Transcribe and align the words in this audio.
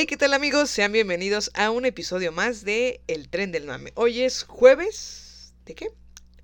Hey, 0.00 0.06
¿qué 0.06 0.16
tal 0.16 0.32
amigos? 0.32 0.70
Sean 0.70 0.92
bienvenidos 0.92 1.50
a 1.52 1.70
un 1.70 1.84
episodio 1.84 2.32
más 2.32 2.64
de 2.64 3.02
El 3.06 3.28
Tren 3.28 3.52
del 3.52 3.66
Mame. 3.66 3.92
Hoy 3.96 4.22
es 4.22 4.44
jueves... 4.44 5.52
¿De 5.66 5.74
qué? 5.74 5.90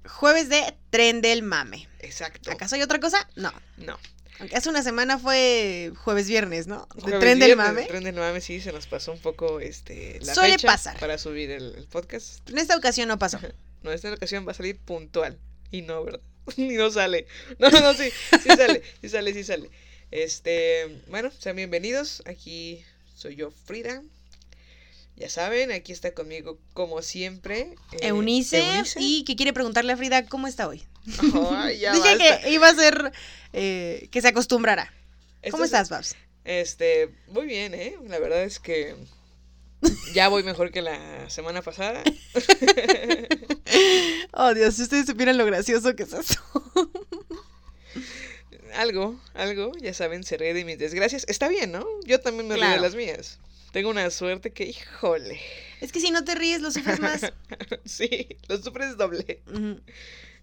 Jueves 0.07 0.51
de 0.51 0.77
tren 0.91 1.23
del 1.23 1.43
mame. 1.43 1.89
Exacto. 2.01 2.51
¿Acaso 2.51 2.75
hay 2.75 2.83
otra 2.83 3.01
cosa? 3.01 3.27
No. 3.35 3.51
No. 3.79 3.99
Aunque 4.41 4.57
hace 4.57 4.69
una 4.69 4.83
semana 4.83 5.19
fue 5.19 5.91
jueves 5.97 6.29
viernes, 6.29 6.67
¿no? 6.67 6.87
De 6.97 7.01
Jueves 7.01 7.21
tren 7.21 7.39
del 7.39 7.57
mame. 7.57 7.81
El 7.81 7.89
Tren 7.89 8.05
del 8.05 8.17
Mame 8.17 8.43
sí 8.43 8.61
se 8.61 8.73
nos 8.73 8.87
pasó 8.87 9.13
un 9.13 9.21
poco 9.21 9.59
este, 9.59 10.19
la 10.21 10.35
Suele 10.35 10.59
fecha 10.59 10.69
pasar. 10.69 10.99
para 10.99 11.17
subir 11.17 11.51
el, 11.51 11.77
el 11.77 11.87
podcast. 11.87 12.47
En 12.51 12.59
esta 12.59 12.77
ocasión 12.77 13.09
no 13.09 13.19
pasó. 13.19 13.41
No, 13.83 13.91
esta 13.91 14.13
ocasión 14.13 14.47
va 14.47 14.51
a 14.51 14.55
salir 14.55 14.79
puntual. 14.81 15.39
Y 15.71 15.81
no, 15.81 16.05
¿verdad? 16.05 16.21
Y 16.59 16.75
no 16.75 16.91
sale. 16.91 17.27
No, 17.59 17.71
no, 17.71 17.95
sí, 17.95 18.11
sí 18.43 18.51
sale, 18.51 18.83
sí 19.01 19.09
sale, 19.09 19.33
sí 19.33 19.45
sale. 19.45 19.71
Este, 20.11 21.03
bueno, 21.09 21.31
sean 21.39 21.57
bienvenidos. 21.57 22.23
Aquí 22.27 22.85
soy 23.17 23.35
yo, 23.35 23.51
Frida. 23.51 24.03
Ya 25.17 25.31
saben, 25.31 25.73
aquí 25.73 25.93
está 25.93 26.13
conmigo, 26.13 26.59
como 26.75 27.01
siempre. 27.01 27.75
eh, 27.93 28.09
Eunice, 28.09 28.59
Eunice. 28.59 28.99
y 29.01 29.25
que 29.25 29.35
quiere 29.35 29.53
preguntarle 29.55 29.93
a 29.95 29.97
Frida 29.97 30.27
cómo 30.27 30.47
está 30.47 30.69
hoy. 30.69 30.85
Ya 31.81 31.93
Dije 31.95 32.17
basta. 32.19 32.41
que 32.43 32.51
iba 32.53 32.69
a 32.69 32.75
ser 32.75 33.13
eh, 33.55 34.09
que 34.13 34.21
se 34.21 34.29
acostumbrara. 34.29 34.93
¿Cómo 35.51 35.65
es- 35.65 35.69
estás, 35.73 35.89
Babs? 35.89 36.15
Este, 36.45 37.11
muy 37.29 37.47
bien, 37.47 37.75
¿eh? 37.75 37.97
La 38.09 38.19
verdad 38.21 38.45
es 38.45 38.61
que 38.61 38.95
ya 40.15 40.29
voy 40.29 40.43
mejor 40.45 40.71
que 40.71 40.83
la 40.83 41.29
semana 41.31 41.63
pasada. 41.63 42.05
Oh, 44.39 44.53
Dios, 44.55 44.75
si 44.75 44.83
ustedes 44.83 45.07
supieran 45.07 45.39
lo 45.39 45.47
gracioso 45.47 45.97
que 45.97 46.03
es 46.03 46.13
eso. 46.13 46.41
Algo, 48.77 49.19
algo, 49.35 49.73
ya 49.81 49.93
saben, 49.95 50.23
se 50.25 50.37
ríe 50.37 50.55
de 50.55 50.65
mis 50.65 50.79
desgracias. 50.79 51.25
Está 51.29 51.49
bien, 51.49 51.73
¿no? 51.73 51.85
Yo 52.05 52.21
también 52.21 52.47
me 52.49 52.55
río 52.55 52.63
Claro. 52.63 52.77
de 52.77 52.81
las 52.89 52.95
mías. 52.95 53.39
Tengo 53.73 53.91
una 53.91 54.09
suerte 54.11 54.53
que, 54.53 54.65
híjole. 54.65 55.41
Es 55.81 55.93
que 55.93 56.01
si 56.01 56.11
no 56.11 56.25
te 56.25 56.35
ríes, 56.35 56.61
lo 56.63 56.71
sufres 56.71 57.01
más. 57.01 57.21
sí, 57.85 58.29
lo 58.49 58.57
sufres 58.63 58.97
doble. 58.97 59.41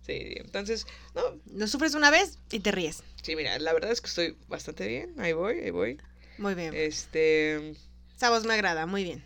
Sí, 0.06 0.34
entonces, 0.36 0.86
no, 1.16 1.22
Lo 1.56 1.68
sufres 1.68 1.94
una 1.96 2.12
vez 2.12 2.38
y 2.52 2.60
te 2.60 2.72
ríes. 2.72 3.04
sí, 3.22 3.36
mira, 3.36 3.58
la 3.60 3.74
verdad 3.74 3.92
es 3.92 4.02
que 4.02 4.08
estoy 4.08 4.36
bastante 4.50 4.88
bien. 4.88 5.14
Ahí 5.20 5.34
voy, 5.34 5.60
ahí 5.60 5.72
voy. 5.72 5.98
Muy 6.38 6.54
bien. 6.56 6.74
Este, 6.76 7.74
Esa 8.16 8.30
voz 8.30 8.44
me 8.46 8.54
agrada, 8.54 8.86
muy 8.86 9.04
bien. 9.04 9.24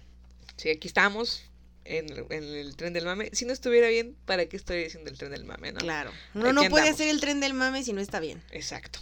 sí, 0.55 0.69
aquí 0.69 0.87
estamos. 0.87 1.43
En, 1.89 2.09
el- 2.11 2.25
en 2.29 2.43
el 2.43 2.75
tren 2.75 2.93
del 2.93 3.05
mame. 3.05 3.29
Si 3.33 3.45
no 3.45 3.53
estuviera 3.53 3.87
bien, 3.87 4.15
¿para 4.25 4.45
qué 4.47 4.57
estoy 4.57 4.83
diciendo 4.83 5.09
el 5.09 5.17
tren 5.17 5.31
del 5.31 5.45
mame, 5.45 5.71
no? 5.71 5.79
Claro. 5.79 6.11
Uno 6.33 6.51
no 6.53 6.63
puede 6.69 6.89
hacer 6.89 7.07
el 7.07 7.19
tren 7.21 7.39
del 7.39 7.53
mame 7.53 7.83
si 7.83 7.93
no 7.93 8.01
está 8.01 8.19
bien. 8.19 8.43
Exacto. 8.51 8.99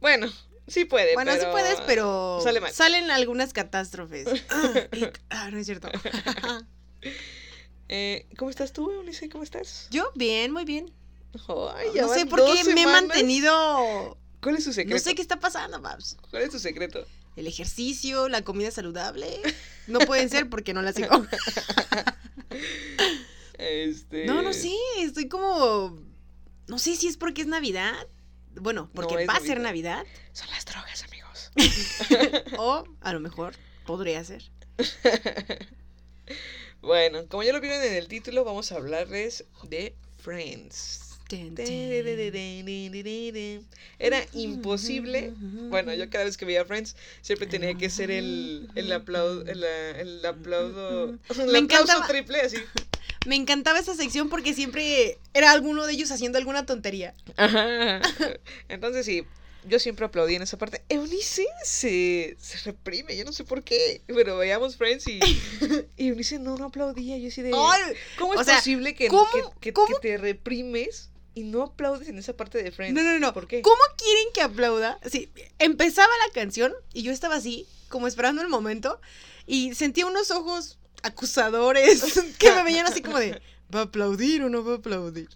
Bueno, 0.00 0.32
sí 0.66 0.84
puede, 0.84 1.14
Bueno, 1.14 1.32
sí 1.32 1.38
pero 1.40 1.52
puedes, 1.52 1.80
pero 1.82 2.40
Sale 2.42 2.60
mal. 2.60 2.72
salen 2.72 3.10
algunas 3.10 3.52
catástrofes. 3.52 4.26
Ah, 4.50 4.72
ah, 5.30 5.50
no 5.50 5.58
es 5.58 5.66
cierto. 5.66 5.88
Eh, 7.90 8.26
¿Cómo 8.36 8.50
estás 8.50 8.72
tú, 8.74 8.90
Eunice? 8.90 9.28
¿Cómo 9.30 9.44
estás? 9.44 9.88
Yo, 9.90 10.10
bien, 10.14 10.52
muy 10.52 10.64
bien. 10.66 10.92
Ya 11.94 12.02
No 12.02 12.12
sé 12.12 12.26
por 12.26 12.44
qué 12.44 12.64
me 12.74 12.82
he 12.82 12.86
mantenido. 12.86 14.18
¿Cuál 14.42 14.56
es 14.56 14.64
tu 14.64 14.72
secreto? 14.72 14.94
No 14.94 15.00
sé 15.02 15.14
qué 15.14 15.22
está 15.22 15.40
pasando, 15.40 15.80
Babs. 15.80 16.16
¿Cuál 16.30 16.42
es 16.42 16.50
tu 16.50 16.58
secreto? 16.58 17.06
El 17.38 17.46
ejercicio, 17.46 18.28
la 18.28 18.42
comida 18.42 18.72
saludable. 18.72 19.28
No 19.86 20.00
pueden 20.00 20.28
ser 20.28 20.50
porque 20.50 20.74
no 20.74 20.82
las 20.82 20.96
sigo. 20.96 21.24
Este. 23.58 24.26
No, 24.26 24.42
no 24.42 24.52
sé, 24.52 24.72
estoy 24.98 25.28
como. 25.28 25.96
No 26.66 26.78
sé 26.80 26.96
si 26.96 27.06
es 27.06 27.16
porque 27.16 27.42
es 27.42 27.46
Navidad. 27.46 28.08
Bueno, 28.56 28.90
porque 28.92 29.24
va 29.24 29.34
a 29.34 29.40
ser 29.40 29.60
Navidad. 29.60 29.98
Navidad. 29.98 30.06
Son 30.32 30.48
las 30.50 30.64
drogas, 30.64 31.04
amigos. 31.04 31.52
O 32.58 32.84
a 33.00 33.12
lo 33.12 33.20
mejor 33.20 33.54
podría 33.86 34.24
ser. 34.24 34.42
bueno, 36.80 37.28
como 37.28 37.44
ya 37.44 37.52
lo 37.52 37.60
vieron 37.60 37.82
en 37.82 37.94
el 37.94 38.08
título, 38.08 38.44
vamos 38.44 38.72
a 38.72 38.76
hablarles 38.76 39.44
de 39.62 39.96
Friends. 40.16 41.07
Era 43.98 44.24
imposible. 44.32 45.32
Bueno, 45.70 45.94
yo 45.94 46.08
cada 46.10 46.24
vez 46.24 46.36
que 46.36 46.44
veía 46.44 46.64
Friends 46.64 46.96
siempre 47.20 47.46
tenía 47.46 47.74
que 47.74 47.90
ser 47.90 48.10
el, 48.10 48.68
el 48.74 48.92
aplauso, 48.92 49.42
el, 49.46 49.64
el 49.64 50.24
aplauso, 50.24 51.04
el 51.28 51.46
Me 51.52 51.58
aplauso 51.58 51.58
encantaba. 51.58 52.06
triple 52.06 52.40
así. 52.40 52.56
Me 53.26 53.34
encantaba 53.36 53.78
esa 53.78 53.94
sección 53.94 54.28
porque 54.30 54.54
siempre 54.54 55.18
era 55.34 55.50
alguno 55.52 55.86
de 55.86 55.92
ellos 55.92 56.10
haciendo 56.12 56.38
alguna 56.38 56.64
tontería. 56.66 57.14
Ajá. 57.36 58.00
Entonces 58.68 59.04
sí, 59.04 59.24
yo 59.68 59.78
siempre 59.80 60.06
aplaudí 60.06 60.36
en 60.36 60.42
esa 60.42 60.56
parte. 60.56 60.82
Eunice 60.88 61.44
se, 61.64 62.36
se 62.40 62.58
reprime, 62.64 63.16
yo 63.16 63.24
no 63.24 63.32
sé 63.32 63.44
por 63.44 63.64
qué. 63.64 64.02
Pero 64.06 64.38
veíamos 64.38 64.76
Friends 64.76 65.08
y, 65.08 65.18
y 65.96 66.08
Eunice 66.08 66.38
no, 66.38 66.56
no 66.56 66.66
aplaudía. 66.66 67.18
Yo 67.18 67.28
así 67.28 67.42
de... 67.42 67.50
¿Cómo 68.18 68.34
es 68.34 68.40
o 68.40 68.44
sea, 68.44 68.56
posible 68.58 68.94
que, 68.94 69.08
¿cómo- 69.08 69.26
que, 69.32 69.42
que- 69.60 69.72
cómo? 69.72 69.88
que 69.88 69.94
te 70.00 70.16
reprimes 70.16 71.10
y 71.38 71.44
no 71.44 71.62
aplaudes 71.62 72.08
en 72.08 72.18
esa 72.18 72.36
parte 72.36 72.62
de 72.62 72.70
Friends? 72.72 72.94
No, 72.94 73.02
no, 73.02 73.18
no. 73.18 73.32
¿Por 73.34 73.46
qué? 73.46 73.62
¿Cómo 73.62 73.80
quieren 73.96 74.24
que 74.34 74.42
aplauda? 74.42 74.98
Sí, 75.10 75.30
empezaba 75.58 76.12
la 76.26 76.32
canción 76.32 76.74
y 76.92 77.02
yo 77.02 77.12
estaba 77.12 77.36
así, 77.36 77.66
como 77.88 78.06
esperando 78.06 78.42
el 78.42 78.48
momento, 78.48 79.00
y 79.46 79.74
sentía 79.74 80.06
unos 80.06 80.30
ojos 80.30 80.78
acusadores 81.02 82.02
que 82.38 82.50
me 82.52 82.64
veían 82.64 82.86
así 82.86 83.02
como 83.02 83.18
de, 83.18 83.40
¿va 83.74 83.80
a 83.80 83.82
aplaudir 83.84 84.42
o 84.42 84.48
no 84.50 84.64
va 84.64 84.72
a 84.72 84.76
aplaudir? 84.76 85.28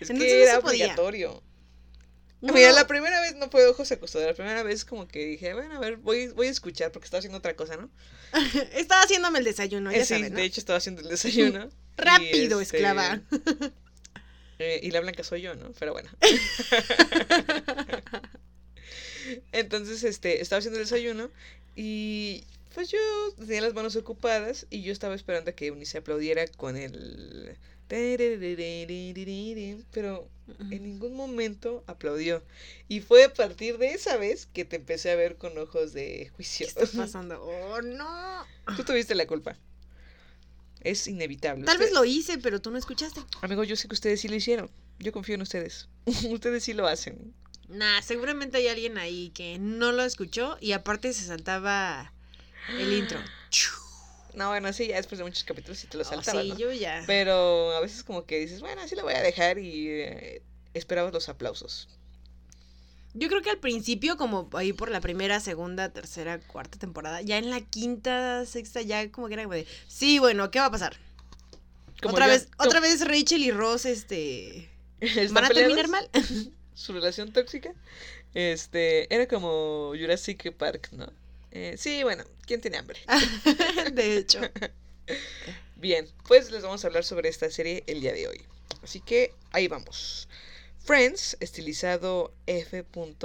Es 0.00 0.10
Entonces 0.10 0.32
que 0.32 0.38
no 0.38 0.50
era 0.50 0.60
podía. 0.60 0.84
obligatorio. 0.86 1.42
No, 2.40 2.52
Mira, 2.54 2.72
la 2.72 2.88
primera 2.88 3.20
vez 3.20 3.36
no 3.36 3.48
fue 3.50 3.64
ojos 3.68 3.92
acostados. 3.92 4.26
La 4.26 4.34
primera 4.34 4.64
vez 4.64 4.84
como 4.84 5.06
que 5.06 5.24
dije, 5.24 5.54
bueno, 5.54 5.76
a 5.76 5.78
ver, 5.78 5.98
voy, 5.98 6.26
voy 6.28 6.48
a 6.48 6.50
escuchar 6.50 6.90
porque 6.90 7.04
estaba 7.04 7.20
haciendo 7.20 7.38
otra 7.38 7.54
cosa, 7.54 7.76
¿no? 7.76 7.88
Estaba 8.72 9.02
haciéndome 9.02 9.38
el 9.38 9.44
desayuno, 9.44 9.92
ya 9.92 9.98
Eh, 9.98 10.00
sí, 10.04 10.14
sabes, 10.14 10.30
¿no? 10.32 10.36
de 10.38 10.44
hecho 10.44 10.58
estaba 10.58 10.78
haciendo 10.78 11.02
el 11.02 11.08
desayuno. 11.08 11.68
Rápido, 11.96 12.60
este, 12.60 12.78
esclava. 12.78 13.20
Eh, 14.62 14.80
y 14.82 14.90
la 14.90 15.00
blanca 15.00 15.24
soy 15.24 15.42
yo, 15.42 15.54
¿no? 15.54 15.72
Pero 15.78 15.92
bueno. 15.92 16.10
Entonces, 19.52 20.04
este, 20.04 20.40
estaba 20.40 20.58
haciendo 20.58 20.78
el 20.78 20.84
desayuno 20.84 21.30
y 21.76 22.44
pues 22.74 22.90
yo 22.90 22.98
tenía 23.38 23.60
las 23.60 23.74
manos 23.74 23.96
ocupadas 23.96 24.66
y 24.70 24.82
yo 24.82 24.92
estaba 24.92 25.14
esperando 25.14 25.50
a 25.50 25.54
que 25.54 25.66
Eunice 25.66 25.98
aplaudiera 25.98 26.46
con 26.46 26.76
el... 26.76 27.56
Pero 29.90 30.28
en 30.70 30.82
ningún 30.82 31.14
momento 31.14 31.84
aplaudió. 31.86 32.42
Y 32.88 33.00
fue 33.00 33.24
a 33.24 33.34
partir 33.34 33.76
de 33.76 33.92
esa 33.92 34.16
vez 34.16 34.46
que 34.46 34.64
te 34.64 34.76
empecé 34.76 35.10
a 35.10 35.16
ver 35.16 35.36
con 35.36 35.58
ojos 35.58 35.92
de 35.92 36.30
juicio. 36.34 36.66
¿Qué 36.74 36.84
está 36.84 37.02
pasando? 37.02 37.42
Oh, 37.42 37.82
no. 37.82 38.46
Tú 38.76 38.84
tuviste 38.84 39.14
la 39.14 39.26
culpa. 39.26 39.58
Es 40.84 41.06
inevitable. 41.06 41.64
Tal 41.64 41.78
vez 41.78 41.92
lo 41.92 42.04
hice, 42.04 42.38
pero 42.38 42.60
tú 42.60 42.70
no 42.70 42.78
escuchaste. 42.78 43.20
Amigo, 43.40 43.64
yo 43.64 43.76
sé 43.76 43.88
que 43.88 43.94
ustedes 43.94 44.20
sí 44.20 44.28
lo 44.28 44.34
hicieron. 44.34 44.70
Yo 44.98 45.12
confío 45.12 45.34
en 45.36 45.42
ustedes. 45.42 45.88
ustedes 46.30 46.64
sí 46.64 46.72
lo 46.74 46.86
hacen. 46.86 47.34
Nah, 47.68 48.02
seguramente 48.02 48.58
hay 48.58 48.68
alguien 48.68 48.98
ahí 48.98 49.30
que 49.30 49.58
no 49.58 49.92
lo 49.92 50.04
escuchó 50.04 50.58
y 50.60 50.72
aparte 50.72 51.12
se 51.12 51.24
saltaba 51.24 52.12
el 52.78 52.92
intro. 52.98 53.22
No, 54.34 54.48
bueno, 54.48 54.72
sí, 54.72 54.88
ya 54.88 54.96
después 54.96 55.18
de 55.18 55.24
muchos 55.24 55.44
capítulos 55.44 55.78
sí 55.78 55.86
te 55.86 55.96
lo 55.98 56.02
Oh, 56.04 56.06
saltabas, 56.06 56.42
sí, 56.42 56.48
¿no? 56.50 56.58
yo 56.58 56.72
ya. 56.72 57.04
Pero 57.06 57.72
a 57.76 57.80
veces 57.80 58.02
como 58.02 58.24
que 58.24 58.38
dices, 58.38 58.60
bueno, 58.60 58.80
así 58.82 58.96
lo 58.96 59.02
voy 59.02 59.12
a 59.14 59.20
dejar 59.22 59.58
y 59.58 59.88
eh, 59.90 60.42
esperabas 60.74 61.12
los 61.12 61.28
aplausos. 61.28 61.88
Yo 63.14 63.28
creo 63.28 63.42
que 63.42 63.50
al 63.50 63.58
principio, 63.58 64.16
como 64.16 64.48
ahí 64.54 64.72
por 64.72 64.90
la 64.90 65.00
primera, 65.00 65.38
segunda, 65.40 65.90
tercera, 65.90 66.38
cuarta 66.40 66.78
temporada, 66.78 67.20
ya 67.20 67.36
en 67.38 67.50
la 67.50 67.60
quinta, 67.60 68.46
sexta, 68.46 68.80
ya 68.80 69.10
como 69.10 69.28
que 69.28 69.34
era 69.34 69.42
como 69.42 69.54
de, 69.54 69.66
sí, 69.86 70.18
bueno, 70.18 70.50
¿qué 70.50 70.60
va 70.60 70.66
a 70.66 70.70
pasar? 70.70 70.96
Como 72.00 72.14
otra 72.14 72.26
ya- 72.26 72.32
vez, 72.32 72.48
como- 72.56 72.68
otra 72.68 72.80
vez 72.80 73.06
Rachel 73.06 73.42
y 73.42 73.50
Ross, 73.50 73.84
este, 73.84 74.70
¿Están 75.00 75.34
van 75.34 75.44
a 75.44 75.48
terminar 75.50 75.88
mal. 75.88 76.08
Su 76.74 76.92
relación 76.94 77.32
tóxica. 77.32 77.74
Este, 78.34 79.14
era 79.14 79.28
como 79.28 79.88
Jurassic 79.90 80.52
Park, 80.56 80.88
¿no? 80.92 81.12
Eh, 81.50 81.74
sí, 81.76 82.02
bueno, 82.02 82.24
¿quién 82.46 82.62
tiene 82.62 82.78
hambre? 82.78 82.98
de 83.92 84.16
hecho. 84.16 84.40
Bien, 85.76 86.08
pues 86.26 86.50
les 86.50 86.62
vamos 86.62 86.82
a 86.82 86.86
hablar 86.86 87.04
sobre 87.04 87.28
esta 87.28 87.50
serie 87.50 87.84
el 87.86 88.00
día 88.00 88.14
de 88.14 88.26
hoy. 88.26 88.40
Así 88.82 89.00
que 89.00 89.34
ahí 89.52 89.68
vamos. 89.68 90.28
Friends, 90.84 91.36
estilizado 91.40 92.34
F.R.I.N.D.S. 92.46 93.20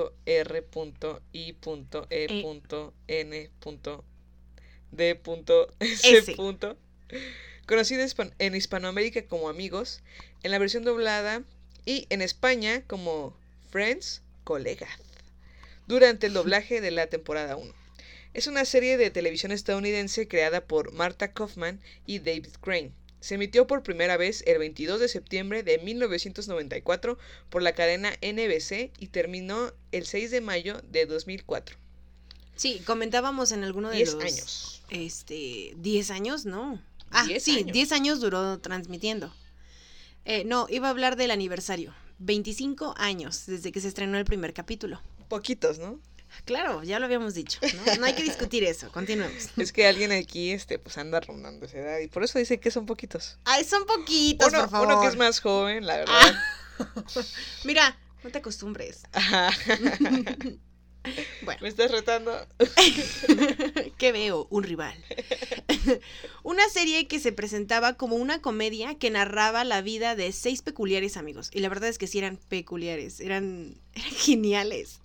Conocido 7.66 8.04
hispan- 8.04 8.34
en 8.40 8.56
Hispanoamérica 8.56 9.26
como 9.26 9.50
Amigos, 9.50 10.02
en 10.44 10.52
la 10.52 10.60
versión 10.60 10.84
doblada 10.84 11.44
y 11.86 12.06
en 12.10 12.22
España 12.22 12.84
como 12.88 13.36
Friends 13.72 14.22
Colegas, 14.44 14.90
durante 15.88 16.28
el 16.28 16.34
doblaje 16.40 16.80
de 16.82 16.92
la 16.92 17.08
temporada 17.08 17.56
1. 17.58 17.74
Es 18.34 18.46
una 18.48 18.66
serie 18.66 18.98
de 18.98 19.10
televisión 19.10 19.52
estadounidense 19.52 20.28
creada 20.28 20.62
por 20.62 20.92
Martha 20.94 21.34
Kaufman 21.34 21.82
y 22.06 22.20
David 22.20 22.50
Crane. 22.62 22.92
Se 23.20 23.36
emitió 23.36 23.68
por 23.68 23.84
primera 23.84 24.18
vez 24.18 24.44
el 24.46 24.60
22 24.60 25.00
de 25.00 25.08
septiembre 25.08 25.64
de 25.64 25.80
1994 25.80 27.18
por 27.50 27.62
la 27.62 27.74
cadena 27.74 28.12
NBC 28.22 28.92
y 29.00 29.08
terminó 29.08 29.72
el 29.92 30.06
6 30.06 30.32
de 30.32 30.42
mayo 30.42 30.82
de 30.90 31.06
2004. 31.06 31.78
Sí, 32.56 32.82
comentábamos 32.86 33.52
en 33.52 33.64
alguno 33.64 33.90
de 33.90 33.98
10 33.98 34.14
los... 34.14 34.24
años. 34.24 34.82
Este, 34.90 35.74
10 35.78 36.12
años, 36.12 36.46
no. 36.46 36.82
Ah, 37.12 37.26
10 37.26 37.44
sí, 37.44 37.58
años. 37.60 37.74
10 37.74 37.92
años 37.92 38.20
duró 38.20 38.60
transmitiendo. 38.60 39.34
Eh, 40.26 40.44
no, 40.44 40.68
iba 40.70 40.88
a 40.88 40.90
hablar 40.92 41.16
del 41.16 41.32
aniversario. 41.32 41.94
25 42.20 42.96
años 42.98 43.46
desde 43.46 43.72
que 43.72 43.80
se 43.80 43.88
estrenó 43.88 44.18
el 44.18 44.26
primer 44.26 44.54
capítulo. 44.54 45.02
Poquitos, 45.30 45.78
¿no? 45.80 46.00
Claro, 46.46 46.84
ya 46.84 47.00
lo 47.00 47.06
habíamos 47.06 47.34
dicho. 47.34 47.60
No, 47.86 47.96
no 47.96 48.06
hay 48.06 48.14
que 48.14 48.24
discutir 48.24 48.64
eso. 48.64 48.92
Continuemos. 48.92 49.50
Es 49.58 49.72
que 49.72 49.86
alguien 49.88 50.12
aquí 50.12 50.52
este, 50.52 50.80
pues 50.80 50.98
anda 50.98 51.20
rondando 51.20 51.66
esa 51.66 51.78
edad 51.80 52.00
y 52.00 52.08
por 52.08 52.24
eso 52.24 52.40
dice 52.40 52.60
que 52.60 52.72
son 52.72 52.86
poquitos. 52.86 53.38
Ay, 53.46 53.64
son 53.64 53.86
poquitos, 53.86 54.48
Uno, 54.50 54.62
por 54.62 54.70
favor. 54.70 54.88
uno 54.88 55.02
que 55.02 55.08
es 55.08 55.16
más 55.16 55.40
joven, 55.40 55.86
la 55.86 55.98
verdad. 55.98 56.36
Mira, 57.64 57.98
no 58.24 58.30
te 58.30 58.38
acostumbres. 58.38 59.04
Ajá. 59.12 59.50
Bueno, 61.42 61.62
Me 61.62 61.70
estás 61.70 61.90
retando. 61.92 62.46
¿qué 63.98 64.12
veo? 64.12 64.46
Un 64.50 64.64
rival. 64.64 64.94
una 66.44 66.68
serie 66.70 67.08
que 67.08 67.20
se 67.20 67.32
presentaba 67.32 67.94
como 67.94 68.18
una 68.18 68.42
comedia 68.42 68.96
que 68.96 69.10
narraba 69.10 69.64
la 69.64 69.82
vida 69.82 70.16
de 70.16 70.34
seis 70.34 70.62
peculiares 70.62 71.16
amigos. 71.16 71.50
Y 71.54 71.60
la 71.62 71.70
verdad 71.70 71.88
es 71.90 71.98
que 71.98 72.08
sí 72.08 72.18
eran 72.18 72.38
peculiares, 72.50 73.22
eran, 73.22 73.76
eran 73.94 74.12
geniales. 74.12 75.00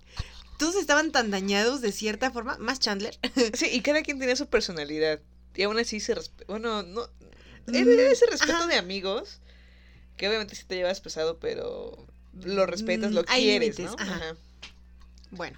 Todos 0.57 0.75
estaban 0.75 1.11
tan 1.11 1.31
dañados 1.31 1.81
de 1.81 1.91
cierta 1.91 2.31
forma, 2.31 2.57
más 2.57 2.79
Chandler. 2.79 3.17
Sí, 3.53 3.67
y 3.71 3.81
cada 3.81 4.01
quien 4.03 4.19
tenía 4.19 4.35
su 4.35 4.47
personalidad. 4.47 5.19
Y 5.55 5.63
aún 5.63 5.77
así 5.79 5.99
se 5.99 6.15
respe- 6.15 6.45
Bueno, 6.47 6.83
no. 6.83 7.01
Mm, 7.67 7.75
Era 7.75 8.11
ese 8.11 8.25
respeto 8.27 8.53
ajá. 8.53 8.67
de 8.67 8.75
amigos. 8.75 9.39
Que 10.17 10.27
obviamente 10.27 10.55
sí 10.55 10.63
te 10.67 10.75
llevas 10.75 11.01
pesado, 11.01 11.39
pero 11.39 12.05
lo 12.43 12.65
respetas, 12.65 13.11
Mm, 13.11 13.15
lo 13.15 13.23
hay 13.27 13.43
quieres, 13.43 13.79
¿no? 13.79 13.95
ajá. 13.97 14.15
Ajá. 14.15 14.35
Bueno, 15.31 15.57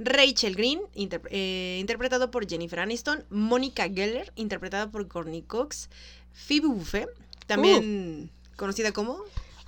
Rachel 0.00 0.56
Green, 0.56 0.80
interp- 0.96 1.28
eh, 1.30 1.78
interpretado 1.80 2.30
por 2.32 2.48
Jennifer 2.48 2.80
Aniston. 2.80 3.24
Mónica 3.30 3.84
Geller, 3.88 4.32
interpretada 4.34 4.90
por 4.90 5.06
Courtney 5.06 5.42
Cox. 5.42 5.88
Phoebe 6.32 6.66
Buffet, 6.66 7.08
también 7.46 8.30
conocida 8.56 8.90
como, 8.92 9.22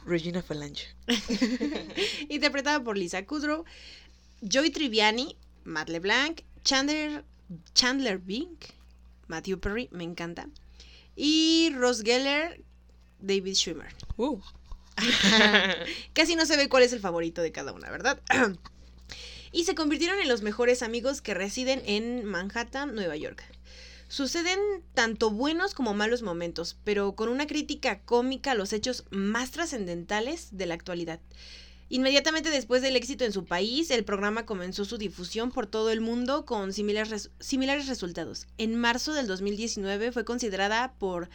Regina 0.07 0.43
Falange. 0.43 0.89
interpretada 2.29 2.83
por 2.83 2.97
Lisa 2.99 3.25
Kudrow. 3.25 3.65
Joy 4.43 4.71
Triviani, 4.71 5.37
Matt 5.65 5.89
LeBlanc. 5.89 6.43
Chandler, 6.65 7.25
Chandler 7.75 8.19
Bing, 8.19 8.57
Matthew 9.29 9.59
Perry, 9.59 9.89
me 9.93 10.03
encanta. 10.03 10.49
Y 11.15 11.71
Ross 11.77 12.03
Geller, 12.03 12.63
David 13.21 13.55
Schwimmer. 13.55 13.89
Uh. 14.17 14.41
Casi 16.15 16.37
no 16.37 16.47
se 16.47 16.57
ve 16.57 16.69
cuál 16.69 16.85
es 16.85 16.93
el 16.93 17.01
favorito 17.01 17.43
de 17.43 17.53
cada 17.53 17.73
una, 17.73 17.91
¿verdad? 17.91 18.21
y 19.53 19.65
se 19.65 19.75
convirtieron 19.75 20.21
en 20.21 20.29
los 20.29 20.43
mejores 20.43 20.83
amigos 20.83 21.21
que 21.21 21.35
residen 21.35 21.83
en 21.85 22.25
Manhattan, 22.25 22.95
Nueva 22.95 23.17
York. 23.17 23.45
Suceden 24.09 24.59
tanto 24.95 25.31
buenos 25.31 25.75
como 25.75 25.93
malos 25.93 26.23
momentos, 26.23 26.77
pero 26.85 27.15
con 27.15 27.29
una 27.29 27.47
crítica 27.47 28.01
cómica 28.01 28.53
a 28.53 28.55
los 28.55 28.73
hechos 28.73 29.05
más 29.11 29.51
trascendentales 29.51 30.57
de 30.57 30.67
la 30.67 30.75
actualidad. 30.75 31.21
Inmediatamente 31.89 32.51
después 32.51 32.83
del 32.83 32.97
éxito 32.97 33.25
en 33.25 33.33
su 33.33 33.45
país, 33.45 33.91
el 33.91 34.05
programa 34.05 34.47
comenzó 34.47 34.85
su 34.85 34.97
difusión 34.99 35.51
por 35.53 35.67
todo 35.67 35.91
el 35.91 36.01
mundo 36.01 36.45
con 36.45 36.73
similares, 36.73 37.11
res- 37.11 37.31
similares 37.41 37.87
resultados. 37.87 38.47
En 38.59 38.75
marzo 38.77 39.13
del 39.13 39.27
2019 39.27 40.11
fue 40.13 40.25
considerada 40.25 40.95
por 40.99 41.29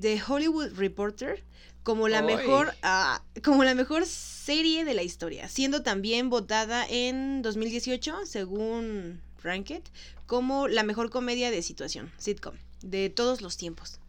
The 0.00 0.20
Hollywood 0.26 0.72
Reporter 0.74 1.44
como 1.82 2.08
la 2.08 2.20
mejor 2.36 2.74
ah, 2.82 3.22
como 3.44 3.64
la 3.64 3.74
mejor 3.74 4.06
serie 4.06 4.84
de 4.84 4.94
la 4.94 5.02
historia, 5.02 5.48
siendo 5.48 5.82
también 5.82 6.28
votada 6.30 6.84
en 6.88 7.42
2018 7.42 8.26
según 8.26 9.22
Ranked 9.42 9.82
como 10.26 10.66
la 10.68 10.82
mejor 10.82 11.10
comedia 11.10 11.50
de 11.50 11.62
situación, 11.62 12.12
sitcom 12.18 12.54
de 12.82 13.08
todos 13.10 13.40
los 13.40 13.56
tiempos. 13.56 14.00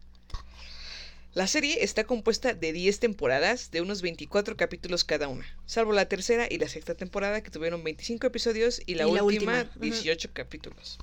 La 1.34 1.46
serie 1.46 1.84
está 1.84 2.04
compuesta 2.04 2.54
de 2.54 2.72
10 2.72 2.98
temporadas 3.00 3.70
de 3.70 3.80
unos 3.80 4.02
24 4.02 4.56
capítulos 4.56 5.04
cada 5.04 5.28
una, 5.28 5.46
salvo 5.66 5.92
la 5.92 6.08
tercera 6.08 6.46
y 6.50 6.58
la 6.58 6.68
sexta 6.68 6.94
temporada 6.94 7.42
que 7.42 7.50
tuvieron 7.50 7.84
25 7.84 8.26
episodios 8.26 8.80
y 8.86 8.94
la, 8.94 9.06
Y 9.06 9.12
la 9.12 9.22
última, 9.22 9.62
ujú. 9.70 9.80
18 9.80 10.30
capítulos. 10.32 10.98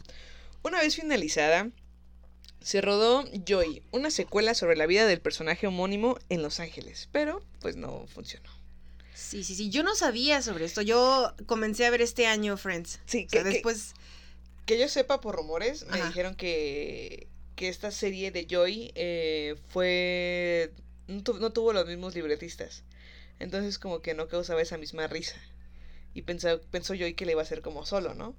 Una 0.64 0.82
vez 0.82 0.96
finalizada, 0.96 1.70
se 2.60 2.82
rodó 2.82 3.24
Joy, 3.46 3.84
una 3.92 4.10
secuela 4.10 4.56
sobre 4.56 4.76
la 4.76 4.88
vida 4.88 5.06
del 5.06 5.22
personaje 5.22 5.68
homónimo 5.68 6.18
en 6.30 6.42
Los 6.42 6.60
Ángeles, 6.60 7.08
pero 7.12 7.42
pues 7.62 7.76
no 7.76 8.08
funcionó. 8.08 8.50
Sí, 9.14 9.44
sí, 9.44 9.56
sí, 9.56 9.70
yo 9.70 9.84
no 9.84 9.96
sabía 9.96 10.42
sobre 10.42 10.66
esto. 10.66 10.82
Yo 10.82 11.34
comencé 11.46 11.86
a 11.86 11.90
ver 11.90 12.02
este 12.02 12.26
año 12.28 12.58
Friends. 12.58 13.00
Sí, 13.06 13.26
O 13.28 13.30
sea, 13.30 13.44
que- 13.44 13.50
después 13.50 13.94
Que 14.66 14.80
yo 14.80 14.90
sepa 14.90 15.22
por 15.22 15.36
rumores, 15.36 15.86
me 15.86 16.04
dijeron 16.04 16.34
que, 16.36 17.28
que 17.56 17.70
esta 17.70 17.92
serie 17.92 18.32
de 18.32 18.48
Joy 18.50 18.92
eh, 18.96 19.56
fue... 19.70 20.72
No, 21.08 21.24
tu- 21.24 21.40
no 21.40 21.52
tuvo 21.52 21.74
los 21.74 21.88
mismos 21.88 22.16
libretistas. 22.16 22.84
Entonces 23.40 23.80
como 23.80 24.02
que 24.02 24.14
no 24.14 24.28
causaba 24.28 24.62
esa 24.62 24.78
misma 24.78 25.08
risa. 25.08 25.36
Y 26.14 26.22
pensó, 26.24 26.60
pensó 26.72 26.94
Joy 26.96 27.14
que 27.14 27.26
le 27.26 27.34
iba 27.34 27.42
a 27.42 27.46
hacer 27.46 27.62
como 27.62 27.86
solo, 27.86 28.14
¿no? 28.14 28.36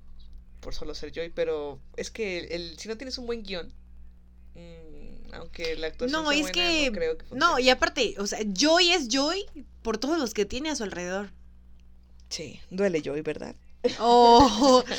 Por 0.61 0.75
solo 0.75 0.95
ser 0.95 1.13
Joy. 1.13 1.31
Pero 1.31 1.79
es 1.97 2.11
que 2.11 2.39
el, 2.39 2.53
el- 2.53 2.79
si 2.79 2.89
no 2.89 2.97
tienes 2.97 3.19
un 3.19 3.27
buen 3.27 3.43
guion, 3.43 3.73
mm, 4.55 5.35
aunque 5.35 5.77
la 5.77 5.89
actuación 5.89 6.23
No, 6.23 6.29
sea 6.31 6.37
es 6.39 6.43
buena, 6.43 6.53
que 6.53 6.87
no 6.87 6.93
creo 6.93 7.19
que 7.19 7.25
no, 7.33 7.59
y 7.59 7.69
aparte, 7.69 8.15
o 8.19 8.27
sea, 8.27 8.39
Joy 8.53 8.93
es 8.93 9.09
Joy 9.09 9.45
por 9.83 9.99
todos 9.99 10.19
los 10.19 10.33
que 10.35 10.45
tiene 10.47 10.71
a 10.71 10.77
su 10.77 10.85
alrededor. 10.85 11.31
Sí, 12.31 12.61
duele 12.71 13.03
Joy, 13.03 13.21
¿verdad? 13.21 13.55
Oh. 14.01 14.83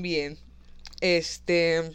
Bien. 0.00 0.38
Este... 1.00 1.92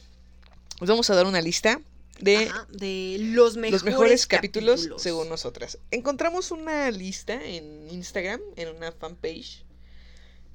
Os 0.79 0.89
vamos 0.89 1.09
a 1.09 1.15
dar 1.15 1.25
una 1.25 1.41
lista 1.41 1.81
de 2.19 2.37
Ajá, 2.37 2.67
de 2.69 3.17
los 3.19 3.55
mejores, 3.55 3.71
los 3.71 3.83
mejores 3.83 4.27
capítulos, 4.27 4.89
según 4.97 5.29
nosotras. 5.29 5.77
Encontramos 5.91 6.51
una 6.51 6.91
lista 6.91 7.33
en 7.43 7.89
Instagram, 7.89 8.41
en 8.55 8.69
una 8.75 8.91
fanpage 8.91 9.63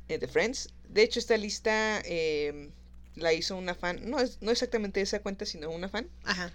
eh, 0.09 0.19
de 0.19 0.29
Friends. 0.29 0.71
De 0.89 1.03
hecho, 1.03 1.19
esta 1.19 1.37
lista 1.37 2.01
eh, 2.05 2.71
la 3.17 3.33
hizo 3.33 3.57
una 3.57 3.75
fan, 3.75 4.09
no, 4.09 4.19
es, 4.19 4.39
no 4.41 4.51
exactamente 4.51 5.01
esa 5.01 5.21
cuenta, 5.21 5.45
sino 5.45 5.71
una 5.71 5.89
fan, 5.89 6.09
Ajá. 6.25 6.53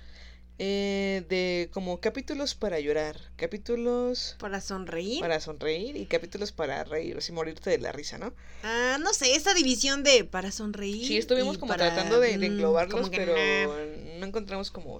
Eh, 0.65 1.25
de 1.27 1.70
como 1.74 2.00
capítulos 2.00 2.55
para 2.55 2.79
llorar, 2.79 3.20
capítulos 3.36 4.38
Para 4.39 4.62
sonreír. 4.62 5.20
para 5.20 5.41
sonreír 5.41 5.98
y 5.98 6.05
capítulos 6.05 6.53
para 6.53 6.86
reír, 6.86 7.17
así 7.17 7.34
morirte 7.34 7.70
de 7.70 7.79
la 7.79 7.91
risa, 7.91 8.17
¿no? 8.17 8.34
Ah, 8.63 8.98
no 9.01 9.13
sé, 9.13 9.36
esa 9.36 9.53
división 9.53 10.03
de 10.03 10.24
para 10.24 10.53
sonreír. 10.53 11.05
Sí, 11.05 11.17
estuvimos 11.17 11.58
como 11.58 11.74
para, 11.74 11.93
tratando 11.93 12.22
de, 12.22 12.38
de 12.38 12.50
mm, 12.50 12.53
englobarlos, 12.53 13.10
pero 13.10 13.36
nah. 13.36 14.20
no 14.20 14.25
encontramos 14.25 14.72
como 14.72 14.98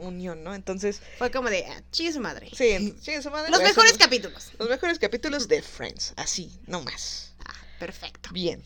unión, 0.00 0.42
¿no? 0.42 0.52
Entonces, 0.52 1.00
Fue 1.16 1.30
como 1.30 1.48
de, 1.48 1.64
ah, 1.64 1.80
chingue 1.92 2.12
su 2.12 2.20
madre. 2.20 2.50
sí, 2.52 2.92
sí, 3.00 3.22
su 3.22 3.30
madre, 3.30 3.52
Los 3.52 3.62
mejores 3.62 3.96
capítulos. 3.96 4.50
Los 4.58 4.68
mejores 4.68 4.98
capítulos 4.98 5.46
de 5.46 5.62
Friends, 5.62 6.12
así, 6.16 6.58
no 6.66 6.82
más. 6.82 7.34
Ah, 7.46 7.54
perfecto. 7.78 8.30
Bien. 8.32 8.64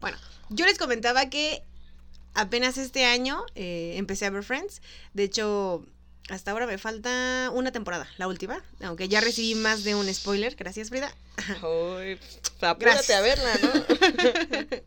Bueno, 0.00 0.16
yo 0.48 0.64
les 0.64 0.78
comentaba 0.78 1.28
que 1.28 1.62
apenas 2.34 2.78
este 2.78 3.04
año 3.04 3.44
eh, 3.54 3.94
empecé 3.96 4.26
a 4.26 4.30
ver 4.30 4.42
Friends. 4.42 4.82
De 5.14 5.24
hecho, 5.24 5.84
hasta 6.28 6.52
ahora 6.52 6.66
me 6.66 6.78
falta 6.78 7.50
una 7.52 7.72
temporada, 7.72 8.08
la 8.16 8.28
última. 8.28 8.62
Aunque 8.82 9.08
ya 9.08 9.20
recibí 9.20 9.54
más 9.54 9.84
de 9.84 9.94
un 9.94 10.12
spoiler. 10.12 10.54
Gracias, 10.54 10.88
Frida. 10.88 11.12
Ay, 11.62 12.18
apúrate 12.60 12.84
Gracias. 12.84 13.18
a 13.18 13.20
verla, 13.20 13.58
¿no? 13.62 13.72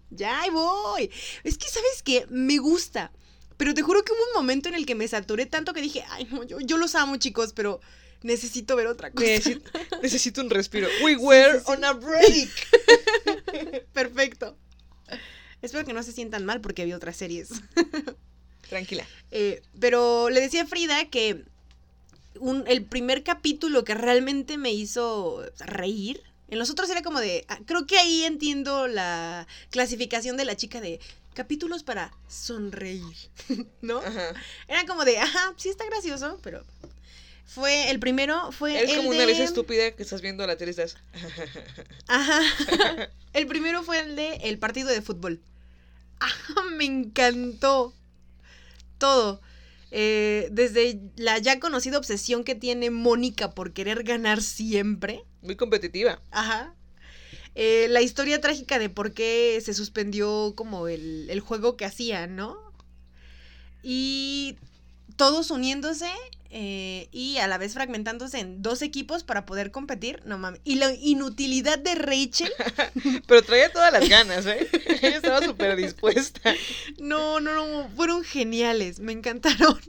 Ya 0.09 0.41
ahí 0.41 0.49
voy. 0.51 1.11
Es 1.43 1.57
que, 1.57 1.67
¿sabes 1.67 2.01
qué? 2.03 2.25
Me 2.29 2.59
gusta. 2.59 3.11
Pero 3.57 3.73
te 3.73 3.81
juro 3.81 4.03
que 4.03 4.11
hubo 4.11 4.21
un 4.27 4.33
momento 4.35 4.69
en 4.69 4.75
el 4.75 4.85
que 4.85 4.95
me 4.95 5.07
saturé 5.07 5.45
tanto 5.45 5.73
que 5.73 5.81
dije, 5.81 6.03
ay, 6.09 6.27
no, 6.31 6.43
yo, 6.43 6.59
yo 6.59 6.77
los 6.77 6.95
amo, 6.95 7.17
chicos, 7.17 7.53
pero 7.53 7.81
necesito 8.21 8.75
ver 8.75 8.87
otra 8.87 9.11
cosa. 9.11 9.25
necesito, 9.27 9.71
necesito 10.01 10.41
un 10.41 10.49
respiro. 10.49 10.87
We 11.03 11.17
were 11.17 11.59
sí, 11.59 11.65
sí. 11.65 11.71
on 11.71 11.83
a 11.83 11.93
break. 11.93 12.49
Perfecto. 13.93 14.57
Espero 15.63 15.85
que 15.85 15.93
no 15.93 16.03
se 16.03 16.11
sientan 16.11 16.45
mal 16.45 16.61
porque 16.61 16.81
había 16.81 16.97
otras 16.97 17.15
series. 17.15 17.49
Tranquila. 18.69 19.07
Eh, 19.31 19.61
pero 19.79 20.29
le 20.29 20.41
decía 20.41 20.63
a 20.63 20.67
Frida 20.67 21.05
que 21.05 21.45
un, 22.39 22.65
el 22.67 22.83
primer 22.83 23.23
capítulo 23.23 23.85
que 23.85 23.95
realmente 23.95 24.57
me 24.57 24.73
hizo 24.73 25.43
reír. 25.59 26.21
En 26.49 26.59
los 26.59 26.69
otros 26.69 26.89
era 26.89 27.01
como 27.01 27.21
de, 27.21 27.45
ah, 27.47 27.59
creo 27.65 27.87
que 27.87 27.97
ahí 27.97 28.25
entiendo 28.25 28.87
la 28.87 29.47
clasificación 29.69 30.35
de 30.35 30.45
la 30.45 30.57
chica 30.57 30.81
de 30.81 30.99
capítulos 31.33 31.83
para 31.83 32.13
sonreír, 32.27 33.15
¿no? 33.81 33.99
Ajá. 33.99 34.33
Era 34.67 34.85
como 34.85 35.05
de, 35.05 35.17
ajá, 35.17 35.53
sí 35.55 35.69
está 35.69 35.85
gracioso, 35.85 36.39
pero 36.43 36.61
fue 37.45 37.89
el 37.89 37.99
primero, 37.99 38.51
fue 38.51 38.77
Eres 38.77 38.91
el 38.91 38.97
como 38.97 39.11
de... 39.11 39.17
una 39.17 39.25
vez 39.25 39.39
estúpida 39.39 39.91
que 39.91 40.03
estás 40.03 40.21
viendo 40.21 40.45
la 40.45 40.57
tele 40.57 40.71
y 40.71 40.75
estás. 40.75 40.97
Ajá. 42.07 42.41
El 43.33 43.47
primero 43.47 43.81
fue 43.83 43.99
el 43.99 44.15
de 44.15 44.35
el 44.43 44.59
partido 44.59 44.89
de 44.89 45.01
fútbol. 45.01 45.39
Ajá, 46.19 46.53
me 46.77 46.85
encantó. 46.85 47.93
Todo. 48.97 49.41
Eh, 49.91 50.49
desde 50.51 50.99
la 51.17 51.37
ya 51.37 51.59
conocida 51.59 51.99
obsesión 51.99 52.43
que 52.43 52.55
tiene 52.55 52.89
Mónica 52.89 53.51
por 53.51 53.73
querer 53.73 54.03
ganar 54.03 54.41
siempre. 54.41 55.23
Muy 55.41 55.55
competitiva. 55.55 56.19
Ajá. 56.31 56.73
Eh, 57.55 57.87
la 57.89 58.01
historia 58.01 58.41
trágica 58.41 58.79
de 58.79 58.89
por 58.89 59.13
qué 59.13 59.61
se 59.63 59.75
suspendió 59.75 60.53
como 60.55 60.87
el, 60.87 61.29
el 61.29 61.39
juego 61.41 61.77
que 61.77 61.85
hacían, 61.85 62.35
¿no? 62.35 62.57
Y 63.83 64.57
todos 65.17 65.51
uniéndose 65.51 66.09
eh, 66.55 67.07
y 67.11 67.37
a 67.37 67.47
la 67.47 67.57
vez 67.57 67.73
fragmentándose 67.73 68.39
en 68.39 68.61
dos 68.61 68.83
equipos 68.83 69.23
para 69.23 69.45
poder 69.45 69.71
competir. 69.71 70.21
No 70.25 70.37
mames. 70.37 70.61
Y 70.63 70.75
la 70.75 70.93
inutilidad 70.93 71.79
de 71.79 71.95
Rachel. 71.95 72.51
Pero 73.27 73.41
traía 73.41 73.71
todas 73.73 73.91
las 73.91 74.07
ganas, 74.07 74.45
¿eh? 74.45 74.67
Ella 75.01 75.17
estaba 75.17 75.41
súper 75.43 75.75
dispuesta. 75.75 76.53
No, 76.99 77.39
no, 77.39 77.53
no. 77.55 77.89
Fueron 77.95 78.23
geniales. 78.23 78.99
Me 78.99 79.11
encantaron. 79.13 79.79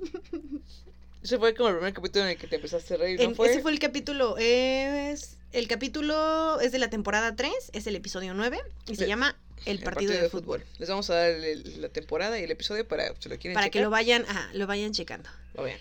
Ese 1.22 1.38
fue 1.38 1.54
como 1.54 1.68
el 1.70 1.76
primer 1.76 1.94
capítulo 1.94 2.24
en 2.24 2.32
el 2.32 2.36
que 2.36 2.46
te 2.46 2.56
empezaste 2.56 2.94
a 2.94 2.96
reír, 2.98 3.18
¿no 3.18 3.24
En- 3.26 3.34
fue? 3.36 3.50
Ese 3.50 3.60
fue 3.62 3.72
el 3.72 3.78
capítulo. 3.78 4.36
Es, 4.38 5.36
el 5.52 5.68
capítulo 5.68 6.60
es 6.60 6.72
de 6.72 6.78
la 6.78 6.90
temporada 6.90 7.34
3. 7.36 7.52
Es 7.72 7.86
el 7.86 7.96
episodio 7.96 8.34
9. 8.34 8.58
Y 8.88 8.96
se 8.96 9.06
llama 9.06 9.36
El 9.64 9.80
partido, 9.80 10.12
de, 10.12 10.28
fútbol. 10.28 10.62
Les 10.78 10.88
vamos 10.88 11.08
a 11.10 11.14
dar 11.14 11.30
el- 11.30 11.80
la 11.80 11.88
temporada 11.88 12.38
y 12.38 12.44
el 12.44 12.50
episodio 12.50 12.86
para 12.86 13.08
si 13.18 13.28
lo 13.28 13.36
quieren 13.38 13.54
Para 13.54 13.70
que 13.70 13.80
lo 13.80 13.90
vayan, 13.90 14.24
ajá, 14.28 14.50
lo 14.54 14.66
vayan 14.66 14.92
checando. 14.92 15.28
lo 15.54 15.62
vean. 15.64 15.78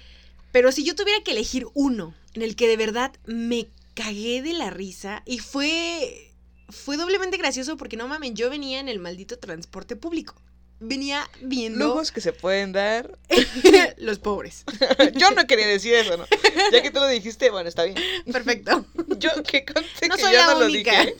Pero 0.53 0.71
si 0.71 0.85
yo 0.85 0.95
tuviera 0.95 1.21
que 1.23 1.31
elegir 1.31 1.65
uno 1.73 2.13
en 2.35 2.43
el 2.43 2.55
que 2.55 2.67
de 2.69 2.77
verdad 2.77 3.11
me 3.25 3.67
cagué 3.95 4.41
de 4.41 4.53
la 4.53 4.69
risa 4.69 5.21
y 5.25 5.39
fue 5.39 6.31
fue 6.69 6.95
doblemente 6.95 7.37
gracioso 7.37 7.75
porque 7.75 7.97
no 7.97 8.07
mames, 8.07 8.31
yo 8.35 8.49
venía 8.49 8.79
en 8.79 8.87
el 8.87 8.99
maldito 8.99 9.37
transporte 9.37 9.95
público. 9.95 10.35
Venía 10.79 11.29
viendo 11.41 11.87
Lujos 11.87 12.11
que 12.11 12.19
se 12.19 12.33
pueden 12.33 12.71
dar. 12.71 13.17
los 13.97 14.19
pobres. 14.19 14.65
Yo 15.15 15.31
no 15.31 15.47
quería 15.47 15.65
decir 15.67 15.93
eso, 15.93 16.17
¿no? 16.17 16.25
Ya 16.73 16.81
que 16.81 16.91
tú 16.91 16.99
lo 16.99 17.07
dijiste, 17.07 17.49
bueno, 17.51 17.69
está 17.69 17.83
bien. 17.85 17.95
Perfecto. 18.29 18.85
Yo 19.17 19.29
que 19.43 19.63
conste 19.63 20.09
No 20.09 20.15
que 20.15 20.21
soy 20.21 20.33
yo 20.33 20.39
la 20.39 20.53
no 20.55 20.65
única. 20.65 21.05
lo 21.05 21.11
dije. 21.11 21.15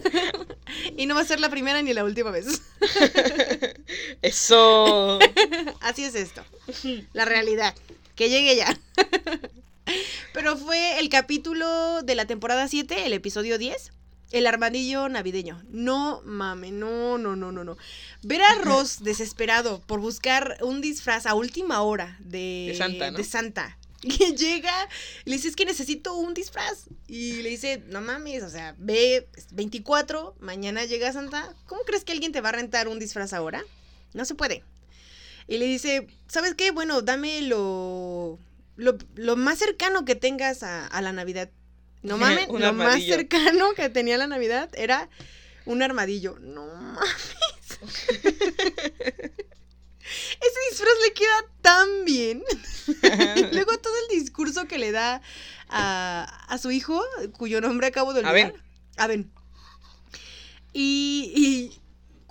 y 0.98 1.06
no 1.06 1.16
va 1.16 1.22
a 1.22 1.26
ser 1.26 1.40
la 1.40 1.50
primera 1.50 1.82
ni 1.82 1.94
la 1.94 2.04
última 2.04 2.30
vez. 2.32 2.62
Eso. 4.22 5.20
Así 5.80 6.04
es 6.04 6.16
esto. 6.16 6.44
La 7.14 7.24
realidad. 7.26 7.74
Que 8.16 8.30
llegue 8.30 8.56
ya. 8.56 8.80
Pero 10.34 10.58
fue 10.58 11.00
el 11.00 11.10
capítulo 11.10 12.02
de 12.04 12.16
la 12.16 12.26
temporada 12.26 12.68
7, 12.68 13.06
el 13.06 13.14
episodio 13.14 13.58
10. 13.58 13.92
El 14.32 14.48
armadillo 14.48 15.10
navideño. 15.10 15.62
No 15.70 16.22
mame, 16.26 16.72
no, 16.72 17.20
no, 17.20 17.36
no, 17.36 17.52
no, 17.52 17.64
no. 17.64 17.78
Ver 18.24 18.42
a 18.42 18.56
Ross 18.56 19.04
desesperado 19.04 19.82
por 19.82 20.00
buscar 20.00 20.58
un 20.62 20.82
disfraz 20.82 21.28
a 21.28 21.36
última 21.36 21.82
hora 21.82 22.18
de, 22.20 22.68
De 22.70 22.76
Santa, 22.76 23.12
¿no? 23.12 23.18
de 23.18 23.24
Santa. 23.24 23.78
Que 24.04 24.36
llega 24.36 24.74
y 25.24 25.30
le 25.30 25.38
dice, 25.38 25.48
es 25.48 25.56
que 25.56 25.66
necesito 25.66 26.14
un 26.16 26.34
disfraz. 26.34 26.88
Y 27.08 27.42
le 27.42 27.48
dice, 27.50 27.84
no 27.88 28.02
mames, 28.02 28.44
o 28.44 28.50
sea, 28.50 28.76
ve 28.78 29.30
es 29.38 29.48
24, 29.52 30.36
mañana 30.42 30.84
llega 30.84 31.14
Santa. 31.14 31.54
¿Cómo 31.68 31.84
crees 31.84 32.04
que 32.04 32.12
alguien 32.12 32.34
te 32.34 32.42
va 32.42 32.50
a 32.50 32.54
rentar 32.54 32.90
un 32.90 33.00
disfraz 33.00 33.32
ahora? 33.32 33.64
No 34.14 34.26
se 34.26 34.36
puede. 34.36 34.64
Y 35.48 35.58
le 35.58 35.66
dice, 35.66 36.08
¿sabes 36.28 36.56
qué? 36.56 36.72
Bueno, 36.72 37.02
dame 37.02 37.42
lo, 37.42 38.40
lo, 38.76 38.98
lo 39.16 39.36
más 39.36 39.60
cercano 39.60 40.06
que 40.06 40.16
tengas 40.16 40.64
a, 40.64 40.88
a 40.88 41.02
la 41.02 41.12
Navidad. 41.12 41.50
No 42.02 42.18
mames, 42.20 42.48
lo 42.48 42.74
más 42.74 43.02
cercano 43.04 43.74
que 43.76 43.90
tenía 43.90 44.18
la 44.18 44.28
Navidad 44.28 44.70
era 44.76 45.10
un 45.66 45.82
armadillo. 45.82 46.38
No 46.40 46.66
mames. 46.68 47.80
Ese 50.04 50.60
disfraz 50.70 50.94
le 51.06 51.14
queda 51.14 51.46
tan 51.62 52.06
bien. 52.06 52.44
Y 53.36 53.54
luego 53.54 53.78
todo 53.80 53.94
el 54.10 54.20
discurso 54.20 54.68
que 54.68 54.78
le 54.78 54.92
da 54.92 55.22
a, 55.70 56.46
a 56.50 56.58
su 56.58 56.70
hijo, 56.70 57.02
cuyo 57.38 57.62
nombre 57.62 57.88
acabo 57.88 58.14
de 58.14 58.20
olvidar. 58.20 58.52
Ben. 58.52 58.62
A 58.98 59.08
Ben. 59.08 59.32
Y, 60.74 61.32
y 61.36 61.43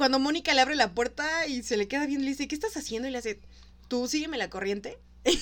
cuando 0.02 0.18
Mónica 0.18 0.52
le 0.52 0.60
abre 0.60 0.74
la 0.74 0.94
puerta 0.96 1.46
y 1.46 1.62
se 1.62 1.76
le 1.76 1.86
queda 1.86 2.06
viendo, 2.06 2.24
le 2.24 2.32
dice, 2.32 2.48
¿qué 2.48 2.56
estás 2.56 2.76
haciendo? 2.76 3.06
Y 3.06 3.12
le 3.12 3.18
hace, 3.18 3.38
tú 3.86 4.08
sígueme 4.08 4.36
la 4.36 4.50
corriente. 4.50 4.98
y 5.24 5.32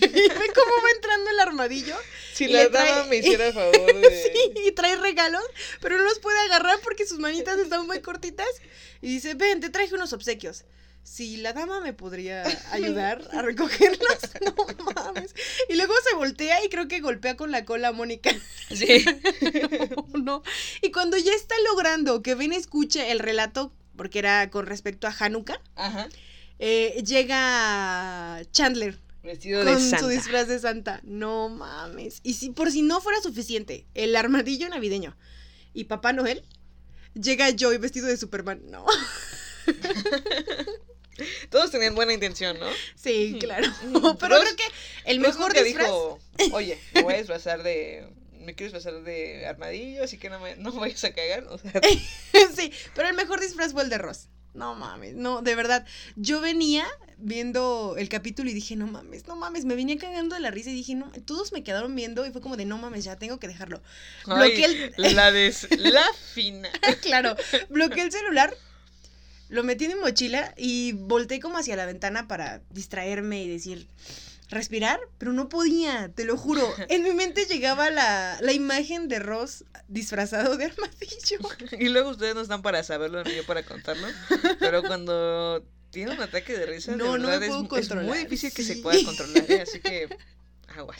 ve 0.00 0.50
cómo 0.56 0.72
va 0.82 0.90
entrando 0.96 1.30
el 1.30 1.38
armadillo. 1.38 1.94
Si 2.34 2.48
la 2.48 2.68
dama 2.68 3.04
me 3.04 3.18
hiciera 3.18 3.46
el 3.46 3.52
favor 3.52 3.94
de. 4.00 4.22
Sí, 4.24 4.66
y 4.66 4.72
trae 4.72 4.96
regalos, 4.96 5.44
pero 5.80 5.98
no 5.98 6.02
los 6.02 6.18
puede 6.18 6.36
agarrar 6.40 6.80
porque 6.82 7.06
sus 7.06 7.20
manitas 7.20 7.60
están 7.60 7.86
muy 7.86 8.00
cortitas. 8.00 8.48
Y 9.00 9.06
dice, 9.06 9.34
ven, 9.34 9.60
te 9.60 9.70
traje 9.70 9.94
unos 9.94 10.12
obsequios. 10.12 10.64
Si 11.04 11.36
la 11.36 11.52
dama 11.52 11.80
me 11.80 11.92
podría 11.92 12.42
ayudar 12.72 13.22
a 13.30 13.42
recogerlos, 13.42 14.18
no 14.44 14.92
mames. 14.96 15.32
Y 15.68 15.76
luego 15.76 15.94
se 16.10 16.16
voltea 16.16 16.64
y 16.64 16.70
creo 16.70 16.88
que 16.88 16.98
golpea 16.98 17.36
con 17.36 17.52
la 17.52 17.64
cola 17.64 17.88
a 17.88 17.92
Mónica. 17.92 18.34
Sí. 18.74 19.04
No, 20.12 20.18
no. 20.18 20.42
Y 20.82 20.90
cuando 20.90 21.16
ya 21.16 21.32
está 21.34 21.54
logrando 21.70 22.20
que 22.20 22.34
Ben 22.34 22.52
escuche 22.52 23.12
el 23.12 23.20
relato, 23.20 23.72
porque 23.98 24.18
era 24.20 24.48
con 24.48 24.64
respecto 24.64 25.06
a 25.06 25.14
Hanukkah, 25.18 25.60
Ajá. 25.76 26.08
eh, 26.58 27.02
llega 27.06 28.40
Chandler 28.50 28.98
Vestido 29.22 29.62
de 29.62 29.72
con 29.72 29.80
santa. 29.82 29.98
su 29.98 30.08
disfraz 30.08 30.48
de 30.48 30.58
Santa. 30.58 31.00
No 31.02 31.50
mames. 31.50 32.20
Y 32.22 32.32
si 32.34 32.48
por 32.50 32.70
si 32.70 32.80
no 32.80 33.02
fuera 33.02 33.20
suficiente, 33.20 33.84
el 33.94 34.16
armadillo 34.16 34.66
navideño 34.70 35.14
y 35.74 35.84
Papá 35.84 36.14
Noel, 36.14 36.44
llega 37.14 37.50
Joy 37.54 37.76
vestido 37.76 38.06
de 38.06 38.16
Superman. 38.16 38.62
No. 38.70 38.86
Todos 41.50 41.70
tenían 41.72 41.94
buena 41.96 42.12
intención, 42.12 42.58
¿no? 42.60 42.66
Sí, 42.94 43.36
claro. 43.40 43.66
Pero 44.20 44.36
creo 44.40 44.56
que 44.56 44.64
el 45.04 45.18
mejor 45.20 45.52
disfraz. 45.52 45.86
dijo, 45.88 46.18
oye, 46.52 46.78
me 46.94 47.02
voy 47.02 47.14
a 47.14 47.18
disfrazar 47.18 47.62
de. 47.62 48.08
Me 48.48 48.54
quiero 48.54 48.72
disfrazar 48.72 49.02
de 49.02 49.44
armadillo, 49.46 50.02
así 50.04 50.16
que 50.16 50.30
no 50.30 50.40
me, 50.40 50.56
no 50.56 50.72
me 50.72 50.80
vayas 50.80 51.04
a 51.04 51.12
cagar. 51.12 51.44
O 51.50 51.58
sea, 51.58 51.70
sí, 52.56 52.72
pero 52.94 53.06
el 53.06 53.14
mejor 53.14 53.40
disfraz 53.42 53.72
fue 53.72 53.82
el 53.82 53.90
de 53.90 53.98
Ross. 53.98 54.28
No 54.54 54.74
mames, 54.74 55.12
no, 55.14 55.42
de 55.42 55.54
verdad. 55.54 55.84
Yo 56.16 56.40
venía 56.40 56.86
viendo 57.18 57.96
el 57.98 58.08
capítulo 58.08 58.48
y 58.48 58.54
dije, 58.54 58.74
no 58.74 58.86
mames, 58.86 59.26
no 59.26 59.36
mames, 59.36 59.66
me 59.66 59.74
venía 59.74 59.98
cagando 59.98 60.34
de 60.34 60.40
la 60.40 60.50
risa 60.50 60.70
y 60.70 60.72
dije, 60.72 60.94
no, 60.94 61.12
todos 61.26 61.52
me 61.52 61.62
quedaron 61.62 61.94
viendo 61.94 62.24
y 62.24 62.30
fue 62.30 62.40
como 62.40 62.56
de, 62.56 62.64
no 62.64 62.78
mames, 62.78 63.04
ya 63.04 63.16
tengo 63.16 63.38
que 63.38 63.48
dejarlo. 63.48 63.82
Bloqueé 64.24 64.64
el- 64.64 65.14
la 65.14 65.30
des, 65.32 65.68
la 65.78 66.06
fina. 66.32 66.70
claro, 67.02 67.36
bloqueé 67.68 68.02
el 68.04 68.12
celular, 68.12 68.56
lo 69.50 69.62
metí 69.62 69.84
en 69.84 69.92
mi 69.96 70.00
mochila 70.00 70.54
y 70.56 70.92
volteé 70.92 71.38
como 71.38 71.58
hacia 71.58 71.76
la 71.76 71.84
ventana 71.84 72.26
para 72.26 72.62
distraerme 72.70 73.42
y 73.44 73.48
decir, 73.50 73.86
respirar, 74.48 74.98
pero 75.18 75.32
no 75.32 75.48
podía, 75.48 76.10
te 76.14 76.24
lo 76.24 76.36
juro. 76.36 76.62
En 76.88 77.02
mi 77.02 77.12
mente 77.12 77.44
llegaba 77.46 77.90
la, 77.90 78.38
la 78.40 78.52
imagen 78.52 79.08
de 79.08 79.18
Ross 79.18 79.64
disfrazado 79.88 80.56
de 80.56 80.66
armadillo. 80.66 81.38
Y 81.78 81.88
luego 81.88 82.10
ustedes 82.10 82.34
no 82.34 82.40
están 82.40 82.62
para 82.62 82.82
saberlo 82.82 83.22
ni 83.24 83.34
yo 83.36 83.44
para 83.46 83.62
contarlo. 83.64 84.06
Pero 84.58 84.82
cuando 84.82 85.64
tiene 85.90 86.12
un 86.12 86.20
ataque 86.20 86.56
de 86.56 86.66
risa, 86.66 86.96
No, 86.96 87.12
de 87.14 87.18
no 87.18 87.28
me 87.28 87.38
verdad 87.38 87.46
puedo 87.48 87.60
es, 87.60 87.64
es 87.64 87.68
controlar, 87.88 88.04
muy 88.06 88.18
difícil 88.18 88.52
que 88.52 88.62
se 88.62 88.76
pueda 88.76 89.02
controlar. 89.04 89.44
¿eh? 89.50 89.62
Así 89.62 89.80
que, 89.80 90.08
aguas. 90.68 90.98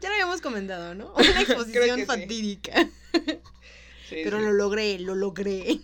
Ya 0.00 0.08
lo 0.08 0.14
habíamos 0.14 0.40
comentado, 0.40 0.94
¿no? 0.94 1.12
Una 1.14 1.40
exposición 1.42 2.00
sí. 2.00 2.06
fatídica. 2.06 2.88
Sí, 4.08 4.22
Pero 4.24 4.40
lo 4.40 4.52
logré, 4.52 4.98
lo 4.98 5.14
logré. 5.14 5.80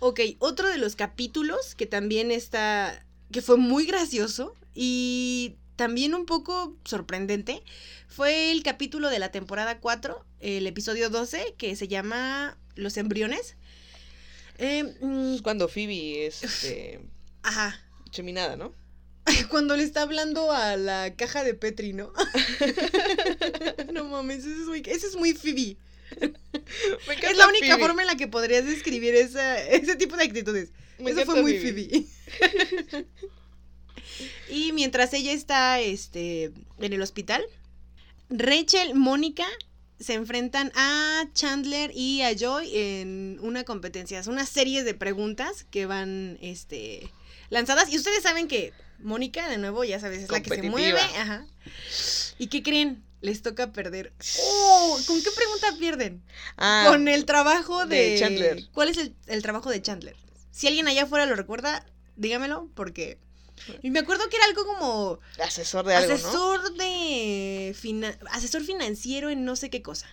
ok, 0.00 0.20
otro 0.40 0.68
de 0.68 0.78
los 0.78 0.96
capítulos 0.96 1.74
que 1.76 1.86
también 1.86 2.32
está, 2.32 3.04
que 3.32 3.42
fue 3.42 3.56
muy 3.56 3.86
gracioso 3.86 4.54
y 4.74 5.56
también 5.76 6.14
un 6.14 6.26
poco 6.26 6.76
sorprendente, 6.84 7.62
fue 8.06 8.52
el 8.52 8.62
capítulo 8.62 9.10
de 9.10 9.18
la 9.18 9.32
temporada 9.32 9.80
4, 9.80 10.24
el 10.40 10.66
episodio 10.66 11.10
12, 11.10 11.54
que 11.58 11.74
se 11.74 11.88
llama 11.88 12.56
Los 12.76 12.96
embriones. 12.96 13.56
Eh, 14.58 14.84
mm, 15.00 15.34
Es 15.34 15.42
cuando 15.42 15.68
Phoebe 15.68 16.26
es 16.26 16.44
este, 16.44 17.00
ajá, 17.42 17.80
cheminada, 18.10 18.56
¿no? 18.56 18.74
Cuando 19.50 19.76
le 19.76 19.84
está 19.84 20.02
hablando 20.02 20.50
a 20.50 20.76
la 20.76 21.14
caja 21.14 21.44
de 21.44 21.54
Petri, 21.54 21.92
¿no? 21.92 22.12
no 23.92 24.04
mames, 24.04 24.40
ese 24.40 24.62
es 24.62 24.66
muy, 24.66 24.82
ese 24.84 25.06
es 25.06 25.16
muy 25.16 25.32
Phoebe. 25.32 25.76
única 27.62 27.76
Phoebe. 27.76 27.86
forma 27.86 28.02
en 28.02 28.08
la 28.08 28.16
que 28.16 28.28
podrías 28.28 28.64
describir 28.64 29.14
esa, 29.14 29.60
ese 29.60 29.96
tipo 29.96 30.16
de 30.16 30.24
actitudes. 30.24 30.70
Me 30.98 31.10
Eso 31.10 31.24
fue 31.24 31.42
muy 31.42 31.58
Phoebe. 31.58 32.06
Phoebe. 32.38 33.06
Y 34.48 34.72
mientras 34.72 35.12
ella 35.14 35.32
está 35.32 35.80
este, 35.80 36.52
en 36.78 36.92
el 36.92 37.00
hospital, 37.00 37.42
Rachel, 38.28 38.94
Mónica 38.94 39.46
se 39.98 40.14
enfrentan 40.14 40.72
a 40.74 41.24
Chandler 41.32 41.90
y 41.94 42.22
a 42.22 42.36
Joy 42.36 42.70
en 42.76 43.38
una 43.40 43.64
competencia. 43.64 44.18
Es 44.18 44.26
una 44.26 44.44
serie 44.44 44.84
de 44.84 44.94
preguntas 44.94 45.64
que 45.70 45.86
van 45.86 46.38
este, 46.42 47.10
lanzadas. 47.50 47.92
Y 47.92 47.96
ustedes 47.96 48.22
saben 48.22 48.48
que 48.48 48.72
Mónica, 48.98 49.48
de 49.48 49.58
nuevo, 49.58 49.84
ya 49.84 50.00
sabes, 50.00 50.24
es 50.24 50.30
la 50.30 50.42
que 50.42 50.54
se 50.54 50.62
mueve. 50.62 51.00
Ajá. 51.00 51.46
¿Y 52.38 52.48
qué 52.48 52.62
creen? 52.62 53.02
Les 53.22 53.40
toca 53.40 53.72
perder. 53.72 54.12
¡Oh! 54.42 55.00
¿Con 55.06 55.22
qué 55.22 55.30
pregunta 55.30 55.68
pierden? 55.78 56.22
Ah, 56.58 56.86
Con 56.90 57.08
el 57.08 57.24
trabajo 57.24 57.86
de, 57.86 58.10
de 58.10 58.18
Chandler. 58.18 58.64
¿Cuál 58.72 58.88
es 58.88 58.98
el, 58.98 59.14
el 59.28 59.42
trabajo 59.42 59.70
de 59.70 59.80
Chandler? 59.80 60.16
Si 60.50 60.66
alguien 60.66 60.88
allá 60.88 61.04
afuera 61.04 61.24
lo 61.24 61.34
recuerda, 61.36 61.86
dígamelo, 62.16 62.68
porque. 62.74 63.18
Y 63.80 63.90
me 63.90 64.00
acuerdo 64.00 64.28
que 64.28 64.36
era 64.36 64.46
algo 64.46 64.66
como 64.66 65.20
asesor 65.42 65.86
de 65.86 65.94
algo, 65.94 66.08
¿no? 66.08 66.14
asesor 66.16 66.74
de 66.74 67.76
fina- 67.78 68.18
asesor 68.32 68.62
financiero 68.62 69.30
en 69.30 69.44
no 69.44 69.54
sé 69.56 69.70
qué 69.70 69.82
cosa. 69.82 70.08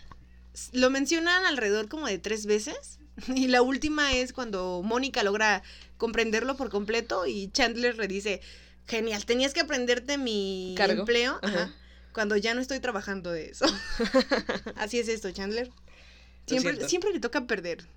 Lo 0.72 0.90
mencionan 0.90 1.46
alrededor 1.46 1.90
como 1.90 2.08
de 2.08 2.20
tres 2.20 2.46
veces. 2.46 3.00
Y 3.36 3.48
la 3.48 3.62
última 3.62 4.14
es 4.14 4.32
cuando 4.32 4.82
Mónica 4.84 5.24
logra 5.24 5.62
comprenderlo 5.98 6.56
por 6.56 6.70
completo 6.70 7.26
y 7.28 7.50
Chandler 7.52 7.98
le 7.98 8.08
dice, 8.08 8.40
genial, 8.88 9.26
tenías 9.26 9.54
que 9.54 9.60
aprenderte 9.60 10.18
mi 10.18 10.74
Cargo. 10.78 11.02
empleo. 11.02 11.38
Ajá. 11.42 11.64
Ajá, 11.64 11.76
cuando 12.14 12.36
ya 12.38 12.54
no 12.54 12.62
estoy 12.62 12.80
trabajando 12.80 13.32
de 13.32 13.50
eso. 13.50 13.66
Así 14.76 15.00
es 15.00 15.08
esto, 15.08 15.32
Chandler. 15.32 15.70
Siempre, 16.48 16.88
siempre 16.88 17.12
le 17.12 17.20
toca 17.20 17.46
perder. 17.46 17.88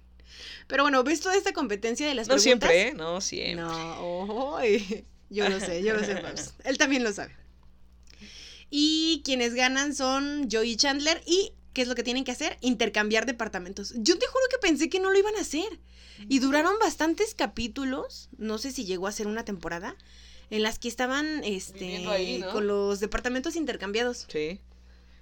Pero 0.66 0.84
bueno, 0.84 1.02
¿ves 1.04 1.20
toda 1.20 1.36
esta 1.36 1.52
competencia 1.52 2.06
de 2.06 2.14
las 2.14 2.28
No 2.28 2.34
preguntas? 2.36 2.70
siempre, 2.70 2.88
¿eh? 2.88 2.94
No 2.94 3.20
siempre. 3.20 3.54
No, 3.56 4.56
ay, 4.58 5.04
yo 5.30 5.48
lo 5.48 5.60
sé, 5.60 5.82
yo 5.82 5.94
lo 5.94 6.04
sé, 6.04 6.14
Babs. 6.14 6.54
Él 6.64 6.78
también 6.78 7.04
lo 7.04 7.12
sabe. 7.12 7.34
Y 8.70 9.22
quienes 9.24 9.54
ganan 9.54 9.94
son 9.94 10.48
Joey 10.50 10.72
y 10.72 10.76
Chandler. 10.76 11.22
¿Y 11.26 11.52
qué 11.72 11.82
es 11.82 11.88
lo 11.88 11.94
que 11.94 12.02
tienen 12.02 12.24
que 12.24 12.32
hacer? 12.32 12.56
Intercambiar 12.60 13.26
departamentos. 13.26 13.92
Yo 13.96 14.18
te 14.18 14.26
juro 14.26 14.44
que 14.50 14.58
pensé 14.58 14.88
que 14.88 15.00
no 15.00 15.10
lo 15.10 15.18
iban 15.18 15.36
a 15.36 15.40
hacer. 15.40 15.80
Y 16.28 16.38
duraron 16.38 16.74
bastantes 16.78 17.34
capítulos, 17.34 18.28
no 18.38 18.58
sé 18.58 18.70
si 18.70 18.84
llegó 18.84 19.08
a 19.08 19.12
ser 19.12 19.26
una 19.26 19.44
temporada, 19.44 19.96
en 20.52 20.62
las 20.62 20.78
que 20.78 20.86
estaban 20.88 21.42
este, 21.44 21.78
Viviendo 21.78 22.10
ahí, 22.10 22.38
¿no? 22.38 22.50
con 22.52 22.66
los 22.66 23.00
departamentos 23.00 23.56
intercambiados. 23.56 24.26
Sí. 24.28 24.60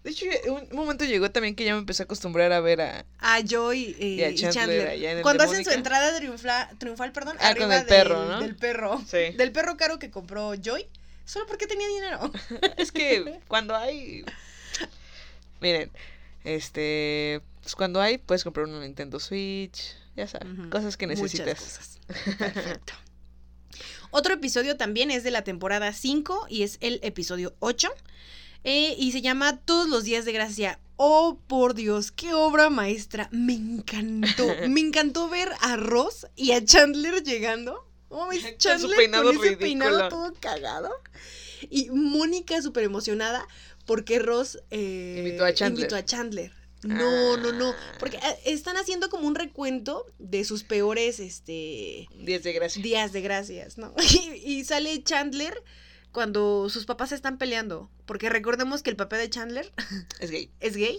De 0.03 0.11
hecho, 0.11 0.27
un 0.49 0.67
momento 0.77 1.05
llegó 1.05 1.31
también 1.31 1.55
que 1.55 1.65
ya 1.65 1.73
me 1.75 1.79
empecé 1.79 2.03
a 2.03 2.05
acostumbrar 2.05 2.53
a 2.53 2.61
ver 2.61 2.81
a... 2.81 3.05
A 3.19 3.41
Joy 3.43 3.95
eh, 4.01 4.07
Y 4.07 4.23
a 4.23 4.31
y 4.31 4.35
Chandler 4.35 4.53
Chandler. 4.55 4.89
allá 4.89 5.13
en 5.13 5.17
el 5.19 5.23
Cuando 5.23 5.45
hacen 5.45 5.63
su 5.65 5.71
entrada 5.71 6.19
triunfla- 6.19 6.77
triunfal, 6.79 7.13
perdón, 7.13 7.37
Ah, 7.39 7.55
con 7.55 7.63
arriba 7.71 7.77
el 7.79 7.87
perro, 7.87 8.21
del- 8.21 8.29
¿no? 8.31 8.41
del 8.41 8.57
perro. 8.57 9.03
Sí. 9.07 9.37
Del 9.37 9.53
perro 9.53 9.77
caro 9.77 9.99
que 9.99 10.11
compró 10.11 10.55
Joy, 10.55 10.87
solo 11.27 11.47
porque 11.47 11.67
tenía 11.67 11.87
dinero. 11.87 12.33
Es 12.79 12.91
que 12.93 13.41
cuando 13.47 13.77
hay... 13.77 14.25
Miren, 15.61 15.91
este... 16.45 17.41
Pues 17.63 17.77
cuando 17.77 18.01
hay, 18.01 18.17
puedes 18.19 18.43
comprar 18.43 18.67
un 18.67 18.81
Nintendo 18.81 19.21
Switch, 19.21 19.95
ya 20.17 20.27
sabes, 20.27 20.49
cosas 20.71 20.97
que 20.97 21.07
Muchas 21.07 21.23
necesitas. 21.23 21.61
cosas. 21.61 21.99
Perfecto. 22.39 22.95
Otro 24.11 24.35
episodio 24.35 24.77
también 24.77 25.11
es 25.11 25.23
de 25.23 25.31
la 25.31 25.43
temporada 25.45 25.93
5 25.93 26.47
y 26.49 26.63
es 26.63 26.79
el 26.81 26.99
episodio 27.03 27.55
8. 27.61 27.89
eh, 28.65 28.95
y 28.99 29.13
se 29.13 29.23
llama 29.23 29.59
Todos 29.59 29.89
los 29.89 30.05
días 30.05 30.25
de 30.25 30.33
gracia. 30.33 30.79
Oh, 30.97 31.39
por 31.47 31.75
Dios, 31.75 32.11
qué 32.13 32.35
obra 32.35 32.69
maestra. 32.69 33.29
Me 33.33 33.55
encantó. 33.55 34.47
Me 34.69 34.81
encantó 34.81 35.29
ver 35.31 35.49
a 35.61 35.77
Ross 35.77 36.27
y 36.37 36.53
a 36.53 36.63
Chandler 36.65 37.23
llegando. 37.23 37.87
Oh, 38.11 38.27
mames, 38.27 38.43
Con 38.43 38.51
su 38.53 38.59
Chandler 38.59 38.97
peinado 38.97 39.33
con 39.33 39.47
ese 39.47 39.57
peinado 39.57 40.09
todo 40.09 40.35
cagado. 40.41 40.91
Y 41.71 41.89
Mónica 41.91 42.61
súper 42.61 42.85
emocionada 42.85 43.47
porque 43.87 44.19
Ross 44.19 44.59
eh, 44.71 45.17
Invitó 45.19 45.45
a 45.45 45.55
Chandler. 45.55 45.81
invitó 45.85 45.97
a 45.97 46.05
Chandler. 46.05 46.53
No, 46.83 47.37
no, 47.37 47.53
no. 47.53 47.71
Ah. 47.71 47.93
Porque 47.99 48.17
eh, 48.17 48.39
están 48.47 48.77
haciendo 48.77 49.11
como 49.11 49.27
un 49.27 49.35
recuento 49.35 50.07
de 50.19 50.45
sus 50.45 50.65
peores 50.65 51.21
este, 51.21 52.09
10 52.15 52.43
de 52.43 52.53
gracia. 52.53 52.83
días 52.83 53.13
de 53.13 53.21
gracias, 53.21 53.77
¿no? 53.79 53.95
Y, 54.01 54.59
y 54.59 54.65
sale 54.65 55.03
Chandler 55.03 55.63
cuando 56.13 56.69
sus 56.71 56.87
papás 56.87 57.13
están 57.13 57.39
peleando. 57.39 57.91
Porque 58.07 58.29
recordemos 58.31 58.83
que 58.83 58.91
el 58.91 58.97
papá 58.97 59.17
de 59.19 59.29
Chandler 59.31 59.71
Es 60.21 60.31
gay. 60.31 60.51
es 60.61 60.77
gay 60.77 60.99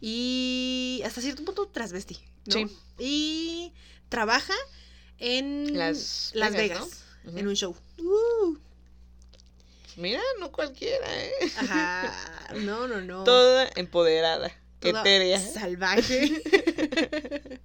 y 0.00 1.02
hasta 1.04 1.20
cierto 1.20 1.44
punto 1.44 1.66
transvesti, 1.68 2.18
¿no? 2.46 2.54
Sí. 2.54 2.66
Y 2.98 3.72
trabaja 4.08 4.54
en 5.18 5.76
Las 5.76 6.30
Las 6.34 6.52
Vegas, 6.52 6.78
Vegas, 6.80 7.04
¿no? 7.24 7.30
Ujú. 7.30 7.38
en 7.38 7.48
un 7.48 7.56
show. 7.56 7.76
Uh, 7.98 8.56
Mira, 9.96 10.22
no 10.38 10.52
cualquiera, 10.52 11.06
¿eh? 11.24 11.32
ajá, 11.56 12.14
no, 12.60 12.86
no, 12.86 13.00
no. 13.00 13.24
Toda 13.24 13.68
empoderada, 13.74 14.52
Toda 14.80 15.00
etérea. 15.00 15.40
Salvaje. 15.40 16.42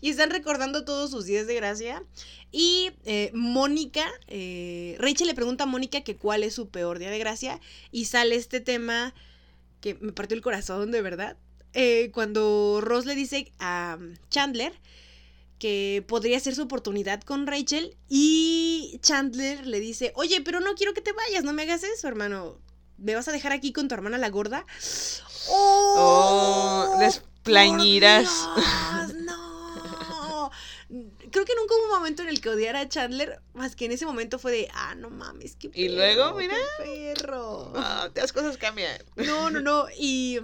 y 0.00 0.10
están 0.10 0.30
recordando 0.30 0.84
todos 0.84 1.10
sus 1.10 1.24
días 1.24 1.46
de 1.46 1.54
gracia. 1.54 2.02
Y 2.52 2.92
eh, 3.04 3.30
Mónica, 3.34 4.04
eh, 4.28 4.96
Rachel 4.98 5.26
le 5.26 5.34
pregunta 5.34 5.64
a 5.64 5.66
Mónica 5.66 6.02
que 6.02 6.16
cuál 6.16 6.42
es 6.44 6.54
su 6.54 6.68
peor 6.68 6.98
día 6.98 7.10
de 7.10 7.18
gracia. 7.18 7.60
Y 7.90 8.04
sale 8.04 8.36
este 8.36 8.60
tema 8.60 9.14
que 9.80 9.94
me 9.94 10.12
partió 10.12 10.36
el 10.36 10.42
corazón, 10.42 10.90
de 10.90 11.02
verdad. 11.02 11.36
Eh, 11.72 12.10
cuando 12.12 12.80
Ross 12.80 13.04
le 13.06 13.14
dice 13.14 13.50
a 13.58 13.98
Chandler 14.30 14.72
que 15.58 16.04
podría 16.06 16.38
ser 16.40 16.54
su 16.54 16.62
oportunidad 16.62 17.22
con 17.22 17.46
Rachel. 17.46 17.96
Y 18.08 18.98
Chandler 19.00 19.66
le 19.66 19.80
dice, 19.80 20.12
oye, 20.14 20.42
pero 20.42 20.60
no 20.60 20.74
quiero 20.74 20.94
que 20.94 21.00
te 21.00 21.12
vayas, 21.12 21.44
no 21.44 21.52
me 21.52 21.62
hagas 21.62 21.82
eso, 21.84 22.06
hermano. 22.08 22.58
¿Me 22.98 23.14
vas 23.14 23.28
a 23.28 23.32
dejar 23.32 23.52
aquí 23.52 23.72
con 23.72 23.88
tu 23.88 23.94
hermana 23.94 24.18
la 24.18 24.30
gorda? 24.30 24.64
Oh, 25.48 25.94
¡Oh! 26.96 26.98
Dios, 28.20 29.14
no. 29.14 30.50
Creo 31.30 31.44
que 31.44 31.54
nunca 31.56 31.74
hubo 31.74 31.84
un 31.86 31.90
momento 31.98 32.22
en 32.22 32.28
el 32.28 32.40
que 32.40 32.50
odiara 32.50 32.80
a 32.80 32.88
Chandler, 32.88 33.40
más 33.54 33.74
que 33.74 33.86
en 33.86 33.92
ese 33.92 34.06
momento 34.06 34.38
fue 34.38 34.52
de, 34.52 34.68
ah, 34.72 34.94
no 34.94 35.10
mames, 35.10 35.56
qué 35.56 35.66
Y 35.74 35.88
perro, 35.88 35.94
luego, 35.96 36.36
qué 36.36 36.42
mira. 36.42 36.56
perro. 36.78 37.72
Ah, 37.74 38.08
las 38.14 38.32
cosas 38.32 38.56
cambian. 38.56 38.96
No, 39.16 39.50
no, 39.50 39.60
no. 39.60 39.86
Y, 39.98 40.38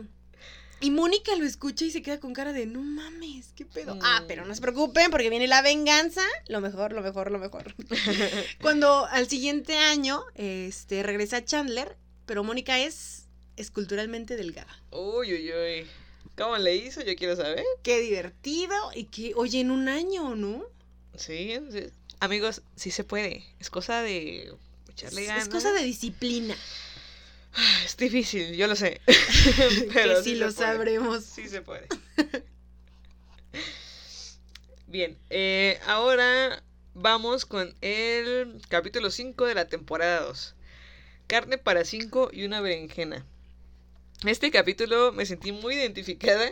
y 0.81 0.91
Mónica 0.91 1.37
lo 1.37 1.45
escucha 1.45 1.85
y 1.85 1.91
se 1.93 2.03
queda 2.03 2.19
con 2.19 2.33
cara 2.33 2.53
de, 2.53 2.67
no 2.67 2.83
mames, 2.83 3.53
qué 3.55 3.65
pedo. 3.65 3.97
Ah, 4.03 4.23
Mm. 4.23 4.27
pero 4.27 4.45
no 4.45 4.55
se 4.55 4.61
preocupen 4.61 5.11
porque 5.13 5.31
viene 5.31 5.47
la 5.47 5.63
venganza. 5.63 6.23
Lo 6.49 6.61
mejor, 6.61 6.93
lo 6.93 7.03
mejor, 7.03 7.31
lo 7.31 7.39
mejor. 7.39 7.75
Cuando 8.61 9.07
al 9.07 9.29
siguiente 9.29 9.77
año 9.77 10.25
este, 10.35 11.03
regresa 11.05 11.45
Chandler, 11.45 11.97
pero 12.31 12.45
Mónica 12.45 12.79
es 12.79 13.27
esculturalmente 13.57 14.37
delgada. 14.37 14.81
Uy, 14.93 15.35
uy, 15.35 15.53
uy. 15.53 15.87
¿Cómo 16.39 16.57
le 16.59 16.77
hizo? 16.77 17.03
Yo 17.03 17.17
quiero 17.17 17.35
saber. 17.35 17.65
Qué 17.83 17.99
divertido 17.99 18.73
y 18.95 19.07
que, 19.07 19.33
oye, 19.35 19.59
en 19.59 19.73
un 19.73 19.89
año, 19.89 20.37
¿no? 20.37 20.65
Sí, 21.17 21.59
sí. 21.73 21.89
amigos, 22.21 22.63
sí 22.77 22.93
se 22.93 23.03
puede. 23.03 23.45
Es 23.59 23.69
cosa 23.69 24.03
de 24.03 24.55
echarle 24.93 25.25
ganas. 25.25 25.43
es 25.43 25.49
cosa 25.49 25.73
de 25.73 25.83
disciplina. 25.83 26.57
Es 27.85 27.97
difícil, 27.97 28.55
yo 28.55 28.69
lo 28.69 28.77
sé. 28.77 29.01
que 29.07 29.91
Pero 29.93 30.23
sí 30.23 30.35
se 30.35 30.37
lo 30.37 30.53
sabremos. 30.53 31.25
Sí 31.25 31.49
se 31.49 31.63
puede. 31.63 31.89
Bien, 34.87 35.19
eh, 35.31 35.81
ahora 35.85 36.63
vamos 36.95 37.45
con 37.45 37.75
el 37.81 38.63
capítulo 38.69 39.11
5 39.11 39.47
de 39.47 39.55
la 39.57 39.67
temporada 39.67 40.21
2. 40.21 40.55
Carne 41.31 41.59
para 41.59 41.85
5 41.85 42.31
y 42.33 42.43
una 42.43 42.61
berenjena. 42.61 43.25
Este 44.27 44.51
capítulo 44.51 45.13
me 45.13 45.25
sentí 45.27 45.53
muy 45.53 45.77
identificada 45.77 46.51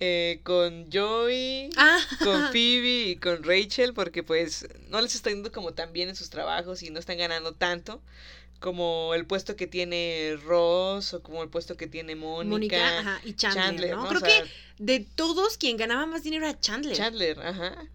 eh, 0.00 0.40
con 0.42 0.90
Joey, 0.92 1.70
Ah, 1.76 2.00
con 2.18 2.50
Phoebe 2.50 3.10
y 3.10 3.16
con 3.16 3.44
Rachel 3.44 3.94
porque 3.94 4.24
pues 4.24 4.66
no 4.88 5.00
les 5.00 5.14
está 5.14 5.30
yendo 5.30 5.52
como 5.52 5.72
tan 5.72 5.92
bien 5.92 6.08
en 6.08 6.16
sus 6.16 6.30
trabajos 6.30 6.82
y 6.82 6.90
no 6.90 6.98
están 6.98 7.16
ganando 7.16 7.52
tanto 7.54 8.02
como 8.58 9.14
el 9.14 9.24
puesto 9.24 9.54
que 9.54 9.68
tiene 9.68 10.36
Ross 10.44 11.14
o 11.14 11.22
como 11.22 11.44
el 11.44 11.48
puesto 11.48 11.76
que 11.76 11.86
tiene 11.86 12.16
Mónica. 12.16 12.50
Mónica 12.50 12.98
ajá, 12.98 13.20
y 13.22 13.34
Chandler, 13.34 13.64
Chandler, 13.64 13.90
¿no? 13.94 14.02
¿no? 14.02 14.08
Creo 14.08 14.20
O 14.20 14.26
sea, 14.26 14.42
que 14.42 14.50
de 14.82 15.06
todos 15.14 15.58
quien 15.58 15.76
ganaba 15.76 16.06
más 16.06 16.24
dinero 16.24 16.44
era 16.48 16.58
Chandler. 16.58 16.96
Chandler, 16.96 17.38
ajá. 17.38 17.86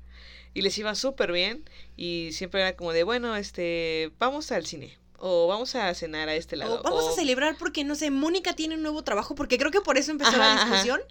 Y 0.53 0.61
les 0.61 0.77
iba 0.77 0.95
súper 0.95 1.33
bien 1.33 1.69
y 1.97 2.29
siempre 2.31 2.61
era 2.61 2.77
como 2.77 2.93
de, 2.93 3.03
bueno, 3.03 3.35
este, 3.35 4.13
vamos 4.19 4.53
al 4.53 4.65
cine 4.65 4.97
o 5.19 5.47
vamos 5.47 5.75
a 5.75 5.93
cenar 5.93 6.29
a 6.29 6.35
este 6.35 6.55
lado. 6.55 6.79
O 6.79 6.83
vamos 6.83 7.03
o- 7.05 7.09
a 7.09 7.13
celebrar 7.13 7.57
porque, 7.57 7.83
no 7.83 7.95
sé, 7.95 8.09
Mónica 8.11 8.55
tiene 8.55 8.75
un 8.75 8.81
nuevo 8.81 9.03
trabajo, 9.03 9.35
porque 9.35 9.57
creo 9.57 9.71
que 9.71 9.81
por 9.81 9.97
eso 9.97 10.11
empezó 10.11 10.29
Ajá, 10.31 10.37
la 10.39 10.53
ajá. 10.53 10.65
discusión. 10.65 11.01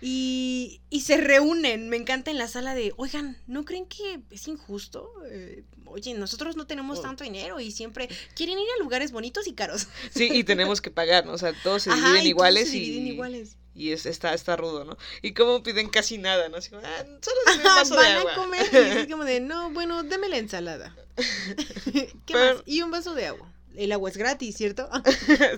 Y, 0.00 0.80
y 0.90 1.00
se 1.00 1.16
reúnen, 1.16 1.88
me 1.88 1.96
encanta 1.96 2.30
en 2.30 2.38
la 2.38 2.46
sala 2.46 2.74
de, 2.76 2.92
oigan, 2.96 3.36
¿no 3.48 3.64
creen 3.64 3.84
que 3.86 4.20
es 4.30 4.46
injusto? 4.46 5.10
Eh, 5.28 5.64
oye, 5.86 6.14
nosotros 6.14 6.54
no 6.56 6.68
tenemos 6.68 7.00
Oh. 7.00 7.02
tanto 7.02 7.24
dinero 7.24 7.58
y 7.58 7.72
siempre 7.72 8.08
quieren 8.36 8.58
ir 8.58 8.66
a 8.78 8.82
lugares 8.82 9.10
bonitos 9.10 9.48
y 9.48 9.54
caros. 9.54 9.88
Sí, 10.14 10.28
y 10.32 10.44
tenemos 10.44 10.80
que 10.80 10.92
pagar, 10.92 11.26
¿no? 11.26 11.32
O 11.32 11.38
sea, 11.38 11.52
todos 11.64 11.82
se 11.82 11.90
Ajá, 11.90 11.96
dividen 12.12 12.14
y 12.14 12.20
todos 12.20 12.28
iguales 12.30 12.68
se 12.70 12.76
y... 12.76 12.80
dividen 12.80 13.06
iguales. 13.08 13.56
Y 13.78 13.92
es, 13.92 14.06
está, 14.06 14.34
está 14.34 14.56
rudo, 14.56 14.84
¿no? 14.84 14.98
Y 15.22 15.34
como 15.34 15.62
piden 15.62 15.88
casi 15.88 16.18
nada, 16.18 16.48
¿no? 16.48 16.56
Así 16.56 16.70
como, 16.70 16.82
ah, 16.84 17.04
solo 17.22 17.36
un 17.56 17.62
vaso 17.62 17.94
de 17.94 18.02
van 18.02 18.16
agua. 18.18 18.32
a 18.32 18.34
comer 18.34 18.66
y 18.72 18.76
es 18.98 19.06
como 19.06 19.24
de, 19.24 19.38
no, 19.40 19.70
bueno, 19.72 20.02
deme 20.02 20.28
la 20.28 20.38
ensalada. 20.38 20.94
¿Qué 21.84 22.10
Pero- 22.26 22.54
más? 22.56 22.62
Y 22.66 22.82
un 22.82 22.90
vaso 22.90 23.14
de 23.14 23.26
agua. 23.26 23.52
El 23.76 23.92
agua 23.92 24.10
es 24.10 24.16
gratis, 24.16 24.56
¿cierto? 24.56 24.88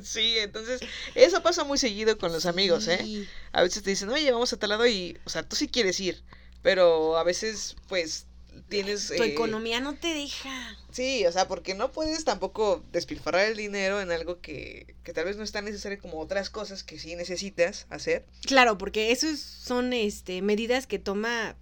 sí, 0.02 0.35
entonces, 0.38 0.83
eso 1.14 1.42
pasa 1.42 1.64
muy 1.64 1.78
seguido 1.78 2.18
con 2.18 2.30
los 2.33 2.44
amigos, 2.44 2.87
¿eh? 2.88 2.98
Sí. 3.02 3.26
A 3.52 3.62
veces 3.62 3.83
te 3.83 3.88
dicen, 3.88 4.11
oye, 4.11 4.30
vamos 4.30 4.52
a 4.52 4.59
tal 4.59 4.68
lado 4.70 4.87
y, 4.87 5.16
o 5.24 5.30
sea, 5.30 5.42
tú 5.42 5.56
sí 5.56 5.68
quieres 5.68 5.98
ir, 6.00 6.22
pero 6.61 7.16
a 7.16 7.24
veces, 7.24 7.76
pues, 7.88 8.26
tienes... 8.68 9.09
Tu 9.09 9.23
eh, 9.23 9.27
economía 9.33 9.81
no 9.81 9.94
te 9.94 10.09
deja. 10.14 10.51
Sí, 10.92 11.25
o 11.27 11.33
sea, 11.33 11.49
porque 11.49 11.75
no 11.75 11.92
puedes 11.92 12.25
tampoco 12.25 12.85
despilfarrar 12.92 13.46
el 13.46 13.57
dinero 13.57 14.01
en 14.01 14.11
algo 14.12 14.40
que, 14.40 14.94
que 15.05 15.12
tal 15.12 15.25
vez 15.25 15.37
no 15.37 15.44
es 15.44 15.53
tan 15.53 15.64
necesario 15.64 15.99
como 16.01 16.18
otras 16.20 16.51
cosas 16.51 16.83
que 16.85 16.99
sí 16.99 17.16
necesitas 17.16 17.87
hacer. 17.90 18.25
Claro, 18.46 18.79
porque 18.79 19.12
eso 19.12 19.27
es- 19.29 19.40
son 19.40 19.92
este, 19.92 20.42
medidas 20.42 20.87
que 20.87 20.99
toma 20.99 21.57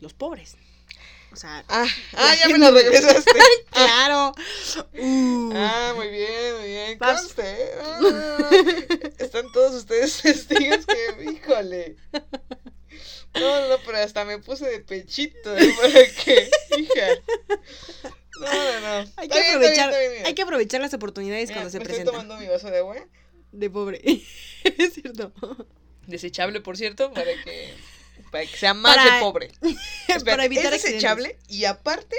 los 0.00 0.12
pobres. 0.14 0.56
O 1.32 1.36
sea, 1.36 1.64
Ah, 1.68 1.86
ah 2.14 2.34
ya 2.38 2.48
me 2.50 2.58
lo 2.58 2.70
regresaste. 2.72 3.30
claro. 3.70 4.34
Uh, 4.98 5.52
Ah, 5.54 5.92
muy 5.96 6.08
bien, 6.08 6.56
muy 6.60 6.68
bien. 6.68 6.98
Conste. 6.98 7.70
Ah, 7.80 8.50
están 9.18 9.50
todos 9.52 9.72
ustedes 9.74 10.20
testigos 10.22 10.84
que, 10.84 11.24
híjole. 11.32 11.96
No, 13.34 13.40
no, 13.60 13.68
no, 13.68 13.76
pero 13.84 13.98
hasta 13.98 14.24
me 14.24 14.38
puse 14.38 14.66
de 14.68 14.80
pechito, 14.80 15.56
¿eh? 15.56 15.74
Para 15.80 16.06
que, 16.06 16.50
hija. 16.78 17.06
No, 18.40 18.46
no, 18.46 18.80
no. 18.80 19.10
hay, 19.16 19.28
que 19.28 19.40
bien, 19.40 19.40
está 19.40 19.40
bien, 19.40 19.54
aprovechar, 19.54 19.88
está 19.88 19.98
bien, 20.00 20.12
mira. 20.12 20.26
hay 20.26 20.34
que 20.34 20.42
aprovechar 20.42 20.80
las 20.80 20.94
oportunidades 20.94 21.48
Mira, 21.48 21.60
cuando 21.60 21.70
se 21.70 21.78
me 21.78 21.84
presentan. 21.84 22.14
Estoy 22.14 22.22
tomando 22.28 22.44
mi 22.44 22.50
vaso 22.50 22.70
de 22.70 22.78
agua. 22.78 22.96
De 23.52 23.70
pobre. 23.70 24.00
es 24.64 24.92
cierto. 24.94 25.32
Desechable, 26.06 26.60
por 26.60 26.76
cierto, 26.76 27.12
para 27.12 27.30
que, 27.44 27.74
para 28.30 28.44
que 28.46 28.56
sea 28.56 28.74
más 28.74 28.96
Para- 28.96 29.14
de 29.16 29.20
pobre. 29.20 29.52
Para 30.24 30.44
evitar 30.44 30.66
es 30.66 30.72
accidentes. 30.74 30.82
desechable 30.82 31.38
y 31.48 31.64
aparte, 31.64 32.16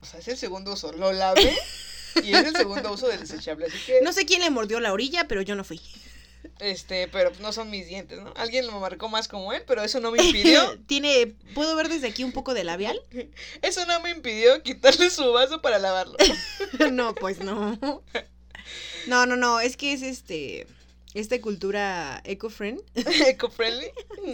o 0.00 0.04
sea, 0.04 0.20
es 0.20 0.28
el 0.28 0.36
segundo 0.36 0.72
uso. 0.74 0.92
Lo 0.92 1.12
lavé 1.12 1.56
y 2.22 2.34
es 2.34 2.44
el 2.46 2.54
segundo 2.56 2.92
uso 2.92 3.08
del 3.08 3.20
desechable. 3.20 3.66
Así 3.66 3.78
que, 3.86 4.00
No 4.02 4.12
sé 4.12 4.26
quién 4.26 4.42
le 4.42 4.50
mordió 4.50 4.80
la 4.80 4.92
orilla, 4.92 5.26
pero 5.28 5.42
yo 5.42 5.54
no 5.54 5.64
fui. 5.64 5.80
Este, 6.58 7.08
pero 7.08 7.32
no 7.40 7.52
son 7.52 7.70
mis 7.70 7.86
dientes, 7.86 8.20
¿no? 8.20 8.32
Alguien 8.36 8.66
lo 8.66 8.78
marcó 8.80 9.08
más 9.08 9.28
como 9.28 9.52
él, 9.52 9.62
pero 9.66 9.82
eso 9.82 10.00
no 10.00 10.10
me 10.10 10.22
impidió, 10.22 10.78
Tiene, 10.86 11.34
¿puedo 11.54 11.74
ver 11.76 11.88
desde 11.88 12.08
aquí 12.08 12.24
un 12.24 12.32
poco 12.32 12.54
de 12.54 12.64
labial? 12.64 13.00
eso 13.62 13.86
no 13.86 14.00
me 14.00 14.10
impidió 14.10 14.62
quitarle 14.62 15.10
su 15.10 15.32
vaso 15.32 15.60
para 15.60 15.78
lavarlo. 15.78 16.16
no, 16.92 17.14
pues 17.14 17.40
no. 17.40 17.78
No, 19.06 19.26
no, 19.26 19.36
no, 19.36 19.60
es 19.60 19.76
que 19.76 19.92
es 19.92 20.02
este, 20.02 20.66
esta 21.14 21.40
cultura 21.40 22.22
eco-friend. 22.24 22.80
Eco-friendly, 22.94 23.90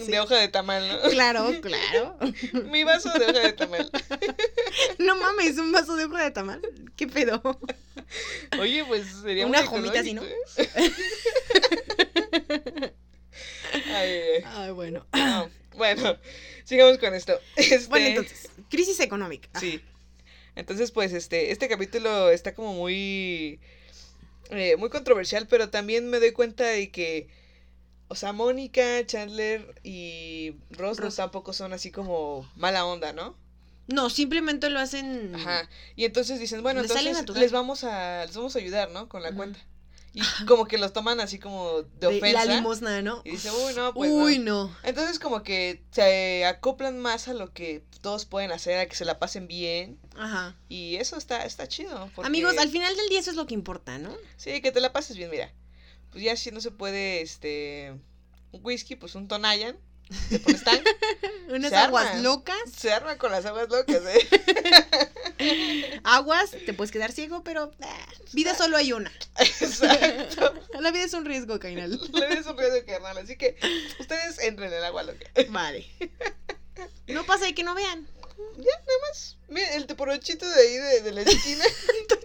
de 0.07 0.21
hoja 0.21 0.37
de 0.37 0.49
tamal, 0.49 0.87
¿no? 0.87 1.11
Claro, 1.11 1.51
claro. 1.63 2.19
Mi 2.71 2.85
vaso 2.85 3.11
de 3.19 3.27
hoja 3.27 3.41
de 3.41 3.53
tamal. 3.55 3.91
No 4.99 5.17
mames, 5.17 5.57
un 5.57 5.73
vaso 5.73 5.97
de 5.97 6.05
hoja 6.05 6.25
de 6.25 6.31
tamal. 6.31 6.61
¿Qué 6.97 7.07
pedo? 7.07 7.41
Oye, 8.61 8.85
pues 8.85 9.07
sería 9.23 9.47
Una 9.47 9.65
jomita 9.65 10.01
así, 10.01 10.11
¿eh? 10.11 10.93
Ay, 13.95 14.43
ay, 14.45 14.71
bueno. 14.73 15.07
No, 15.13 15.51
bueno, 15.77 16.17
sigamos 16.65 16.99
con 16.99 17.15
esto. 17.15 17.39
Este, 17.57 17.87
Bueno, 17.89 18.07
entonces, 18.07 18.51
crisis 18.69 19.01
económica. 19.01 19.49
Sí. 19.61 19.81
Entonces, 20.57 20.91
pues, 20.91 21.13
este, 21.13 21.53
este 21.53 21.69
capítulo 21.69 22.31
está 22.31 22.55
como 22.55 22.75
muy. 22.75 23.61
eh, 24.51 24.77
muy 24.77 24.91
controversial, 24.91 25.47
pero 25.47 25.71
también 25.71 26.09
me 26.11 26.19
doy 26.19 26.33
cuenta 26.33 26.65
de 26.65 26.91
que. 26.91 27.29
O 28.09 28.15
sea, 28.15 28.33
Mónica, 28.33 29.05
Chandler 29.05 29.75
y 29.85 30.55
Ross, 30.71 30.99
tampoco 31.15 31.53
son 31.53 31.75
así 31.75 31.91
como 31.91 32.51
mala 32.57 32.87
onda, 32.87 33.13
¿no? 33.13 33.37
No, 33.87 34.11
simplemente 34.11 34.71
lo 34.71 34.81
hacen. 34.81 35.35
Ajá. 35.35 35.69
Y 35.95 36.07
entonces 36.07 36.41
dicen, 36.41 36.63
bueno, 36.63 36.83
Les 36.83 36.91
entonces 36.91 37.37
les 37.39 37.53
vamos 37.53 37.85
a 37.85 38.25
les 38.25 38.35
vamos 38.35 38.57
a 38.57 38.59
ayudar, 38.59 38.91
¿no? 38.91 39.09
Con 39.09 39.23
la 39.23 39.33
cuenta. 39.33 39.61
Y 40.15 40.23
como 40.47 40.67
que 40.67 40.79
los 40.79 40.93
toman 40.93 41.21
así 41.21 41.39
como 41.39 41.83
de 41.83 41.89
de 41.99 42.07
ofensa. 42.19 42.45
la 42.45 42.55
limosna, 42.57 43.03
¿no? 43.03 43.21
y 43.25 43.33
dicen, 43.33 43.53
uy, 43.67 43.75
no, 43.75 43.93
pues 43.95 44.11
Uy, 44.11 44.39
no. 44.39 44.69
no. 44.69 44.77
Entonces 44.83 45.19
como 45.19 45.43
que 45.43 45.83
se 45.93 46.45
acoplan 46.47 46.99
más 46.99 47.29
a 47.29 47.35
lo 47.35 47.53
que 47.53 47.85
todos 48.01 48.25
pueden 48.25 48.51
hacer, 48.53 48.79
a 48.79 48.87
que 48.87 48.97
se 48.97 49.05
la 49.05 49.19
pasen 49.19 49.47
bien. 49.49 49.99
Ajá. 50.17 50.57
Y 50.69 50.97
eso 50.97 51.17
está, 51.17 51.45
está 51.45 51.69
chido. 51.69 52.11
porque- 52.15 52.27
Amigos, 52.27 52.57
al 52.59 52.71
final 52.71 52.97
del 52.97 53.09
día 53.11 53.21
eso 53.21 53.31
es 53.31 53.37
lo 53.37 53.47
que 53.47 53.55
importa, 53.55 53.99
¿no? 53.99 54.15
Sí, 54.37 54.61
que 54.61 54.73
te 54.73 54.81
la 54.81 54.93
pases 54.93 55.17
bien, 55.17 55.31
mira. 55.31 55.53
Pues 56.11 56.25
ya 56.25 56.35
si 56.37 56.51
no 56.51 56.61
se 56.61 56.71
puede, 56.71 57.21
este... 57.21 57.95
Un 58.51 58.61
whisky, 58.65 58.97
pues 58.97 59.15
un 59.15 59.29
Tonayan. 59.29 59.77
Tan... 60.65 60.81
Unas 61.55 61.69
Se 61.71 61.77
aguas 61.77 62.07
arma. 62.09 62.21
locas. 62.23 62.57
se 62.75 62.91
arma 62.93 63.19
con 63.19 63.31
las 63.31 63.45
aguas 63.45 63.69
locas, 63.69 64.01
¿eh? 64.07 64.29
Aguas, 66.05 66.51
te 66.67 66.75
puedes 66.75 66.91
quedar 66.91 67.13
ciego, 67.13 67.43
pero 67.43 67.73
ah, 67.83 68.07
vida 68.33 68.55
solo 68.57 68.77
hay 68.77 68.93
una. 68.93 69.13
Exacto. 69.39 70.55
La 70.81 70.91
vida 70.91 71.05
es 71.05 71.13
un 71.15 71.25
riesgo, 71.25 71.59
Cainal. 71.59 71.99
Le 72.13 72.27
ves 72.29 72.47
un 72.47 72.59
riesgo 72.59 72.85
carnal. 72.87 73.19
Así 73.19 73.37
que 73.37 73.57
ustedes 73.99 74.39
entren 74.41 74.73
en 74.73 74.79
el 74.79 74.85
agua 74.85 75.03
loca. 75.03 75.27
Vale. 75.51 75.87
No 77.07 77.25
pasa 77.25 77.47
de 77.47 77.55
que 77.55 77.63
no 77.63 77.75
vean. 77.75 78.09
Mira, 79.49 79.75
el 79.75 79.87
teporochito 79.87 80.49
de 80.49 80.61
ahí 80.61 80.75
de, 80.75 81.01
de 81.03 81.13
la 81.13 81.23
esquina. 81.23 81.65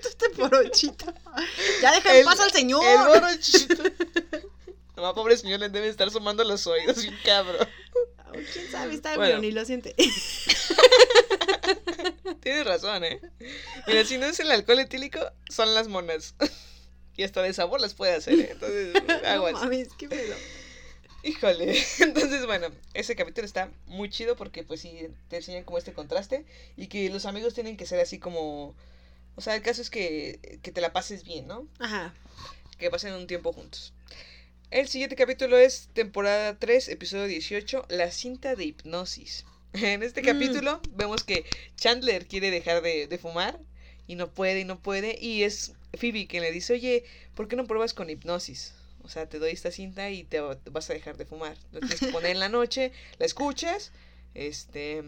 Este 0.03 0.29
porochito. 0.29 1.05
Ya 1.81 1.91
deja 1.91 2.17
en 2.17 2.25
paz 2.25 2.39
al 2.39 2.51
señor. 2.51 2.83
El 2.85 3.07
borrachito. 3.07 3.83
No, 4.95 5.13
pobre 5.15 5.35
señor, 5.37 5.59
le 5.59 5.69
deben 5.69 5.89
estar 5.89 6.09
sumando 6.11 6.43
los 6.43 6.65
oídos, 6.67 7.01
bien 7.01 7.17
cabrón. 7.25 7.67
¿Quién 8.53 8.71
sabe? 8.71 8.93
Está 8.93 9.15
Bueno. 9.15 9.35
ebrio, 9.35 9.39
ni 9.41 9.51
lo 9.51 9.65
siente. 9.65 9.95
Tienes 12.41 12.65
razón, 12.65 13.03
¿eh? 13.03 13.21
Mira, 13.87 14.05
si 14.05 14.17
no 14.17 14.25
es 14.25 14.39
el 14.39 14.51
alcohol 14.51 14.79
etílico, 14.79 15.19
son 15.49 15.73
las 15.73 15.87
monas. 15.87 16.35
Y 17.15 17.21
hasta 17.21 17.43
de 17.43 17.53
sabor 17.53 17.79
las 17.79 17.93
puede 17.93 18.13
hacer, 18.15 18.39
¿eh? 18.39 18.49
Entonces, 18.53 18.93
No 19.23 19.27
aguas. 19.29 19.53
mames, 19.53 19.89
qué 19.99 20.09
pedo. 20.09 20.33
Híjole. 21.21 21.79
Entonces, 21.99 22.47
bueno, 22.47 22.69
ese 22.95 23.15
capítulo 23.15 23.45
está 23.45 23.71
muy 23.85 24.09
chido 24.09 24.35
porque, 24.35 24.63
pues, 24.63 24.81
sí, 24.81 25.07
te 25.27 25.35
enseñan 25.37 25.63
como 25.63 25.77
este 25.77 25.93
contraste. 25.93 26.43
Y 26.75 26.87
que 26.87 27.09
los 27.11 27.27
amigos 27.27 27.53
tienen 27.53 27.77
que 27.77 27.85
ser 27.85 27.99
así 27.99 28.17
como. 28.17 28.75
O 29.35 29.41
sea, 29.41 29.53
el 29.55 29.61
caso 29.61 29.83
es 29.83 29.91
que, 29.91 30.59
que 30.63 30.71
te 30.71 30.81
la 30.81 30.91
pases 30.91 31.23
bien, 31.23 31.45
¿no? 31.45 31.67
Ajá. 31.77 32.15
que 32.79 32.89
pasen 32.89 33.13
un 33.13 33.27
tiempo 33.27 33.53
juntos. 33.53 33.93
El 34.71 34.87
siguiente 34.87 35.15
capítulo 35.15 35.55
es 35.57 35.89
temporada 35.93 36.57
3, 36.57 36.87
episodio 36.89 37.27
18, 37.27 37.85
la 37.89 38.09
cinta 38.09 38.55
de 38.55 38.63
hipnosis. 38.65 39.45
En 39.73 40.03
este 40.03 40.21
Mm. 40.21 40.25
capítulo 40.25 40.81
vemos 40.95 41.23
que 41.23 41.45
Chandler 41.77 42.27
quiere 42.27 42.51
dejar 42.51 42.81
de, 42.81 43.07
de 43.07 43.17
fumar 43.17 43.59
y 44.07 44.15
no 44.15 44.31
puede 44.31 44.59
y 44.61 44.65
no 44.65 44.79
puede 44.79 45.17
y 45.19 45.43
es 45.43 45.73
Phoebe 45.93 46.27
quien 46.27 46.43
le 46.43 46.51
dice, 46.51 46.73
oye, 46.73 47.03
¿por 47.35 47.47
qué 47.47 47.55
no 47.55 47.65
pruebas 47.65 47.93
con 47.93 48.09
hipnosis? 48.09 48.73
O 49.03 49.09
sea, 49.09 49.27
te 49.27 49.39
doy 49.39 49.51
esta 49.51 49.71
cinta 49.71 50.09
y 50.11 50.23
te 50.23 50.39
va- 50.39 50.59
vas 50.71 50.89
a 50.89 50.93
dejar 50.93 51.17
de 51.17 51.25
fumar. 51.25 51.57
Lo 51.71 51.79
tienes 51.79 51.99
que 51.99 52.11
poner 52.11 52.31
en 52.31 52.39
la 52.39 52.49
noche, 52.49 52.91
la 53.19 53.25
escuchas, 53.25 53.91
este, 54.33 55.03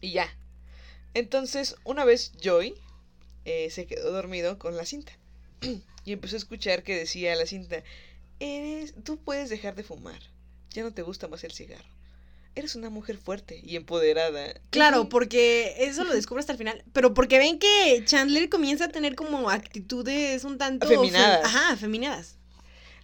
y 0.00 0.12
ya. 0.12 0.28
Entonces, 1.14 1.76
una 1.84 2.04
vez 2.04 2.32
Joy 2.42 2.74
eh, 3.44 3.70
se 3.70 3.86
quedó 3.86 4.12
dormido 4.12 4.58
con 4.58 4.76
la 4.76 4.84
cinta 4.84 5.12
y 6.04 6.12
empezó 6.12 6.36
a 6.36 6.38
escuchar 6.38 6.82
que 6.82 6.96
decía 6.96 7.34
la 7.36 7.46
cinta, 7.46 7.82
eres, 8.40 8.94
tú 9.04 9.18
puedes 9.18 9.50
dejar 9.50 9.74
de 9.74 9.82
fumar, 9.84 10.20
ya 10.70 10.82
no 10.82 10.92
te 10.92 11.02
gusta 11.02 11.28
más 11.28 11.44
el 11.44 11.52
cigarro. 11.52 11.88
Eres 12.56 12.74
una 12.74 12.90
mujer 12.90 13.16
fuerte 13.16 13.60
y 13.64 13.76
empoderada. 13.76 14.54
Claro, 14.70 15.08
porque 15.08 15.76
eso 15.78 16.04
lo 16.04 16.12
descubre 16.12 16.40
hasta 16.40 16.52
el 16.52 16.58
final. 16.58 16.82
Pero 16.92 17.14
porque 17.14 17.38
ven 17.38 17.58
que 17.58 18.02
Chandler 18.04 18.48
comienza 18.48 18.86
a 18.86 18.88
tener 18.88 19.14
como 19.14 19.50
actitudes 19.50 20.42
un 20.44 20.58
tanto. 20.58 20.86
fe- 20.86 20.94
Afeminadas. 20.96 21.44
Ajá, 21.44 21.76
feminadas. 21.76 22.36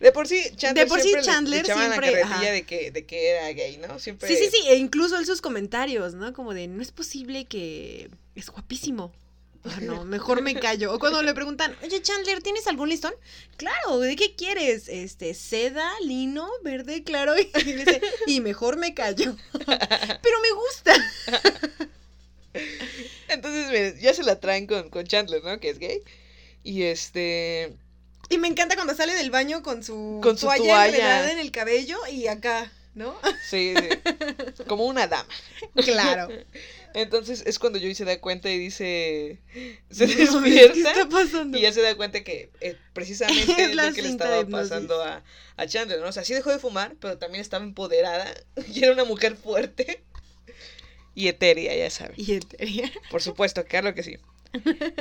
De 0.00 0.12
por 0.12 0.28
sí, 0.28 0.42
Chandler 0.56 0.84
De 0.84 0.88
por 0.90 1.00
sí, 1.00 1.08
siempre 1.08 1.22
le- 1.22 1.26
Chandler 1.32 1.66
le 1.66 1.72
siempre, 1.74 2.10
la 2.12 2.26
ajá. 2.26 2.50
de 2.50 2.62
que, 2.64 2.90
de 2.90 3.06
que 3.06 3.28
era 3.30 3.48
gay, 3.52 3.78
¿no? 3.78 3.98
Siempre... 3.98 4.28
Sí, 4.28 4.36
sí, 4.36 4.50
sí. 4.50 4.68
E 4.68 4.76
incluso 4.76 5.16
él 5.18 5.24
sus 5.24 5.40
comentarios, 5.40 6.12
¿no? 6.14 6.32
Como 6.34 6.52
de, 6.52 6.66
no 6.68 6.82
es 6.82 6.90
posible 6.92 7.46
que. 7.46 8.10
Es 8.34 8.50
guapísimo. 8.50 9.12
Ah, 9.68 9.80
no, 9.80 10.04
mejor 10.04 10.42
me 10.42 10.54
callo. 10.54 10.92
O 10.92 10.98
cuando 10.98 11.22
le 11.22 11.34
preguntan, 11.34 11.76
oye, 11.82 12.00
Chandler, 12.02 12.42
¿tienes 12.42 12.66
algún 12.66 12.88
listón? 12.88 13.14
Claro, 13.56 13.98
¿de 13.98 14.16
qué 14.16 14.34
quieres? 14.34 14.88
Este, 14.88 15.34
seda, 15.34 15.90
lino, 16.02 16.48
verde, 16.62 17.02
claro. 17.02 17.34
Y 17.38 17.72
dice, 17.72 18.00
y 18.26 18.40
mejor 18.40 18.76
me 18.76 18.94
callo. 18.94 19.36
Pero 19.52 20.40
me 20.42 20.50
gusta. 20.52 20.94
Entonces, 23.28 23.68
miren, 23.68 23.98
ya 23.98 24.14
se 24.14 24.22
la 24.22 24.40
traen 24.40 24.66
con, 24.66 24.88
con 24.90 25.06
Chandler, 25.06 25.42
¿no? 25.42 25.58
Que 25.60 25.70
es 25.70 25.78
gay. 25.78 26.00
Y 26.62 26.82
este... 26.84 27.76
Y 28.28 28.38
me 28.38 28.48
encanta 28.48 28.74
cuando 28.74 28.94
sale 28.94 29.14
del 29.14 29.30
baño 29.30 29.62
con 29.62 29.84
su, 29.84 30.20
Con 30.22 30.36
su 30.36 30.46
toalla, 30.46 30.64
toalla. 30.64 30.86
enredada 30.88 31.32
en 31.32 31.38
el 31.38 31.52
cabello 31.52 31.98
y 32.10 32.26
acá. 32.26 32.72
¿no? 32.96 33.14
Sí, 33.48 33.74
sí. 33.76 34.64
Como 34.66 34.86
una 34.86 35.06
dama. 35.06 35.28
Claro. 35.84 36.28
Entonces 36.96 37.42
es 37.46 37.58
cuando 37.58 37.78
Joey 37.78 37.94
se 37.94 38.06
da 38.06 38.18
cuenta 38.20 38.50
y 38.50 38.58
dice. 38.58 39.38
Se 39.90 40.06
No, 40.06 40.42
¿Qué 40.42 40.64
está 40.64 40.94
despierta. 40.94 41.08
pasando? 41.10 41.58
Y 41.58 41.60
ya 41.60 41.72
se 41.72 41.82
da 41.82 41.94
cuenta 41.94 42.24
que 42.24 42.48
eh, 42.62 42.74
precisamente 42.94 43.52
Es 43.64 43.74
lo 43.74 43.92
que 43.92 44.00
le 44.02 44.08
estaba 44.08 44.46
pasando 44.46 45.02
a, 45.02 45.22
a 45.56 45.66
Chandler, 45.66 46.00
¿no? 46.00 46.08
O 46.08 46.12
sea, 46.12 46.24
sí 46.24 46.32
dejó 46.32 46.50
de 46.50 46.58
fumar, 46.58 46.96
pero 46.98 47.18
también 47.18 47.42
estaba 47.42 47.62
empoderada. 47.64 48.32
Y 48.74 48.82
era 48.82 48.92
una 48.92 49.04
mujer 49.04 49.36
fuerte. 49.36 50.02
Y 51.14 51.28
etérea, 51.28 51.76
ya 51.76 51.90
saben. 51.90 52.14
Y 52.16 52.32
etérea. 52.32 52.90
Por 53.10 53.22
supuesto, 53.22 53.64
claro 53.66 53.94
que 53.94 54.02
sí. 54.02 54.16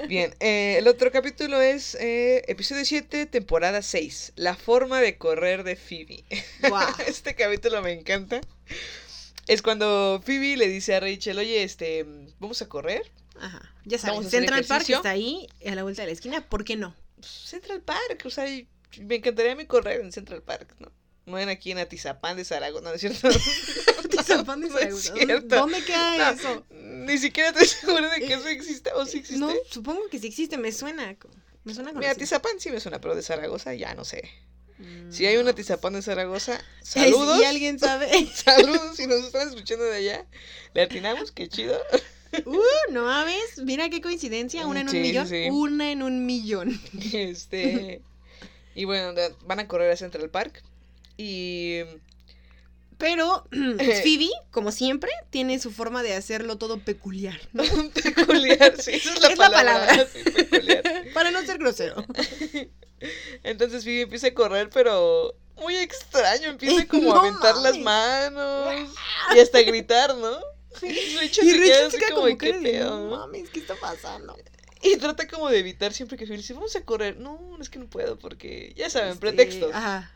Bien, 0.09 0.35
eh, 0.41 0.75
el 0.79 0.87
otro 0.89 1.11
capítulo 1.13 1.61
es 1.61 1.95
eh, 1.95 2.43
episodio 2.47 2.83
7, 2.83 3.25
temporada 3.25 3.81
6. 3.81 4.33
La 4.35 4.55
forma 4.55 4.99
de 4.99 5.17
correr 5.17 5.63
de 5.63 5.77
Phoebe. 5.77 6.25
Guau. 6.67 6.93
Este 7.07 7.35
capítulo 7.35 7.81
me 7.81 7.93
encanta. 7.93 8.41
Es 9.47 9.61
cuando 9.61 10.21
Phoebe 10.25 10.57
le 10.57 10.67
dice 10.67 10.95
a 10.95 10.99
Rachel, 10.99 11.37
oye, 11.37 11.63
este, 11.63 12.05
vamos 12.39 12.61
a 12.61 12.69
correr. 12.69 13.11
Ajá. 13.39 13.73
Ya 13.85 13.97
sabes, 13.99 14.29
Central 14.29 14.63
Park 14.65 14.89
está 14.89 15.09
ahí, 15.11 15.47
a 15.67 15.75
la 15.75 15.83
vuelta 15.83 16.01
de 16.01 16.07
la 16.07 16.13
esquina. 16.13 16.47
¿Por 16.47 16.63
qué 16.63 16.75
no? 16.75 16.95
Pues, 17.15 17.27
Central 17.27 17.81
Park, 17.81 18.23
o 18.25 18.29
sea, 18.29 18.45
me 19.01 19.15
encantaría 19.15 19.51
a 19.51 19.55
mí 19.55 19.65
correr 19.65 20.01
en 20.01 20.11
Central 20.11 20.41
Park, 20.41 20.75
¿no? 20.79 20.91
No 21.25 21.39
en 21.39 21.49
aquí 21.49 21.71
en 21.71 21.79
Atizapán 21.79 22.37
de 22.37 22.45
Zaragoza, 22.45 22.83
¿no 22.83 22.93
es 22.93 23.01
cierto? 23.01 23.27
Atizapán 24.05 24.61
de 24.61 24.69
No 24.69 24.77
es 24.77 25.03
Zaragoza. 25.05 25.13
cierto. 25.15 25.55
¿Dónde 25.55 25.83
queda 25.83 26.17
No, 26.33 26.39
eso? 26.39 26.65
Ni 26.69 27.17
siquiera 27.17 27.49
estoy 27.49 27.67
segura 27.67 28.09
de 28.09 28.21
que 28.21 28.33
eso 28.33 28.47
existe 28.47 28.91
o 28.93 29.05
sí 29.05 29.17
existe. 29.19 29.39
No, 29.39 29.51
supongo 29.69 30.07
que 30.09 30.19
sí 30.19 30.27
existe, 30.27 30.57
me 30.57 30.71
suena. 30.71 31.15
Me 31.63 31.73
suena 31.73 31.89
Mira, 31.91 31.93
conocido. 31.93 32.11
Atizapán 32.11 32.59
sí 32.59 32.69
me 32.69 32.79
suena, 32.79 33.01
pero 33.01 33.15
de 33.15 33.23
Zaragoza 33.23 33.73
ya 33.73 33.95
no 33.95 34.05
sé. 34.05 34.29
Mm, 34.77 35.11
Si 35.11 35.25
hay 35.25 35.37
un 35.37 35.45
no. 35.45 35.51
Atizapán 35.51 35.93
de 35.93 36.01
Zaragoza, 36.01 36.59
saludos. 36.83 37.37
Si 37.39 37.45
alguien 37.45 37.79
sabe. 37.79 38.09
Saludos 38.33 38.95
si 38.95 39.07
nos 39.07 39.25
están 39.25 39.47
escuchando 39.49 39.85
de 39.85 39.97
allá. 39.97 40.25
Le 40.73 40.81
atinamos, 40.83 41.31
qué 41.31 41.47
chido. 41.47 41.79
Uh, 42.45 42.91
no 42.91 43.03
mames, 43.05 43.59
mira 43.63 43.89
qué 43.89 44.01
coincidencia, 44.01 44.67
una 44.67 44.81
en 44.81 44.87
un 44.87 44.91
Sí, 44.91 44.99
millón, 44.99 45.25
sí. 45.25 45.47
una 45.51 45.89
en 45.93 46.03
un 46.03 46.25
millón. 46.25 46.77
Este. 47.13 48.01
Y 48.73 48.83
bueno, 48.83 49.13
van 49.45 49.59
a 49.61 49.67
correr 49.69 49.89
a 49.89 49.95
Central 49.95 50.29
Park. 50.29 50.61
Y. 51.15 51.79
Pero 52.97 53.47
Phoebe, 53.51 54.31
como 54.51 54.73
siempre, 54.73 55.11
tiene 55.29 55.59
su 55.59 55.71
forma 55.71 56.03
de 56.03 56.13
hacerlo 56.13 56.57
todo 56.57 56.77
peculiar, 56.79 57.39
¿no? 57.53 57.63
peculiar, 57.93 58.81
sí, 58.81 58.91
esa 58.95 59.13
es 59.13 59.21
la 59.21 59.29
Es 59.29 59.37
la 59.37 59.49
palabra. 59.51 59.85
palabra. 59.87 60.07
sí, 60.11 60.29
peculiar. 60.29 60.83
Para 61.13 61.31
no 61.31 61.41
ser 61.45 61.57
grosero. 61.57 62.03
Entonces 63.43 63.83
Phoebe 63.83 64.01
empieza 64.01 64.27
a 64.27 64.33
correr, 64.33 64.69
pero 64.69 65.35
muy 65.57 65.75
extraño. 65.75 66.49
Empieza 66.49 66.85
como 66.87 67.13
No 67.13 67.15
a 67.15 67.19
aventar 67.19 67.55
las 67.57 67.77
manos 67.79 68.89
y 69.35 69.39
hasta 69.39 69.59
a 69.59 69.63
gritar, 69.63 70.15
¿no? 70.15 70.37
Y 70.81 71.15
Rachel 71.15 71.47
Y 71.47 71.91
se 71.91 71.97
queda 71.97 72.09
como, 72.09 72.21
como 72.23 72.37
¿qué 72.37 72.53
pedo? 72.53 72.89
no 72.89 73.09
no?". 73.09 73.17
mames, 73.17 73.49
¿qué 73.49 73.59
está 73.59 73.75
pasando? 73.75 74.35
Y 74.83 74.97
trata 74.97 75.27
como 75.27 75.49
de 75.49 75.59
evitar 75.59 75.93
siempre 75.93 76.17
que 76.17 76.25
Phoebe 76.25 76.37
dice, 76.37 76.53
vamos 76.53 76.75
a 76.75 76.81
correr. 76.83 77.17
No, 77.17 77.57
es 77.59 77.69
que 77.69 77.79
no 77.79 77.87
puedo 77.87 78.19
porque, 78.19 78.73
ya 78.75 78.89
saben, 78.89 79.09
Este, 79.09 79.21
pretextos. 79.21 79.71
Ajá. 79.73 80.11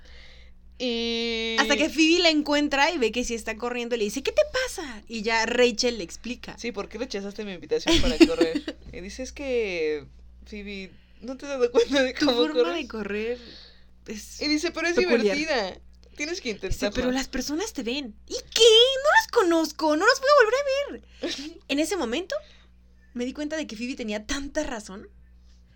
Y... 0.77 1.55
Hasta 1.59 1.75
que 1.75 1.89
Phoebe 1.89 2.19
la 2.19 2.29
encuentra 2.29 2.91
y 2.91 2.97
ve 2.97 3.11
que 3.11 3.23
sí 3.23 3.33
está 3.33 3.57
corriendo 3.57 3.95
y 3.95 3.99
le 3.99 4.03
dice, 4.05 4.21
¿qué 4.21 4.31
te 4.31 4.41
pasa? 4.51 5.01
Y 5.07 5.23
ya 5.23 5.45
Rachel 5.45 5.97
le 5.97 6.03
explica. 6.03 6.57
Sí, 6.57 6.71
¿por 6.71 6.87
qué 6.87 6.99
rechazaste 6.99 7.43
mi 7.45 7.53
invitación 7.53 7.99
para 8.01 8.17
correr? 8.17 8.77
Y 8.93 9.01
dices 9.01 9.31
que, 9.31 10.05
Phoebe, 10.45 10.91
¿no 11.21 11.37
te 11.37 11.45
has 11.45 11.51
dado 11.51 11.71
cuenta 11.71 12.03
de 12.03 12.13
Tu 12.13 12.25
cómo 12.25 12.37
forma 12.37 12.53
corres? 12.63 12.75
de 12.81 12.87
correr 12.87 13.39
es... 14.07 14.41
Y 14.41 14.47
dice, 14.47 14.71
pero 14.71 14.87
es 14.87 14.95
peculiar. 14.95 15.35
divertida. 15.37 15.77
Tienes 16.15 16.41
que 16.41 16.49
intentarlo. 16.49 16.93
pero 16.95 17.11
las 17.11 17.27
personas 17.29 17.71
te 17.73 17.83
ven. 17.83 18.15
¿Y 18.27 18.33
qué? 18.53 18.63
No 19.03 19.09
los 19.21 19.27
conozco, 19.31 19.95
no 19.95 20.05
los 20.05 20.19
voy 20.19 20.29
a 20.29 20.43
volver 20.43 20.59
a 20.59 20.91
ver. 21.31 21.59
En 21.69 21.79
ese 21.79 21.95
momento 21.95 22.35
me 23.13 23.25
di 23.25 23.33
cuenta 23.33 23.55
de 23.55 23.67
que 23.67 23.75
Phoebe 23.77 23.95
tenía 23.95 24.25
tanta 24.25 24.63
razón. 24.63 25.07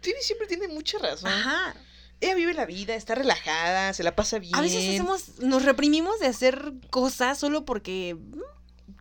Phoebe 0.01 0.21
siempre 0.21 0.47
tiene 0.47 0.67
mucha 0.67 0.97
razón. 0.99 1.29
Ajá. 1.31 1.75
Ella 2.19 2.35
vive 2.35 2.53
la 2.53 2.65
vida, 2.65 2.95
está 2.95 3.15
relajada, 3.15 3.93
se 3.93 4.03
la 4.03 4.15
pasa 4.15 4.39
bien. 4.39 4.55
A 4.55 4.61
veces 4.61 4.79
hacemos, 4.87 5.39
nos 5.39 5.63
reprimimos 5.63 6.19
de 6.19 6.27
hacer 6.27 6.73
cosas 6.89 7.37
solo 7.37 7.65
porque 7.65 8.15
mm, 8.15 8.37
no, 8.37 8.45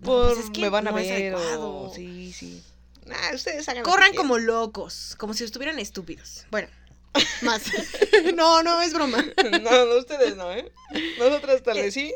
pues 0.02 0.38
es 0.38 0.50
que 0.50 0.60
me 0.62 0.68
van 0.70 0.88
a 0.88 0.90
no 0.92 0.98
es 0.98 1.08
ver. 1.08 1.34
adecuado. 1.34 1.74
o- 1.86 1.94
Sí, 1.94 2.32
sí. 2.32 2.62
Nah, 3.06 3.34
ustedes 3.34 3.68
hagan 3.68 3.82
lo 3.82 3.84
que 3.84 3.90
Corran 3.90 4.14
como 4.14 4.38
locos, 4.38 5.14
como 5.18 5.34
si 5.34 5.44
estuvieran 5.44 5.78
estúpidos. 5.78 6.46
Bueno, 6.50 6.68
más. 7.42 7.62
no, 8.34 8.62
no, 8.62 8.80
es 8.82 8.92
broma. 8.94 9.24
No, 9.62 9.86
no, 9.86 9.96
ustedes 9.98 10.36
no, 10.36 10.52
¿eh? 10.52 10.70
Nosotras 11.18 11.62
tal 11.62 11.76
vez 11.78 11.92
sí. 11.94 12.14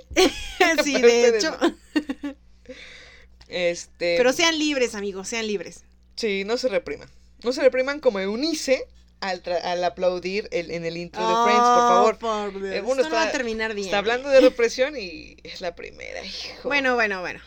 Sí, 0.85 0.95
Pero 1.01 1.09
de 1.09 1.39
hecho. 1.39 1.57
Este. 3.49 4.17
Pero 4.17 4.33
sean 4.33 4.59
libres, 4.59 4.95
amigos, 4.95 5.29
sean 5.29 5.47
libres. 5.47 5.85
Sí, 6.17 6.45
no 6.45 6.57
se 6.57 6.69
repriman. 6.69 7.11
No 7.45 7.53
se 7.53 7.63
repriman 7.63 8.01
como 8.01 8.19
Eunice 8.21 8.87
al, 9.21 9.43
al 9.63 9.85
aplaudir 9.85 10.49
el- 10.51 10.71
en 10.71 10.85
el 10.85 10.97
intro 10.97 11.21
de 11.27 11.45
Friends, 11.45 11.61
por 11.69 11.89
favor. 11.89 12.15
Oh, 12.15 12.19
por 12.53 12.63
Dios. 12.63 12.75
Esto 12.75 12.95
no 12.95 13.11
va 13.11 13.23
a 13.23 13.27
está- 13.27 13.33
terminar 13.39 13.75
bien. 13.75 13.87
Está 13.87 13.99
hablando 13.99 14.29
de 14.31 14.41
represión 14.41 14.97
y 14.97 15.37
es 15.45 15.61
la 15.61 15.75
primera, 15.75 16.25
hijo. 16.25 16.63
Bueno, 16.65 16.95
bueno, 16.95 17.21
bueno. 17.21 17.41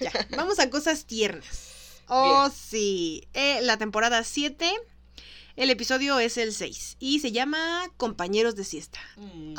Ya, 0.00 0.12
vamos 0.36 0.58
a 0.58 0.68
cosas 0.70 1.06
tiernas. 1.06 1.66
Oh, 2.08 2.50
sí. 2.50 3.28
Eh, 3.34 3.60
la 3.62 3.76
temporada 3.76 4.24
7. 4.24 4.70
El 5.56 5.70
episodio 5.70 6.18
es 6.20 6.36
el 6.38 6.54
6 6.54 6.96
y 7.00 7.18
se 7.18 7.32
llama 7.32 7.90
Compañeros 7.96 8.54
de 8.54 8.62
siesta. 8.64 9.00
Mm, 9.16 9.54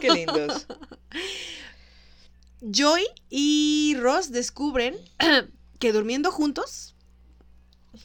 qué 0.00 0.10
lindos. 0.10 0.66
Joy 2.60 3.04
y 3.28 3.96
Ross 3.98 4.30
descubren 4.30 4.96
que 5.80 5.92
durmiendo 5.92 6.30
juntos. 6.30 6.94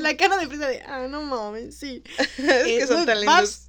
la 0.00 0.16
cara 0.16 0.38
de 0.38 0.46
Frida 0.48 0.68
de, 0.68 0.80
ah, 0.82 1.06
no 1.08 1.22
mames, 1.22 1.76
sí. 1.76 2.02
es 2.18 2.28
que 2.64 2.78
Eh, 2.78 2.86
son 2.86 2.98
muy- 2.98 3.06
tan 3.06 3.20
lindos. 3.20 3.68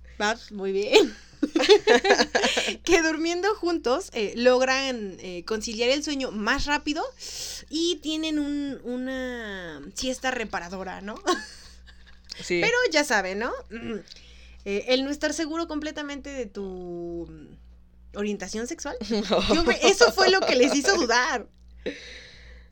Muy 0.51 0.71
bien. 0.71 1.13
que 2.83 3.01
durmiendo 3.01 3.53
juntos 3.55 4.09
eh, 4.13 4.33
logran 4.35 5.17
eh, 5.19 5.43
conciliar 5.45 5.89
el 5.89 6.03
sueño 6.03 6.31
más 6.31 6.65
rápido 6.65 7.03
y 7.69 7.97
tienen 7.97 8.39
un- 8.39 8.79
una 8.83 9.81
siesta 9.95 10.31
reparadora, 10.31 11.01
¿no? 11.01 11.15
Sí. 12.43 12.59
Pero 12.61 12.77
ya 12.91 13.03
saben, 13.03 13.39
¿no? 13.39 13.51
Eh, 14.67 14.95
el 14.95 15.03
no 15.03 15.11
estar 15.11 15.31
seguro 15.31 15.67
completamente 15.67 16.31
de 16.31 16.47
tu 16.47 17.29
orientación 18.15 18.65
sexual. 18.65 18.97
Me- 19.67 19.79
eso 19.83 20.11
fue 20.11 20.31
lo 20.31 20.39
que 20.39 20.55
les 20.55 20.73
hizo 20.73 20.95
dudar. 20.97 21.47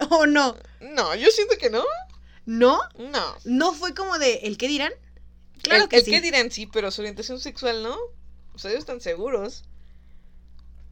¿O 0.09 0.25
no? 0.25 0.57
No, 0.81 1.13
yo 1.13 1.29
siento 1.29 1.55
que 1.59 1.69
no. 1.69 1.83
¿No? 2.47 2.79
No. 2.97 3.35
¿No 3.43 3.73
fue 3.75 3.93
como 3.93 4.17
de 4.17 4.37
el 4.37 4.57
qué 4.57 4.67
dirán? 4.67 4.91
Claro 5.61 5.83
el, 5.83 5.89
que 5.89 5.97
el 5.97 6.05
sí. 6.05 6.09
que 6.09 6.21
dirán 6.21 6.49
sí, 6.49 6.65
pero 6.65 6.89
su 6.89 7.01
orientación 7.01 7.39
sexual 7.39 7.83
no. 7.83 7.95
O 8.53 8.57
sea, 8.59 8.71
ellos 8.71 8.81
están 8.81 9.01
seguros. 9.01 9.63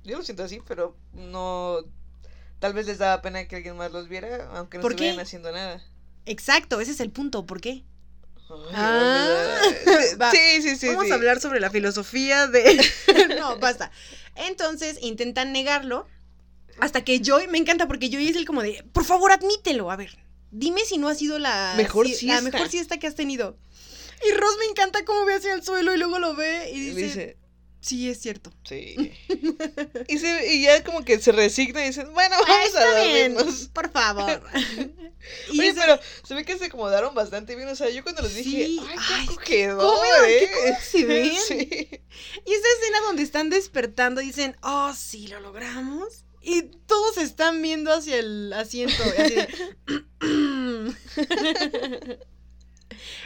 Yo 0.04 0.18
lo 0.18 0.24
siento 0.24 0.44
así, 0.44 0.60
pero 0.68 0.96
no. 1.14 1.78
Tal 2.60 2.74
vez 2.74 2.86
les 2.88 2.98
daba 2.98 3.22
pena 3.22 3.48
que 3.48 3.56
alguien 3.58 3.78
más 3.78 3.92
los 3.92 4.08
viera, 4.08 4.50
aunque 4.56 4.78
no 4.78 4.88
estuvieran 4.88 5.20
haciendo 5.20 5.52
nada. 5.52 5.82
Exacto, 6.26 6.80
ese 6.80 6.92
es 6.92 7.00
el 7.00 7.12
punto. 7.12 7.46
¿Por 7.46 7.62
qué? 7.62 7.84
Ah, 8.74 9.62
sí, 10.32 10.62
sí, 10.62 10.76
sí. 10.76 10.88
Vamos 10.90 11.06
sí. 11.06 11.12
a 11.12 11.16
hablar 11.16 11.40
sobre 11.40 11.60
la 11.60 11.70
filosofía 11.70 12.48
de... 12.48 12.84
no, 13.40 13.58
basta. 13.60 13.92
Entonces 14.36 14.98
intentan 15.02 15.52
negarlo 15.54 16.08
hasta 16.80 17.04
que 17.04 17.20
Joy, 17.24 17.48
me 17.48 17.58
encanta 17.58 17.88
porque 17.88 18.10
Joy 18.10 18.28
es 18.30 18.36
el 18.36 18.46
como 18.46 18.62
de, 18.62 18.84
por 18.94 19.06
favor, 19.06 19.32
admítelo. 19.32 19.90
A 19.92 19.96
ver, 19.96 20.18
dime 20.52 20.82
si 20.86 20.98
no 20.98 21.08
ha 21.10 21.16
sido 21.16 21.40
la 21.40 21.74
Mejor 21.78 22.08
si- 22.08 22.16
siesta. 22.16 22.42
la 22.42 22.50
mejor 22.50 22.70
siesta 22.70 22.98
que 23.00 23.08
has 23.08 23.16
tenido. 23.16 23.58
Y 24.28 24.34
Ross 24.36 24.56
me 24.60 24.66
encanta 24.66 25.04
cómo 25.06 25.26
ve 25.26 25.36
hacia 25.36 25.54
el 25.54 25.64
suelo 25.64 25.94
y 25.94 25.98
luego 25.98 26.20
lo 26.20 26.36
ve 26.36 26.70
y 26.72 26.78
Y 26.78 26.80
dice, 26.90 27.02
dice, 27.04 27.38
sí, 27.82 28.10
es 28.10 28.20
cierto. 28.22 28.52
sí. 28.64 29.12
y, 30.08 30.18
se, 30.20 30.54
y 30.54 30.64
ya 30.64 30.84
como 30.84 31.04
que 31.04 31.20
se 31.20 31.32
resigna 31.34 31.84
y 31.84 31.88
dicen, 31.88 32.14
bueno, 32.14 32.36
Ah, 32.40 32.46
vamos 32.48 32.76
a 32.76 32.80
está 32.80 33.04
bien, 33.04 33.34
dormirnos. 33.36 33.68
por 33.74 33.92
favor. 33.92 34.42
y 35.52 35.60
Oye, 35.60 35.68
ese- 35.70 35.80
pero 35.82 36.00
se 36.24 36.34
ve 36.34 36.46
que 36.46 36.58
se 36.58 36.66
acomodaron 36.66 37.14
bastante 37.14 37.56
bien. 37.56 37.68
O 37.70 37.76
sea, 37.76 37.90
yo 37.90 38.04
cuando 38.04 38.22
les 38.22 38.36
dije, 38.36 38.66
Sí, 38.68 38.80
ay, 38.82 39.28
qué 39.28 39.36
qué 39.46 39.66
acogedor, 39.66 40.26
qué 40.28 40.44
¿eh? 40.70 40.78
se 40.82 41.06
ven. 41.06 41.32
Sí. 41.48 41.58
Y 42.46 42.54
esa 42.54 42.68
escena 42.80 43.00
donde 43.06 43.24
están 43.24 43.50
despertando 43.50 44.22
y 44.22 44.28
dicen, 44.28 44.56
oh, 44.62 44.94
sí, 44.96 45.28
lo 45.28 45.40
logramos. 45.42 46.24
Y 46.44 46.64
todos 46.88 47.18
están 47.18 47.62
viendo 47.62 47.94
hacia 47.94 48.18
el 48.18 48.52
asiento. 48.54 49.04
así 49.04 49.36
de, 49.36 49.48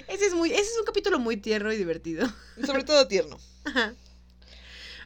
ese, 0.08 0.26
es 0.26 0.34
muy, 0.34 0.52
ese 0.52 0.62
es 0.64 0.78
un 0.80 0.86
capítulo 0.86 1.18
muy 1.20 1.38
tierno 1.38 1.72
y 1.72 1.78
divertido. 1.78 2.28
Sobre 2.66 2.84
todo 2.84 3.08
tierno. 3.08 3.38
Ajá. 3.64 3.94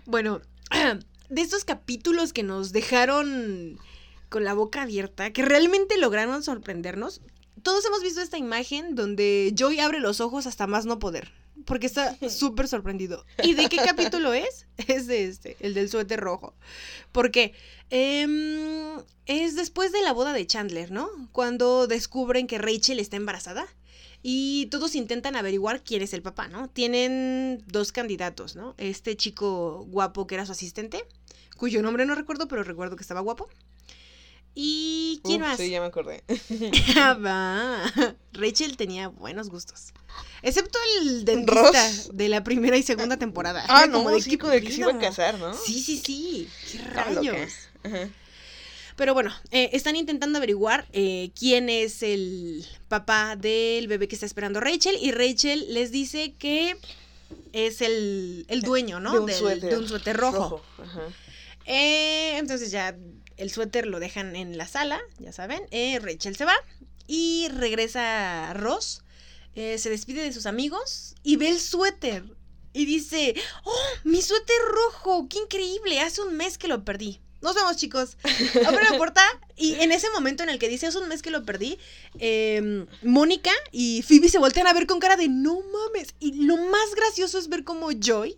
Bueno, 0.10 0.42
de 1.30 1.42
estos 1.42 1.66
capítulos 1.66 2.34
que 2.34 2.42
nos 2.42 2.72
dejaron 2.72 3.78
con 4.28 4.44
la 4.44 4.56
boca 4.56 4.82
abierta, 4.82 5.32
que 5.32 5.44
realmente 5.46 6.00
lograron 6.00 6.42
sorprendernos, 6.42 7.22
todos 7.62 7.86
hemos 7.86 8.02
visto 8.02 8.20
esta 8.20 8.40
imagen 8.40 8.96
donde 8.96 9.54
Joey 9.56 9.80
abre 9.80 10.00
los 10.00 10.20
ojos 10.20 10.48
hasta 10.48 10.66
más 10.66 10.88
no 10.88 10.98
poder, 10.98 11.32
porque 11.66 11.88
está 11.88 12.16
súper 12.30 12.68
sorprendido. 12.68 13.26
¿Y 13.44 13.54
de 13.54 13.70
qué 13.70 13.78
capítulo 13.86 14.34
es? 14.34 14.68
es 14.88 15.08
de 15.08 15.26
este, 15.26 15.58
el 15.60 15.74
del 15.74 15.90
suéter 15.90 16.20
rojo. 16.20 16.56
Porque 17.12 17.54
em, 17.90 19.00
es 19.26 19.56
después 19.56 19.92
de 19.92 20.02
la 20.02 20.14
boda 20.14 20.34
de 20.34 20.48
Chandler, 20.48 20.92
¿no? 20.92 21.10
Cuando 21.32 21.88
descubren 21.88 22.48
que 22.48 22.58
Rachel 22.58 23.00
está 23.00 23.18
embarazada. 23.18 23.68
Y 24.22 24.66
todos 24.66 24.96
intentan 24.96 25.38
averiguar 25.38 25.82
quién 25.82 26.02
es 26.02 26.14
el 26.14 26.22
papá, 26.22 26.50
¿no? 26.50 26.70
Tienen 26.70 27.64
dos 27.68 27.94
candidatos, 27.94 28.58
¿no? 28.58 28.76
Este 28.78 29.16
chico 29.16 29.86
guapo 29.88 30.28
que 30.28 30.36
era 30.36 30.46
su 30.46 30.52
asistente, 30.52 31.06
cuyo 31.56 31.82
nombre 31.82 32.06
no 32.06 32.16
recuerdo, 32.16 32.50
pero 32.50 32.64
recuerdo 32.64 32.98
que 32.98 33.02
estaba 33.02 33.22
guapo. 33.22 33.48
¿Y 34.56 35.22
quién 35.24 35.42
Uf, 35.42 35.48
más? 35.48 35.58
Sí, 35.58 35.70
ya 35.70 35.80
me 35.80 35.88
acordé. 35.88 36.24
Ah. 36.98 37.92
Rachel 38.34 38.78
tenía 38.78 39.08
buenos 39.08 39.50
gustos. 39.50 39.94
Excepto 40.42 40.78
el 41.02 41.26
dentista 41.26 41.62
Ross. 41.72 42.10
de 42.14 42.30
la 42.30 42.44
primera 42.44 42.78
y 42.78 42.84
segunda 42.84 43.18
temporada. 43.18 43.64
Ah, 43.68 43.84
Era 43.84 43.88
no, 43.88 43.98
como 44.00 44.12
de, 44.12 44.22
sí, 44.22 44.32
¿qué 44.32 44.38
con 44.38 44.52
el 44.54 44.62
que 44.64 44.72
se 44.72 44.82
iba 44.82 44.92
a 44.92 44.98
casar, 45.00 45.38
¿no? 45.40 45.54
Sí, 45.54 45.82
sí, 45.82 45.98
sí. 45.98 46.48
¿Qué 46.72 46.78
rayos? 46.80 47.52
Ajá. 47.84 48.10
Pero 48.96 49.14
bueno, 49.14 49.34
eh, 49.52 49.70
están 49.74 49.96
intentando 49.96 50.38
averiguar 50.38 50.86
eh, 50.92 51.32
quién 51.38 51.70
es 51.70 52.04
el 52.04 52.66
papá 52.90 53.38
del 53.38 53.88
bebé 53.88 54.08
que 54.10 54.16
está 54.16 54.26
esperando 54.26 54.60
Rachel. 54.60 54.98
Y 55.02 55.12
Rachel 55.12 55.74
les 55.74 55.92
dice 55.92 56.34
que 56.38 56.76
es 57.54 57.82
el, 57.82 58.46
el 58.50 58.62
dueño, 58.62 59.00
¿no? 59.00 59.14
De 59.14 59.20
un 59.20 59.26
Del- 59.28 59.36
suéter. 59.36 59.70
de 59.70 59.78
un 59.78 59.88
suéter 59.88 60.18
rojo. 60.18 60.62
Ajá. 60.82 61.02
Eh, 61.66 62.38
entonces 62.40 62.72
ya 62.72 62.98
el 63.40 63.52
suéter 63.52 63.88
lo 63.88 64.00
dejan 64.00 64.36
en 64.36 64.58
la 64.58 64.68
sala, 64.68 65.00
ya 65.18 65.32
saben. 65.32 65.64
Eh, 65.72 65.98
Rachel 66.00 66.36
se 66.36 66.46
va 66.46 66.56
y 67.08 67.48
regresa 67.50 68.54
Ross. 68.54 69.02
eh, 69.56 69.78
se 69.78 69.90
despide 69.90 70.22
de 70.24 70.32
sus 70.32 70.46
amigos 70.46 71.16
y 71.24 71.38
ve 71.38 71.50
el 71.50 71.60
suéter. 71.60 72.24
Y 72.72 72.86
dice, 72.86 73.34
¡Oh, 73.64 73.86
mi 74.04 74.22
suéter 74.22 74.56
rojo! 74.68 75.28
¡Qué 75.28 75.40
increíble! 75.40 76.02
Hace 76.02 76.22
un 76.22 76.38
mes 76.38 76.58
que 76.58 76.68
lo 76.68 76.86
perdí. 76.86 77.20
Nos 77.42 77.56
vemos, 77.56 77.78
chicos. 77.78 78.18
Abre 78.68 78.84
la 78.92 78.98
puerta 78.98 79.24
y 79.56 79.76
en 79.76 79.92
ese 79.92 80.10
momento 80.12 80.44
en 80.44 80.50
el 80.50 80.60
que 80.60 80.68
dice, 80.68 80.88
hace 80.88 81.00
un 81.00 81.08
mes 81.08 81.22
que 81.22 81.32
lo 81.32 81.46
perdí, 81.46 81.80
eh, 82.20 82.86
Mónica 83.02 83.52
y 83.72 84.04
Phoebe 84.04 84.30
se 84.30 84.38
voltean 84.38 84.68
a 84.68 84.74
ver 84.74 84.86
con 84.86 85.00
cara 85.00 85.16
de, 85.16 85.30
no 85.30 85.62
mames. 85.62 86.14
Y 86.20 86.46
lo 86.46 86.58
más 86.58 86.94
gracioso 86.96 87.40
es 87.40 87.48
ver 87.48 87.64
como 87.64 87.90
Joy 87.92 88.38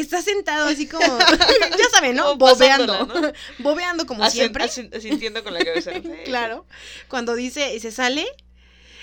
está 0.00 0.22
sentado 0.22 0.66
así 0.68 0.86
como, 0.86 1.18
ya 1.78 1.90
saben, 1.92 2.16
¿no? 2.16 2.24
Como 2.24 2.36
Bobeando. 2.36 2.92
pasándola, 2.98 3.32
Bobeando 3.58 4.06
como 4.06 4.28
siempre. 4.30 4.64
asintiendo 4.64 5.42
con 5.42 5.54
la 5.54 5.64
cabeza. 5.64 5.92
claro. 6.24 6.66
Cuando 7.08 7.34
dice 7.34 7.74
y 7.74 7.80
se 7.80 7.90
sale 7.90 8.26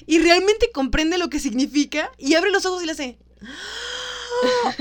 y 0.08 0.20
realmente 0.20 0.72
comprende 0.72 1.18
lo 1.18 1.30
que 1.30 1.40
significa 1.40 2.12
y 2.18 2.36
abre 2.36 2.52
los 2.52 2.66
ojos 2.66 2.84
y 2.84 2.86
le 2.86 2.92
hace. 2.94 3.18
¡Ah! 3.42 4.76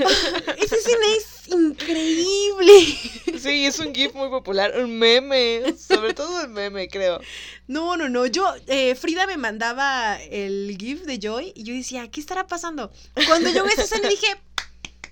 Esa 0.57 0.75
escena 0.75 1.05
es 1.17 1.47
increíble. 1.47 2.99
Sí, 3.39 3.65
es 3.65 3.79
un 3.79 3.93
GIF 3.93 4.13
muy 4.13 4.29
popular, 4.29 4.73
un 4.77 4.97
meme, 4.99 5.75
sobre 5.77 6.13
todo 6.13 6.41
el 6.41 6.49
meme, 6.49 6.89
creo. 6.89 7.21
No, 7.67 7.95
no, 7.95 8.09
no. 8.09 8.25
Yo, 8.25 8.45
eh, 8.67 8.95
Frida 8.95 9.27
me 9.27 9.37
mandaba 9.37 10.17
el 10.23 10.75
GIF 10.77 11.03
de 11.03 11.19
Joy 11.19 11.53
y 11.55 11.63
yo 11.63 11.73
decía, 11.73 12.09
¿qué 12.11 12.19
estará 12.19 12.47
pasando? 12.47 12.91
Cuando 13.27 13.49
yo 13.49 13.63
vi 13.63 13.71
esa 13.71 13.83
escena 13.83 14.09
dije, 14.09 14.27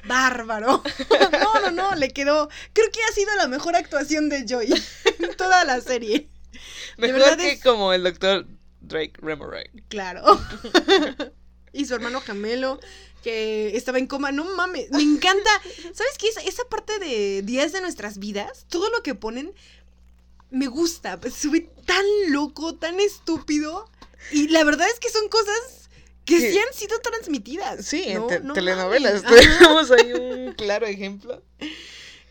bárbaro. 0.05 0.83
No, 1.31 1.59
no, 1.61 1.71
no, 1.71 1.95
le 1.95 2.09
quedó. 2.09 2.49
Creo 2.73 2.91
que 2.91 2.99
ha 3.03 3.13
sido 3.13 3.35
la 3.35 3.47
mejor 3.47 3.75
actuación 3.75 4.29
de 4.29 4.45
Joy 4.47 4.73
en 5.19 5.35
toda 5.35 5.63
la 5.65 5.81
serie. 5.81 6.29
Mejor 6.97 7.19
verdad 7.19 7.37
que 7.37 7.51
es- 7.53 7.61
como 7.63 7.93
el 7.93 8.03
doctor 8.03 8.45
Drake 8.81 9.13
Remoray. 9.17 9.69
Claro. 9.89 10.23
y 11.73 11.85
su 11.85 11.95
hermano 11.95 12.21
gemelo 12.21 12.79
que 13.23 13.75
estaba 13.75 13.97
en 13.97 14.07
coma. 14.07 14.31
No 14.31 14.45
mames, 14.55 14.91
me 14.91 15.01
encanta. 15.01 15.49
¿Sabes 15.93 16.17
qué? 16.19 16.27
Esa, 16.29 16.41
esa 16.41 16.63
parte 16.65 16.99
de 16.99 17.41
días 17.41 17.71
de 17.71 17.81
nuestras 17.81 18.19
vidas, 18.19 18.65
todo 18.69 18.89
lo 18.89 19.01
que 19.03 19.15
ponen, 19.15 19.53
me 20.49 20.67
gusta. 20.67 21.19
Se 21.31 21.49
ve 21.49 21.69
tan 21.85 22.05
loco, 22.29 22.75
tan 22.75 22.99
estúpido. 22.99 23.89
Y 24.31 24.49
la 24.49 24.63
verdad 24.63 24.87
es 24.87 24.99
que 24.99 25.09
son 25.09 25.27
cosas 25.29 25.82
que 26.25 26.39
Que- 26.39 26.51
sí 26.51 26.57
han 26.57 26.73
sido 26.73 26.99
transmitidas. 26.99 27.85
Sí, 27.85 28.03
en 28.07 28.19
¿no? 28.19 28.27
te- 28.27 28.39
No 28.39 28.53
telenovelas. 28.53 29.23
Tenemos 29.59 29.91
ahí 29.91 30.13
un 30.13 30.53
claro 30.53 30.85
ejemplo. 30.87 31.41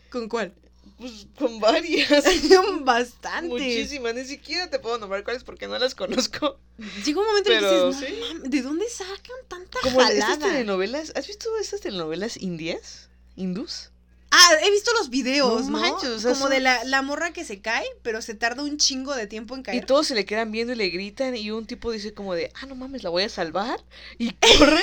¿Con 0.09 0.27
cuál? 0.29 0.53
Pues 0.97 1.27
con 1.37 1.59
varias. 1.59 2.09
Bastante. 2.81 3.47
Muchísimas. 3.49 4.13
Ni 4.15 4.25
siquiera 4.25 4.69
te 4.69 4.79
puedo 4.79 4.97
nombrar 4.99 5.23
cuáles 5.23 5.43
porque 5.43 5.67
no 5.67 5.77
las 5.79 5.95
conozco. 5.95 6.59
Llega 7.05 7.19
un 7.19 7.25
momento 7.27 7.51
en 7.51 7.57
el 7.57 7.61
que 7.63 7.67
Pero 7.69 7.87
dices, 7.91 8.09
no 8.11 8.43
sí. 8.43 8.49
¿de 8.49 8.61
dónde 8.61 8.89
sacan 8.89 9.37
tanta 9.47 9.79
Como 9.81 10.01
estas 10.01 10.19
jalada? 10.19 10.47
telenovelas. 10.49 11.11
¿Has 11.15 11.27
visto 11.27 11.49
estas 11.57 11.81
telenovelas 11.81 12.37
indias? 12.37 13.09
¿Hindús? 13.35 13.89
Ah, 14.35 14.49
he 14.63 14.71
visto 14.71 14.91
los 14.93 15.11
videos, 15.11 15.69
No 15.69 15.79
Como 16.23 16.49
de 16.49 16.59
la, 16.59 16.83
la 16.85 17.03
morra 17.03 17.33
que 17.33 17.45
se 17.45 17.61
cae, 17.61 17.85
pero 18.01 18.19
se 18.23 18.33
tarda 18.33 18.63
un 18.63 18.77
chingo 18.77 19.13
de 19.15 19.27
tiempo 19.27 19.53
en 19.53 19.61
Y 19.61 19.63
caer. 19.63 19.85
todos 19.85 20.07
se 20.07 20.15
le 20.15 20.25
quedan 20.25 20.51
viendo 20.51 20.73
y 20.73 20.75
le 20.75 20.89
gritan 20.89 21.35
y 21.35 21.51
un 21.51 21.67
tipo 21.67 21.91
dice 21.91 22.15
como 22.15 22.33
de, 22.33 22.51
ah, 22.55 22.65
no 22.65 22.73
mames, 22.73 23.03
la 23.03 23.11
voy 23.11 23.21
a 23.23 23.29
salvar. 23.29 23.79
Y 24.17 24.31
corre. 24.31 24.81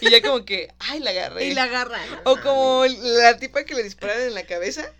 y 0.00 0.10
ya 0.10 0.20
como 0.20 0.44
que, 0.44 0.74
ay, 0.80 0.98
la 0.98 1.10
agarré. 1.10 1.46
Y 1.46 1.54
la 1.54 1.64
agarra. 1.64 2.00
O 2.24 2.36
como 2.40 2.84
la 2.86 3.36
tipa 3.38 3.62
que 3.62 3.76
le 3.76 3.84
disparan 3.84 4.20
en 4.22 4.34
la 4.34 4.44
cabeza. 4.44 4.90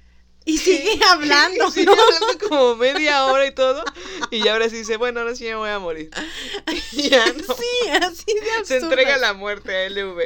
Y 0.44 0.58
sigue 0.58 1.00
hablando, 1.08 1.66
Y 1.68 1.72
sigue 1.72 1.86
¿no? 1.86 1.92
hablando 1.92 2.48
como 2.48 2.76
media 2.76 3.26
hora 3.26 3.44
y 3.44 3.52
todo. 3.52 3.84
Y 4.30 4.42
ya 4.44 4.52
ahora 4.52 4.68
sí 4.70 4.76
dice, 4.76 4.98
bueno, 4.98 5.18
ahora 5.20 5.34
sí 5.34 5.44
me 5.44 5.56
voy 5.56 5.70
a 5.70 5.80
morir. 5.80 6.10
Y 6.92 7.08
ya 7.10 7.26
no. 7.32 7.54
Sí, 7.54 7.88
así 7.88 8.34
de 8.34 8.50
absurdas. 8.52 8.68
Se 8.68 8.76
entrega 8.78 9.16
la 9.18 9.32
muerte 9.32 9.76
a 9.76 9.88
LV. 9.90 10.20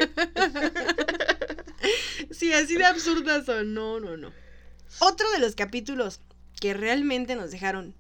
Sí, 2.31 2.53
así 2.53 2.77
de 2.77 2.85
absurdas 2.85 3.47
son. 3.47 3.75
No, 3.75 4.01
no, 4.01 4.17
no. 4.17 4.33
Otro 5.01 5.31
de 5.33 5.39
los 5.39 5.55
capítulos 5.55 6.21
que 6.61 6.75
realmente 6.75 7.35
nos 7.35 7.51
dejaron, 7.51 7.95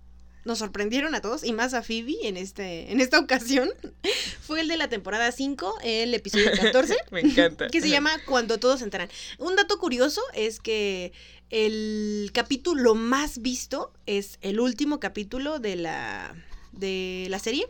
nos 0.44 0.58
sorprendieron 0.58 1.14
a 1.14 1.20
todos 1.20 1.44
y 1.44 1.52
más 1.52 1.74
a 1.74 1.82
Phoebe 1.82 2.28
en, 2.28 2.36
este, 2.36 2.92
en 2.92 3.00
esta 3.00 3.18
ocasión, 3.18 3.70
fue 4.40 4.60
el 4.60 4.68
de 4.68 4.76
la 4.76 4.88
temporada 4.88 5.32
5, 5.32 5.78
el 5.82 6.14
episodio 6.14 6.50
14. 6.52 6.96
Me 7.10 7.20
encanta. 7.20 7.68
que 7.68 7.80
se 7.80 7.88
llama 7.88 8.12
Cuando 8.26 8.58
todos 8.58 8.78
se 8.78 8.84
enteran. 8.84 9.08
Un 9.38 9.56
dato 9.56 9.78
curioso 9.78 10.20
es 10.34 10.60
que 10.60 11.12
el 11.50 12.30
capítulo 12.32 12.94
más 12.94 13.42
visto 13.42 13.92
es 14.06 14.38
el 14.40 14.60
último 14.60 15.00
capítulo 15.00 15.58
de 15.58 15.76
la, 15.76 16.34
de 16.72 17.26
la 17.30 17.38
serie. 17.38 17.66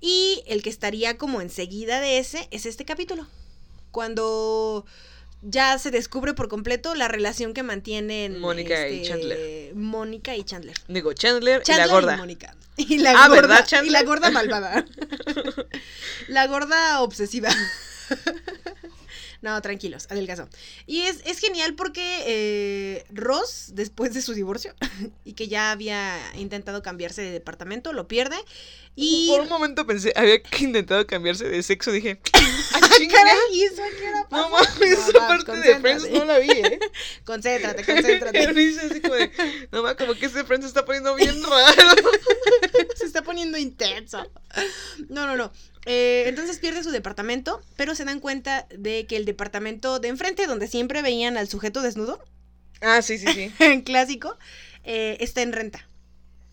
Y 0.00 0.42
el 0.46 0.62
que 0.62 0.70
estaría 0.70 1.18
como 1.18 1.40
enseguida 1.40 2.00
de 2.00 2.18
ese 2.18 2.46
es 2.50 2.66
este 2.66 2.84
capítulo. 2.84 3.26
Cuando 3.90 4.86
ya 5.42 5.78
se 5.78 5.90
descubre 5.90 6.34
por 6.34 6.48
completo 6.48 6.94
la 6.94 7.08
relación 7.08 7.54
que 7.54 7.62
mantienen 7.62 8.40
Mónica 8.40 8.88
y 8.88 8.96
este, 8.96 9.08
Chandler. 9.08 9.74
Mónica 9.74 10.36
y 10.36 10.44
Chandler. 10.44 10.76
Digo, 10.88 11.12
Chandler, 11.12 11.62
Chandler 11.62 11.86
y 11.86 11.88
la 11.88 11.92
gorda. 11.92 12.16
Mónica. 12.16 12.54
Y 12.76 12.98
la 12.98 13.10
Ah, 13.10 13.28
gorda, 13.28 13.62
¿verdad, 13.62 13.82
y 13.82 13.90
la 13.90 14.04
gorda 14.04 14.30
malvada. 14.30 14.84
la 16.28 16.46
gorda 16.46 17.00
obsesiva. 17.02 17.50
No, 19.40 19.60
tranquilos, 19.62 20.08
adelgazo. 20.10 20.48
Y 20.86 21.02
es, 21.02 21.22
es 21.24 21.38
genial 21.38 21.74
porque 21.76 22.24
eh, 22.26 23.04
Ross, 23.10 23.70
después 23.72 24.12
de 24.12 24.20
su 24.20 24.34
divorcio, 24.34 24.74
y 25.24 25.34
que 25.34 25.46
ya 25.46 25.70
había 25.70 26.18
intentado 26.34 26.82
cambiarse 26.82 27.22
de 27.22 27.30
departamento, 27.30 27.92
lo 27.92 28.08
pierde. 28.08 28.36
Y. 29.00 29.28
Por 29.28 29.42
un 29.42 29.48
momento 29.48 29.86
pensé, 29.86 30.12
había 30.16 30.42
intentado 30.58 31.06
cambiarse 31.06 31.48
de 31.48 31.62
sexo. 31.62 31.92
Dije, 31.92 32.20
¡ah, 32.32 32.40
¡Ah, 32.74 32.80
caray! 32.80 33.36
¿Y 33.52 33.62
eso 33.62 33.80
a 33.84 33.88
qué 33.90 34.08
hora 34.08 34.26
No 34.28 34.48
mames, 34.50 34.98
esa 35.08 35.28
parte 35.28 35.56
de. 35.56 35.78
Friends 35.78 36.10
no 36.10 36.24
la 36.24 36.38
vi, 36.40 36.50
¿eh? 36.50 36.80
Concéntrate, 37.24 37.84
concéntrate. 37.84 38.42
Eunice 38.42 38.80
así 38.80 39.00
como 39.00 39.14
de, 39.14 39.30
no 39.70 39.84
mames, 39.84 39.98
como 39.98 40.14
que 40.14 40.26
ese 40.26 40.42
Friends 40.42 40.64
se 40.64 40.68
está 40.68 40.84
poniendo 40.84 41.14
bien 41.14 41.40
raro. 41.44 41.94
Se 42.96 43.04
está 43.04 43.22
poniendo 43.22 43.56
intenso. 43.56 44.28
No, 45.08 45.28
no, 45.28 45.36
no. 45.36 45.52
Eh, 45.86 46.24
entonces 46.26 46.58
pierde 46.58 46.82
su 46.82 46.90
departamento, 46.90 47.60
pero 47.76 47.94
se 47.94 48.04
dan 48.04 48.18
cuenta 48.18 48.66
de 48.76 49.06
que 49.06 49.16
el 49.16 49.26
departamento 49.26 50.00
de 50.00 50.08
enfrente, 50.08 50.48
donde 50.48 50.66
siempre 50.66 51.02
veían 51.02 51.36
al 51.36 51.48
sujeto 51.48 51.82
desnudo, 51.82 52.20
Ah, 52.80 53.00
sí, 53.02 53.16
sí, 53.18 53.26
sí. 53.32 53.82
clásico, 53.84 54.36
eh, 54.82 55.18
está 55.20 55.42
en 55.42 55.52
renta. 55.52 55.87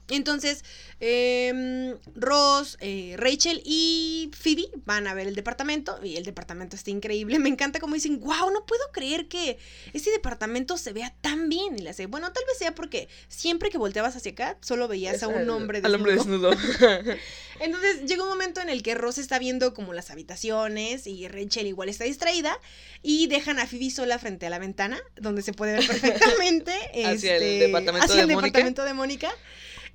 Entonces, 0.10 0.64
em, 1.00 1.96
Ross, 2.16 2.78
eh, 2.80 3.16
Rachel 3.18 3.62
y 3.66 4.30
Phoebe 4.40 4.70
van 4.86 5.08
a 5.08 5.14
ver 5.14 5.28
el 5.28 5.36
departamento 5.36 6.00
y 6.04 6.18
el 6.18 6.24
departamento 6.24 6.76
está 6.76 6.92
increíble. 6.92 7.40
Me 7.40 7.50
encanta 7.50 7.80
como 7.80 7.96
dicen, 7.96 8.20
wow, 8.20 8.52
no 8.52 8.66
puedo 8.66 8.84
creer 8.92 9.28
que 9.28 9.58
ese 9.94 10.12
departamento 10.12 10.78
se 10.78 10.94
vea 10.94 11.14
tan 11.22 11.50
bien. 11.50 11.78
Y 11.78 11.82
le 11.82 11.90
hace, 11.90 12.06
bueno, 12.06 12.32
tal 12.32 12.44
vez 12.46 12.58
sea 12.58 12.76
porque 12.76 13.10
siempre 13.28 13.70
que 13.70 13.78
volteabas 13.78 14.16
hacia 14.16 14.32
acá, 14.32 14.58
solo 14.62 14.88
veías 14.88 15.24
a 15.24 15.28
un 15.28 15.50
hombre 15.50 15.82
Al 15.84 15.96
hombre 15.96 16.14
desnudo. 16.14 16.52
desnudo. 16.52 17.16
Entonces 17.60 18.06
llega 18.06 18.24
un 18.24 18.30
momento 18.30 18.62
en 18.62 18.70
el 18.70 18.84
que 18.84 18.96
Ross 18.96 19.18
está 19.18 19.40
viendo 19.40 19.74
como 19.74 19.94
las 19.94 20.12
habitaciones 20.12 21.08
y 21.08 21.28
Rachel 21.28 21.68
igual 21.68 21.90
está 21.90 22.04
distraída 22.04 22.60
y 23.02 23.28
dejan 23.28 23.60
a 23.60 23.68
Phoebe 23.68 23.90
sola 23.90 24.20
frente 24.20 24.46
a 24.46 24.50
la 24.50 24.60
ventana 24.60 25.00
donde 25.16 25.42
se 25.42 25.54
puede 25.54 25.74
ver 25.74 25.88
perfectamente 25.88 26.74
Hacia 27.06 27.38
el 27.38 27.44
este, 27.44 27.66
departamento 27.66 28.06
hacia 28.06 28.26
de 28.26 28.94
Mónica. 28.94 29.34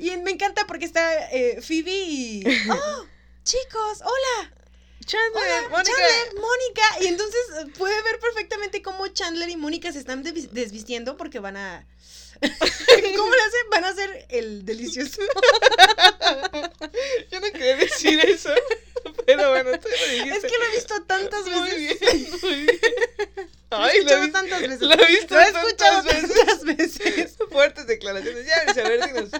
Y 0.00 0.16
me 0.16 0.30
encanta 0.30 0.66
porque 0.66 0.86
está 0.86 1.28
eh, 1.30 1.60
Phoebe 1.60 1.92
y... 1.92 2.42
¡Oh! 2.70 3.06
Chicos, 3.44 3.98
hola. 4.02 4.52
Chandler, 5.04 5.68
Mónica. 5.70 5.90
Chandler, 5.90 6.34
Mónica. 6.40 6.82
Y 7.02 7.06
entonces 7.08 7.40
eh, 7.58 7.66
puede 7.78 8.00
ver 8.02 8.18
perfectamente 8.20 8.80
cómo 8.82 9.06
Chandler 9.08 9.48
y 9.50 9.56
Mónica 9.56 9.92
se 9.92 9.98
están 9.98 10.24
desvis- 10.24 10.50
desvistiendo 10.50 11.16
porque 11.16 11.38
van 11.40 11.56
a. 11.56 11.86
¿Cómo 12.40 13.34
lo 13.34 13.42
hacen? 13.42 13.70
Van 13.70 13.84
a 13.84 13.88
hacer 13.88 14.26
el 14.30 14.64
delicioso. 14.64 15.20
Yo 17.30 17.40
no 17.40 17.50
quería 17.52 17.76
decir 17.76 18.20
eso. 18.24 18.50
Pero 19.26 19.50
bueno, 19.50 19.70
tú 19.80 19.88
lo 19.88 20.12
dijiste. 20.12 20.36
Es 20.36 20.42
que 20.52 20.58
lo 20.58 20.64
he 20.64 20.70
visto 20.76 21.02
tantas 21.04 21.44
Muy 21.46 21.70
veces. 21.70 22.00
bien, 22.00 22.30
muy 22.42 22.54
bien. 22.54 22.80
Lo 23.70 23.76
Ay, 23.78 23.98
he 23.98 24.02
lo 24.02 24.10
he 24.10 24.14
escuchado 24.14 24.22
visto. 24.22 24.38
tantas 24.38 24.60
veces. 24.60 24.80
Lo 24.80 24.92
he 24.94 25.06
visto 25.06 25.34
Lo 25.34 25.40
he 25.40 25.44
escuchado 25.44 26.02
tantas 26.02 26.22
veces. 26.22 26.36
tantas 26.46 26.64
veces. 26.64 27.36
Fuertes 27.50 27.86
declaraciones. 27.86 28.46
Ya, 28.46 28.82
a 28.82 28.88
ver, 28.88 29.06
dinos. 29.06 29.30
¿Qué 29.30 29.30
página? 29.30 29.30
Pa- 29.30 29.39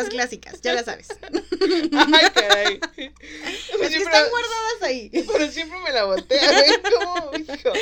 Las 0.00 0.08
clásicas, 0.10 0.60
ya 0.62 0.72
las 0.72 0.84
sabes. 0.86 1.08
Ay, 1.22 2.30
caray. 2.34 2.80
Que 2.96 3.12
están 3.96 4.28
guardadas 4.30 4.82
ahí. 4.82 5.10
Pero 5.10 5.50
siempre 5.50 5.78
me 5.80 5.92
la 5.92 6.04
voltea, 6.04 6.52
güey. 6.52 6.70
¿Cómo, 6.98 7.30
hijo? 7.36 7.72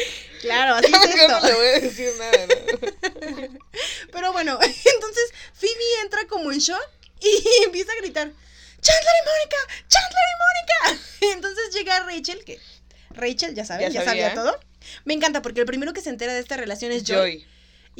Claro, 0.40 0.74
así 0.76 0.86
es 0.92 1.16
Yo 1.16 1.28
no 1.28 1.36
esto. 1.36 1.46
le 1.48 1.54
voy 1.54 1.66
a 1.66 1.80
decir 1.80 2.12
nada, 2.18 2.46
¿no? 2.46 3.48
Pero 4.12 4.32
bueno, 4.32 4.58
entonces 4.62 5.32
Phoebe 5.54 6.00
entra 6.02 6.26
como 6.28 6.52
en 6.52 6.58
shock 6.58 6.82
y 7.20 7.42
empieza 7.64 7.92
a 7.92 7.96
gritar, 7.96 8.30
Chandler 8.80 9.14
y 9.22 9.28
Mónica, 9.28 9.56
Chandler 9.88 10.24
y 10.32 10.38
Mónica. 10.44 11.04
Entonces 11.34 11.74
llega 11.74 12.00
Rachel, 12.00 12.44
que 12.44 12.60
Rachel 13.10 13.54
ya 13.54 13.64
saben, 13.64 13.90
Ya 13.92 14.00
ya, 14.00 14.04
sabía. 14.04 14.34
todo. 14.34 14.58
Me 15.04 15.14
encanta 15.14 15.42
porque 15.42 15.60
el 15.60 15.66
primero 15.66 15.92
que 15.92 16.00
se 16.00 16.10
entera 16.10 16.32
de 16.32 16.40
esta 16.40 16.56
relación 16.56 16.92
es 16.92 17.02
Joy. 17.04 17.16
Joy. 17.40 17.46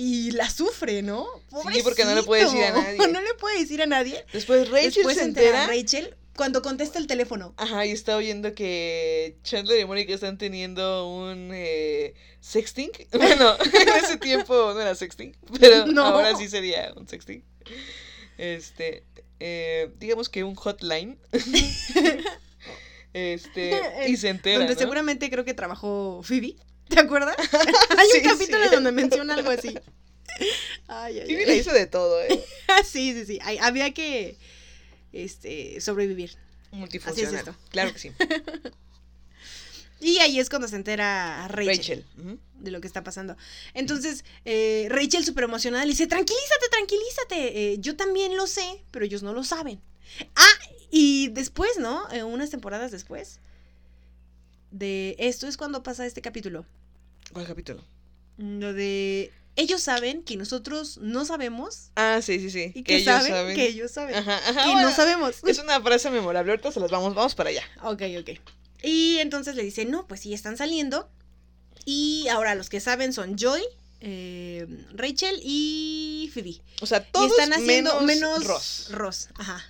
Y 0.01 0.31
la 0.31 0.49
sufre, 0.49 1.03
¿no? 1.03 1.27
Sí, 1.73 1.83
porque 1.83 2.05
no 2.05 2.14
le 2.14 2.23
puede 2.23 2.45
decir 2.45 2.62
a 2.62 2.71
nadie. 2.71 3.09
No 3.09 3.21
le 3.21 3.35
puede 3.49 3.61
decir 3.61 3.83
a 3.83 3.87
nadie. 3.87 4.25
Después 4.33 4.69
Rachel 4.71 4.93
Después 4.93 5.17
se 5.17 5.25
entera 5.25 5.65
entera. 5.65 5.67
Rachel 5.67 6.15
cuando 6.37 6.63
contesta 6.63 6.99
el 6.99 7.07
teléfono. 7.09 7.53
Ajá, 7.57 7.85
y 7.87 7.91
está 7.91 8.17
oyendo 8.17 8.55
que 8.55 9.39
Chandler 9.43 9.81
y 9.81 9.85
Mónica 9.87 10.15
están 10.15 10.39
teniendo 10.39 11.09
un 11.09 11.51
eh, 11.53 12.15
sexting. 12.41 12.91
Bueno, 13.13 13.57
en 13.61 13.89
ese 14.05 14.19
tiempo 14.19 14.73
no 14.75 14.81
era 14.81 14.95
sexting, 14.95 15.37
pero 15.59 15.87
No. 15.93 16.05
ahora 16.05 16.37
sí 16.37 16.49
sería 16.49 16.93
un 16.95 17.09
sexting. 17.09 17.43
Este, 18.37 19.03
eh, 19.41 19.91
digamos 19.99 20.29
que 20.29 20.45
un 20.45 20.55
hotline. 20.55 21.19
este, 23.13 23.81
y 24.07 24.17
se 24.17 24.29
entera. 24.29 24.59
donde 24.59 24.75
¿no? 24.75 24.79
seguramente 24.79 25.31
creo 25.31 25.45
que 25.45 25.55
trabajó 25.55 26.21
Phoebe. 26.23 26.55
¿Te 26.89 27.01
acuerdas? 27.01 27.37
Hay 27.99 28.07
Sí, 28.13 28.19
un 28.19 28.31
capítulo 28.33 28.65
sí. 28.65 28.75
donde 28.75 28.93
menciona 28.93 29.35
algo 29.35 29.51
así. 29.51 29.75
Ay, 30.89 31.20
ay, 31.20 31.26
ay. 31.29 31.47
le 31.47 31.57
hizo 31.57 31.72
de 31.72 31.87
todo, 31.87 32.22
¿eh? 32.22 32.45
sí, 32.85 33.12
sí, 33.12 33.24
sí. 33.26 33.39
Había 33.61 33.93
que 33.93 34.37
este, 35.12 35.81
sobrevivir. 35.81 36.37
Multifuncional. 36.70 37.35
esto. 37.35 37.57
Claro 37.70 37.93
que 37.93 37.99
sí. 37.99 38.12
Y 40.01 40.18
ahí 40.18 40.39
es 40.39 40.49
cuando 40.49 40.68
se 40.68 40.76
entera 40.76 41.49
Rachel, 41.49 42.05
de 42.55 42.70
lo 42.70 42.81
que 42.81 42.87
está 42.87 43.03
pasando. 43.03 43.37
Entonces, 43.74 44.24
eh, 44.45 44.87
Rachel, 44.91 45.24
súper 45.24 45.45
emocionada, 45.45 45.85
le 45.85 45.91
dice, 45.91 46.07
tranquilízate, 46.07 46.68
tranquilízate. 46.70 47.72
eh, 47.72 47.76
yo 47.81 47.97
también 47.97 48.37
lo 48.37 48.47
sé, 48.47 48.85
pero 48.93 49.05
ellos 49.05 49.24
no 49.24 49.33
lo 49.33 49.43
saben. 49.43 49.81
Ah, 50.37 50.59
y 50.91 51.29
después, 51.29 51.79
¿no? 51.79 52.09
Eh, 52.12 52.22
unas 52.22 52.51
temporadas 52.51 52.93
después 52.93 53.41
de 54.70 55.16
esto 55.18 55.47
es 55.47 55.57
cuando 55.57 55.83
pasa 55.83 56.07
este 56.07 56.22
capítulo. 56.22 56.64
¿Cuál 57.33 57.47
capítulo? 57.47 57.85
Lo 58.37 58.72
de... 58.72 59.33
Ellos 59.59 59.83
saben 59.83 60.23
que 60.23 60.37
nosotros 60.37 60.99
no 60.99 61.25
sabemos 61.25 61.91
Ah, 61.97 62.21
sí, 62.23 62.39
sí, 62.39 62.49
sí. 62.49 62.71
y 62.77 62.85
que, 62.85 62.99
ellos 62.99 63.25
saben, 63.25 63.57
que 63.57 63.67
ellos 63.67 63.91
saben. 63.91 64.15
Ajá, 64.15 64.37
ajá, 64.37 64.63
que 64.63 64.71
bueno, 64.71 64.89
no 64.89 64.95
sabemos. 64.95 65.35
Es 65.45 65.59
una 65.59 65.81
frase 65.83 66.11
memorable. 66.11 66.53
Ahorita 66.53 66.71
se 66.71 66.79
las 66.79 66.93
vamos, 66.93 67.13
vamos 67.17 67.35
para 67.35 67.51
allá. 67.51 67.65
Ok, 67.83 68.03
ok. 68.21 68.39
Y 68.85 69.19
entonces 69.19 69.57
le 69.57 69.65
dice, 69.65 69.85
no, 69.85 70.07
pues 70.07 70.21
sí, 70.21 70.33
están 70.33 70.57
saliendo. 70.57 71.11
Y 71.85 72.29
ahora 72.29 72.55
los 72.55 72.69
que 72.69 72.79
saben 72.79 73.13
son 73.13 73.37
Joy, 73.37 73.61
eh, 74.01 74.65
Rachel 74.95 75.41
y 75.43 76.31
Phoebe. 76.33 76.61
O 76.81 76.87
sea, 76.87 76.99
Y 77.09 77.11
todos 77.11 77.33
están 77.33 77.53
haciendo 77.53 78.01
menos, 78.03 78.05
menos, 78.05 78.45
Ross. 78.45 78.87
Ross, 78.93 79.29
ajá. 79.35 79.67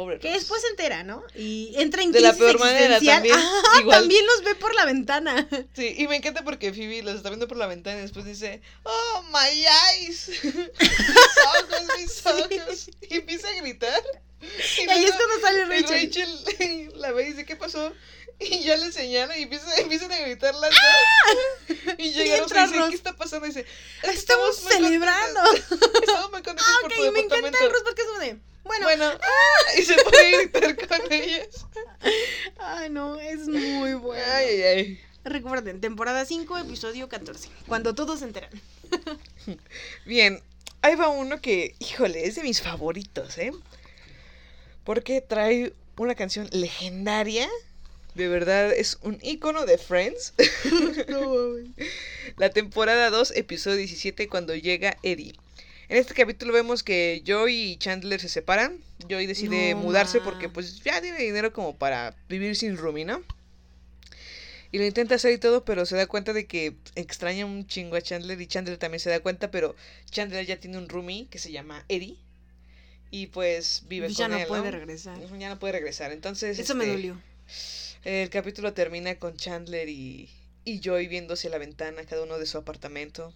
Pobre 0.00 0.18
Que 0.18 0.28
Ross. 0.28 0.38
después 0.38 0.62
se 0.62 0.68
entera, 0.68 1.02
¿no? 1.04 1.22
Y 1.34 1.74
entra 1.76 2.02
en 2.02 2.10
De 2.12 2.20
la 2.20 2.32
peor 2.32 2.58
manera 2.58 2.98
también, 3.00 3.34
Ajá, 3.36 3.80
igual. 3.80 3.98
también 3.98 4.24
los 4.26 4.44
ve 4.44 4.54
por 4.54 4.74
la 4.74 4.86
ventana. 4.86 5.46
Sí, 5.76 5.94
y 5.98 6.08
me 6.08 6.16
encanta 6.16 6.42
porque 6.42 6.72
Phoebe 6.72 7.02
los 7.02 7.16
está 7.16 7.28
viendo 7.28 7.46
por 7.48 7.58
la 7.58 7.66
ventana 7.66 7.98
y 7.98 8.02
después 8.02 8.24
dice, 8.24 8.62
oh, 8.84 9.22
my 9.30 9.66
eyes, 9.98 10.30
mis 10.42 10.56
ojos, 11.52 11.86
mis 11.98 12.26
ojos, 12.66 12.90
y 13.10 13.16
empieza 13.16 13.48
a 13.48 13.52
gritar. 13.60 14.02
Y 14.40 14.88
ahí 14.88 15.04
es 15.04 15.12
cuando 15.12 15.40
sale 15.42 15.60
y 15.60 15.64
Rachel. 15.82 16.40
Rachel 16.46 16.92
la 17.00 17.12
ve 17.12 17.22
y 17.24 17.26
dice, 17.32 17.44
¿qué 17.44 17.56
pasó? 17.56 17.92
Y 18.38 18.60
ya 18.64 18.74
le 18.78 18.90
señala 18.90 19.36
y 19.36 19.42
empieza, 19.42 19.76
empiezan 19.76 20.10
a 20.12 20.18
gritar 20.20 20.54
las 20.54 20.70
dos. 20.70 21.76
Y 21.98 22.12
llega 22.12 22.38
Rosa 22.38 22.62
entra 22.64 22.64
y 22.64 22.78
dice. 22.78 22.88
¿qué 22.88 22.96
está 22.96 23.14
pasando? 23.14 23.44
Y 23.46 23.50
dice, 23.50 23.66
Estamos 24.04 24.62
muy 24.62 24.72
celebrando. 24.72 25.40
contentos, 25.42 25.78
Estamos 26.00 26.30
muy 26.30 26.42
contentos 26.42 26.66
Ah, 26.66 26.76
por 26.80 26.90
ok, 26.92 26.96
tu 26.96 27.02
me 27.02 27.08
encanta 27.20 27.36
departamento. 27.36 27.64
el 27.66 27.70
Ross 27.72 27.82
porque 27.84 28.00
es 28.00 28.08
como 28.08 28.20
de, 28.20 28.38
bueno, 28.96 29.04
ah, 29.22 29.78
y 29.78 29.82
se 29.82 29.94
a 29.94 30.38
gritar 30.38 30.76
con 30.88 31.12
ellas. 31.12 31.66
ay 32.58 32.90
no, 32.90 33.20
es 33.20 33.46
muy 33.46 33.94
bueno. 33.94 34.24
Ay, 34.32 34.46
ay, 34.46 34.62
ay. 34.62 35.00
Recuerden, 35.22 35.80
temporada 35.80 36.24
5, 36.24 36.58
episodio 36.58 37.08
14. 37.08 37.50
Cuando 37.68 37.94
todos 37.94 38.18
se 38.18 38.24
enteran. 38.24 38.50
Bien, 40.06 40.42
ahí 40.82 40.96
va 40.96 41.08
uno 41.08 41.40
que, 41.40 41.76
híjole, 41.78 42.26
es 42.26 42.34
de 42.34 42.42
mis 42.42 42.62
favoritos, 42.62 43.38
¿eh? 43.38 43.52
Porque 44.82 45.20
trae 45.20 45.72
una 45.96 46.16
canción 46.16 46.48
legendaria. 46.50 47.48
De 48.16 48.26
verdad, 48.26 48.72
es 48.72 48.98
un 49.02 49.20
icono 49.22 49.66
de 49.66 49.78
Friends. 49.78 50.34
La 52.38 52.50
temporada 52.50 53.10
2, 53.10 53.34
episodio 53.36 53.76
17, 53.76 54.26
cuando 54.26 54.56
llega 54.56 54.96
Eddie. 55.04 55.34
En 55.90 55.96
este 55.96 56.14
capítulo 56.14 56.52
vemos 56.52 56.84
que 56.84 57.20
Joy 57.26 57.72
y 57.72 57.76
Chandler 57.76 58.20
se 58.20 58.28
separan. 58.28 58.78
Joy 59.08 59.26
decide 59.26 59.74
No, 59.74 59.80
mudarse 59.80 60.18
ma. 60.20 60.24
porque 60.24 60.48
pues 60.48 60.84
ya 60.84 61.00
tiene 61.02 61.18
dinero 61.18 61.52
como 61.52 61.76
para 61.76 62.14
vivir 62.28 62.54
sin 62.54 62.76
roomie, 62.76 63.04
¿no? 63.04 63.24
Y 64.70 64.78
lo 64.78 64.84
intenta 64.86 65.16
hacer 65.16 65.32
y 65.32 65.38
todo, 65.38 65.64
pero 65.64 65.84
se 65.86 65.96
da 65.96 66.06
cuenta 66.06 66.32
de 66.32 66.46
que 66.46 66.76
extraña 66.94 67.44
un 67.44 67.66
chingo 67.66 67.96
a 67.96 68.00
Chandler 68.02 68.40
y 68.40 68.46
Chandler 68.46 68.78
también 68.78 69.00
se 69.00 69.10
da 69.10 69.18
cuenta, 69.18 69.50
pero 69.50 69.74
Chandler 70.08 70.46
ya 70.46 70.60
tiene 70.60 70.78
un 70.78 70.88
roomie 70.88 71.26
que 71.28 71.40
se 71.40 71.50
llama 71.50 71.84
Eddie. 71.88 72.18
Y 73.10 73.26
pues 73.26 73.82
vive 73.88 74.08
ya 74.10 74.26
con 74.26 74.30
no 74.36 74.38
él, 74.38 74.46
puede 74.46 74.70
regresar. 74.70 75.18
Ya 75.40 75.48
no 75.48 75.58
puede 75.58 75.72
regresar. 75.72 76.12
Entonces, 76.12 76.56
Eso 76.60 76.76
me 76.76 76.84
este, 76.84 76.96
dolió. 76.96 77.20
el 78.04 78.30
capítulo 78.30 78.72
termina 78.74 79.16
con 79.18 79.36
Chandler 79.36 79.88
y, 79.88 80.30
y 80.64 80.78
Joy 80.78 81.08
viendo 81.08 81.34
hacia 81.34 81.50
la 81.50 81.58
ventana, 81.58 82.04
cada 82.04 82.22
uno 82.22 82.38
de 82.38 82.46
su 82.46 82.58
apartamento. 82.58 83.34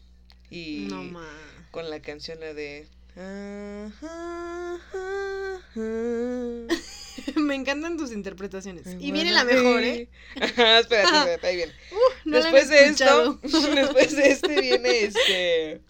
Y 0.51 0.87
No 0.89 1.03
ma. 1.03 1.29
con 1.71 1.91
la 1.91 2.01
canción 2.01 2.41
la 2.41 2.55
de... 2.55 2.87
Me 7.37 7.55
encantan 7.55 7.97
tus 7.97 8.13
interpretaciones. 8.13 8.87
Y 8.99 9.13
viene 9.13 9.33
la 9.33 9.45
mejor, 9.45 9.83
¿eh? 9.83 10.09
Ajá, 10.41 10.81
espérate, 10.81 11.17
espérate, 11.17 11.47
ahí 11.47 11.57
viene. 11.57 11.73
No 12.25 12.39
después 12.39 12.69
de 12.69 12.87
esto, 12.87 13.41
después 13.43 14.17
de 14.17 14.31
este 14.31 14.61
viene 14.61 15.05
este... 15.05 15.81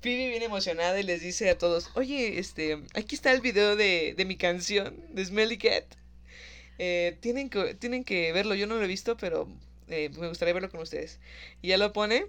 Phoebe 0.00 0.28
viene 0.28 0.44
emocionada 0.44 1.00
y 1.00 1.02
les 1.02 1.22
dice 1.22 1.48
a 1.48 1.56
todos, 1.56 1.90
oye, 1.94 2.38
este, 2.38 2.82
aquí 2.94 3.14
está 3.14 3.32
el 3.32 3.40
video 3.40 3.74
de, 3.74 4.12
de 4.14 4.24
mi 4.26 4.36
canción, 4.36 4.94
de 5.10 5.24
Smelly 5.24 5.56
Cat. 5.56 5.84
Eh, 6.78 7.16
tienen, 7.20 7.48
que, 7.48 7.74
tienen 7.74 8.04
que 8.04 8.32
verlo, 8.32 8.54
yo 8.54 8.66
no 8.66 8.76
lo 8.76 8.84
he 8.84 8.88
visto, 8.88 9.16
pero 9.16 9.48
eh, 9.88 10.10
me 10.18 10.28
gustaría 10.28 10.52
verlo 10.52 10.70
con 10.70 10.80
ustedes. 10.80 11.20
Y 11.62 11.68
ya 11.68 11.78
lo 11.78 11.92
pone 11.92 12.26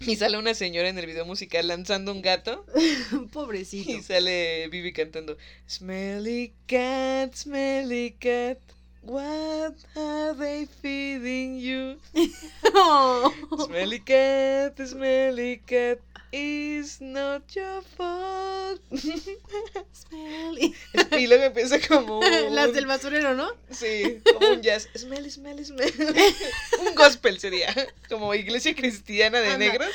y 0.00 0.16
sale 0.16 0.38
una 0.38 0.54
señora 0.54 0.88
en 0.88 0.98
el 0.98 1.06
video 1.06 1.24
musical 1.24 1.66
lanzando 1.68 2.12
un 2.12 2.20
gato 2.22 2.64
Pobrecito. 3.32 3.90
y 3.90 4.02
sale 4.02 4.68
Vivi 4.68 4.92
cantando 4.92 5.36
Smelly 5.66 6.52
cat, 6.66 7.34
smelly 7.34 8.14
cat, 8.18 8.58
what 9.02 9.74
are 9.96 10.34
they 10.38 10.66
feeding 10.66 11.58
you? 11.58 11.96
Oh. 12.78 13.32
Smelly 13.66 14.00
cat, 14.00 14.76
smelly 14.86 15.62
cat, 15.64 15.98
is 16.36 17.00
not 17.00 17.42
your 17.54 17.80
fault. 17.96 18.80
Smelly. 18.90 20.74
y 21.12 21.26
luego 21.26 21.44
empieza 21.44 21.80
como 21.80 22.18
un, 22.20 22.54
Las 22.54 22.74
del 22.74 22.86
basurero, 22.86 23.34
¿no? 23.34 23.52
Sí, 23.70 24.20
como 24.24 24.50
un 24.50 24.62
jazz. 24.62 24.88
Smelly, 24.94 25.30
smelly, 25.30 25.64
smelly. 25.64 25.92
un 26.80 26.94
gospel 26.94 27.38
sería. 27.40 27.74
Como 28.08 28.34
iglesia 28.34 28.74
cristiana 28.74 29.40
de 29.40 29.48
Anda. 29.48 29.58
negros. 29.58 29.90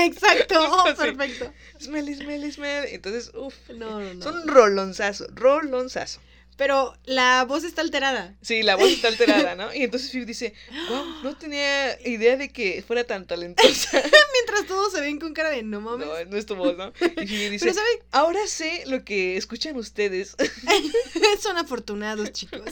Exacto. 0.00 0.54
Oh, 0.58 0.94
perfecto. 0.96 1.52
Smelly, 1.78 2.14
smelly, 2.14 2.50
smelly. 2.50 2.94
Entonces, 2.94 3.30
uff. 3.34 3.54
No, 3.70 4.00
no, 4.00 4.14
no. 4.14 4.22
Son 4.22 4.48
rolonzazo, 4.48 5.26
rolonzazo. 5.34 6.20
Pero 6.56 6.96
la 7.04 7.44
voz 7.44 7.64
está 7.64 7.82
alterada. 7.82 8.34
Sí, 8.40 8.62
la 8.62 8.76
voz 8.76 8.88
está 8.90 9.08
alterada, 9.08 9.54
¿no? 9.54 9.74
Y 9.74 9.82
entonces 9.82 10.10
Phoebe 10.10 10.24
dice, 10.24 10.54
wow, 10.88 11.04
no 11.22 11.36
tenía 11.36 12.00
idea 12.08 12.36
de 12.36 12.50
que 12.50 12.82
fuera 12.86 13.04
tan 13.04 13.26
talentosa. 13.26 13.90
Mientras 14.32 14.66
todos 14.66 14.92
se 14.92 15.00
ven 15.02 15.18
con 15.20 15.34
cara 15.34 15.50
de 15.50 15.62
no 15.62 15.80
mames. 15.82 16.06
No, 16.06 16.24
no 16.24 16.36
es 16.36 16.46
tu 16.46 16.54
voz, 16.56 16.76
¿no? 16.76 16.92
Y 17.00 17.26
Phoebe 17.26 17.50
dice, 17.50 17.66
Pero 17.66 17.74
¿saben? 17.74 17.98
ahora 18.10 18.46
sé 18.46 18.84
lo 18.86 19.04
que 19.04 19.36
escuchan 19.36 19.76
ustedes. 19.76 20.34
Son 21.42 21.58
afortunados, 21.58 22.32
chicos. 22.32 22.62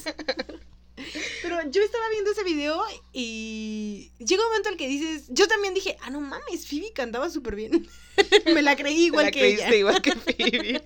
Pero 1.43 1.59
yo 1.71 1.83
estaba 1.83 2.09
viendo 2.11 2.31
ese 2.31 2.45
video 2.45 2.83
y 3.13 4.13
llega 4.19 4.43
un 4.43 4.49
momento 4.49 4.69
en 4.69 4.75
el 4.75 4.79
que 4.79 4.89
dices, 4.89 5.25
yo 5.29 5.47
también 5.49 5.75
dije, 5.75 5.99
ah, 6.03 6.11
no 6.11 6.21
mames, 6.21 6.67
Phoebe 6.67 6.93
cantaba 6.95 7.29
súper 7.29 7.55
bien. 7.57 7.87
Me 8.47 8.63
la 8.63 8.77
creí 8.77 9.07
igual 9.07 9.27
la 9.27 9.31
que 9.31 9.41
creíste 9.41 9.67
ella. 9.69 9.77
igual 9.77 10.01
que 10.03 10.13
Phoebe. 10.13 10.83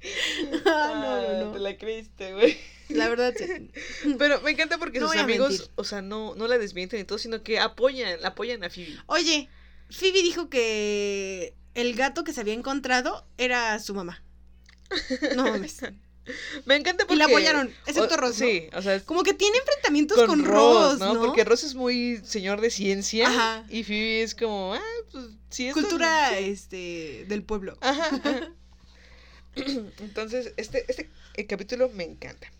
Ah, 0.66 1.22
no, 1.22 1.32
no, 1.32 1.44
no. 1.46 1.52
Te 1.52 1.58
la 1.58 1.76
creíste, 1.76 2.32
güey. 2.32 2.56
La 2.88 3.08
verdad, 3.08 3.34
sí. 3.36 3.70
Pero 4.18 4.40
me 4.40 4.52
encanta 4.52 4.78
porque 4.78 5.00
No 5.00 5.08
sus 5.08 5.16
amigos, 5.16 5.70
o 5.74 5.84
sea, 5.84 6.02
no, 6.02 6.34
no 6.34 6.46
la 6.46 6.58
desmienten 6.58 7.00
y 7.00 7.04
todo, 7.04 7.18
sino 7.18 7.42
que 7.42 7.58
apoyan, 7.58 8.24
apoyan 8.24 8.64
a 8.64 8.70
Phoebe. 8.70 8.96
Oye, 9.06 9.48
Phoebe 9.90 10.22
dijo 10.22 10.48
que 10.48 11.54
el 11.74 11.94
gato 11.94 12.24
que 12.24 12.32
se 12.32 12.40
había 12.40 12.54
encontrado 12.54 13.26
era 13.36 13.78
su 13.78 13.94
mamá. 13.94 14.22
No 15.36 15.44
mames. 15.44 15.80
Me 16.66 16.76
encanta 16.76 17.04
Y 17.04 17.06
porque... 17.06 17.16
la 17.16 17.24
apoyaron, 17.24 17.72
excepto 17.86 18.16
Ross, 18.18 18.38
¿no? 18.38 18.46
Sí, 18.46 18.68
o 18.74 18.82
sea, 18.82 19.00
Como 19.00 19.22
que 19.22 19.32
tiene 19.32 19.56
enfrentamientos 19.58 20.18
con, 20.18 20.26
con, 20.26 20.44
Ross, 20.44 20.98
¿no? 20.98 21.14
¿no? 21.14 21.20
Porque 21.20 21.42
Ross 21.44 21.64
es 21.64 21.74
muy 21.74 22.20
señor 22.22 22.60
de 22.60 22.70
ciencia 22.70 23.28
Ajá. 23.28 23.64
y 23.70 23.82
Phoebe 23.82 24.22
es 24.22 24.34
como, 24.34 24.74
ah, 24.74 24.80
pues 25.10 25.24
sí, 25.48 25.68
esto- 25.68 25.80
Cultura 25.80 26.30
sí. 26.36 26.44
este 26.44 27.24
del 27.28 27.44
pueblo. 27.44 27.78
Ajá. 27.80 28.08
ajá. 28.12 28.52
Entonces, 30.00 30.52
este, 30.56 30.84
este 30.88 31.08
eh, 31.34 31.46
capítulo 31.46 31.88
me 31.90 32.04
encanta. 32.04 32.50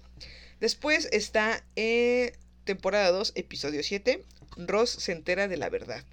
Después 0.61 1.09
está 1.13 1.65
eh, 1.77 2.33
temporada 2.65 3.11
2, 3.11 3.33
episodio 3.37 3.83
7. 3.83 4.25
Ross 4.57 4.91
se 4.91 5.13
entera 5.13 5.49
de 5.49 5.57
la 5.57 5.69
verdad. 5.69 6.05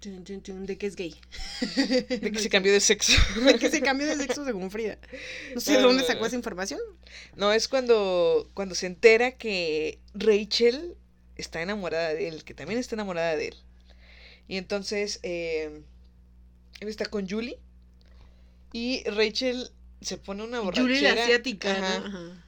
De 0.00 0.78
que 0.78 0.86
es 0.86 0.94
gay. 0.94 1.16
De 1.76 2.30
que 2.30 2.38
se 2.38 2.48
cambió 2.50 2.72
de 2.72 2.80
sexo. 2.80 3.12
De 3.40 3.58
que 3.58 3.70
se 3.70 3.80
cambió 3.80 4.06
de 4.06 4.16
sexo 4.16 4.44
según 4.44 4.70
Frida. 4.70 4.98
No 5.54 5.60
sé 5.60 5.72
de 5.72 5.82
dónde 5.82 6.04
sacó 6.04 6.20
no. 6.20 6.26
esa 6.26 6.36
información. 6.36 6.80
No, 7.34 7.52
es 7.52 7.66
cuando, 7.66 8.48
cuando 8.54 8.74
se 8.74 8.86
entera 8.86 9.32
que 9.32 9.98
Rachel 10.14 10.96
está 11.36 11.60
enamorada 11.60 12.14
de 12.14 12.28
él, 12.28 12.44
que 12.44 12.54
también 12.54 12.78
está 12.78 12.94
enamorada 12.94 13.36
de 13.36 13.48
él. 13.48 13.56
Y 14.48 14.58
entonces 14.58 15.18
eh, 15.22 15.82
él 16.80 16.88
está 16.88 17.06
con 17.06 17.28
Julie 17.28 17.58
y 18.72 19.02
Rachel 19.04 19.70
se 20.00 20.16
pone 20.18 20.44
una 20.44 20.60
borrachera. 20.60 20.86
Julie 20.86 21.02
la 21.02 21.22
asiática, 21.22 21.72
Ajá. 21.72 21.98
¿no? 22.00 22.06
Ajá. 22.06 22.42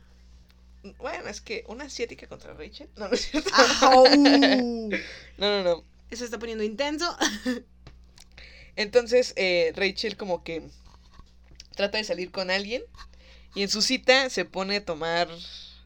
Bueno, 0.98 1.28
es 1.28 1.40
que 1.40 1.64
una 1.68 1.84
asiática 1.84 2.26
contra 2.28 2.54
Rachel. 2.54 2.88
No, 2.96 3.08
no 3.08 3.14
es 3.14 3.30
cierto. 3.30 3.50
Ajá, 3.52 3.98
uh. 4.00 4.90
No, 5.38 5.62
no, 5.62 5.62
no. 5.62 5.84
Eso 6.10 6.24
está 6.24 6.38
poniendo 6.38 6.64
intenso. 6.64 7.16
Entonces 8.76 9.32
eh, 9.36 9.72
Rachel 9.74 10.16
como 10.16 10.44
que 10.44 10.62
trata 11.74 11.98
de 11.98 12.04
salir 12.04 12.30
con 12.30 12.50
alguien 12.50 12.82
y 13.54 13.62
en 13.62 13.68
su 13.68 13.82
cita 13.82 14.30
se 14.30 14.44
pone 14.44 14.76
a 14.76 14.84
tomar 14.84 15.28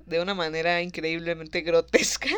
de 0.06 0.20
una 0.20 0.34
manera 0.34 0.82
increíblemente 0.82 1.62
grotesca. 1.62 2.30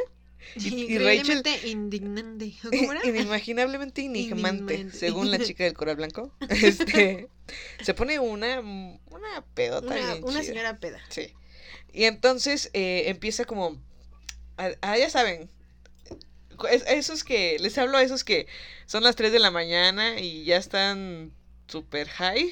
Y- 0.56 0.68
y 0.94 0.98
Rachel- 0.98 1.42
indignante. 1.64 2.54
¿Cómo 2.62 2.92
era? 2.92 3.00
Inimaginablemente 3.08 4.02
enigmante, 4.04 4.90
según 4.92 5.30
la 5.30 5.38
chica 5.38 5.64
del 5.64 5.74
coral 5.74 5.96
blanco. 5.96 6.32
Este 6.48 7.28
se 7.82 7.94
pone 7.94 8.18
una, 8.18 8.60
una 8.60 9.44
pedota 9.54 9.86
Una, 9.88 9.96
bien 9.96 10.24
una 10.24 10.40
chida. 10.40 10.42
señora 10.44 10.78
peda. 10.78 11.00
Sí. 11.08 11.32
Y 11.92 12.04
entonces 12.04 12.70
eh, 12.72 13.04
empieza 13.06 13.44
como. 13.44 13.80
Ah, 14.56 14.70
ah, 14.82 14.96
ya 14.98 15.10
saben. 15.10 15.50
es- 16.70 16.84
Esos 16.86 17.24
que. 17.24 17.56
Les 17.60 17.76
hablo 17.78 17.98
a 17.98 18.02
esos 18.02 18.24
que 18.24 18.46
son 18.86 19.02
las 19.02 19.16
3 19.16 19.32
de 19.32 19.38
la 19.40 19.50
mañana 19.50 20.18
y 20.20 20.44
ya 20.44 20.56
están 20.56 21.32
super 21.68 22.08
high. 22.08 22.50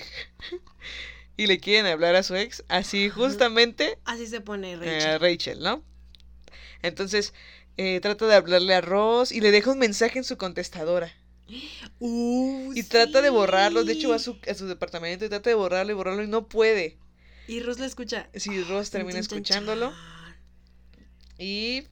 y 1.37 1.47
le 1.47 1.59
quieren 1.59 1.87
hablar 1.87 2.15
a 2.17 2.23
su 2.23 2.35
ex. 2.37 2.63
Así 2.69 3.09
justamente 3.09 3.99
Así 4.05 4.27
se 4.27 4.41
pone 4.41 4.77
Rachel. 4.77 5.21
Rachel, 5.21 5.61
¿no? 5.61 5.83
Entonces 6.83 7.33
eh, 7.77 8.01
trata 8.01 8.27
de 8.27 8.35
hablarle 8.35 8.75
a 8.75 8.81
Ross 8.81 9.33
y 9.33 9.41
le 9.41 9.51
deja 9.51 9.71
un 9.73 9.79
mensaje 9.79 10.19
en 10.19 10.25
su 10.25 10.37
contestadora. 10.39 11.13
Uh, 12.01 12.73
Y 12.75 12.83
trata 12.85 13.23
de 13.23 13.31
borrarlo. 13.31 13.85
De 13.85 13.93
hecho, 13.95 14.09
va 14.11 14.17
a 14.17 14.19
sí. 14.19 14.25
su, 14.27 14.39
a 14.49 14.55
su 14.55 14.67
departamento 14.67 15.25
y 15.25 15.29
trata 15.29 15.51
de 15.51 15.55
borrarlo 15.55 15.93
y 15.93 15.95
borrarlo 15.95 16.23
y 16.23 16.29
no 16.29 16.49
puede. 16.49 16.99
Y 17.47 17.61
Ross 17.61 17.79
la 17.79 17.87
escucha. 17.87 18.29
Si 18.35 18.63
Ross 18.65 18.91
termina 18.91 19.19
escuchándolo. 19.19 19.93
Y 21.39 21.87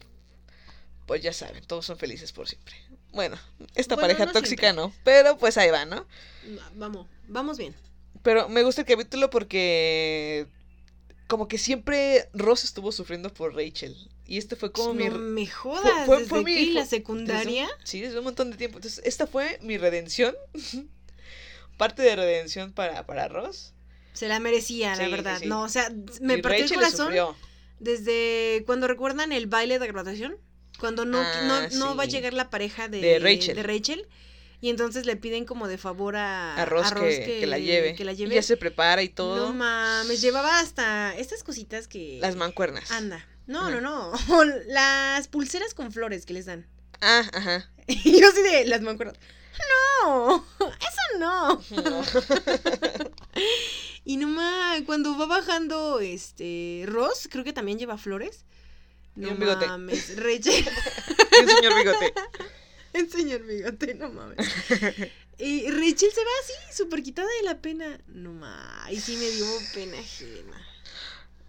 pues 1.06 1.22
ya 1.22 1.32
saben, 1.32 1.64
todos 1.66 1.86
son 1.86 1.98
felices 1.98 2.32
por 2.32 2.48
siempre. 2.48 2.74
Bueno, 3.12 3.36
esta 3.74 3.96
Bueno, 3.96 4.02
pareja 4.08 4.26
no 4.26 4.32
tóxica 4.32 4.68
siempre. 4.68 4.72
no, 4.72 4.92
pero 5.04 5.36
pues 5.38 5.58
ahí 5.58 5.70
va. 5.70 5.84
No, 5.84 6.06
Vamos, 6.76 7.06
vamos 7.28 7.58
bien. 7.58 7.74
Pero 8.22 8.48
me 8.48 8.62
gusta 8.62 8.82
el 8.82 8.86
capítulo 8.86 9.30
porque 9.30 10.46
como 11.30 11.48
que 11.48 11.56
siempre 11.56 12.28
Ross 12.34 12.64
estuvo 12.64 12.92
sufriendo 12.92 13.32
por 13.32 13.54
Rachel. 13.54 13.96
Y 14.26 14.36
este 14.36 14.54
fue 14.56 14.70
como 14.72 14.92
mi... 14.94 15.04
no 15.08 15.16
me 15.18 15.46
jodas. 15.46 16.04
fue- 16.06 16.18
desde 16.18 16.28
fue 16.28 16.44
mi- 16.44 16.54
que 16.54 16.64
fue- 16.66 16.74
la 16.74 16.80
desde 16.82 16.96
un- 16.96 17.00
secundaria. 17.00 17.68
sí, 17.84 18.00
desde 18.00 18.18
un 18.18 18.24
montón 18.24 18.50
de 18.50 18.56
tiempo. 18.58 18.78
Entonces, 18.78 19.00
esta 19.06 19.26
fue 19.26 19.58
mi 19.62 19.78
redención. 19.78 20.34
Parte 21.78 22.02
de 22.02 22.14
redención 22.16 22.72
para, 22.72 23.06
para 23.06 23.28
Ross. 23.28 23.72
Se 24.12 24.28
la 24.28 24.38
merecía, 24.40 24.94
Sí, 24.96 25.02
la 25.02 25.08
verdad. 25.08 25.38
sí. 25.40 25.46
No, 25.46 25.62
o 25.62 25.68
sea, 25.68 25.90
me 26.20 26.34
Y 26.34 26.42
partió 26.42 26.62
Rachel 26.64 26.78
el 26.78 26.84
corazón 26.92 27.36
desde 27.78 28.62
cuando 28.66 28.86
recuerdan 28.88 29.32
el 29.32 29.46
baile 29.46 29.78
de 29.78 29.86
graduación. 29.86 30.36
Cuando 30.78 31.04
no, 31.04 31.18
Ah, 31.20 31.68
no, 31.70 31.78
no 31.78 31.96
va 31.96 32.02
a 32.04 32.06
llegar 32.06 32.32
la 32.34 32.50
pareja 32.50 32.88
de, 32.88 33.00
De 33.00 33.18
Rachel. 33.18 33.54
de 33.56 33.62
Rachel, 33.62 34.08
Y 34.62 34.68
entonces 34.70 35.06
le 35.06 35.16
piden 35.16 35.44
como 35.46 35.68
de 35.68 35.78
favor 35.78 36.16
a, 36.16 36.54
A 36.54 36.64
Ross, 36.66 36.92
que, 36.92 37.38
que 37.40 37.46
la 37.46 37.58
lleve. 37.58 37.94
que 37.94 38.04
la 38.04 38.12
Y 38.12 38.16
lleve. 38.16 38.34
ya 38.34 38.42
se 38.42 38.56
prepara 38.58 39.02
y 39.02 39.08
No 39.08 39.14
todo. 39.14 39.52
mames, 39.54 40.20
llevaba 40.20 40.60
hasta 40.60 41.16
estas 41.16 41.42
cositas 41.42 41.88
que... 41.88 42.18
Las 42.20 42.36
mancuernas. 42.36 42.90
Anda. 42.90 43.26
No, 43.46 43.60
Ajá. 43.68 43.70
no, 43.70 43.80
no. 43.80 44.12
Las 44.68 45.28
pulseras 45.28 45.72
con 45.74 45.92
flores 45.92 46.26
que 46.26 46.34
les 46.34 46.46
dan. 46.46 46.66
Ah, 47.00 47.22
ajá. 47.32 47.70
Y 47.86 48.20
yo 48.20 48.28
así 48.28 48.40
de 48.42 48.66
las 48.66 48.82
mancuernas. 48.82 49.18
No, 50.04 50.44
eso 50.60 51.18
no. 51.18 51.60
No. 51.82 52.02
Y 54.04 54.16
nomás 54.16 54.82
cuando 54.86 55.16
va 55.18 55.26
bajando 55.26 56.00
este 56.00 56.84
Ross, 56.86 57.28
creo 57.30 57.44
que 57.44 57.52
también 57.52 57.78
lleva 57.78 57.98
flores. 57.98 58.44
Y 59.16 59.20
No 59.20 59.30
un 59.30 59.38
bigote. 59.40 59.66
mames, 59.66 60.16
Rachel, 60.16 60.68
El 61.40 61.48
señor 61.48 61.74
bigote. 61.76 62.12
el 62.92 63.10
señor 63.10 63.42
bigote, 63.44 63.94
no 63.94 64.10
mames. 64.10 64.38
Y 65.42 65.70
Rachel 65.70 66.10
se 66.12 66.20
ve 66.20 66.30
así, 66.42 66.52
súper 66.76 67.02
quitada 67.02 67.26
de 67.40 67.44
la 67.46 67.58
pena. 67.62 67.98
No 68.08 68.30
mames, 68.34 68.92
y 68.92 69.00
sí 69.00 69.16
me 69.16 69.30
dio 69.30 69.46
pena 69.72 69.98
ajena. 69.98 70.66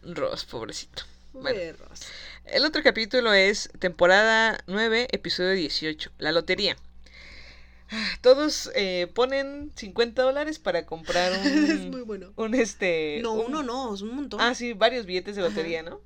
Ross, 0.03 0.45
pobrecito. 0.45 1.03
Pobre 1.33 1.73
Ross. 1.73 2.01
El 2.45 2.63
otro 2.63 2.83
capítulo 2.83 3.33
es 3.33 3.69
temporada 3.79 4.63
9, 4.67 5.09
episodio 5.11 5.51
18, 5.51 6.09
la 6.19 6.31
lotería. 6.31 6.77
Ah, 7.89 8.17
Todos 8.21 8.71
eh, 8.75 9.07
ponen 9.13 9.71
50 9.75 10.21
dólares 10.21 10.57
para 10.57 10.85
comprar 10.85 11.33
es 11.45 11.81
muy 11.81 12.01
un, 12.01 12.07
bueno. 12.07 12.31
un 12.37 12.55
este... 12.55 13.19
No, 13.21 13.33
un- 13.33 13.47
uno 13.47 13.63
no, 13.63 13.93
es 13.93 14.01
un 14.01 14.15
montón. 14.15 14.39
Ah, 14.39 14.55
sí, 14.55 14.71
varios 14.71 15.05
billetes 15.05 15.35
de 15.35 15.41
Ajá. 15.41 15.49
lotería, 15.49 15.83
¿no? 15.83 15.99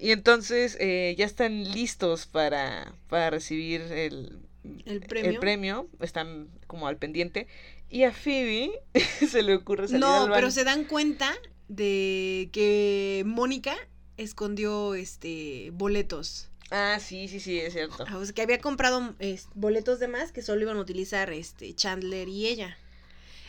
Y 0.00 0.12
entonces 0.12 0.76
eh, 0.80 1.14
ya 1.18 1.26
están 1.26 1.64
listos 1.72 2.26
para, 2.26 2.94
para 3.08 3.30
recibir 3.30 3.80
el, 3.82 4.38
El 4.86 5.00
premio. 5.00 5.40
premio, 5.40 5.88
Están 6.00 6.48
como 6.66 6.86
al 6.86 6.96
pendiente. 6.96 7.46
Y 7.90 8.04
a 8.04 8.12
Phoebe 8.12 8.70
se 9.28 9.42
le 9.42 9.54
ocurre 9.54 9.88
salir 9.88 10.00
No, 10.00 10.24
al 10.24 10.32
pero 10.32 10.50
se 10.50 10.64
dan 10.64 10.84
cuenta 10.84 11.34
de 11.68 12.48
que 12.52 13.22
Mónica 13.26 13.76
escondió 14.16 14.94
este 14.94 15.70
boletos. 15.72 16.48
Ah, 16.70 16.98
sí, 17.00 17.26
sí, 17.28 17.40
sí, 17.40 17.58
es 17.58 17.72
cierto. 17.72 18.04
Ah, 18.08 18.16
O 18.16 18.24
sea, 18.24 18.32
que 18.34 18.42
había 18.42 18.60
comprado 18.60 19.14
es, 19.18 19.48
boletos 19.54 19.98
de 19.98 20.08
más 20.08 20.30
que 20.32 20.42
solo 20.42 20.62
iban 20.62 20.76
a 20.76 20.80
utilizar 20.80 21.30
este 21.32 21.74
Chandler 21.74 22.28
y 22.28 22.46
ella. 22.46 22.78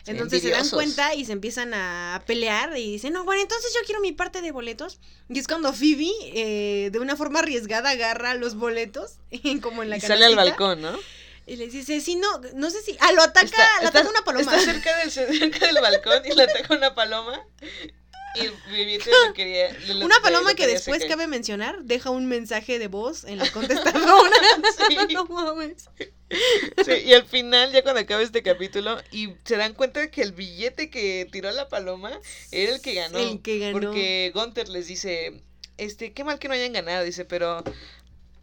Entonces 0.06 0.42
se 0.42 0.50
dan 0.50 0.68
cuenta 0.70 1.14
y 1.14 1.26
se 1.26 1.32
empiezan 1.32 1.74
a 1.74 2.24
pelear 2.26 2.78
y 2.78 2.94
dicen, 2.94 3.14
no, 3.14 3.24
bueno, 3.24 3.42
entonces 3.42 3.72
yo 3.74 3.86
quiero 3.86 4.02
mi 4.02 4.12
parte 4.12 4.42
de 4.42 4.52
boletos. 4.52 5.00
Y 5.30 5.40
es 5.40 5.48
cuando 5.48 5.74
Phoebe, 5.74 6.12
eh, 6.34 6.90
de 6.92 7.00
una 7.00 7.16
forma 7.16 7.40
arriesgada, 7.40 7.92
agarra 7.92 8.34
los 8.36 8.56
boletos, 8.56 9.18
como 9.62 9.84
en 9.84 9.90
la 9.90 9.98
Y 9.98 10.02
sale 10.02 10.26
al 10.26 10.36
balcón, 10.36 10.82
¿no? 10.82 10.98
Y 11.48 11.56
le 11.56 11.68
dice, 11.68 12.00
sí, 12.02 12.16
no, 12.16 12.42
no 12.54 12.70
sé 12.70 12.82
si... 12.82 12.96
Ah, 13.00 13.12
lo 13.14 13.24
ataca, 13.24 13.68
lo 13.82 13.90
ataca 13.90 14.10
una 14.10 14.24
paloma. 14.24 14.42
Está 14.42 14.60
cerca 14.60 14.96
del, 14.98 15.12
cerca 15.40 15.68
del 15.68 15.82
balcón 15.82 16.26
y 16.26 16.36
le 16.36 16.44
ataca 16.44 16.74
una 16.76 16.94
paloma. 16.94 17.46
Y 18.36 18.48
de 18.48 19.94
lo- 19.94 20.06
Una 20.06 20.16
de 20.16 20.22
paloma 20.22 20.54
que 20.54 20.68
después 20.68 21.04
cabe 21.06 21.28
mencionar, 21.28 21.84
deja 21.84 22.10
un 22.10 22.28
mensaje 22.28 22.80
de 22.80 22.88
voz 22.88 23.24
en 23.26 23.38
la 23.38 23.50
contestadora. 23.52 24.32
Sí. 24.88 24.98
no 25.14 25.26
mames. 25.26 25.90
Sí, 26.86 26.92
y 27.06 27.14
al 27.14 27.26
final, 27.26 27.72
ya 27.72 27.84
cuando 27.84 28.02
acaba 28.02 28.22
este 28.22 28.42
capítulo, 28.42 28.98
y 29.12 29.30
se 29.44 29.58
dan 29.58 29.74
cuenta 29.74 30.00
de 30.00 30.10
que 30.10 30.22
el 30.22 30.32
billete 30.32 30.90
que 30.90 31.28
tiró 31.32 31.52
la 31.52 31.68
paloma 31.68 32.12
era 32.52 32.74
el 32.74 32.82
que 32.82 32.94
ganó. 32.94 33.18
El 33.18 33.42
que 33.42 33.60
ganó. 33.60 33.74
Porque 33.74 34.32
Gunther 34.34 34.70
les 34.70 34.88
dice, 34.88 35.42
este, 35.78 36.14
qué 36.14 36.24
mal 36.24 36.40
que 36.40 36.48
no 36.48 36.54
hayan 36.54 36.74
ganado, 36.74 37.04
dice, 37.04 37.26
pero 37.26 37.64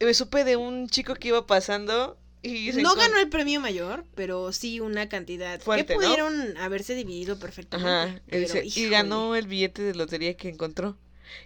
me 0.00 0.12
supe 0.14 0.44
de 0.44 0.56
un 0.56 0.88
chico 0.88 1.14
que 1.14 1.28
iba 1.28 1.46
pasando 1.46 2.18
y 2.42 2.70
No 2.72 2.94
ganó 2.94 3.18
el 3.18 3.28
premio 3.28 3.60
mayor, 3.60 4.04
pero 4.14 4.52
sí 4.52 4.80
una 4.80 5.08
cantidad 5.08 5.60
Fuerte, 5.60 5.86
que 5.86 5.94
¿no? 5.94 6.00
pudieron 6.00 6.56
haberse 6.58 6.94
dividido 6.94 7.38
perfectamente. 7.38 7.90
Ajá, 7.90 8.22
y, 8.26 8.46
pero, 8.46 8.90
ganó 8.90 9.34
el 9.34 9.46
billete 9.46 9.82
de 9.82 9.94
lotería 9.94 10.36
que 10.36 10.48
encontró. 10.48 10.96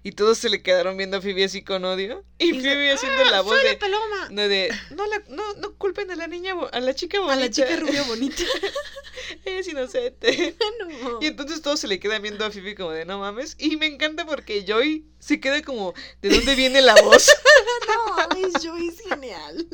Y 0.03 0.13
todos 0.13 0.39
se 0.39 0.49
le 0.49 0.63
quedaron 0.63 0.97
viendo 0.97 1.17
a 1.17 1.21
Phoebe 1.21 1.45
así 1.45 1.63
con 1.63 1.85
odio. 1.85 2.25
Y, 2.39 2.61
Phoebe 2.61 2.93
haciendo 2.93 3.25
la 3.25 3.41
voz 3.41 3.59
¡Soy 3.59 3.71
de... 3.71 3.77
paloma! 3.77 4.29
No, 4.31 4.49
de, 4.49 4.73
no, 4.91 5.07
la- 5.07 5.23
no, 5.29 5.55
no 5.55 5.75
culpen 5.77 6.11
a 6.11 6.17
la 6.17 6.27
niña, 6.27 6.55
a 6.73 6.81
la 6.81 6.95
chica 6.95 7.19
bonita. 7.21 7.35
A 7.35 7.41
la 7.41 7.51
chica 7.51 7.77
rubia 7.77 8.03
bonita. 8.05 8.43
Es 9.45 9.69
inocente. 9.69 10.57
no. 11.03 11.19
Y 11.21 11.27
entonces 11.27 11.63
todos 11.63 11.81
se 11.81 11.89
le 11.89 12.01
quedan 12.01 12.23
viendo 12.23 12.45
a 12.45 12.51
Phoebe 12.51 12.75
como 12.75 12.91
de 12.91 13.05
no 13.05 13.19
mames. 13.19 13.57
Y 13.59 13.77
me 13.77 13.87
encanta 13.87 14.27
porque 14.27 14.65
Joy 14.67 15.07
se 15.19 15.41
queda 15.41 15.63
como, 15.63 15.95
¿de 16.21 16.31
dónde 16.31 16.55
viene 16.55 16.83
la 16.83 16.95
voz? 17.03 17.31
No, 17.89 18.17
mames, 18.17 18.53
Joey 18.63 18.89
es 18.89 19.01
genial. 19.01 19.69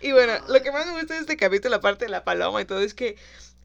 Y 0.00 0.12
bueno, 0.12 0.34
lo 0.48 0.62
que 0.62 0.72
más 0.72 0.86
me 0.86 0.92
gusta 0.92 1.14
de 1.14 1.20
este 1.20 1.36
capítulo, 1.36 1.76
aparte 1.76 2.04
de 2.04 2.10
la 2.10 2.24
paloma 2.24 2.60
y 2.60 2.64
todo, 2.64 2.80
es 2.80 2.94
que 2.94 3.16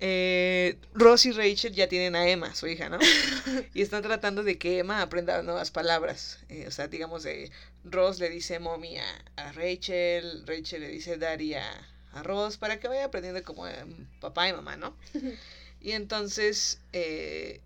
eh, 0.01 0.79
Ross 0.93 1.25
y 1.27 1.31
Rachel 1.31 1.73
ya 1.73 1.87
tienen 1.87 2.15
a 2.15 2.27
Emma, 2.27 2.53
su 2.55 2.67
hija, 2.67 2.89
¿no? 2.89 2.97
Y 3.73 3.81
están 3.81 4.01
tratando 4.03 4.43
de 4.43 4.57
que 4.57 4.79
Emma 4.79 5.01
aprenda 5.01 5.41
nuevas 5.43 5.71
palabras. 5.71 6.39
Eh, 6.49 6.65
o 6.67 6.71
sea, 6.71 6.87
digamos, 6.87 7.23
de 7.23 7.51
Ross 7.83 8.19
le 8.19 8.29
dice 8.29 8.59
mommy 8.59 8.97
a, 8.97 9.25
a 9.37 9.51
Rachel, 9.53 10.43
Rachel 10.47 10.81
le 10.81 10.89
dice 10.89 11.17
daddy 11.17 11.53
a, 11.53 11.65
a 12.13 12.23
Ross, 12.23 12.57
para 12.57 12.79
que 12.79 12.87
vaya 12.87 13.05
aprendiendo 13.05 13.43
como 13.43 13.67
eh, 13.67 13.85
papá 14.19 14.49
y 14.49 14.53
mamá, 14.53 14.75
¿no? 14.77 14.95
Y 15.83 15.91
entonces 15.93 16.79
eh, 16.93 17.59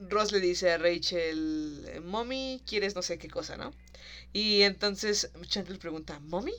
Ross 0.00 0.32
le 0.32 0.40
dice 0.40 0.72
a 0.72 0.78
Rachel, 0.78 1.84
eh, 1.88 2.00
mommy, 2.00 2.62
¿quieres 2.66 2.94
no 2.94 3.02
sé 3.02 3.18
qué 3.18 3.28
cosa, 3.28 3.56
no? 3.56 3.72
Y 4.32 4.62
entonces 4.62 5.30
Chandler 5.48 5.78
pregunta, 5.78 6.18
¿mommy? 6.20 6.54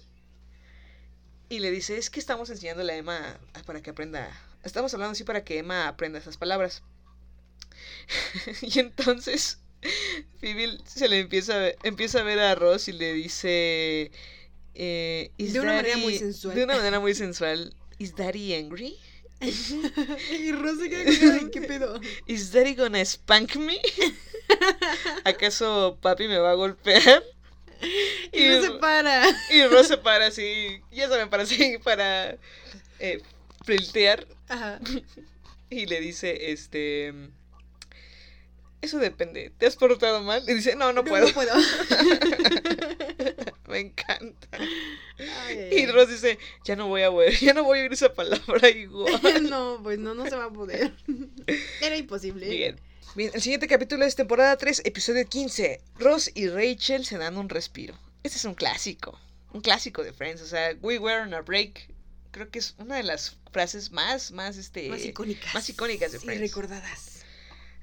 Y 1.49 1.59
le 1.59 1.69
dice, 1.71 1.97
es 1.97 2.09
que 2.09 2.19
estamos 2.19 2.49
enseñándole 2.49 2.93
a 2.93 2.97
Emma 2.97 3.39
para 3.65 3.81
que 3.81 3.89
aprenda. 3.91 4.31
Estamos 4.63 4.93
hablando 4.93 5.13
así 5.13 5.23
para 5.23 5.43
que 5.43 5.59
Emma 5.59 5.87
aprenda 5.87 6.19
esas 6.19 6.37
palabras. 6.37 6.83
y 8.61 8.79
entonces 8.79 9.59
Phoebe 10.39 10.77
se 10.85 11.07
le 11.09 11.19
empieza 11.19 11.55
a 11.55 11.59
ver, 11.59 11.77
empieza 11.83 12.19
a 12.19 12.23
ver 12.23 12.39
a 12.39 12.55
Ross 12.55 12.87
y 12.87 12.93
le 12.93 13.13
dice... 13.13 14.11
eh, 14.75 15.31
"Is 15.37 15.53
De 15.53 15.59
una 15.59 15.73
manera 15.73 15.95
Daddy-" 15.95 16.01
muy 16.01 16.17
sensual. 16.17 16.55
De 16.55 16.63
una 16.63 16.75
manera 16.77 16.99
muy 16.99 17.13
sensual. 17.15 17.73
¿Is 17.97 18.15
Daddy 18.15 18.53
angry? 18.55 18.97
y 19.41 20.51
Rosa 20.51 20.87
queda 20.87 21.49
¿qué 21.51 21.61
pedo? 21.67 21.99
¿Is 22.27 22.51
Daddy 22.51 22.75
gonna 22.75 23.03
spank 23.03 23.55
me? 23.55 23.79
¿Acaso 25.23 25.97
papi 26.01 26.27
me 26.27 26.37
va 26.37 26.51
a 26.51 26.55
golpear? 26.55 27.23
Y 28.31 28.45
no 28.47 28.61
se 28.61 28.71
para. 28.79 29.23
Y 29.49 29.63
Ross 29.65 29.87
se 29.87 29.97
para 29.97 30.27
así, 30.27 30.81
ya 30.91 31.09
saben, 31.09 31.29
para 31.29 31.43
así, 31.43 31.77
para 31.83 32.37
eh, 32.99 33.21
flirtear. 33.63 34.27
Ajá. 34.47 34.79
Y 35.73 35.85
le 35.85 36.01
dice, 36.01 36.51
este... 36.51 37.13
Eso 38.81 38.97
depende. 38.97 39.53
¿Te 39.57 39.67
has 39.67 39.77
portado 39.77 40.21
mal? 40.21 40.43
Y 40.45 40.53
dice, 40.53 40.75
no, 40.75 40.91
no 40.91 41.05
puedo. 41.05 41.27
No 41.27 41.33
puedo. 41.33 41.53
Me 43.69 43.79
encanta. 43.79 44.49
Ay, 45.45 45.69
Y. 45.71 45.85
Ross 45.85 46.09
dice, 46.09 46.37
ya 46.65 46.75
no 46.75 46.87
voy 46.87 47.03
a 47.03 47.09
oír, 47.09 47.37
ya 47.39 47.53
no 47.53 47.63
voy 47.63 47.79
a 47.79 47.81
oír 47.83 47.93
esa 47.93 48.13
palabra 48.13 48.69
igual. 48.69 49.43
no, 49.49 49.79
pues 49.81 49.97
no, 49.97 50.13
no 50.13 50.27
se 50.27 50.35
va 50.35 50.45
a 50.45 50.51
poder. 50.51 50.93
Era 51.79 51.95
imposible. 51.95 52.49
Bien. 52.49 52.79
Bien, 53.15 53.31
el 53.33 53.41
siguiente 53.41 53.67
capítulo 53.67 54.05
es 54.05 54.15
temporada 54.15 54.57
3, 54.57 54.81
episodio 54.83 55.25
15. 55.25 55.79
Ross 55.99 56.31
y 56.33 56.49
Rachel 56.49 57.05
se 57.05 57.17
dan 57.17 57.37
un 57.37 57.49
respiro. 57.49 57.97
Este 58.23 58.37
es 58.37 58.45
un 58.45 58.55
clásico. 58.55 59.17
Un 59.53 59.61
clásico 59.61 60.03
de 60.03 60.11
Friends. 60.11 60.41
O 60.41 60.47
sea, 60.47 60.75
we 60.81 60.97
were 60.97 61.21
on 61.21 61.33
a 61.33 61.41
break. 61.41 61.87
Creo 62.31 62.49
que 62.49 62.59
es 62.59 62.75
una 62.77 62.95
de 62.95 63.03
las 63.03 63.37
frases 63.51 63.91
más, 63.91 64.31
más, 64.31 64.57
este... 64.57 64.89
Más 64.89 65.03
icónicas. 65.03 65.53
más 65.53 65.69
icónicas 65.69 66.11
de 66.11 66.17
Y 66.17 66.21
Friends. 66.21 66.41
recordadas. 66.41 67.21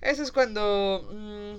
Eso 0.01 0.22
es 0.22 0.32
cuando 0.32 1.09
mm, 1.12 1.57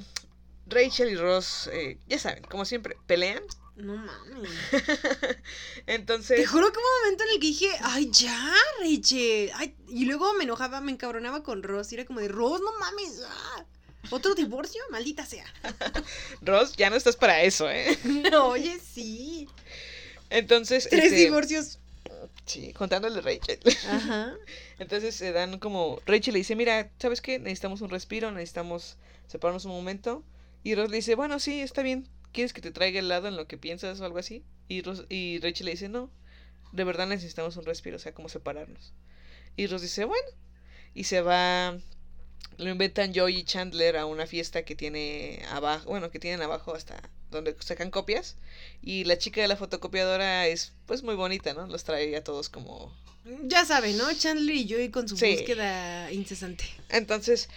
Rachel 0.69 1.09
y 1.09 1.15
Ross, 1.15 1.69
eh, 1.71 1.97
ya 2.07 2.17
saben, 2.19 2.43
como 2.43 2.65
siempre, 2.65 2.95
pelean. 3.05 3.43
No 3.75 3.95
mames. 3.95 4.51
Entonces, 5.87 6.37
Te 6.37 6.45
juro 6.45 6.71
que 6.71 6.77
hubo 6.79 6.85
un 6.85 7.01
momento 7.03 7.23
en 7.23 7.29
el 7.29 7.39
que 7.39 7.47
dije, 7.47 7.69
ay, 7.81 8.09
ya, 8.11 8.53
Rachel. 8.81 9.51
Ay, 9.55 9.75
y 9.87 10.05
luego 10.05 10.33
me 10.33 10.43
enojaba, 10.43 10.81
me 10.81 10.91
encabronaba 10.91 11.43
con 11.43 11.63
Ross. 11.63 11.91
Y 11.91 11.95
era 11.95 12.05
como 12.05 12.19
de, 12.19 12.27
Ross, 12.27 12.59
no 12.61 12.77
mames. 12.79 13.21
ah, 13.25 13.65
¿Otro 14.09 14.35
divorcio? 14.35 14.81
Maldita 14.89 15.25
sea. 15.25 15.45
Ross, 16.41 16.73
ya 16.75 16.89
no 16.89 16.95
estás 16.95 17.15
para 17.15 17.41
eso, 17.43 17.69
¿eh? 17.69 17.97
No, 18.31 18.47
oye, 18.47 18.79
sí. 18.79 19.47
Entonces, 20.29 20.87
Tres 20.89 21.05
este, 21.05 21.15
divorcios. 21.17 21.79
Sí, 22.49 22.73
contándole 22.73 23.19
a 23.19 23.21
Rachel. 23.21 23.59
Ajá. 23.87 24.33
Entonces 24.79 25.13
se 25.13 25.31
dan 25.31 25.59
como. 25.59 25.99
Rachel 26.07 26.33
le 26.33 26.39
dice: 26.39 26.55
Mira, 26.55 26.89
¿sabes 26.97 27.21
qué? 27.21 27.37
Necesitamos 27.37 27.81
un 27.81 27.91
respiro, 27.91 28.31
necesitamos 28.31 28.97
separarnos 29.27 29.65
un 29.65 29.71
momento. 29.71 30.23
Y 30.63 30.73
Ross 30.73 30.89
le 30.89 30.95
dice: 30.97 31.13
Bueno, 31.13 31.39
sí, 31.39 31.61
está 31.61 31.83
bien. 31.83 32.09
¿Quieres 32.31 32.53
que 32.53 32.61
te 32.61 32.71
traiga 32.71 32.99
helado 32.99 33.27
en 33.27 33.35
lo 33.35 33.47
que 33.47 33.59
piensas 33.59 33.99
o 34.01 34.05
algo 34.05 34.17
así? 34.17 34.43
Y, 34.67 34.81
Ross- 34.81 35.05
y 35.09 35.37
Rachel 35.43 35.65
le 35.65 35.73
dice: 35.73 35.89
No, 35.89 36.09
de 36.71 36.83
verdad 36.83 37.05
necesitamos 37.05 37.55
un 37.55 37.65
respiro, 37.65 37.97
o 37.97 37.99
sea, 37.99 38.13
como 38.15 38.29
separarnos. 38.29 38.93
Y 39.55 39.67
Ross 39.67 39.83
dice: 39.83 40.05
Bueno. 40.05 40.27
Y 40.95 41.03
se 41.03 41.21
va. 41.21 41.77
Lo 42.57 42.69
invitan 42.71 43.13
Joey 43.13 43.37
y 43.37 43.43
Chandler 43.43 43.95
a 43.95 44.07
una 44.07 44.25
fiesta 44.25 44.63
que 44.63 44.75
tiene 44.75 45.45
abajo, 45.49 45.87
bueno, 45.87 46.09
que 46.09 46.17
tienen 46.19 46.41
abajo 46.41 46.73
hasta 46.73 46.99
donde 47.31 47.55
sacan 47.59 47.91
copias. 47.91 48.35
Y 48.81 49.03
la 49.03 49.17
chica 49.17 49.41
de 49.41 49.47
la 49.47 49.55
fotocopiadora 49.55 50.47
es 50.47 50.73
pues 50.85 51.03
muy 51.03 51.15
bonita, 51.15 51.53
¿no? 51.53 51.67
Los 51.67 51.83
trae 51.83 52.15
a 52.15 52.23
todos 52.23 52.49
como 52.49 52.93
Ya 53.43 53.65
saben, 53.65 53.97
¿no? 53.97 54.11
Chandler 54.13 54.55
y 54.55 54.69
Joey 54.69 54.89
con 54.89 55.07
su 55.07 55.17
Sí. 55.17 55.31
búsqueda 55.35 56.11
incesante. 56.11 56.65
Entonces, 56.89 57.49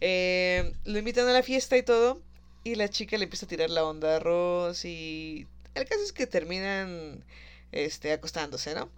eh, 0.00 0.72
lo 0.84 0.98
invitan 0.98 1.28
a 1.28 1.32
la 1.32 1.42
fiesta 1.42 1.76
y 1.76 1.82
todo. 1.82 2.20
Y 2.64 2.74
la 2.74 2.88
chica 2.88 3.16
le 3.16 3.24
empieza 3.24 3.46
a 3.46 3.48
tirar 3.48 3.70
la 3.70 3.84
onda 3.84 4.16
a 4.16 4.18
Ross. 4.18 4.84
Y 4.84 5.46
el 5.74 5.84
caso 5.86 6.02
es 6.02 6.12
que 6.12 6.26
terminan 6.26 7.24
este, 7.72 8.12
acostándose, 8.12 8.74
¿no? 8.74 8.90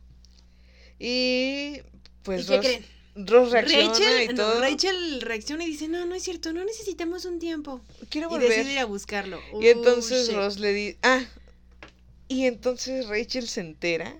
Y 0.98 1.80
pues 2.22 2.42
¿Y 2.42 2.46
qué 2.46 2.60
creen? 2.60 2.86
Ross 3.16 3.50
reacciona 3.50 4.22
y 4.22 4.28
Rachel, 4.28 4.36
no. 4.36 4.60
Rachel 4.60 5.20
reacciona 5.20 5.64
y 5.64 5.68
dice, 5.68 5.88
no, 5.88 6.06
no 6.06 6.14
es 6.14 6.22
cierto, 6.22 6.52
no 6.52 6.64
necesitamos 6.64 7.24
un 7.24 7.38
tiempo. 7.38 7.80
Quiero 8.08 8.28
Y 8.28 8.30
volver. 8.30 8.48
decide 8.50 8.72
ir 8.72 8.78
a 8.78 8.84
buscarlo. 8.84 9.40
Y 9.60 9.68
entonces. 9.68 10.32
Ross 10.32 10.58
le 10.58 10.72
dice. 10.72 10.98
Ah. 11.02 11.24
Y 12.28 12.46
entonces 12.46 13.08
Rachel 13.08 13.48
se 13.48 13.60
entera. 13.60 14.16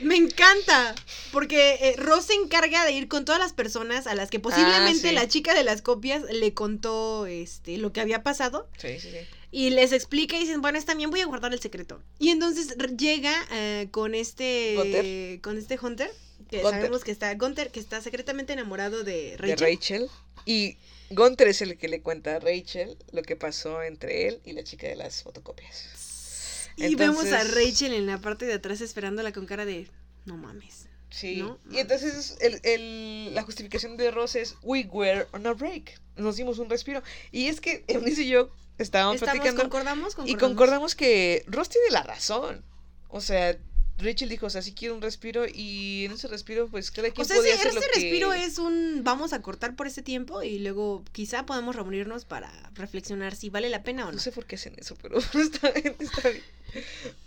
Me 0.00 0.14
encanta, 0.14 0.94
porque 1.32 1.72
eh, 1.82 1.94
Ross 1.96 2.26
se 2.26 2.34
encarga 2.34 2.84
de 2.84 2.92
ir 2.92 3.08
con 3.08 3.24
todas 3.24 3.40
las 3.40 3.52
personas 3.52 4.06
a 4.06 4.14
las 4.14 4.30
que 4.30 4.38
posiblemente 4.38 5.08
Ah, 5.08 5.10
sí. 5.10 5.14
la 5.16 5.26
chica 5.26 5.54
de 5.54 5.64
las 5.64 5.82
copias 5.82 6.22
le 6.30 6.54
contó 6.54 7.26
este 7.26 7.78
lo 7.78 7.92
que 7.92 8.00
había 8.00 8.22
pasado 8.22 8.68
Sí, 8.78 9.00
sí, 9.00 9.10
sí. 9.10 9.16
y 9.50 9.70
les 9.70 9.90
explica 9.90 10.36
y 10.36 10.40
dicen, 10.40 10.60
bueno, 10.60 10.78
está 10.78 10.94
bien, 10.94 11.10
voy 11.10 11.18
a 11.20 11.26
guardar 11.26 11.52
el 11.52 11.58
secreto. 11.60 12.00
Y 12.20 12.28
entonces 12.28 12.76
llega 12.96 13.34
eh, 13.50 13.88
con 13.90 14.14
este 14.14 14.74
Gunter. 14.76 15.40
con 15.40 15.58
este 15.58 15.76
Hunter, 15.82 16.12
que 16.50 16.62
sabemos 16.62 17.04
que 17.04 17.10
está 17.10 17.34
Gunter, 17.34 17.70
que 17.70 17.80
está 17.80 18.00
secretamente 18.00 18.52
enamorado 18.52 19.04
de 19.04 19.36
de 19.36 19.36
Rachel. 19.36 19.58
Rachel. 19.58 20.10
Y 20.44 20.76
Gunther 21.10 21.48
es 21.48 21.60
el 21.62 21.76
que 21.78 21.88
le 21.88 22.00
cuenta 22.00 22.36
a 22.36 22.38
Rachel 22.40 22.96
lo 23.12 23.22
que 23.22 23.36
pasó 23.36 23.82
entre 23.82 24.28
él 24.28 24.40
y 24.44 24.52
la 24.52 24.62
chica 24.64 24.86
de 24.88 24.96
las 24.96 25.22
fotocopias. 25.22 26.70
Y 26.76 26.94
vemos 26.94 27.24
a 27.24 27.40
Entonces- 27.42 27.54
Rachel 27.54 27.92
en 27.94 28.06
la 28.06 28.18
parte 28.18 28.46
de 28.46 28.54
atrás 28.54 28.80
esperándola 28.80 29.32
con 29.32 29.46
cara 29.46 29.64
de, 29.64 29.88
no 30.26 30.36
mames. 30.36 30.86
Sí. 31.10 31.36
¿No? 31.36 31.58
Y 31.70 31.78
entonces 31.78 32.36
el, 32.40 32.60
el- 32.62 33.34
la 33.34 33.42
justificación 33.42 33.96
de 33.96 34.10
Ross 34.10 34.36
es 34.36 34.56
We 34.62 34.86
were 34.92 35.26
on 35.32 35.46
a 35.46 35.54
break. 35.54 35.98
Nos 36.16 36.36
dimos 36.36 36.58
un 36.58 36.68
respiro. 36.70 37.02
Y 37.32 37.46
es 37.48 37.60
que 37.60 37.84
Eunice 37.88 38.22
y 38.22 38.28
yo 38.28 38.50
estábamos, 38.78 39.16
Estamos, 39.16 39.32
platicando 39.34 39.62
concordamos, 39.62 40.12
y 40.12 40.16
concordamos. 40.16 40.40
concordamos 40.40 40.94
que 40.94 41.44
Ross 41.46 41.68
tiene 41.70 41.90
la 41.90 42.02
razón. 42.02 42.62
O 43.08 43.20
sea, 43.22 43.56
Rachel 43.98 44.28
dijo, 44.28 44.46
o 44.46 44.50
sea, 44.50 44.62
sí 44.62 44.72
quiero 44.74 44.94
un 44.94 45.02
respiro 45.02 45.44
y 45.52 46.04
en 46.04 46.12
ese 46.12 46.28
respiro 46.28 46.68
pues 46.68 46.90
cada 46.92 47.10
quien 47.10 47.24
O 47.24 47.28
sea, 47.28 47.36
podía 47.36 47.54
ese, 47.54 47.62
hacer 47.62 47.74
lo 47.74 47.80
ese 47.80 47.90
que- 47.90 48.00
respiro 48.00 48.32
es 48.32 48.58
un 48.58 49.00
vamos 49.02 49.32
a 49.32 49.42
cortar 49.42 49.74
por 49.74 49.86
ese 49.88 50.02
tiempo 50.02 50.42
y 50.44 50.60
luego 50.60 51.04
quizá 51.12 51.44
podemos 51.46 51.74
reunirnos 51.74 52.24
para 52.24 52.50
reflexionar 52.74 53.34
si 53.34 53.50
vale 53.50 53.68
la 53.68 53.82
pena 53.82 54.04
o 54.04 54.06
no. 54.06 54.12
No 54.12 54.18
sé 54.20 54.30
por 54.30 54.46
qué 54.46 54.54
hacen 54.54 54.74
eso, 54.78 54.96
pero 55.02 55.18
está 55.34 55.72
bien, 55.72 55.96
está 55.98 56.28
bien. 56.28 56.44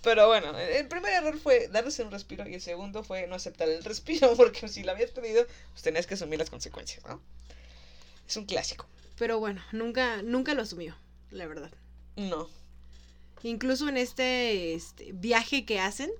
Pero 0.02 0.28
bueno, 0.28 0.58
el 0.58 0.88
primer 0.88 1.12
error 1.14 1.38
fue 1.38 1.68
darse 1.68 2.04
un 2.04 2.12
respiro 2.12 2.48
y 2.48 2.54
el 2.54 2.62
segundo 2.62 3.04
fue 3.04 3.28
no 3.28 3.36
aceptar 3.36 3.68
el 3.68 3.84
respiro, 3.84 4.34
porque 4.38 4.68
si 4.70 4.84
lo 4.84 4.92
habías 4.94 5.12
pedido, 5.12 5.46
pues 5.72 5.84
tenías 5.84 6.08
que 6.08 6.14
asumir 6.14 6.40
las 6.40 6.50
consecuencias, 6.50 7.04
¿no? 7.06 7.20
Es 8.30 8.38
un 8.38 8.46
clásico. 8.46 8.86
Pero 9.18 9.40
bueno, 9.40 9.62
nunca, 9.74 10.22
nunca 10.22 10.54
lo 10.54 10.62
asumió, 10.62 10.96
la 11.32 11.48
verdad. 11.48 11.72
No. 12.16 12.48
Incluso 13.44 13.90
en 13.90 13.98
este, 13.98 14.74
este, 14.74 15.12
viaje 15.14 15.66
que 15.66 15.80
hacen, 15.80 16.12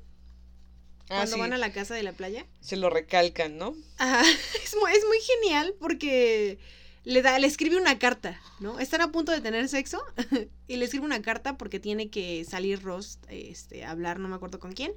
Ah, 1.12 1.18
cuando 1.18 1.36
sí, 1.36 1.40
van 1.42 1.54
a 1.54 1.58
la 1.58 1.74
casa 1.74 1.94
de 1.94 2.04
la 2.04 2.14
playa, 2.14 2.46
se 2.62 2.78
lo 2.78 2.90
recalcan, 2.90 3.58
¿no? 3.58 3.76
ajá, 3.98 4.22
es, 4.64 4.76
muy, 4.80 4.92
es 4.92 5.06
muy 5.06 5.20
genial 5.20 5.76
porque 5.80 6.58
le 7.04 7.22
da, 7.22 7.38
le 7.40 7.48
escribe 7.48 7.78
una 7.78 8.00
carta, 8.00 8.40
¿no? 8.60 8.80
Están 8.80 9.02
a 9.02 9.12
punto 9.12 9.32
de 9.32 9.42
tener 9.42 9.68
sexo 9.68 10.02
y 10.68 10.78
le 10.78 10.86
escribe 10.86 11.06
una 11.06 11.22
carta 11.22 11.58
porque 11.58 11.80
tiene 11.80 12.10
que 12.10 12.46
salir 12.46 12.82
Ross 12.82 13.20
este, 13.28 13.84
a 13.84 13.92
hablar, 13.92 14.20
no 14.20 14.28
me 14.28 14.36
acuerdo 14.36 14.60
con 14.60 14.74
quién. 14.74 14.94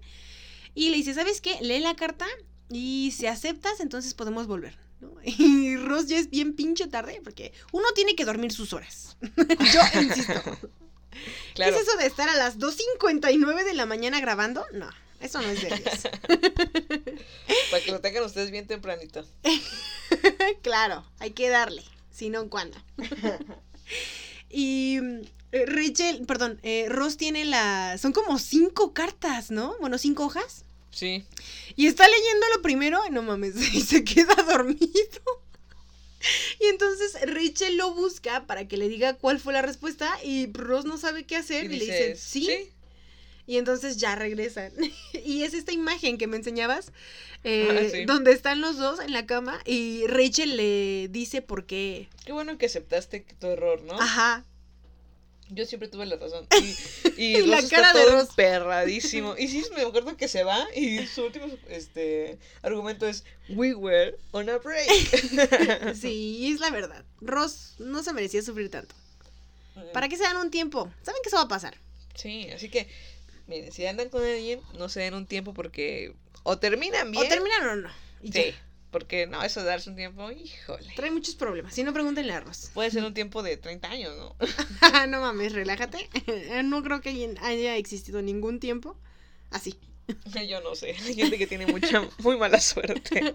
Y 0.75 0.91
le 0.91 0.97
dice, 0.97 1.15
¿sabes 1.15 1.41
qué? 1.41 1.59
Lee 1.63 1.81
la 1.81 1.95
carta 1.95 2.27
Y 2.69 3.13
si 3.17 3.27
aceptas, 3.27 3.81
entonces 3.81 4.15
podemos 4.15 4.47
volver. 4.47 4.77
¿no? 5.01 5.15
Y 5.25 5.77
Ross 5.77 6.07
ya 6.07 6.19
es 6.19 6.31
bien 6.31 6.55
pinche 6.55 6.87
tarde 6.87 7.21
porque 7.25 7.53
uno 7.73 7.87
tiene 7.95 8.15
que 8.15 8.25
dormir 8.25 8.53
sus 8.53 8.73
horas. 8.73 9.17
Yo 9.37 10.01
insisto. 10.01 10.43
Claro. 11.55 11.73
¿Qué 11.73 11.81
es 11.81 11.89
eso 11.89 11.97
de 11.97 12.07
estar 12.07 12.29
a 12.29 12.35
las 12.35 12.59
2.59 12.59 13.65
de 13.65 13.75
la 13.75 13.87
mañana 13.87 14.21
grabando? 14.21 14.67
No, 14.73 14.91
eso 15.25 15.41
no 15.41 15.49
es 15.49 15.63
de 15.63 15.69
Dios. 15.69 16.03
Para 17.71 17.83
que 17.83 17.91
lo 17.91 18.01
tengan 18.01 18.25
ustedes 18.25 18.51
bien 18.51 18.67
tempranito. 18.67 19.27
claro, 20.63 21.05
hay 21.19 21.31
que 21.31 21.49
darle, 21.49 21.83
si 22.13 22.29
no, 22.29 22.51
¿cuándo? 22.51 22.77
y 24.51 24.99
eh, 25.53 25.65
Rachel, 25.67 26.27
perdón, 26.27 26.61
eh, 26.63 26.87
Ross 26.91 27.17
tiene 27.17 27.47
la... 27.47 27.97
Son 27.97 28.13
como 28.13 28.39
cinco 28.39 28.93
cartas, 28.93 29.51
¿no? 29.51 29.77
Bueno, 29.81 29.97
cinco 29.97 30.27
hojas. 30.27 30.67
Sí. 30.91 31.25
Y 31.75 31.87
está 31.87 32.07
leyendo 32.07 32.47
lo 32.55 32.61
primero, 32.63 33.01
y 33.09 33.11
no 33.11 33.23
mames, 33.23 33.57
y 33.75 33.81
se 33.81 34.05
queda 34.05 34.35
dormido. 34.35 34.85
Y 36.61 36.67
entonces 36.67 37.17
Rachel 37.23 37.79
lo 37.79 37.95
busca 37.95 38.47
para 38.47 38.69
que 38.69 38.77
le 38.77 38.89
diga 38.89 39.15
cuál 39.15 39.41
fue 39.41 39.55
la 39.55 39.63
respuesta 39.63 40.19
y 40.23 40.51
Ross 40.53 40.85
no 40.85 40.97
sabe 40.97 41.25
qué 41.25 41.37
hacer 41.37 41.65
y, 41.65 41.69
le 41.69 41.75
dice, 41.85 42.09
dices, 42.09 42.21
¿sí? 42.21 42.73
Y 43.47 43.59
entonces 43.59 43.97
ya 43.99 44.15
regresan. 44.15 44.73
y 45.25 45.43
es 45.43 45.55
esta 45.55 45.73
imagen 45.73 46.17
que 46.19 46.27
me 46.27 46.37
enseñabas, 46.37 46.93
eh, 47.45 47.69
Ah, 47.71 47.91
sí. 47.93 48.05
donde 48.07 48.33
están 48.33 48.61
los 48.61 48.79
dos 48.79 49.01
en 49.01 49.13
la 49.13 49.27
cama 49.27 49.61
y 49.67 50.07
Rachel 50.07 50.57
le 50.57 51.09
dice 51.11 51.43
por 51.43 51.67
qué. 51.67 52.09
Qué 52.25 52.33
bueno 52.33 52.57
que 52.57 52.67
aceptaste 52.67 53.27
tu 53.39 53.47
error, 53.49 53.83
¿no? 53.83 54.01
Ajá. 54.01 54.45
Yo 55.51 55.67
siempre 55.67 55.89
tuve 55.89 56.07
la 56.07 56.17
razón. 56.17 56.47
Y, 56.63 56.75
y, 57.23 57.37
Y 57.37 57.47
la 57.47 57.57
Ross 57.57 57.65
está 57.65 57.77
cara 57.77 57.93
de 57.93 58.05
todo 58.05 58.13
Ross. 58.21 58.29
emperradísimo. 58.31 59.35
Y 59.39 59.49
sí, 59.49 59.63
me 59.77 59.83
acuerdo 59.83 60.17
que 60.17 60.27
se 60.27 60.43
va 60.43 60.67
y 60.75 61.07
su 61.07 61.23
último 61.25 61.47
este, 61.69 62.39
argumento 62.63 63.07
es 63.07 63.25
We 63.51 63.75
were 63.75 64.17
on 64.33 64.49
a 64.49 64.57
break. 64.57 65.95
Sí, 65.95 66.51
es 66.51 66.61
la 66.61 66.71
verdad. 66.71 67.05
Ross 67.21 67.75
no 67.79 68.03
se 68.03 68.15
merecía 68.15 68.41
sufrir 68.43 68.71
tanto. 68.71 68.95
¿Para 69.93 70.09
qué 70.09 70.17
se 70.17 70.23
dan 70.23 70.39
un 70.39 70.51
tiempo? 70.51 70.91
Saben 71.03 71.21
que 71.23 71.29
eso 71.29 71.37
va 71.37 71.43
a 71.43 71.49
pasar. 71.49 71.77
Sí, 72.15 72.49
así 72.51 72.69
que, 72.71 72.89
miren, 73.47 73.73
si 73.73 73.87
andan 73.87 74.09
con 74.09 74.23
alguien, 74.25 74.61
no 74.79 74.89
se 74.89 75.01
den 75.01 75.15
un 75.15 75.27
tiempo 75.27 75.55
porque 75.55 76.15
o 76.43 76.59
terminan 76.59 77.11
bien. 77.11 77.25
O 77.25 77.29
terminan 77.29 77.67
o 77.69 77.77
no. 77.77 77.89
Y 78.23 78.33
Sí, 78.33 78.45
ya. 78.51 78.65
porque 78.91 79.27
no, 79.27 79.43
eso 79.43 79.61
de 79.61 79.67
darse 79.67 79.91
un 79.91 79.97
tiempo, 79.97 80.31
híjole. 80.31 80.93
Trae 80.97 81.11
muchos 81.11 81.35
problemas. 81.35 81.75
Si 81.75 81.83
no, 81.85 81.93
pregúntenle 81.93 82.33
a 82.33 82.41
Ross. 82.41 82.71
Puede 82.75 82.91
ser 82.91 83.05
un 83.05 83.15
tiempo 83.15 83.43
de 83.43 83.57
30 83.57 83.89
años, 83.89 84.15
¿no? 84.17 84.37
no 85.09 85.21
mames, 85.21 85.53
relájate. 85.53 86.09
No 86.65 86.83
creo 86.83 87.01
que 87.01 87.35
haya- 87.41 87.77
existido 87.77 88.23
ningún 88.23 88.61
tiempo 88.61 88.97
así. 89.51 89.79
Yo 90.47 90.61
no 90.61 90.75
sé. 90.75 90.95
Hay 91.03 91.15
gente 91.15 91.39
que 91.39 91.47
tiene 91.47 91.67
mucha, 91.67 92.07
muy 92.19 92.37
mala 92.37 92.61
suerte. 92.61 93.35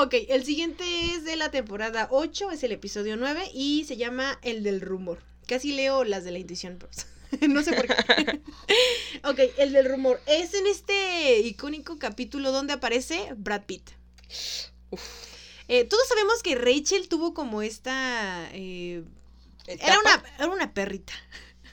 Ok, 0.00 0.14
el 0.28 0.44
siguiente 0.44 0.82
es 1.14 1.24
de 1.24 1.36
la 1.36 1.52
temporada 1.52 2.08
8, 2.10 2.50
es 2.50 2.64
el 2.64 2.72
episodio 2.72 3.16
9 3.16 3.50
y 3.54 3.84
se 3.84 3.96
llama 3.96 4.38
El 4.42 4.64
del 4.64 4.80
rumor. 4.80 5.20
Casi 5.46 5.72
leo 5.72 6.02
las 6.02 6.24
de 6.24 6.32
la 6.32 6.38
intuición, 6.40 6.76
pero 6.80 6.90
no 7.48 7.62
sé 7.62 7.72
por 7.72 7.86
qué. 7.86 7.94
ok, 9.24 9.38
el 9.58 9.72
del 9.72 9.86
rumor. 9.86 10.20
Es 10.26 10.54
en 10.54 10.66
este 10.66 11.38
icónico 11.40 11.98
capítulo 11.98 12.52
donde 12.52 12.72
aparece 12.74 13.28
Brad 13.36 13.62
Pitt. 13.66 13.90
Uf. 14.90 15.02
Eh, 15.68 15.84
todos 15.84 16.06
sabemos 16.08 16.42
que 16.42 16.56
Rachel 16.56 17.08
tuvo 17.08 17.32
como 17.32 17.62
esta... 17.62 18.48
eh, 18.52 19.04
era, 19.66 19.98
una, 20.00 20.24
era 20.38 20.48
una 20.48 20.74
perrita. 20.74 21.12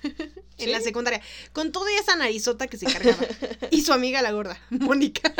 En 0.60 0.72
la 0.72 0.82
secundaria. 0.82 1.22
Con 1.54 1.72
toda 1.72 1.92
esa 2.00 2.16
narizota 2.16 2.66
que 2.66 2.78
se 2.78 2.88
cargaba. 2.88 3.24
y 3.70 3.84
su 3.84 3.94
amiga 3.94 4.24
la 4.24 4.32
gorda, 4.32 4.60
Mónica. 4.72 5.32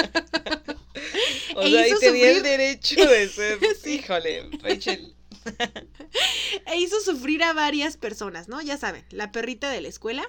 O 1.56 1.62
e 1.64 1.72
sea, 1.72 1.82
ahí 1.82 1.90
hizo 1.90 2.00
tenía 2.00 2.30
el 2.30 2.38
sufrir- 2.38 2.44
derecho 2.44 3.04
de 3.10 3.28
ser. 3.28 3.60
Sí. 3.82 3.96
Híjole, 3.96 4.48
Rachel. 4.62 5.16
E 6.66 6.78
hizo 6.78 7.00
sufrir 7.02 7.44
a 7.44 7.54
varias 7.54 7.98
personas, 7.98 8.48
¿no? 8.48 8.62
Ya 8.62 8.78
saben, 8.78 9.06
la 9.10 9.32
perrita 9.32 9.70
de 9.70 9.82
la 9.82 9.88
escuela. 9.88 10.28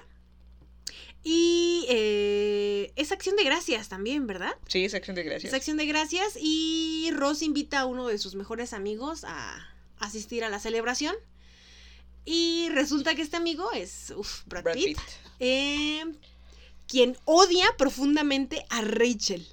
Y 1.23 1.85
eh, 1.89 2.93
es 2.95 3.11
acción 3.11 3.35
de 3.35 3.43
gracias 3.43 3.89
también, 3.89 4.25
¿verdad? 4.25 4.53
Sí, 4.67 4.85
es 4.85 4.93
acción 4.93 5.15
de 5.15 5.23
gracias. 5.23 5.51
Es 5.51 5.57
acción 5.57 5.75
de 5.77 5.85
gracias 5.85 6.37
y 6.39 7.09
Ross 7.13 7.41
invita 7.41 7.79
a 7.81 7.85
uno 7.85 8.07
de 8.07 8.17
sus 8.17 8.35
mejores 8.35 8.71
amigos 8.73 9.25
a 9.25 9.67
asistir 9.97 10.43
a 10.45 10.49
la 10.49 10.59
celebración. 10.59 11.15
Y 12.25 12.69
resulta 12.69 13.15
que 13.15 13.21
este 13.21 13.37
amigo 13.37 13.71
es 13.73 14.13
uf, 14.15 14.43
Brad, 14.45 14.63
Brad 14.63 14.75
Pitt, 14.75 14.97
Pitt. 14.97 14.99
eh, 15.39 16.03
quien 16.87 17.17
odia 17.25 17.65
profundamente 17.77 18.65
a 18.69 18.81
Rachel 18.81 19.45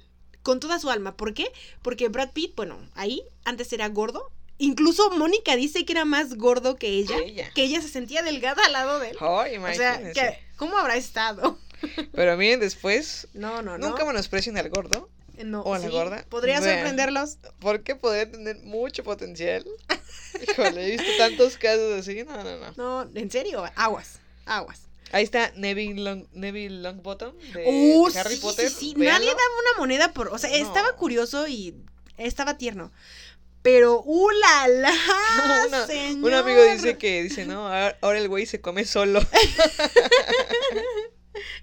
con 0.43 0.59
toda 0.61 0.79
su 0.79 0.89
alma. 0.89 1.17
¿Por 1.17 1.33
qué? 1.33 1.51
Porque 1.81 2.07
Brad 2.07 2.31
Pitt, 2.31 2.55
bueno, 2.55 2.77
ahí 2.95 3.23
antes 3.43 3.73
era 3.73 3.89
gordo. 3.89 4.31
Incluso 4.59 5.09
Mónica 5.11 5.55
dice 5.55 5.85
que 5.85 5.93
era 5.93 6.05
más 6.05 6.35
gordo 6.35 6.75
que 6.77 6.87
ella, 6.87 7.17
Que 7.17 7.25
ella. 7.25 7.51
que 7.53 7.63
ella 7.63 7.81
se 7.81 7.89
sentía 7.89 8.23
delgada 8.23 8.63
al 8.65 8.71
lado 8.73 8.99
de 8.99 9.09
él. 9.11 9.17
Ay, 9.19 9.57
o 9.57 9.73
sea, 9.73 10.11
que, 10.13 10.39
¿cómo 10.55 10.77
habrá 10.77 10.95
estado? 10.95 11.59
Pero 12.13 12.35
miren, 12.37 12.59
después, 12.59 13.27
No, 13.33 13.61
no, 13.61 13.77
no. 13.77 13.89
nunca 13.89 14.03
menosprecien 14.05 14.57
al 14.57 14.69
gordo. 14.69 15.09
no, 15.43 15.61
o 15.61 15.75
a 15.75 15.79
la 15.79 15.85
sí, 15.85 15.91
gorda. 15.91 16.25
Podría 16.29 16.59
Vean. 16.59 16.75
sorprenderlos. 16.77 17.37
Porque 17.59 17.95
podría 17.95 18.31
tener 18.31 18.57
mucho 18.63 19.03
potencial. 19.03 19.63
Híjole, 20.49 20.87
he 20.87 20.91
visto 20.91 21.11
tantos 21.19 21.57
casos 21.57 21.93
así. 21.99 22.23
No, 22.23 22.43
no, 22.43 22.57
no. 22.57 22.73
No, 23.05 23.11
en 23.19 23.29
serio, 23.29 23.63
aguas, 23.75 24.19
aguas. 24.45 24.81
Ahí 25.11 25.23
está 25.23 25.51
Neville, 25.55 26.01
Long, 26.03 26.25
Neville 26.33 26.81
Longbottom 26.81 27.33
de 27.53 27.63
Uh, 27.67 28.07
Harry 28.17 28.35
sí, 28.35 28.41
Potter. 28.41 28.69
sí. 28.69 28.93
Nadie 28.97 29.27
daba 29.27 29.37
una 29.61 29.79
moneda 29.79 30.11
por. 30.13 30.27
O 30.29 30.37
sea, 30.37 30.49
No. 30.49 30.55
estaba 30.55 30.93
curioso 30.97 31.47
y 31.47 31.75
estaba 32.17 32.57
tierno. 32.57 32.91
Pero, 33.67 34.01
¡uh, 34.05 34.29
la, 34.29 34.67
la! 34.69 34.93
Una- 35.67 35.85
señor! 35.87 36.23
un 36.23 36.33
amigo 36.33 36.63
dice 36.71 36.97
que, 36.97 37.23
dice, 37.23 37.45
no, 37.45 37.67
ahora 37.67 38.17
el 38.17 38.29
güey 38.29 38.45
se 38.45 38.61
come 38.61 38.85
solo. 38.85 39.19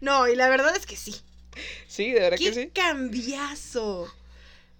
No, 0.03 0.29
y 0.29 0.37
la 0.37 0.49
verdad 0.51 0.77
es 0.77 0.85
que 0.85 0.97
sí. 0.97 1.17
Sí, 1.89 2.11
de 2.13 2.21
verdad 2.21 2.39
¡Qué 2.39 2.53
que 2.53 2.55
sí. 2.55 2.71
cambiazo! 2.75 4.13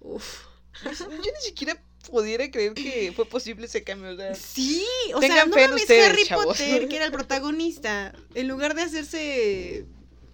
Uf. 0.01 0.41
Yo 0.83 1.07
ni 1.09 1.41
siquiera 1.41 1.81
pudiera 2.11 2.49
creer 2.51 2.75
que 2.75 3.11
fue 3.15 3.25
posible 3.25 3.65
ese 3.65 3.83
cambio. 3.83 4.11
O 4.11 4.15
sea, 4.15 4.35
Sí, 4.35 4.85
o 5.15 5.19
Tengan 5.19 5.37
sea, 5.37 5.45
no 5.47 5.55
mames, 5.69 5.81
ustedes, 5.81 6.09
Harry 6.09 6.25
chavos. 6.25 6.45
Potter, 6.45 6.87
que 6.87 6.95
era 6.95 7.05
el 7.05 7.11
protagonista, 7.19 8.13
en 8.35 8.47
lugar 8.47 8.75
de 8.75 8.83
hacerse 8.83 9.85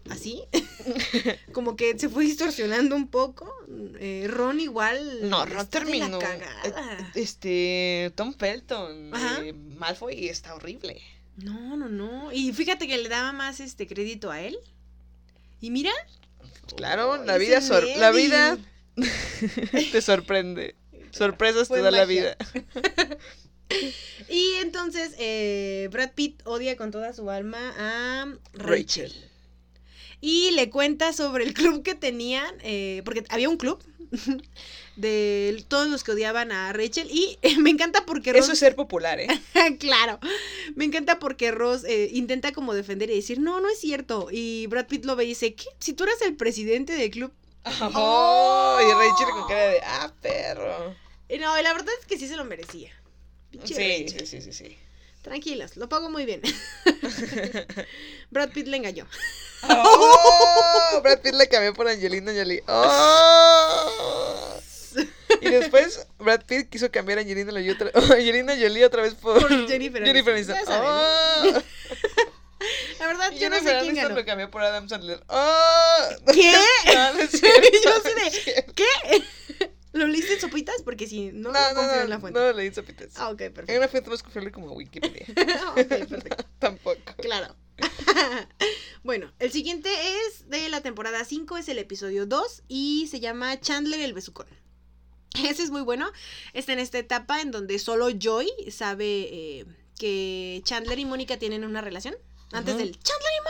así, 0.10 0.44
como 1.54 1.76
que 1.76 1.98
se 1.98 2.10
fue 2.10 2.24
distorsionando 2.26 2.96
un 2.96 3.08
poco, 3.08 3.54
eh, 4.00 4.28
Ron 4.30 4.60
igual 4.60 5.30
no, 5.30 5.46
la 5.46 5.66
terminó. 5.66 6.20
cagada. 6.20 6.54
Eh, 6.66 7.06
Este, 7.16 8.12
Tom 8.16 8.34
Felton, 8.38 9.12
eh, 9.44 9.54
Malfoy 9.54 10.28
está 10.28 10.56
horrible. 10.56 11.02
No, 11.38 11.76
no, 11.78 11.88
no. 11.90 12.32
Y 12.32 12.52
fíjate 12.54 12.88
que 12.88 12.98
le 12.98 13.10
daba 13.10 13.32
más 13.32 13.60
este 13.60 13.88
crédito 13.88 14.32
a 14.32 14.42
él. 14.42 14.58
Y 15.60 15.70
mira. 15.72 15.92
Claro, 16.76 17.12
Oh, 17.12 17.18
la 17.18 17.38
vida, 17.38 17.62
sor- 17.62 17.88
la 17.98 18.12
vida 18.12 18.58
te 19.92 20.02
sorprende. 20.02 20.76
Sorpresas 21.12 21.68
Fue 21.68 21.78
te 21.80 21.84
da 21.84 21.92
la 21.92 22.06
vida. 22.06 22.38
Y 24.30 24.54
entonces 24.62 25.14
eh, 25.18 25.88
Brad 25.92 26.12
Pitt 26.14 26.42
odia 26.46 26.76
con 26.78 26.92
toda 26.92 27.14
su 27.14 27.30
alma 27.30 27.74
a 27.78 28.26
Rachel. 28.54 29.10
Rachel. 29.10 29.31
Y 30.22 30.52
le 30.52 30.70
cuenta 30.70 31.14
sobre 31.14 31.44
el 31.44 31.54
club 31.54 31.82
que 31.84 31.96
tenían, 31.96 32.54
eh, 32.62 33.02
porque 33.04 33.24
había 33.30 33.50
un 33.50 33.58
club 33.58 33.84
de 34.96 35.64
todos 35.68 35.88
los 35.88 36.04
que 36.04 36.12
odiaban 36.12 36.52
a 36.52 36.72
Rachel. 36.74 37.10
Y 37.12 37.38
me 37.60 37.70
encanta 37.72 38.06
porque 38.06 38.32
Ross, 38.32 38.44
Eso 38.44 38.54
es 38.54 38.60
ser 38.60 38.76
popular, 38.76 39.20
¿eh? 39.20 39.28
claro, 39.80 40.20
me 40.76 40.86
encanta 40.86 41.20
porque 41.20 41.52
Ross 41.52 41.84
eh, 41.86 42.10
intenta 42.14 42.52
como 42.52 42.74
defender 42.74 43.10
y 43.10 43.16
decir, 43.16 43.40
no, 43.40 43.60
no 43.62 43.70
es 43.70 43.80
cierto. 43.80 44.28
Y 44.32 44.68
Brad 44.68 44.88
Pitt 44.88 45.06
lo 45.06 45.16
ve 45.16 45.26
y 45.26 45.30
dice, 45.30 45.56
¿qué? 45.56 45.66
Si 45.80 45.94
tú 45.94 46.04
eres 46.04 46.22
el 46.22 46.36
presidente 46.36 46.94
del 46.94 47.10
club. 47.10 47.32
Oh, 47.94 48.80
y 48.80 48.92
Rachel 48.92 49.28
con 49.34 49.48
cara 49.48 49.68
de, 49.68 49.82
ah, 49.84 50.12
perro. 50.22 50.96
Y 51.30 51.38
no, 51.38 51.60
y 51.60 51.64
la 51.64 51.74
verdad 51.74 51.94
es 52.00 52.06
que 52.06 52.18
sí 52.18 52.28
se 52.28 52.36
lo 52.36 52.44
merecía. 52.44 52.92
Pinche 53.52 53.74
Sí, 53.76 54.04
Rachel. 54.06 54.28
sí, 54.28 54.42
sí, 54.42 54.52
sí, 54.52 54.54
sí. 54.54 54.78
Tranquilas, 55.22 55.78
lo 55.78 55.88
pago 55.88 56.10
muy 56.10 56.26
bien. 56.26 56.42
Brad 58.32 58.50
Pitt 58.50 58.68
le 58.68 58.78
engañó. 58.78 59.08
Oh, 59.70 61.00
Brad 61.04 61.20
Pitt 61.22 61.34
la 61.36 61.46
cambió 61.46 61.74
por 61.74 61.88
Angelina 61.88 62.32
Jolie. 62.34 62.64
Oh. 62.68 64.60
Y 65.42 65.50
después 65.50 66.08
Brad 66.20 66.42
Pitt 66.46 66.70
quiso 66.70 66.90
cambiar 66.92 67.20
a 67.20 67.22
Angelina 67.22 67.52
Jolie 67.52 67.72
otra, 67.72 67.92
Angelina 68.16 68.54
Jolie 68.60 68.84
otra 68.86 69.04
vez 69.04 69.14
por, 69.16 69.40
Por 69.40 69.68
Jennifer 69.68 70.02
Aniston. 70.04 70.56
Aniston. 70.56 70.58
Oh. 70.70 71.62
La 73.00 73.08
verdad, 73.08 73.32
Y 73.32 73.40
yo 73.40 73.50
no 73.50 73.56
sé 73.58 73.62
Jennifer 73.62 73.82
quién 73.82 73.90
Aniston 73.90 74.04
ganó. 74.10 74.16
lo 74.16 74.26
cambió 74.26 74.52
por 74.52 74.62
Adam 74.64 74.90
Sandler. 74.90 75.24
Oh. 75.28 76.08
¿Qué? 76.34 76.54
No, 76.94 77.14
no 77.14 77.20
es 77.22 77.32
cierto, 77.32 77.68
Yo 77.84 77.90
no 77.90 77.96
así 77.96 78.42
de. 78.46 78.66
¿Qué? 78.76 79.71
¿Lo 79.94 80.08
leíste 80.08 80.36
en 80.36 80.40
sopitas? 80.42 80.82
Porque 80.84 81.08
si 81.08 81.32
no, 81.32 81.52
No, 81.52 81.60
no, 81.70 81.76
confío 81.76 81.96
no, 81.98 82.02
en 82.04 82.10
la 82.10 82.20
fuente. 82.20 82.40
no 82.40 82.54
leí 82.54 82.74
sopitas. 82.74 83.10
Ah, 83.18 83.30
ok, 83.30 83.42
En 83.42 83.54
perfecto. 83.54 83.78
una 83.80 83.88
fuente 83.90 84.10
más 84.10 84.24
confiable 84.24 84.52
como 84.52 84.72
Wikipedia. 84.74 85.26
ok, 85.72 85.76
perfecto. 85.88 86.46
Tampoco. 86.60 87.00
Claro. 87.22 87.56
bueno, 89.04 89.32
el 89.40 89.52
siguiente 89.52 89.90
es 90.28 90.48
de 90.50 90.70
la 90.70 90.82
temporada 90.82 91.24
5, 91.26 91.58
es 91.58 91.68
el 91.70 91.80
episodio 91.80 92.26
2 92.26 92.64
y 92.68 93.08
se 93.10 93.20
llama 93.20 93.60
Chandler 93.60 94.00
el 94.02 94.14
Besucón. 94.14 94.48
Ese 95.44 95.64
es 95.64 95.72
muy 95.72 95.82
bueno. 95.82 96.12
Está 96.54 96.74
en 96.74 96.80
esta 96.80 97.00
etapa 97.00 97.42
en 97.42 97.52
donde 97.52 97.80
solo 97.80 98.10
Joy 98.12 98.50
sabe 98.70 99.06
eh, 99.06 99.66
que 99.98 100.62
Chandler 100.66 101.00
y 101.00 101.06
Mónica 101.06 101.38
tienen 101.38 101.64
una 101.64 101.82
relación. 101.82 102.16
Antes 102.52 102.78
del 102.78 102.92
Chandler 103.00 103.32
y 103.38 103.42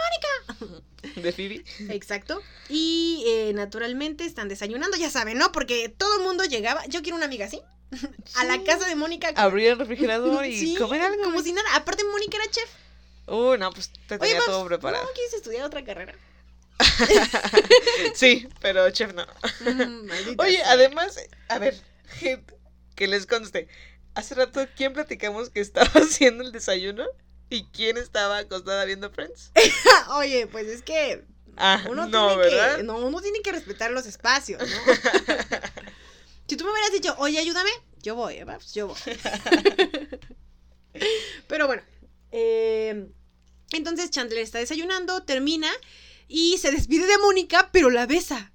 Mónica. 0.68 0.82
De 1.22 1.32
Phoebe. 1.32 1.64
Exacto. 1.90 2.42
Y 2.70 3.24
eh, 3.28 3.52
naturalmente 3.54 4.26
están 4.26 4.48
desayunando, 4.48 4.98
ya 4.98 5.10
saben, 5.10 5.38
¿no? 5.38 5.52
Porque 5.52 5.90
todo 5.90 6.18
el 6.18 6.24
mundo 6.24 6.44
llegaba. 6.46 6.86
Yo 6.88 7.02
quiero 7.02 7.16
una 7.16 7.26
amiga 7.26 7.46
así. 7.46 7.62
A 8.36 8.44
la 8.46 8.56
Sí. 8.56 8.64
casa 8.64 8.88
de 8.88 8.96
Mónica. 8.96 9.30
Abrir 9.36 9.70
el 9.70 9.80
refrigerador 9.80 10.46
y 10.46 10.58
Sí, 10.60 10.76
comer 10.76 11.02
algo. 11.02 11.24
Como 11.24 11.42
si 11.42 11.52
nada. 11.54 11.76
Aparte, 11.76 12.04
Mónica 12.04 12.38
era 12.38 12.50
chef. 12.52 12.70
Uh, 13.28 13.56
no, 13.58 13.72
pues 13.72 13.92
te 14.08 14.18
tenía 14.20 14.40
todo 14.46 14.66
preparado. 14.66 15.04
¿no 15.04 15.10
quieres 15.14 15.34
estudiar 15.34 15.64
otra 15.66 15.84
carrera? 15.84 16.14
sí, 18.16 18.48
pero 18.60 18.90
chef 18.92 19.14
no. 19.14 19.26
Mm, 19.62 20.10
Oye, 20.40 20.58
sea. 20.58 20.72
además, 20.72 21.18
a 21.48 21.60
ver, 21.60 21.76
gente, 22.20 22.54
que 22.96 23.08
les 23.08 23.26
conste. 23.26 23.68
Hace 24.16 24.36
rato, 24.36 24.66
¿quién 24.76 24.94
platicamos 24.94 25.50
que 25.50 25.62
estaba 25.62 25.88
haciendo 25.96 26.44
el 26.44 26.52
desayuno? 26.52 27.06
¿Y 27.52 27.66
quién 27.66 27.98
estaba 27.98 28.40
acostada 28.40 28.86
viendo 28.86 29.12
Friends? 29.12 29.52
Oye, 30.10 30.48
pues 30.48 30.68
es 30.68 30.82
que 30.82 31.24
Ah, 31.58 31.84
uno 31.90 32.08
no, 32.08 32.28
tiene 32.30 32.38
¿verdad? 32.38 32.78
que. 32.78 32.84
No, 32.84 32.98
uno 32.98 33.22
tiene 33.22 33.42
que 33.42 33.52
respetar 33.52 33.92
los 33.92 34.06
espacios, 34.08 34.62
¿no? 34.62 34.68
si 36.48 36.56
tú 36.56 36.64
me 36.66 36.72
hubieras 36.72 36.92
dicho, 36.94 37.14
oye, 37.20 37.38
ayúdame, 37.40 37.70
yo 38.02 38.16
voy, 38.16 38.36
¿eh, 38.36 38.46
Babs? 38.46 38.74
yo 38.74 38.88
voy. 38.88 38.98
Pero 41.48 41.68
bueno. 41.68 41.82
eh, 42.32 43.08
entonces 43.74 44.10
Chandler 44.12 44.40
está 44.40 44.60
desayunando, 44.60 45.24
termina 45.24 45.70
y 46.28 46.58
se 46.58 46.72
despide 46.72 47.06
de 47.06 47.18
Mónica, 47.18 47.70
pero 47.74 47.90
la 47.90 48.06
besa. 48.06 48.52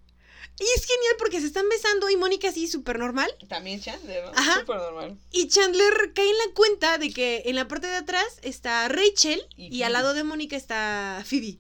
Y 0.59 0.65
es 0.65 0.87
genial 0.87 1.15
porque 1.19 1.41
se 1.41 1.47
están 1.47 1.69
besando 1.69 2.09
y 2.09 2.17
Mónica 2.17 2.49
así 2.49 2.67
súper 2.67 2.99
normal. 2.99 3.31
También 3.49 3.81
Chandler, 3.81 4.25
¿no? 4.25 4.31
Ajá. 4.35 4.61
Súper 4.61 4.77
normal. 4.77 5.19
Y 5.31 5.49
Chandler 5.49 6.13
cae 6.15 6.29
en 6.29 6.39
la 6.39 6.55
cuenta 6.55 6.97
de 6.97 7.13
que 7.13 7.43
en 7.47 7.57
la 7.57 7.69
parte 7.69 7.89
de 7.89 7.97
atrás 7.97 8.39
está 8.43 8.89
Rachel 8.89 9.47
Y 9.57 9.77
y, 9.77 9.83
al 9.83 9.93
lado 9.93 10.15
de 10.15 10.25
Mónica 10.25 10.57
está 10.57 11.23
Phoebe. 11.27 11.59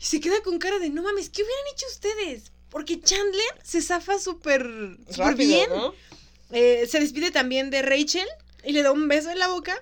Y 0.00 0.04
se 0.04 0.20
queda 0.20 0.42
con 0.42 0.58
cara 0.58 0.80
de, 0.80 0.90
no 0.90 1.02
mames, 1.02 1.30
¿qué 1.30 1.42
hubieran 1.42 1.64
hecho 1.72 1.86
ustedes? 1.86 2.50
Porque 2.68 3.00
Chandler 3.00 3.46
se 3.62 3.80
zafa 3.80 4.18
súper 4.18 4.66
bien. 5.36 5.70
¿no? 5.70 5.94
Eh, 6.50 6.86
se 6.88 6.98
despide 6.98 7.30
también 7.30 7.70
de 7.70 7.82
Rachel 7.82 8.26
y 8.64 8.72
le 8.72 8.82
da 8.82 8.90
un 8.90 9.06
beso 9.06 9.30
en 9.30 9.38
la 9.38 9.48
boca. 9.48 9.80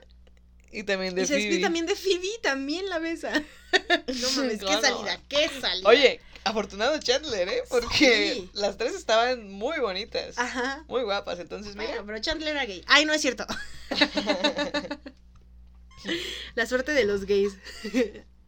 Y 0.70 0.82
también 0.84 1.14
de 1.14 1.22
y 1.22 1.26
se 1.26 1.34
despide 1.34 1.60
también 1.60 1.86
de 1.86 1.96
Phoebe 1.96 2.28
también 2.42 2.88
la 2.90 2.98
besa. 2.98 3.32
no 3.72 4.30
mames, 4.36 4.60
qué 4.60 4.80
salida, 4.80 5.20
qué 5.28 5.48
salida. 5.60 5.88
Oye, 5.88 6.20
afortunado 6.44 6.98
Chandler, 6.98 7.48
¿eh? 7.48 7.62
Porque 7.68 8.34
Sí. 8.34 8.50
las 8.54 8.76
tres 8.76 8.94
estaban 8.94 9.50
muy 9.50 9.78
bonitas. 9.80 10.38
Ajá. 10.38 10.84
Muy 10.88 11.02
guapas, 11.02 11.38
entonces 11.38 11.74
mira. 11.76 11.90
Bueno, 11.90 12.06
pero 12.06 12.18
Chandler 12.20 12.48
era 12.56 12.64
gay. 12.66 12.82
Ay, 12.86 13.04
no 13.04 13.12
es 13.12 13.20
cierto. 13.20 13.46
la 16.54 16.66
suerte 16.66 16.92
de 16.92 17.04
los 17.04 17.24
gays. 17.26 17.54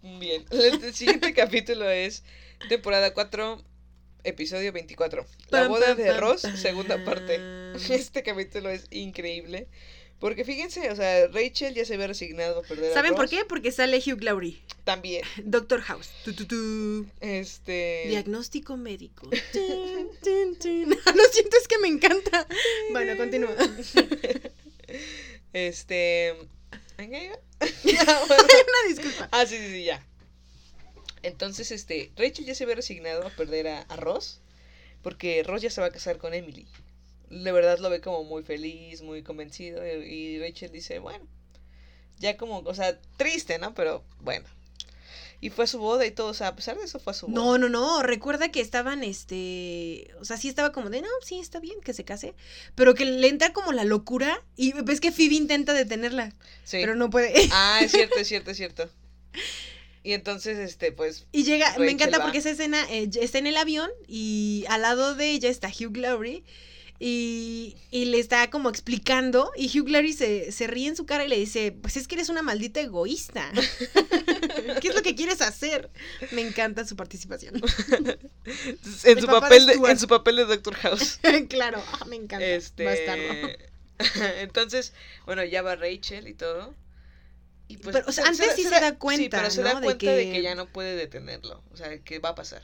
Bien, 0.02 0.44
el 0.50 0.94
siguiente 0.94 1.32
capítulo 1.34 1.88
es 1.88 2.24
temporada 2.68 3.14
4, 3.14 3.62
episodio 4.24 4.72
24. 4.72 5.24
La 5.50 5.68
boda 5.68 5.94
de 5.94 6.12
Ross, 6.18 6.42
segunda 6.56 7.02
parte. 7.04 7.40
Este 7.88 8.22
capítulo 8.22 8.70
es 8.70 8.86
increíble. 8.90 9.68
Porque 10.24 10.42
fíjense, 10.42 10.90
o 10.90 10.96
sea, 10.96 11.26
Rachel 11.26 11.74
ya 11.74 11.84
se 11.84 11.92
había 11.92 12.06
resignado 12.06 12.60
a 12.60 12.62
perder 12.62 12.92
a 12.92 12.94
¿Saben 12.94 13.12
por 13.12 13.24
Ross. 13.24 13.30
qué? 13.30 13.44
Porque 13.44 13.70
sale 13.70 13.98
Hugh 13.98 14.22
Laurie. 14.22 14.58
También, 14.84 15.22
Doctor 15.44 15.82
House. 15.82 16.08
Tu, 16.24 16.32
tu, 16.32 16.46
tu. 16.46 17.06
este... 17.20 18.04
Diagnóstico 18.08 18.78
médico. 18.78 19.28
Tun, 19.52 20.08
tun, 20.22 20.56
tun. 20.58 20.88
Lo 21.14 21.24
siento, 21.30 21.58
es 21.58 21.68
que 21.68 21.76
me 21.76 21.88
encanta. 21.88 22.46
Bueno, 22.90 23.18
continúa. 23.18 23.54
Este... 25.52 26.28
¿En 26.96 27.10
qué 27.10 27.24
iba? 27.24 27.38
Una 27.60 28.88
disculpa. 28.88 29.28
Ah, 29.30 29.44
sí, 29.44 29.58
sí, 29.58 29.68
sí, 29.72 29.84
ya. 29.84 30.02
Entonces, 31.22 31.70
este, 31.70 32.12
Rachel 32.16 32.46
ya 32.46 32.54
se 32.54 32.64
había 32.64 32.76
resignado 32.76 33.26
a 33.26 33.30
perder 33.30 33.68
a, 33.68 33.82
a 33.82 33.96
Ross, 33.96 34.40
porque 35.02 35.42
Ross 35.42 35.60
ya 35.60 35.68
se 35.68 35.82
va 35.82 35.88
a 35.88 35.92
casar 35.92 36.16
con 36.16 36.32
Emily. 36.32 36.66
De 37.30 37.52
verdad 37.52 37.78
lo 37.78 37.90
ve 37.90 38.00
como 38.00 38.24
muy 38.24 38.42
feliz, 38.42 39.02
muy 39.02 39.22
convencido, 39.22 39.86
y, 39.86 40.38
Rachel 40.38 40.70
dice, 40.70 40.98
bueno, 40.98 41.26
ya 42.18 42.36
como, 42.36 42.58
o 42.58 42.74
sea, 42.74 42.98
triste, 43.16 43.58
¿no? 43.58 43.74
Pero 43.74 44.04
bueno. 44.20 44.46
Y 45.40 45.50
fue 45.50 45.64
a 45.64 45.68
su 45.68 45.78
boda 45.78 46.06
y 46.06 46.10
todo, 46.10 46.28
o 46.28 46.34
sea, 46.34 46.48
a 46.48 46.56
pesar 46.56 46.78
de 46.78 46.84
eso 46.84 46.98
fue 46.98 47.10
a 47.10 47.14
su 47.14 47.26
boda. 47.26 47.34
No, 47.34 47.58
no, 47.58 47.68
no. 47.68 48.02
Recuerda 48.02 48.50
que 48.50 48.60
estaban, 48.60 49.04
este. 49.04 50.10
O 50.18 50.24
sea, 50.24 50.38
sí 50.38 50.48
estaba 50.48 50.72
como 50.72 50.88
de, 50.88 51.02
no, 51.02 51.08
sí, 51.22 51.38
está 51.38 51.60
bien 51.60 51.82
que 51.82 51.92
se 51.92 52.02
case. 52.02 52.34
Pero 52.74 52.94
que 52.94 53.04
le 53.04 53.28
entra 53.28 53.52
como 53.52 53.72
la 53.72 53.84
locura. 53.84 54.42
Y 54.56 54.72
ves 54.72 55.00
que 55.00 55.12
Phoebe 55.12 55.34
intenta 55.34 55.74
detenerla. 55.74 56.30
Sí. 56.62 56.78
Pero 56.80 56.94
no 56.94 57.10
puede. 57.10 57.34
Ah, 57.52 57.80
es 57.82 57.92
cierto, 57.92 58.16
es 58.18 58.28
cierto, 58.28 58.52
es 58.52 58.56
cierto. 58.56 58.88
Y 60.04 60.12
entonces, 60.12 60.58
este, 60.58 60.92
pues, 60.92 61.26
Y 61.32 61.44
llega, 61.44 61.78
me 61.78 61.90
encanta 61.90 62.18
va. 62.18 62.24
porque 62.24 62.38
esa 62.38 62.50
escena 62.50 62.84
eh, 62.90 63.08
está 63.22 63.38
en 63.38 63.46
el 63.46 63.56
avión 63.56 63.90
y 64.06 64.66
al 64.68 64.82
lado 64.82 65.14
de 65.14 65.30
ella 65.30 65.48
está 65.48 65.68
Hugh 65.68 65.96
Laurie 65.96 66.44
y, 67.00 67.76
y 67.90 68.06
le 68.06 68.18
está 68.18 68.48
como 68.50 68.68
explicando 68.70 69.50
y 69.56 69.66
Hugh 69.78 69.88
Laurie 69.88 70.12
se, 70.12 70.52
se 70.52 70.66
ríe 70.66 70.88
en 70.88 70.96
su 70.96 71.06
cara 71.06 71.24
y 71.24 71.28
le 71.28 71.36
dice, 71.36 71.72
pues 71.72 71.96
es 71.96 72.06
que 72.08 72.14
eres 72.14 72.28
una 72.28 72.42
maldita 72.42 72.80
egoísta. 72.80 73.50
¿Qué 74.80 74.88
es 74.88 74.94
lo 74.94 75.02
que 75.02 75.14
quieres 75.14 75.40
hacer? 75.42 75.90
Me 76.30 76.40
encanta 76.40 76.86
su 76.86 76.96
participación. 76.96 77.56
en 77.56 79.20
su, 79.20 79.26
papel 79.26 79.66
de 79.66 79.76
de, 79.76 79.90
en 79.90 79.98
su 79.98 80.06
papel 80.08 80.36
de 80.36 80.44
Doctor 80.44 80.74
House. 80.76 81.18
claro, 81.48 81.82
ah, 81.92 82.04
me 82.06 82.16
encanta. 82.16 82.46
Este. 82.46 82.84
Bastardo. 82.84 83.48
Entonces, 84.40 84.92
bueno, 85.26 85.44
ya 85.44 85.62
va 85.62 85.76
Rachel 85.76 86.28
y 86.28 86.34
todo. 86.34 86.74
Y 87.68 87.78
pues, 87.78 87.94
Pero, 87.96 88.08
o 88.08 88.12
sea, 88.12 88.26
antes 88.26 88.54
sí 88.56 88.62
se 88.62 88.70
da 88.70 88.96
cuenta, 88.96 89.22
Sí, 89.22 89.28
pero 89.30 89.50
se 89.50 89.62
¿no? 89.62 89.68
da 89.68 89.80
de 89.80 89.84
cuenta 89.86 90.10
de 90.12 90.24
que- 90.26 90.32
que 90.32 90.42
ya 90.42 90.54
no 90.54 90.66
puede 90.66 90.96
detenerlo. 90.96 91.62
O 91.72 91.76
sea, 91.76 91.98
que 91.98 92.18
va 92.18 92.30
a 92.30 92.34
pasar. 92.34 92.62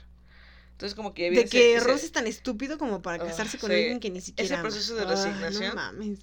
Entonces, 0.80 0.96
como 0.96 1.12
que 1.12 1.30
De 1.30 1.40
ese- 1.42 1.50
que 1.50 1.76
ese- 1.76 1.84
Ross 1.86 2.04
es 2.04 2.10
tan 2.12 2.26
estúpido 2.26 2.78
como 2.78 3.02
para 3.02 3.22
Ah, 3.22 3.26
casarse 3.26 3.58
con 3.58 3.68
sí. 3.68 3.76
alguien 3.76 4.00
que 4.00 4.08
ni 4.08 4.22
siquiera 4.22 4.54
ama. 4.60 4.62
proceso 4.62 4.94
de 4.94 5.02
Ah, 5.02 5.08
resignación. 5.10 5.68
no 5.68 5.74
mames. 5.74 6.20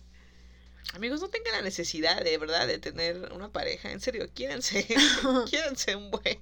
Amigos, 0.94 1.22
no 1.22 1.28
tengan 1.30 1.52
la 1.54 1.62
necesidad 1.62 2.24
de 2.24 2.36
verdad 2.40 2.66
de 2.66 2.80
tener 2.80 3.32
una 3.34 3.52
pareja. 3.52 3.92
En 3.92 4.00
serio, 4.02 4.28
quiéranse. 4.34 4.88
quiéranse 5.52 5.96
un 5.96 6.10
buen. 6.10 6.40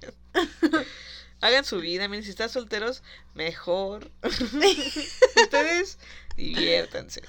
Hagan 1.42 1.66
su 1.66 1.78
vida. 1.80 2.08
Miren, 2.08 2.24
si 2.24 2.30
están 2.30 2.48
solteros, 2.48 3.02
mejor. 3.34 4.10
Ustedes 5.42 5.98
diviértanse. 6.38 7.20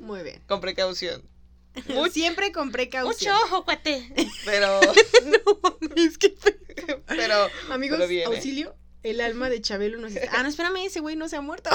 Muy 0.00 0.22
bien. 0.22 0.42
Con 0.46 0.62
precaución. 0.62 1.22
Siempre 2.10 2.50
con 2.52 2.72
precaución. 2.72 3.34
mucho 3.34 3.44
ojo, 3.46 3.64
cuate. 3.66 4.10
Pero, 4.46 4.80
Es 5.96 6.16
que, 6.16 6.34
pero, 7.06 7.50
amigos, 7.70 8.00
auxilio. 8.26 8.74
El 9.04 9.20
alma 9.20 9.50
de 9.50 9.60
Chabelo 9.60 9.98
nos 9.98 10.16
está... 10.16 10.30
Ah, 10.32 10.42
no, 10.42 10.48
espérame, 10.48 10.86
ese 10.86 11.00
güey 11.00 11.14
no 11.14 11.28
se 11.28 11.36
ha 11.36 11.42
muerto. 11.42 11.68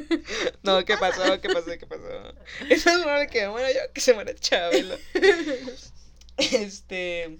no, 0.62 0.84
¿qué 0.84 0.96
pasó? 0.96 1.40
¿Qué 1.40 1.48
pasó? 1.48 1.66
¿Qué 1.66 1.84
pasó? 1.84 2.34
Es 2.68 2.86
más 2.86 3.02
probable 3.02 3.26
que 3.26 3.48
muera 3.48 3.72
yo 3.72 3.80
que 3.92 4.00
se 4.00 4.14
muera 4.14 4.34
Chabelo. 4.34 4.96
Este. 6.36 7.38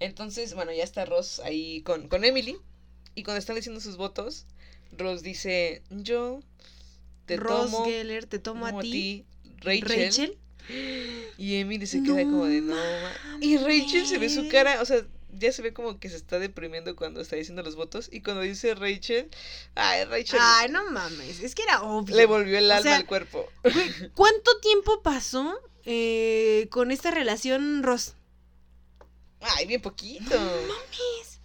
Entonces, 0.00 0.54
bueno, 0.54 0.72
ya 0.72 0.82
está 0.82 1.04
Ross 1.04 1.40
ahí 1.40 1.82
con, 1.82 2.08
con 2.08 2.24
Emily. 2.24 2.56
Y 3.14 3.22
cuando 3.22 3.38
están 3.38 3.56
diciendo 3.56 3.80
sus 3.80 3.96
votos, 3.96 4.46
Ross 4.92 5.22
dice: 5.22 5.82
Yo 5.90 6.40
te 7.26 7.36
Ross 7.36 7.70
tomo 7.70 7.84
Geller, 7.84 8.26
te 8.26 8.38
tomo 8.38 8.66
a 8.66 8.80
ti. 8.80 9.26
Rachel. 9.58 9.88
Rachel. 9.88 10.38
Y 11.38 11.56
Emily 11.56 11.86
se 11.86 12.02
queda 12.02 12.22
No 12.24 12.30
como 12.30 12.46
de 12.46 12.60
no. 12.60 12.74
ma-". 12.74 13.12
Y 13.40 13.56
Rachel 13.56 14.06
se 14.06 14.18
ve 14.18 14.28
su 14.28 14.48
cara, 14.48 14.82
o 14.82 14.84
sea, 14.84 15.06
ya 15.32 15.52
se 15.52 15.62
ve 15.62 15.72
como 15.72 15.98
que 15.98 16.08
se 16.08 16.16
está 16.16 16.38
deprimiendo 16.38 16.96
cuando 16.96 17.20
está 17.20 17.36
diciendo 17.36 17.62
los 17.62 17.76
votos. 17.76 18.08
Y 18.12 18.22
cuando 18.22 18.42
dice 18.42 18.74
Rachel, 18.74 19.30
ay, 19.74 20.04
Rachel 20.04 20.38
Ay, 20.42 20.68
no 20.70 20.90
mames. 20.90 21.40
Es 21.40 21.54
que 21.54 21.62
era 21.62 21.82
obvio. 21.82 22.14
le 22.16 22.26
volvió 22.26 22.58
el 22.58 22.70
O 22.70 22.74
alma 22.74 22.82
sea, 22.82 22.96
al 22.96 23.06
cuerpo. 23.06 23.48
¿Cuánto 24.14 24.58
tiempo 24.60 25.02
pasó 25.02 25.58
eh, 25.84 26.68
con 26.70 26.90
esta 26.90 27.10
relación 27.10 27.82
Ross? 27.82 28.14
Ay, 29.40 29.66
bien 29.66 29.80
poquito. 29.80 30.38
mames. 30.38 31.40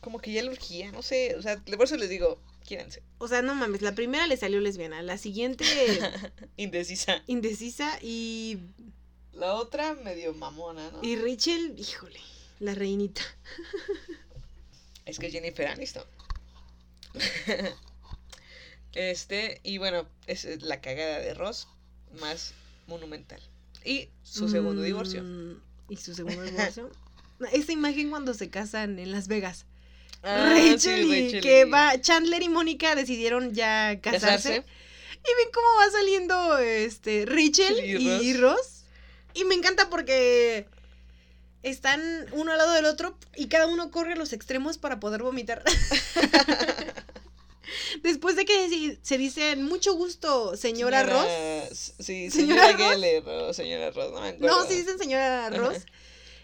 Como 0.00 0.18
que 0.18 0.32
ya 0.32 0.42
le 0.42 0.50
urgía, 0.50 0.90
no 0.92 1.02
sé. 1.02 1.34
O 1.36 1.42
sea, 1.42 1.58
por 1.58 1.82
eso 1.84 1.96
les 1.96 2.08
digo, 2.08 2.40
quiéranse. 2.66 3.02
O 3.18 3.28
sea, 3.28 3.42
no 3.42 3.54
mames. 3.54 3.82
La 3.82 3.94
primera 3.94 4.26
le 4.26 4.36
salió 4.38 4.60
lesbiana. 4.60 5.02
La 5.02 5.18
siguiente 5.18 5.64
Indecisa. 6.56 7.22
indecisa 7.26 7.98
y, 8.00 8.58
La 9.32 9.54
otra 9.54 9.94
medio 9.94 10.32
mamona, 10.32 10.90
¿no? 10.90 11.00
y 11.02 11.16
Rachel, 11.16 11.74
híjole, 11.78 12.18
la 12.60 12.74
reinita. 12.74 13.22
Es 15.06 15.18
que 15.18 15.26
es 15.26 15.32
Jennifer 15.32 15.66
Aniston. 15.66 16.04
este, 18.94 19.60
y 19.62 19.78
bueno, 19.78 20.06
es 20.26 20.46
la 20.62 20.80
cagada 20.80 21.18
de 21.18 21.34
Ross 21.34 21.68
más 22.20 22.52
monumental. 22.86 23.40
Y 23.84 24.08
su 24.22 24.48
segundo 24.48 24.82
divorcio. 24.82 25.22
Mm, 25.22 25.60
Y 25.88 25.96
su 25.96 26.14
segundo 26.14 26.42
divorcio. 26.42 26.90
Esa 27.52 27.72
imagen 27.72 28.10
cuando 28.10 28.34
se 28.34 28.50
casan 28.50 28.98
en 28.98 29.12
Las 29.12 29.26
Vegas. 29.28 29.64
Ah, 30.22 30.50
Rachel, 30.54 31.08
sí, 31.08 31.36
y 31.36 31.40
que 31.40 31.60
y- 31.66 31.70
va, 31.70 31.98
Chandler 32.00 32.42
y 32.42 32.50
Mónica 32.50 32.94
decidieron 32.94 33.54
ya 33.54 33.98
casarse. 34.02 34.26
casarse. 34.26 34.60
ven 34.60 35.48
cómo 35.54 35.66
va 35.78 35.90
saliendo 35.90 36.58
este 36.58 37.24
Rachel 37.26 37.82
Y 37.82 38.28
y, 38.28 38.34
Ross. 38.34 38.84
Y 39.32 39.44
me 39.44 39.54
encanta 39.54 39.88
porque 39.88 40.66
están 41.62 42.00
uno 42.32 42.52
al 42.52 42.58
lado 42.58 42.72
del 42.72 42.86
otro 42.86 43.16
y 43.36 43.48
cada 43.48 43.66
uno 43.66 43.90
corre 43.90 44.14
a 44.14 44.16
los 44.16 44.32
extremos 44.32 44.78
para 44.78 44.98
poder 45.00 45.22
vomitar. 45.22 45.62
Después 48.02 48.34
de 48.36 48.44
que 48.44 48.96
se- 49.02 49.18
dicen 49.18 49.64
mucho 49.64 49.94
gusto, 49.94 50.56
señora, 50.56 51.02
Ross. 51.04 51.92
Sí, 51.98 52.30
¿Señora 52.30 52.66
señora, 52.66 52.72
Ross? 52.72 52.90
Geller 52.94 53.28
o 53.28 53.52
señora 53.52 53.90
Ross, 53.90 54.12
no 54.12 54.20
me 54.20 54.28
acuerdo. 54.28 54.56
No, 54.62 54.66
sí 54.68 54.74
dicen 54.76 54.98
señora 54.98 55.46
Ajá. 55.46 55.56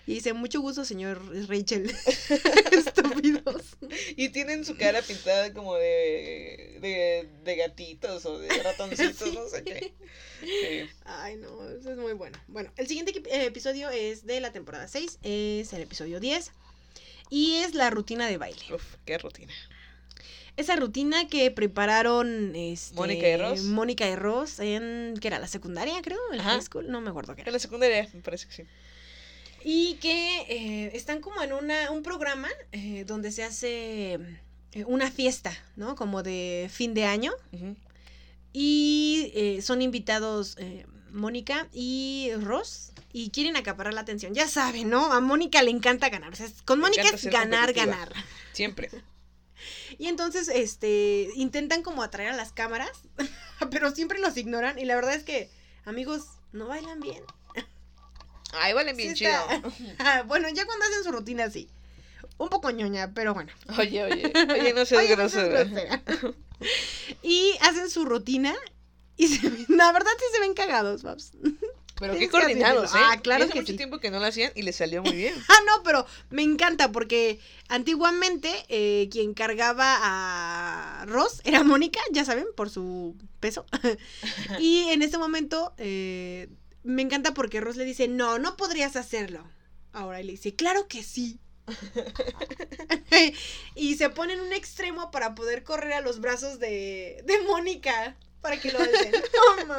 Y 0.07 0.15
dice, 0.15 0.33
mucho 0.35 0.61
gusto, 0.61 0.85
señor 0.85 1.21
Rachel. 1.49 1.91
Estúpidos. 2.73 3.77
Y 4.17 4.29
tienen 4.29 4.65
su 4.65 4.77
cara 4.77 5.03
pintada 5.03 5.53
como 5.53 5.75
de, 5.77 6.79
de, 6.81 7.29
de 7.45 7.57
gatitos 7.57 8.25
o 8.27 8.39
de 8.39 8.49
ratoncitos, 8.63 9.17
Sí. 9.31 9.33
no 9.35 9.49
sé 9.49 9.65
qué. 9.65 9.95
Sí. 10.41 10.91
Ay, 11.05 11.37
no, 11.37 11.69
eso 11.71 11.91
es 11.91 11.99
muy 11.99 12.13
bueno. 12.13 12.39
Bueno, 12.47 12.71
el 12.77 12.87
siguiente 12.87 13.13
eh, 13.31 13.47
episodio 13.47 13.91
es 13.91 14.25
de 14.27 14.41
la 14.41 14.53
temporada 14.53 14.87
6, 14.87 15.19
es 15.23 15.73
el 15.73 15.83
episodio 15.83 16.21
10. 16.21 16.53
Y 17.29 17.57
es 17.57 17.75
la 17.75 17.91
rutina 17.91 18.29
de 18.29 18.37
baile. 18.37 18.63
Uf, 18.73 18.85
qué 19.05 19.19
rutina. 19.19 19.53
Esa 20.57 20.77
rutina 20.77 21.27
que 21.29 21.51
prepararon 21.51 22.55
este, 22.55 22.95
Mónica 22.95 23.29
y 23.29 23.37
Ross. 23.37 23.63
Mónica 23.63 24.09
y 24.09 24.15
Ross 24.15 24.61
en, 24.61 25.15
¿qué 25.21 25.29
era? 25.29 25.39
¿La 25.41 25.49
secundaria, 25.49 26.01
creo? 26.03 26.19
¿En 26.33 26.41
Ajá. 26.41 26.51
high 26.53 26.63
school? 26.63 26.89
No 26.89 27.01
me 27.01 27.11
acuerdo 27.11 27.35
qué 27.35 27.43
En 27.43 27.49
era. 27.49 27.53
la 27.53 27.59
secundaria, 27.59 28.09
me 28.15 28.21
parece 28.21 28.47
que 28.47 28.55
sí. 28.55 28.63
Y 29.69 29.95
que 29.95 30.43
eh, 30.49 30.91
están 30.95 31.21
como 31.21 31.43
en 31.43 31.53
una, 31.53 31.91
un 31.91 32.05
programa 32.05 32.49
eh, 32.71 33.03
donde 33.05 33.33
se 33.33 33.43
hace 33.43 34.13
eh, 34.71 34.85
una 34.87 35.11
fiesta, 35.11 35.53
¿no? 35.75 35.97
Como 35.97 36.23
de 36.23 36.71
fin 36.73 36.95
de 36.95 37.05
año. 37.05 37.33
Y 38.53 39.33
eh, 39.35 39.63
son 39.63 39.83
invitados 39.83 40.57
Mónica 41.11 41.67
y 41.73 42.31
Ross. 42.41 42.93
Y 43.13 43.31
quieren 43.31 43.57
acaparar 43.57 43.93
la 43.93 44.03
atención. 44.03 44.35
Ya 44.35 44.47
saben, 44.47 44.89
¿no? 44.89 45.13
A 45.13 45.21
Mónica 45.21 45.61
le 45.65 45.73
encanta 45.73 46.11
ganar. 46.11 46.33
O 46.33 46.37
sea, 46.37 46.47
es- 46.47 46.63
con 46.63 46.79
Mónica 46.79 47.03
es 47.03 47.25
ganar, 47.25 47.73
ganar. 47.73 48.13
Siempre. 48.53 48.89
Y 49.99 50.09
entonces, 50.09 50.49
este, 50.49 51.29
intentan 51.35 51.83
como 51.83 52.03
atraer 52.03 52.31
a 52.33 52.37
las 52.37 52.53
cámaras, 52.53 52.91
pero 53.71 53.91
siempre 53.91 54.19
los 54.19 54.37
ignoran. 54.37 54.79
Y 54.79 54.85
la 54.85 54.95
verdad 54.95 55.15
es 55.15 55.25
que, 55.25 55.49
amigos, 55.87 56.27
no 56.53 56.67
bailan 56.69 57.01
bien. 57.01 57.25
Ay, 58.61 58.73
valen 58.73 58.97
bien 58.97 59.11
Sí 59.17 59.25
chido. 59.25 59.33
está- 59.89 60.23
bueno, 60.27 60.49
ya 60.51 60.65
cuando 60.67 60.85
hacen 60.87 61.05
su 61.05 61.13
rutina 61.13 61.51
sí. 61.51 61.69
Un 62.39 62.49
poco 62.51 62.71
ñoña, 62.71 63.13
pero 63.15 63.33
bueno. 63.35 63.51
Oye, 63.79 64.05
oye, 64.05 64.33
oye, 64.53 64.73
no 64.75 64.85
seas 64.85 65.05
Oye, 65.05 65.17
no 65.17 65.29
seas 65.29 65.49
grosera. 65.49 65.65
grosera. 65.65 66.35
y 67.23 67.53
hacen 67.61 67.89
su 67.91 68.05
rutina 68.05 68.55
y 69.17 69.29
se 69.29 69.49
ven- 69.49 69.65
la 69.77 69.93
verdad 69.93 70.11
sí 70.19 70.25
se 70.33 70.41
ven 70.41 70.55
cagados, 70.55 71.03
Babs. 71.03 71.33
Pero 71.99 72.13
qué 72.19 72.29
coordinados, 72.29 72.91
¿eh? 72.95 72.99
Ah, 73.01 73.19
claro 73.23 73.41
Y 73.41 73.45
hace 73.45 73.55
que 73.55 73.61
mucho 73.61 73.73
sí. 73.73 73.77
tiempo 73.79 74.01
que 74.01 74.11
no 74.11 74.21
lo 74.21 74.27
hacían 74.27 74.53
y 74.55 74.61
les 74.61 74.77
salió 74.77 75.03
muy 75.03 75.15
bien. 75.17 75.35
Ah, 75.49 75.59
no, 75.67 75.83
pero 75.83 76.05
me 76.29 76.43
encanta 76.43 76.93
porque 76.93 77.41
antiguamente 77.69 78.51
eh, 78.69 79.09
quien 79.11 79.33
cargaba 79.33 79.97
a 80.03 81.07
Ross 81.07 81.41
era 81.45 81.65
Mónica, 81.65 81.99
ya 82.13 82.27
saben, 82.27 82.45
por 82.55 82.69
su 82.69 83.17
peso. 83.41 83.65
y 84.59 84.89
en 84.91 85.01
ese 85.01 85.17
momento 85.17 85.73
eh, 85.79 86.49
me 86.87 87.03
encanta 87.03 87.35
porque 87.35 87.61
Ross 87.61 87.77
le 87.77 87.85
dice, 87.85 88.09
no, 88.09 88.39
no 88.39 88.57
podrías 88.57 88.97
hacerlo. 88.97 89.45
Ahora 89.93 90.21
él 90.21 90.27
le 90.27 90.33
dice, 90.33 90.55
claro 90.55 90.89
que 90.89 91.03
sí. 91.03 91.39
y 93.75 93.97
se 93.97 94.11
pone 94.11 94.35
en 94.35 94.41
un 94.41 94.53
extremo 94.53 95.11
para 95.11 95.35
poder 95.35 95.65
correr 95.65 95.95
a 95.95 96.01
los 96.01 96.21
brazos 96.21 96.59
de, 96.59 97.23
de 97.25 97.43
Mónica. 97.43 98.17
Para 98.41 98.61
que 98.61 98.71
lo 98.71 98.79
alcen. 98.79 99.13
No, 99.67 99.79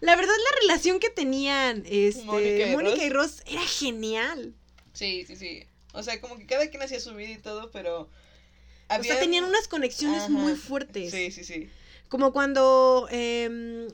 la 0.00 0.16
verdad, 0.16 0.32
la 0.32 0.60
relación 0.62 0.98
que 0.98 1.10
tenían 1.10 1.84
este, 1.86 2.24
Mónica 2.24 2.66
y 2.66 2.72
Mónica 2.72 2.96
Ross. 2.96 3.04
y 3.04 3.10
Ross 3.10 3.42
era 3.46 3.62
genial. 3.62 4.54
Sí, 4.92 5.24
sí, 5.26 5.36
sí. 5.36 5.64
O 5.92 6.02
sea, 6.02 6.20
como 6.20 6.36
que 6.38 6.46
cada 6.46 6.68
quien 6.68 6.82
hacía 6.82 6.98
su 6.98 7.14
vida 7.14 7.30
y 7.30 7.38
todo, 7.38 7.70
pero... 7.70 8.10
O 8.90 9.04
sea, 9.04 9.20
tenían 9.20 9.44
unas 9.44 9.68
conexiones 9.68 10.22
Ajá. 10.22 10.30
muy 10.30 10.54
fuertes. 10.54 11.12
Sí, 11.12 11.30
sí, 11.30 11.44
sí. 11.44 11.70
Como 12.08 12.32
cuando 12.32 13.06
em, 13.10 13.86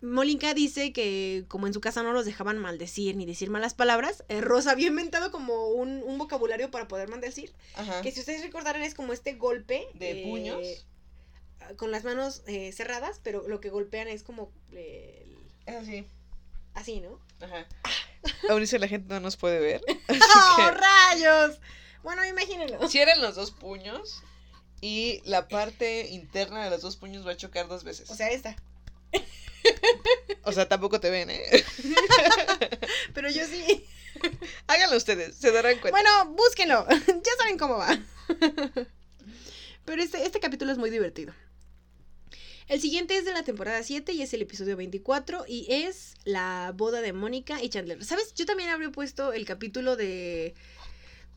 Mónica 0.00 0.54
dice 0.54 0.92
que 0.92 1.44
como 1.48 1.66
en 1.66 1.74
su 1.74 1.80
casa 1.80 2.02
no 2.02 2.12
los 2.12 2.24
dejaban 2.24 2.58
maldecir 2.58 3.16
ni 3.16 3.26
decir 3.26 3.50
malas 3.50 3.74
palabras, 3.74 4.24
eh, 4.28 4.40
Rosa 4.40 4.70
había 4.70 4.88
inventado 4.88 5.32
como 5.32 5.68
un, 5.68 6.02
un 6.04 6.18
vocabulario 6.18 6.70
para 6.70 6.86
poder 6.86 7.08
maldecir. 7.08 7.52
Ajá. 7.74 8.00
Que 8.02 8.12
si 8.12 8.20
ustedes 8.20 8.42
recordarán 8.42 8.82
es 8.82 8.94
como 8.94 9.12
este 9.12 9.34
golpe. 9.34 9.88
¿De 9.94 10.22
eh, 10.22 10.24
puños? 10.24 10.86
Con 11.76 11.90
las 11.90 12.04
manos 12.04 12.42
eh, 12.46 12.72
cerradas, 12.72 13.20
pero 13.22 13.46
lo 13.48 13.60
que 13.60 13.70
golpean 13.70 14.08
es 14.08 14.22
como 14.22 14.52
eh, 14.72 15.36
Es 15.66 15.74
así. 15.74 16.06
así, 16.74 17.00
¿no? 17.00 17.18
Ajá. 17.44 17.66
Ahorita 18.48 18.78
la 18.78 18.88
gente 18.88 19.12
no 19.12 19.20
nos 19.20 19.36
puede 19.36 19.58
ver. 19.58 19.82
¡Oh, 20.08 20.70
rayos! 20.70 21.58
Bueno, 22.02 22.24
imagínenlo. 22.24 22.88
cierren 22.88 23.20
los 23.20 23.34
dos 23.34 23.50
puños 23.50 24.22
y 24.80 25.20
la 25.24 25.48
parte 25.48 26.08
interna 26.08 26.64
de 26.64 26.70
los 26.70 26.82
dos 26.82 26.96
puños 26.96 27.26
va 27.26 27.32
a 27.32 27.36
chocar 27.36 27.66
dos 27.66 27.82
veces. 27.84 28.08
O 28.10 28.14
sea, 28.14 28.28
esta. 28.28 28.56
O 30.44 30.52
sea, 30.52 30.68
tampoco 30.68 31.00
te 31.00 31.10
ven, 31.10 31.30
¿eh? 31.30 31.64
Pero 33.14 33.30
yo 33.30 33.44
sí. 33.46 33.84
Háganlo 34.66 34.96
ustedes, 34.96 35.36
se 35.36 35.52
darán 35.52 35.78
cuenta. 35.78 35.90
Bueno, 35.90 36.34
búsquenlo. 36.34 36.86
ya 37.06 37.32
saben 37.38 37.58
cómo 37.58 37.76
va. 37.76 37.98
Pero 39.84 40.02
este, 40.02 40.24
este 40.24 40.40
capítulo 40.40 40.72
es 40.72 40.78
muy 40.78 40.90
divertido. 40.90 41.34
El 42.68 42.80
siguiente 42.82 43.16
es 43.16 43.24
de 43.24 43.32
la 43.32 43.42
temporada 43.42 43.82
7 43.82 44.12
y 44.12 44.20
es 44.20 44.34
el 44.34 44.42
episodio 44.42 44.76
24 44.76 45.44
y 45.48 45.66
es 45.70 46.14
la 46.24 46.72
boda 46.76 47.00
de 47.00 47.14
Mónica 47.14 47.62
y 47.62 47.70
Chandler. 47.70 48.04
¿Sabes? 48.04 48.34
Yo 48.34 48.44
también 48.44 48.68
habría 48.68 48.90
puesto 48.90 49.32
el 49.32 49.46
capítulo 49.46 49.96
de 49.96 50.54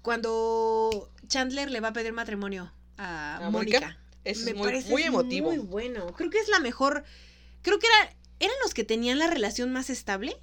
cuando 0.02 1.10
Chandler 1.28 1.72
le 1.72 1.80
va 1.80 1.90
a 1.90 1.94
pedir 1.94 2.12
matrimonio 2.12 2.74
a, 2.98 3.38
¿A 3.38 3.50
Mónica? 3.50 3.80
Mónica. 3.80 3.98
Eso 4.26 4.46
Me 4.46 4.52
es 4.52 4.58
muy, 4.58 4.68
parece 4.68 4.90
muy 4.90 5.04
emotivo. 5.04 5.50
Muy 5.50 5.60
bueno. 5.60 6.14
Creo 6.18 6.30
que 6.30 6.40
es 6.40 6.50
la 6.50 6.60
mejor. 6.60 7.06
Creo 7.62 7.80
que 7.80 7.88
era, 7.88 8.16
eran 8.42 8.56
los 8.64 8.74
que 8.74 8.84
tenían 8.84 9.20
la 9.20 9.28
relación 9.28 9.72
más 9.72 9.90
estable. 9.90 10.36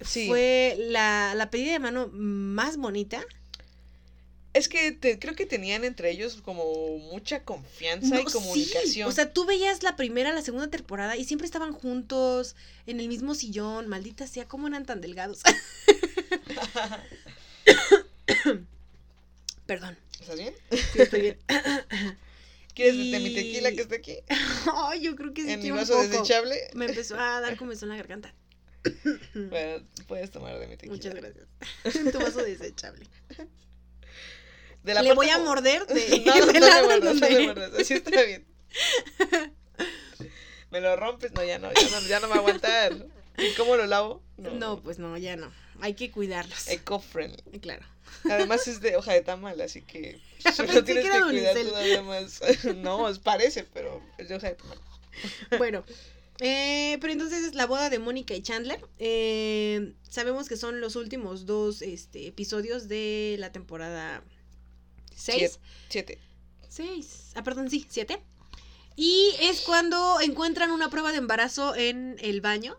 Sí. 0.00 0.26
Fue 0.26 0.74
la, 0.78 1.34
la 1.36 1.50
pedida 1.50 1.72
de 1.72 1.78
mano 1.78 2.08
más 2.12 2.76
bonita. 2.76 3.22
Es 4.52 4.68
que 4.68 4.92
te- 4.92 5.18
creo 5.18 5.34
que 5.34 5.46
tenían 5.46 5.84
entre 5.84 6.10
ellos 6.10 6.40
como 6.44 6.64
mucha 6.98 7.42
confianza 7.42 8.20
y 8.20 8.24
No, 8.24 8.30
sí, 8.30 8.32
comunicación. 8.32 9.08
O 9.08 9.12
sea, 9.12 9.32
tú 9.32 9.44
veías 9.46 9.82
la 9.82 9.96
primera, 9.96 10.32
la 10.32 10.42
segunda 10.42 10.68
temporada 10.68 11.16
y 11.16 11.24
siempre 11.24 11.46
estaban 11.46 11.72
juntos, 11.72 12.54
en 12.86 13.00
el 13.00 13.08
mismo 13.08 13.34
sillón. 13.34 13.88
Maldita 13.88 14.26
sea, 14.26 14.46
¿cómo 14.46 14.68
eran 14.68 14.86
tan 14.86 15.00
delgados? 15.00 15.40
Perdón, 19.66 19.96
¿Estás 20.20 20.36
bien? 20.36 20.54
sí, 20.70 21.02
estoy 21.02 21.20
bien. 21.22 21.38
¿Quieres 22.74 22.94
Y- 22.96 23.10
de 23.12 23.20
mi 23.20 23.34
tequila 23.34 23.70
que 23.72 23.82
está 23.82 23.94
aquí? 23.96 24.16
Ay, 24.76 25.00
yo 25.02 25.14
creo 25.16 25.32
que 25.32 25.42
sí 25.44 25.50
en 25.52 25.62
mi 25.62 25.70
vaso 25.70 26.00
desechable. 26.02 26.56
Me 26.74 26.86
empezó 26.86 27.18
a 27.18 27.40
dar 27.40 27.56
comezón 27.58 27.90
en 27.90 27.96
la 27.96 28.02
garganta. 28.02 28.34
Bueno, 29.34 29.86
puedes 30.06 30.30
tomar 30.30 30.58
de 30.58 30.66
mi 30.66 30.76
tequila. 30.76 30.92
Muchas 30.94 31.14
gracias. 31.14 31.46
tu 32.12 32.18
vaso 32.18 32.42
desechable. 32.42 33.06
De 34.82 34.92
la 34.92 35.02
Le 35.02 35.14
voy 35.14 35.30
a 35.30 35.38
morder 35.38 35.86
de, 35.86 36.22
no, 36.26 36.34
no, 36.34 36.52
le 36.52 36.60
muerdas, 36.60 37.00
no 37.00 37.20
donde- 37.20 37.30
le 37.30 37.42
muerdas, 37.44 37.72
así 37.80 37.94
está 37.94 38.22
bien. 38.22 38.44
¿Me 40.70 40.80
lo 40.80 40.96
rompes? 40.96 41.32
No, 41.32 41.42
ya 41.44 41.58
no, 41.58 41.72
ya 41.72 41.88
no, 41.90 42.00
ya 42.06 42.20
no 42.20 42.28
me 42.28 42.34
aguantar. 42.34 43.06
¿Y 43.38 43.54
cómo 43.54 43.76
lo 43.76 43.86
lavo? 43.86 44.22
No, 44.36 44.82
pues 44.82 44.98
no, 44.98 45.16
ya 45.16 45.36
no. 45.36 45.52
Hay 45.80 45.94
que 45.94 46.10
cuidarlos. 46.10 46.68
Eco-friendly. 46.68 47.60
Claro. 47.60 47.86
Además 48.30 48.66
es 48.68 48.80
de 48.80 48.96
hoja 48.96 49.12
de 49.12 49.22
tamal, 49.22 49.60
así 49.60 49.82
que 49.82 50.20
Pensé 50.44 50.62
lo 50.72 50.84
tienes 50.84 51.04
que 51.04 51.10
que 51.10 51.20
cuidar 51.22 51.56
todavía 51.56 52.02
más. 52.02 52.40
No, 52.76 53.08
es- 53.08 53.18
parece, 53.18 53.64
pero 53.64 54.02
es 54.18 54.28
de 54.28 54.36
hoja 54.36 54.48
de 54.48 54.54
tamal. 54.54 54.78
Bueno, 55.58 55.84
eh, 56.40 56.98
pero 57.00 57.12
entonces 57.12 57.44
es 57.44 57.54
la 57.54 57.66
boda 57.66 57.90
de 57.90 57.98
Mónica 57.98 58.34
y 58.34 58.42
Chandler. 58.42 58.80
Eh, 58.98 59.94
sabemos 60.08 60.48
que 60.48 60.56
son 60.56 60.80
los 60.80 60.96
últimos 60.96 61.46
dos 61.46 61.82
este, 61.82 62.26
episodios 62.26 62.88
de 62.88 63.36
la 63.38 63.52
temporada 63.52 64.22
6. 65.14 65.38
Siete. 65.38 65.58
Siete. 65.88 66.18
6. 66.68 67.32
Ah, 67.36 67.44
perdón, 67.44 67.70
sí, 67.70 67.86
7. 67.88 68.20
Y 68.96 69.30
es 69.40 69.60
cuando 69.60 70.20
encuentran 70.20 70.70
una 70.70 70.90
prueba 70.90 71.12
de 71.12 71.18
embarazo 71.18 71.74
en 71.76 72.16
el 72.20 72.40
baño 72.40 72.78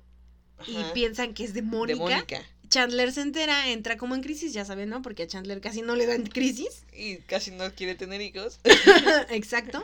y 0.68 0.78
piensan 0.94 1.34
que 1.34 1.44
es 1.44 1.54
de 1.54 1.62
De 1.62 1.68
Mónica. 1.68 2.44
Chandler 2.76 3.14
se 3.14 3.22
entera, 3.22 3.70
entra 3.70 3.96
como 3.96 4.16
en 4.16 4.22
crisis, 4.22 4.52
ya 4.52 4.66
saben, 4.66 4.90
¿no? 4.90 5.02
Porque 5.02 5.24
a 5.24 5.28
Chandler 5.28 5.62
casi 5.62 5.82
no 5.82 5.96
le 5.96 6.06
dan 6.06 6.26
crisis. 6.34 6.84
Y 6.92 7.20
casi 7.20 7.52
no 7.52 7.74
quiere 7.74 7.96
tener 7.96 8.20
hijos. 8.20 8.60
Exacto. 9.30 9.82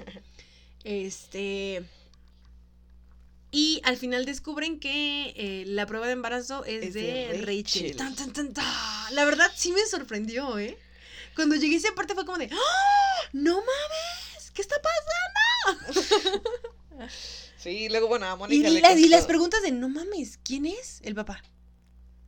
Este. 0.83 1.83
Y 3.49 3.79
al 3.85 3.95
final 3.95 4.25
descubren 4.25 4.77
que 4.81 5.33
eh, 5.37 5.63
la 5.67 5.85
prueba 5.85 6.07
de 6.07 6.13
embarazo 6.13 6.65
es, 6.65 6.83
Es 6.83 6.93
de, 6.93 7.01
de 7.01 7.27
Rachel. 7.45 7.45
Rachel. 7.45 7.95
Tan, 7.95 8.13
tan, 8.13 8.33
tan, 8.33 8.53
tan. 8.53 9.15
La 9.15 9.23
verdad 9.23 9.49
sí 9.55 9.71
me 9.71 9.85
sorprendió, 9.85 10.59
¿eh? 10.59 10.77
Cuando 11.33 11.55
llegué 11.55 11.75
a 11.75 11.77
esa 11.77 11.95
parte 11.95 12.13
fue 12.13 12.25
como 12.25 12.39
de 12.39 12.49
¡Ah! 12.51 13.29
¡No 13.31 13.55
mames! 13.55 14.51
¿Qué 14.53 14.61
está 14.61 14.75
pasando? 14.81 16.41
Sí, 17.57 17.89
luego, 17.89 18.07
bueno, 18.07 18.25
a 18.25 18.33
Y, 18.33 18.37
Mónica 18.37 18.69
le 18.69 18.81
las, 18.81 18.99
y 18.99 19.07
las 19.07 19.25
preguntas 19.25 19.61
de, 19.61 19.71
no 19.71 19.87
mames, 19.87 20.39
¿quién 20.43 20.65
es 20.65 20.99
el 21.03 21.13
papá? 21.13 21.43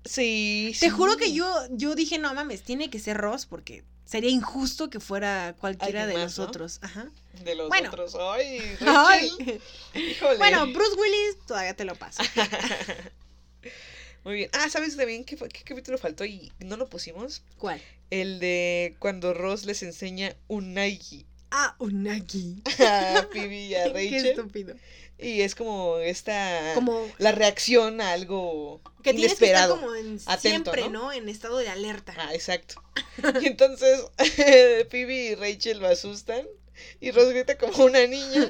Sí, 0.06 0.76
Te 0.80 0.88
sí. 0.88 0.90
juro 0.90 1.16
que 1.18 1.34
yo, 1.34 1.50
yo 1.72 1.96
dije, 1.96 2.20
no 2.20 2.34
mames, 2.34 2.62
tiene 2.64 2.90
que 2.90 3.00
ser 3.00 3.18
Ross 3.18 3.46
porque 3.46 3.84
sería 4.06 4.30
injusto 4.30 4.90
que 4.90 5.00
fuera 5.00 5.56
cualquiera 5.60 6.06
de 6.08 6.14
más, 6.14 6.24
los 6.24 6.38
¿no? 6.40 6.44
otros. 6.46 6.80
Ajá. 6.82 7.10
De 7.44 7.56
los 7.56 7.70
Bueno. 7.70 7.90
otros. 7.90 8.16
Ay, 8.20 8.60
Ay. 8.86 9.32
Híjole. 9.96 10.38
Bueno, 10.38 10.68
Bruce 10.68 10.96
Willis 11.00 11.38
todavía 11.48 11.74
te 11.76 11.86
lo 11.86 11.96
paso. 11.96 12.22
Muy 14.24 14.36
bien. 14.36 14.50
Ah, 14.54 14.70
¿sabes 14.70 14.96
también 14.96 15.26
qué, 15.26 15.36
fue- 15.36 15.50
qué 15.50 15.64
capítulo 15.64 15.98
faltó 15.98 16.24
y 16.24 16.52
no 16.60 16.78
lo 16.78 16.88
pusimos? 16.90 17.42
¿Cuál? 17.58 17.82
El 18.10 18.40
de 18.40 18.96
cuando 19.00 19.34
Ross 19.34 19.66
les 19.66 19.84
enseña 19.84 20.36
un 20.48 20.74
Nike 20.74 21.26
Ah, 21.56 21.76
Unagi. 21.78 22.64
a 22.80 23.28
Phoebe 23.32 23.68
y 23.68 23.76
a 23.76 23.84
Qué 23.94 23.94
Rachel. 23.94 24.26
estúpido. 24.26 24.76
Y 25.20 25.42
es 25.42 25.54
como 25.54 26.00
esta... 26.00 26.74
Como 26.74 27.08
La 27.20 27.32
reacción 27.32 28.02
a 28.02 28.12
algo 28.14 28.82
que 29.04 29.14
tienes 29.14 29.36
que 29.38 29.46
estar 29.46 29.70
inesperado. 29.70 29.80
como 29.80 29.96
en, 29.96 30.20
atento, 30.26 30.72
siempre, 30.72 30.90
¿no? 30.90 31.04
¿no? 31.04 31.12
En 31.14 31.30
estado 31.30 31.60
de 31.60 31.70
alerta. 31.70 32.14
Ah, 32.18 32.34
exacto. 32.34 32.84
Y 33.42 33.46
entonces 33.46 34.02
Phoebe 34.90 35.14
y 35.14 35.36
Rachel 35.36 35.80
lo 35.80 35.88
asustan 35.88 36.46
y 37.00 37.12
Ross 37.12 37.30
grita 37.30 37.56
como 37.58 37.86
una 37.86 38.06
niña. 38.08 38.50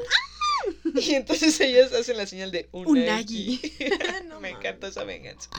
Y 0.95 1.15
entonces 1.15 1.59
ellas 1.59 1.91
hacen 1.91 2.15
la 2.15 2.25
señal 2.25 2.51
de 2.51 2.69
Unagi. 2.71 3.59
unagi. 3.61 3.89
No 4.27 4.39
Me 4.39 4.51
encanta 4.51 4.87
esa 4.87 5.03
venganza. 5.03 5.49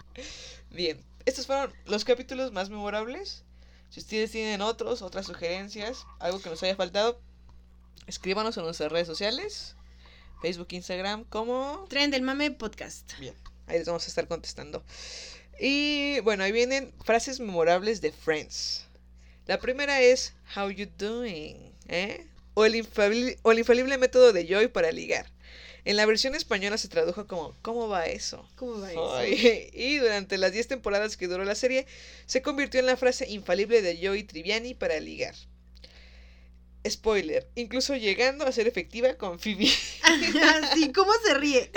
Bien, 0.70 1.05
estos 1.26 1.47
fueron 1.47 1.70
los 1.84 2.05
capítulos 2.07 2.53
más 2.53 2.70
memorables. 2.70 3.45
Si 3.90 4.01
ustedes 4.01 4.30
tienen 4.30 4.62
otros, 4.62 5.03
otras 5.03 5.26
sugerencias, 5.26 6.07
algo 6.18 6.40
que 6.40 6.49
nos 6.49 6.62
haya 6.62 6.74
faltado, 6.74 7.20
escríbanos 8.07 8.57
en 8.57 8.64
nuestras 8.64 8.90
redes 8.90 9.07
sociales, 9.07 9.76
Facebook, 10.42 10.68
Instagram, 10.70 11.24
como 11.24 11.86
Tren 11.88 12.11
del 12.11 12.22
Mame 12.22 12.50
Podcast. 12.50 13.12
Ahí 13.66 13.78
les 13.78 13.86
vamos 13.86 14.05
a 14.05 14.09
estar 14.09 14.28
contestando. 14.28 14.84
Y 15.61 16.20
bueno, 16.20 16.44
ahí 16.44 16.52
vienen 16.52 16.92
frases 17.05 17.40
memorables 17.40 18.00
de 18.00 18.12
Friends. 18.12 18.86
La 19.46 19.59
primera 19.59 20.00
es 20.00 20.34
How 20.57 20.70
you 20.70 20.86
doing? 20.98 21.72
¿Eh? 21.88 22.26
O, 22.55 22.64
el 22.64 22.76
infalible, 22.76 23.38
o 23.42 23.52
el 23.52 23.59
infalible 23.59 23.98
método 23.98 24.32
de 24.32 24.46
Joy 24.46 24.68
para 24.68 24.92
ligar. 24.92 25.26
En 25.84 25.96
la 25.96 26.07
versión 26.07 26.34
española 26.34 26.78
se 26.78 26.88
tradujo 26.88 27.26
como 27.26 27.55
¿Cómo 27.61 27.88
va 27.88 28.07
eso? 28.07 28.48
¿Cómo 28.57 28.80
va 28.80 28.90
eso? 28.90 29.16
Ay, 29.16 29.70
y 29.74 29.98
durante 29.98 30.38
las 30.38 30.52
10 30.52 30.68
temporadas 30.68 31.16
que 31.16 31.28
duró 31.28 31.44
la 31.44 31.55
serie, 31.55 31.86
se 32.26 32.40
convirtió 32.40 32.80
en 32.80 32.86
la 32.86 32.96
frase 32.96 33.28
infalible 33.28 33.82
de 33.82 33.98
Joey 34.05 34.24
Triviani 34.24 34.74
para 34.74 34.98
ligar. 34.98 35.34
Spoiler, 36.89 37.49
incluso 37.55 37.97
llegando 37.97 38.47
a 38.47 38.53
ser 38.53 38.66
efectiva 38.66 39.14
con 39.14 39.39
Phoebe. 39.39 39.66
sí, 40.74 40.93
¿cómo 40.93 41.12
se 41.24 41.35
ríe? 41.35 41.70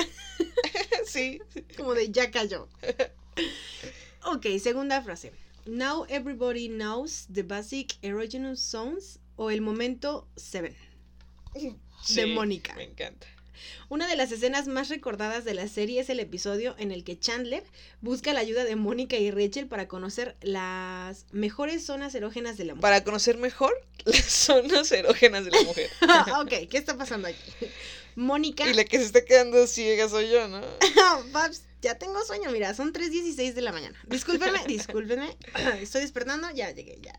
sí, 1.05 1.41
Como 1.75 1.93
de 1.93 2.11
ya 2.11 2.31
cayó. 2.31 2.67
Ok, 4.23 4.45
segunda 4.59 5.01
frase. 5.01 5.31
Now 5.65 6.05
everybody 6.09 6.67
knows 6.67 7.27
the 7.31 7.43
basic 7.43 7.93
erogenous 8.01 8.59
sounds 8.59 9.19
o 9.37 9.51
el 9.51 9.61
momento 9.61 10.27
7. 10.35 10.75
sí, 12.03 12.25
Mónica. 12.25 12.73
Me 12.75 12.83
encanta. 12.83 13.25
Una 13.89 14.07
de 14.07 14.15
las 14.15 14.31
escenas 14.31 14.67
más 14.67 14.89
recordadas 14.89 15.45
de 15.45 15.53
la 15.53 15.67
serie 15.67 16.01
es 16.01 16.09
el 16.09 16.19
episodio 16.19 16.75
en 16.77 16.91
el 16.91 17.03
que 17.03 17.19
Chandler 17.19 17.63
busca 18.01 18.33
la 18.33 18.39
ayuda 18.39 18.63
de 18.63 18.75
Mónica 18.75 19.17
y 19.17 19.31
Rachel 19.31 19.67
para 19.67 19.87
conocer 19.87 20.35
las 20.41 21.25
mejores 21.31 21.85
zonas 21.85 22.13
erógenas 22.15 22.57
de 22.57 22.65
la 22.65 22.73
mujer. 22.73 22.81
Para 22.81 23.03
conocer 23.03 23.37
mejor 23.37 23.73
las 24.05 24.25
zonas 24.25 24.91
erógenas 24.91 25.45
de 25.45 25.51
la 25.51 25.61
mujer. 25.63 25.89
ok, 26.41 26.69
¿qué 26.69 26.77
está 26.77 26.97
pasando 26.97 27.27
aquí? 27.27 27.51
Mónica. 28.15 28.67
y 28.67 28.73
la 28.73 28.83
que 28.83 28.97
se 28.97 29.05
está 29.05 29.23
quedando 29.23 29.67
ciega 29.67 30.09
soy 30.09 30.29
yo, 30.29 30.47
¿no? 30.47 30.61
Babs, 31.31 31.63
ya 31.81 31.99
tengo 31.99 32.23
sueño, 32.25 32.51
mira, 32.51 32.73
son 32.73 32.91
3.16 32.91 33.53
de 33.53 33.61
la 33.61 33.71
mañana. 33.71 33.97
Discúlpenme, 34.07 34.65
discúlpenme. 34.67 35.37
Estoy 35.81 36.01
despertando, 36.01 36.49
ya 36.51 36.71
llegué, 36.71 36.99
ya. 37.01 37.13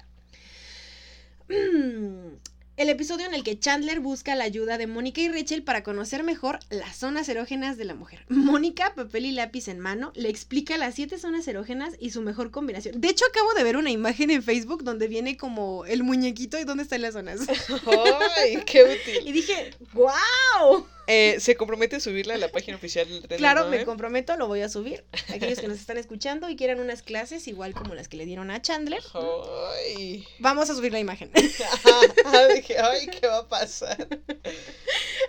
El 2.78 2.90
episodio 2.90 3.26
en 3.26 3.34
el 3.34 3.42
que 3.42 3.58
Chandler 3.58 3.98
busca 3.98 4.36
la 4.36 4.44
ayuda 4.44 4.78
de 4.78 4.86
Mónica 4.86 5.20
y 5.20 5.28
Rachel 5.28 5.64
para 5.64 5.82
conocer 5.82 6.22
mejor 6.22 6.60
las 6.70 6.94
zonas 6.94 7.28
erógenas 7.28 7.76
de 7.76 7.84
la 7.84 7.96
mujer. 7.96 8.24
Mónica, 8.28 8.94
papel 8.94 9.26
y 9.26 9.32
lápiz 9.32 9.66
en 9.66 9.80
mano, 9.80 10.12
le 10.14 10.28
explica 10.28 10.78
las 10.78 10.94
siete 10.94 11.18
zonas 11.18 11.48
erógenas 11.48 11.94
y 11.98 12.10
su 12.10 12.22
mejor 12.22 12.52
combinación. 12.52 13.00
De 13.00 13.08
hecho, 13.08 13.24
acabo 13.28 13.52
de 13.54 13.64
ver 13.64 13.78
una 13.78 13.90
imagen 13.90 14.30
en 14.30 14.44
Facebook 14.44 14.84
donde 14.84 15.08
viene 15.08 15.36
como 15.36 15.86
el 15.86 16.04
muñequito 16.04 16.56
y 16.56 16.62
dónde 16.62 16.84
están 16.84 17.02
las 17.02 17.14
zonas. 17.14 17.40
¡Ay, 18.36 18.62
qué 18.64 18.84
útil! 18.84 19.26
Y 19.26 19.32
dije, 19.32 19.74
¡wow! 19.92 20.86
Eh, 21.10 21.40
¿Se 21.40 21.56
compromete 21.56 21.96
a 21.96 22.00
subirla 22.00 22.34
a 22.34 22.36
la 22.36 22.48
página 22.52 22.76
oficial 22.76 23.08
del 23.08 23.22
Tren 23.22 23.38
Claro, 23.38 23.66
me 23.68 23.82
comprometo, 23.86 24.36
lo 24.36 24.46
voy 24.46 24.60
a 24.60 24.68
subir. 24.68 25.04
Aquellos 25.34 25.58
que 25.58 25.66
nos 25.66 25.78
están 25.80 25.96
escuchando 25.96 26.50
y 26.50 26.56
quieran 26.56 26.80
unas 26.80 27.02
clases 27.02 27.48
igual 27.48 27.72
como 27.72 27.94
las 27.94 28.08
que 28.08 28.18
le 28.18 28.26
dieron 28.26 28.50
a 28.50 28.60
Chandler, 28.60 29.02
Ay. 29.14 30.26
vamos 30.38 30.68
a 30.68 30.74
subir 30.74 30.92
la 30.92 30.98
imagen. 31.00 31.30
Dije, 32.54 32.78
ay, 32.78 33.06
¿qué 33.06 33.26
va 33.26 33.38
a 33.38 33.48
pasar? 33.48 34.06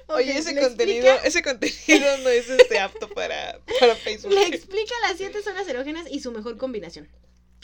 Oye, 0.07 0.37
ese 0.37 0.53
contenido, 0.59 1.07
explica- 1.07 1.27
ese 1.27 1.41
contenido 1.43 2.17
no 2.23 2.29
es 2.29 2.49
este 2.49 2.79
apto 2.79 3.07
para, 3.09 3.59
para 3.79 3.95
Facebook. 3.95 4.33
Le 4.33 4.47
explica 4.47 4.93
las 5.07 5.17
siete 5.17 5.41
zonas 5.41 5.67
erógenas 5.67 6.07
y 6.11 6.19
su 6.19 6.31
mejor 6.31 6.57
combinación. 6.57 7.07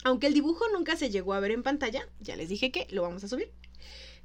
Aunque 0.04 0.26
el 0.28 0.34
dibujo 0.34 0.64
nunca 0.72 0.96
se 0.96 1.10
llegó 1.10 1.34
a 1.34 1.40
ver 1.40 1.50
en 1.50 1.62
pantalla, 1.62 2.08
ya 2.20 2.36
les 2.36 2.48
dije 2.48 2.70
que 2.70 2.86
lo 2.90 3.02
vamos 3.02 3.24
a 3.24 3.28
subir. 3.28 3.50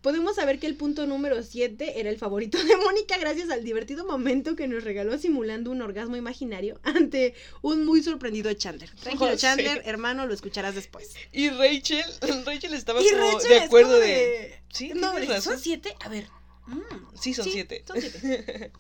Podemos 0.01 0.35
saber 0.35 0.57
que 0.59 0.67
el 0.67 0.75
punto 0.75 1.05
número 1.05 1.43
7 1.43 1.99
era 1.99 2.09
el 2.09 2.17
favorito 2.17 2.57
de 2.63 2.75
Mónica 2.77 3.17
gracias 3.19 3.49
al 3.51 3.63
divertido 3.63 4.05
momento 4.05 4.55
que 4.55 4.67
nos 4.67 4.83
regaló 4.83 5.17
simulando 5.17 5.69
un 5.71 5.81
orgasmo 5.81 6.15
imaginario 6.15 6.79
ante 6.83 7.33
un 7.61 7.85
muy 7.85 8.01
sorprendido 8.03 8.51
Chandler. 8.53 8.89
Tranquilo, 8.95 9.29
Oh, 9.31 9.33
sí. 9.35 9.37
Chandler, 9.37 9.81
hermano, 9.85 10.25
lo 10.25 10.33
escucharás 10.33 10.75
después. 10.75 11.13
Y 11.31 11.49
Rachel, 11.49 12.03
Rachel 12.45 12.73
estaba 12.73 13.01
Y 13.01 13.09
como 13.09 13.21
Rachel 13.33 13.49
de 13.49 13.59
acuerdo 13.59 13.89
como 13.91 14.01
de... 14.01 14.59
Sí, 14.73 14.91
No, 14.95 15.11
tienes 15.11 15.27
¿son 15.43 15.53
razón. 15.53 15.59
siete? 15.59 15.95
A 15.99 16.09
ver. 16.09 16.27
mm, 16.67 16.81
Sí, 17.19 17.33
son 17.33 17.45
sí, 17.45 17.51
siete. 17.51 17.83
Son 17.87 18.01
siete. 18.01 18.71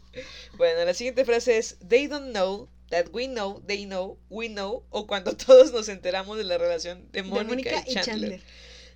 Bueno, 0.57 0.85
la 0.85 0.93
siguiente 0.93 1.25
frase 1.25 1.57
es 1.57 1.77
They 1.87 2.07
don't 2.07 2.31
know 2.31 2.69
that 2.89 3.05
we 3.13 3.27
know, 3.27 3.61
they 3.67 3.85
know, 3.85 4.17
we 4.29 4.47
know, 4.49 4.83
o 4.89 5.07
cuando 5.07 5.35
todos 5.37 5.71
nos 5.71 5.87
enteramos 5.87 6.37
de 6.37 6.43
la 6.43 6.57
relación 6.57 7.09
de 7.11 7.21
De 7.21 7.23
Mónica, 7.23 7.45
Mónica 7.71 7.83
y 7.87 7.93
Chandler. 7.93 8.41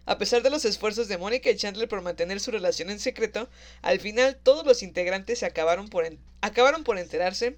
A 0.05 0.17
pesar 0.17 0.43
de 0.43 0.49
los 0.49 0.65
esfuerzos 0.65 1.07
de 1.07 1.17
Mónica 1.17 1.49
y 1.49 1.55
Chandler 1.55 1.87
por 1.87 2.01
mantener 2.01 2.39
su 2.39 2.51
relación 2.51 2.89
en 2.89 2.99
secreto, 2.99 3.49
al 3.81 3.99
final 3.99 4.35
todos 4.41 4.65
los 4.65 4.83
integrantes 4.83 5.39
se 5.39 5.45
acabaron 5.45 5.87
por, 5.89 6.05
en- 6.05 6.19
acabaron 6.41 6.83
por 6.83 6.97
enterarse. 6.99 7.57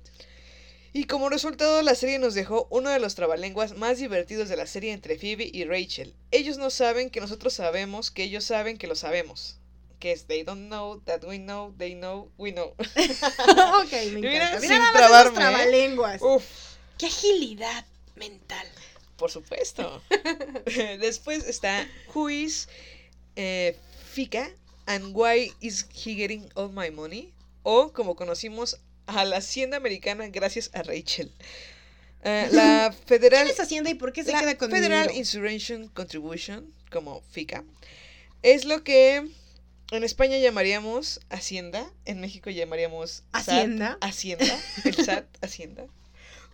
Y 0.94 1.04
como 1.04 1.30
resultado, 1.30 1.82
la 1.82 1.94
serie 1.94 2.18
nos 2.18 2.34
dejó 2.34 2.68
uno 2.72 2.90
de 2.90 3.00
los 3.00 3.14
trabalenguas 3.16 3.76
más 3.78 3.98
divertidos 4.00 4.50
de 4.50 4.56
la 4.56 4.66
serie 4.66 4.94
entre 4.94 5.18
Phoebe 5.20 5.50
y 5.54 5.66
Rachel. 5.66 6.16
Ellos 6.32 6.58
no 6.58 6.70
saben 6.70 7.10
que 7.10 7.20
nosotros 7.22 7.54
sabemos 7.54 8.10
que 8.10 8.24
ellos 8.24 8.46
saben 8.46 8.78
que 8.78 8.88
lo 8.88 8.96
sabemos. 8.96 9.58
Que 10.00 10.12
es 10.14 10.26
They 10.26 10.44
don't 10.44 10.68
know 10.68 11.02
that 11.02 11.24
we 11.26 11.38
know, 11.40 11.74
they 11.78 11.94
know, 11.96 12.32
we 12.38 12.52
know. 12.54 12.68
ok, 12.78 13.92
me 14.14 14.20
encanta. 14.20 14.20
Mira, 14.20 14.60
Mira, 14.60 14.62
sin 14.62 14.82
trabarme, 14.94 15.32
¿eh? 15.32 15.42
trabalenguas. 15.42 16.22
Uf. 16.22 16.44
¡Qué 16.98 17.08
agilidad 17.08 17.86
mental! 18.16 18.66
Por 19.18 19.32
supuesto. 19.32 20.02
Después 21.00 21.48
está 21.48 21.88
Who 22.14 22.30
is 22.30 22.68
eh, 23.36 23.76
Fika 24.12 24.50
and 24.86 25.14
why 25.16 25.52
is 25.60 25.88
he 25.94 26.16
getting 26.16 26.50
all 26.56 26.70
my 26.70 26.92
money? 26.92 27.34
O 27.64 27.92
como 27.92 28.16
conocimos 28.16 28.80
a 29.08 29.26
la 29.26 29.38
hacienda 29.38 29.78
americana 29.78 30.28
gracias 30.30 30.70
a 30.74 30.84
Rachel. 30.84 31.32
Eh, 32.24 32.50
la 32.52 32.94
federal, 33.06 33.44
¿Quién 33.46 33.54
es 33.54 33.60
Hacienda 33.60 33.90
y 33.90 33.94
por 33.94 34.14
qué 34.14 34.24
se 34.24 34.32
la 34.32 34.40
queda 34.40 34.58
con 34.58 34.72
Federal? 34.72 35.12
Insurrection 35.16 35.88
Contribution, 35.90 36.74
como 36.92 37.22
FICA, 37.32 37.64
es 38.44 38.66
lo 38.66 38.84
que 38.84 39.28
en 39.92 40.04
España 40.04 40.38
llamaríamos 40.38 41.22
Hacienda, 41.30 41.90
en 42.06 42.20
México 42.20 42.50
llamaríamos 42.50 43.24
SAT, 43.32 43.48
¿Hacienda? 43.48 43.98
Hacienda, 44.02 44.60
el 44.84 44.96
SAT, 45.06 45.26
Hacienda. 45.42 45.86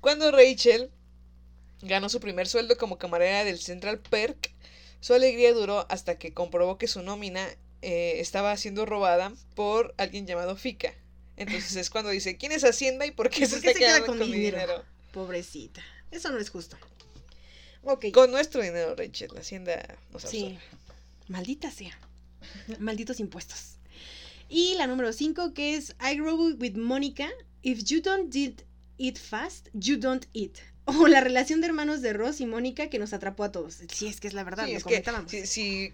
Cuando 0.01 0.31
Rachel 0.31 0.91
ganó 1.83 2.09
su 2.09 2.19
primer 2.19 2.47
sueldo 2.47 2.77
como 2.77 2.97
camarera 2.97 3.43
del 3.43 3.59
Central 3.59 3.99
Perk, 3.99 4.51
su 4.99 5.13
alegría 5.13 5.53
duró 5.53 5.85
hasta 5.89 6.17
que 6.17 6.33
comprobó 6.33 6.77
que 6.77 6.87
su 6.87 7.01
nómina 7.03 7.47
eh, 7.81 8.15
estaba 8.19 8.55
siendo 8.57 8.85
robada 8.85 9.33
por 9.55 9.93
alguien 9.97 10.25
llamado 10.25 10.55
Fica. 10.55 10.93
Entonces 11.35 11.75
es 11.75 11.89
cuando 11.89 12.09
dice, 12.11 12.37
¿quién 12.37 12.51
es 12.51 12.63
Hacienda 12.63 13.05
y 13.05 13.11
por 13.11 13.29
qué 13.29 13.43
¿Y 13.43 13.47
se 13.47 13.55
por 13.55 13.61
qué 13.61 13.67
está 13.69 13.73
se 13.73 13.79
queda 13.79 13.87
quedando 13.95 14.05
con 14.07 14.17
con, 14.19 14.29
mi 14.31 14.37
dinero? 14.37 14.57
dinero? 14.59 14.83
Pobrecita. 15.11 15.83
Eso 16.11 16.29
no 16.31 16.37
es 16.37 16.49
justo. 16.49 16.77
Con 18.13 18.31
nuestro 18.31 18.61
dinero, 18.61 18.95
Rachel. 18.95 19.29
La 19.33 19.41
Hacienda 19.41 19.97
nos 20.11 20.21
Sí. 20.23 20.45
absorbe. 20.57 20.59
Maldita 21.27 21.71
sea. 21.71 21.97
Malditos 22.79 23.19
impuestos. 23.19 23.75
Y 24.47 24.75
la 24.75 24.87
número 24.87 25.11
5 25.11 25.53
que 25.53 25.75
es 25.75 25.95
I 25.99 26.15
grow 26.15 26.37
with 26.57 26.75
Monica. 26.75 27.29
If 27.61 27.83
you 27.85 28.01
don't 28.01 28.31
did 28.31 28.61
it 28.97 29.17
fast, 29.17 29.67
you 29.73 29.97
don't 29.97 30.25
eat. 30.33 30.59
O 30.85 31.07
la 31.07 31.21
relación 31.21 31.61
de 31.61 31.67
hermanos 31.67 32.01
de 32.01 32.13
Ross 32.13 32.41
y 32.41 32.45
Mónica 32.45 32.89
que 32.89 32.99
nos 32.99 33.13
atrapó 33.13 33.43
a 33.43 33.51
todos. 33.51 33.79
Sí, 33.89 34.07
es 34.07 34.19
que 34.19 34.27
es 34.27 34.33
la 34.33 34.43
verdad, 34.43 34.65
Sí, 34.65 34.71
lo 34.71 34.77
es 34.77 34.83
que 34.83 35.01
comentábamos. 35.03 35.31
si, 35.31 35.45
si 35.47 35.93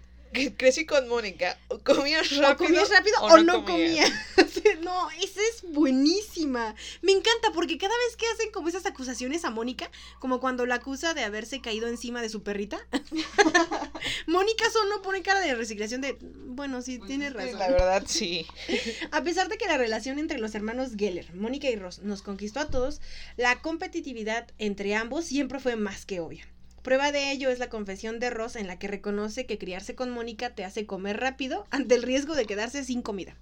crecí 0.56 0.86
con 0.86 1.08
Mónica. 1.08 1.58
O 1.68 1.78
comías 1.78 2.30
rápido. 2.36 2.52
o 2.52 2.56
comías 2.56 2.90
rápido 2.90 3.16
o, 3.20 3.38
no 3.38 3.64
comías. 3.64 4.10
no, 4.82 5.10
esa 5.10 5.40
es 5.40 5.62
buenísima. 5.68 6.74
Me 7.02 7.12
encanta 7.12 7.52
porque 7.52 7.78
cada 7.78 7.94
vez 8.06 8.16
que 8.16 8.26
hacen 8.34 8.50
como 8.50 8.68
esas 8.68 8.86
acusaciones 8.86 9.44
a 9.44 9.50
Mónica, 9.50 9.90
como 10.18 10.40
cuando 10.40 10.66
la 10.66 10.76
acusa 10.76 11.14
de 11.14 11.24
haberse 11.24 11.60
caído 11.60 11.88
encima 11.88 12.22
de 12.22 12.28
su 12.28 12.42
perrita, 12.42 12.78
Mónica 14.26 14.64
solo 14.70 15.02
pone 15.02 15.22
cara 15.22 15.40
de 15.40 15.54
resignación 15.54 16.00
de, 16.00 16.16
bueno, 16.20 16.82
sí, 16.82 16.98
tiene 17.06 17.28
Sí, 17.28 17.34
razón. 17.34 17.58
La 17.58 17.70
verdad, 17.70 18.04
sí. 18.06 18.46
A 19.10 19.22
pesar 19.22 19.48
de 19.48 19.58
que 19.58 19.66
la 19.66 19.78
relación 19.78 20.18
entre 20.18 20.38
los 20.38 20.54
hermanos 20.54 20.92
Geller, 20.96 21.34
Mónica 21.34 21.68
y 21.68 21.76
Ross, 21.76 22.00
nos 22.00 22.22
conquistó 22.22 22.60
a 22.60 22.68
todos, 22.68 23.00
la 23.36 23.60
competitividad 23.60 24.48
entre 24.58 24.94
ambos 24.94 25.24
siempre 25.24 25.58
fue 25.58 25.76
más 25.76 26.06
que 26.06 26.20
obvia. 26.20 26.46
Prueba 26.82 27.12
de 27.12 27.30
ello 27.30 27.50
es 27.50 27.58
la 27.58 27.68
confesión 27.68 28.20
de 28.20 28.30
Ross 28.30 28.56
en 28.56 28.66
la 28.66 28.78
que 28.78 28.88
reconoce 28.88 29.44
que 29.44 29.58
criarse 29.58 29.94
con 29.94 30.10
Mónica 30.10 30.54
te 30.54 30.64
hace 30.64 30.86
comer 30.86 31.20
rápido 31.20 31.66
ante 31.70 31.94
el 31.94 32.02
riesgo 32.02 32.34
de 32.34 32.46
quedarse 32.46 32.84
sin 32.84 33.02
comida. 33.02 33.36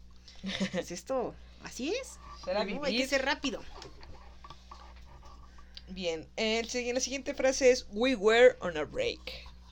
Pues 0.72 0.90
esto, 0.90 1.34
así 1.62 1.94
es. 1.94 2.18
Será 2.44 2.64
No, 2.64 2.84
hay 2.84 2.96
que 2.96 3.06
ser 3.06 3.24
rápido. 3.24 3.60
Bien, 5.88 6.26
el, 6.36 6.68
la 6.94 7.00
siguiente 7.00 7.34
frase 7.34 7.70
es 7.70 7.86
We 7.90 8.14
were 8.14 8.56
on 8.60 8.76
a 8.76 8.84
break. 8.84 9.20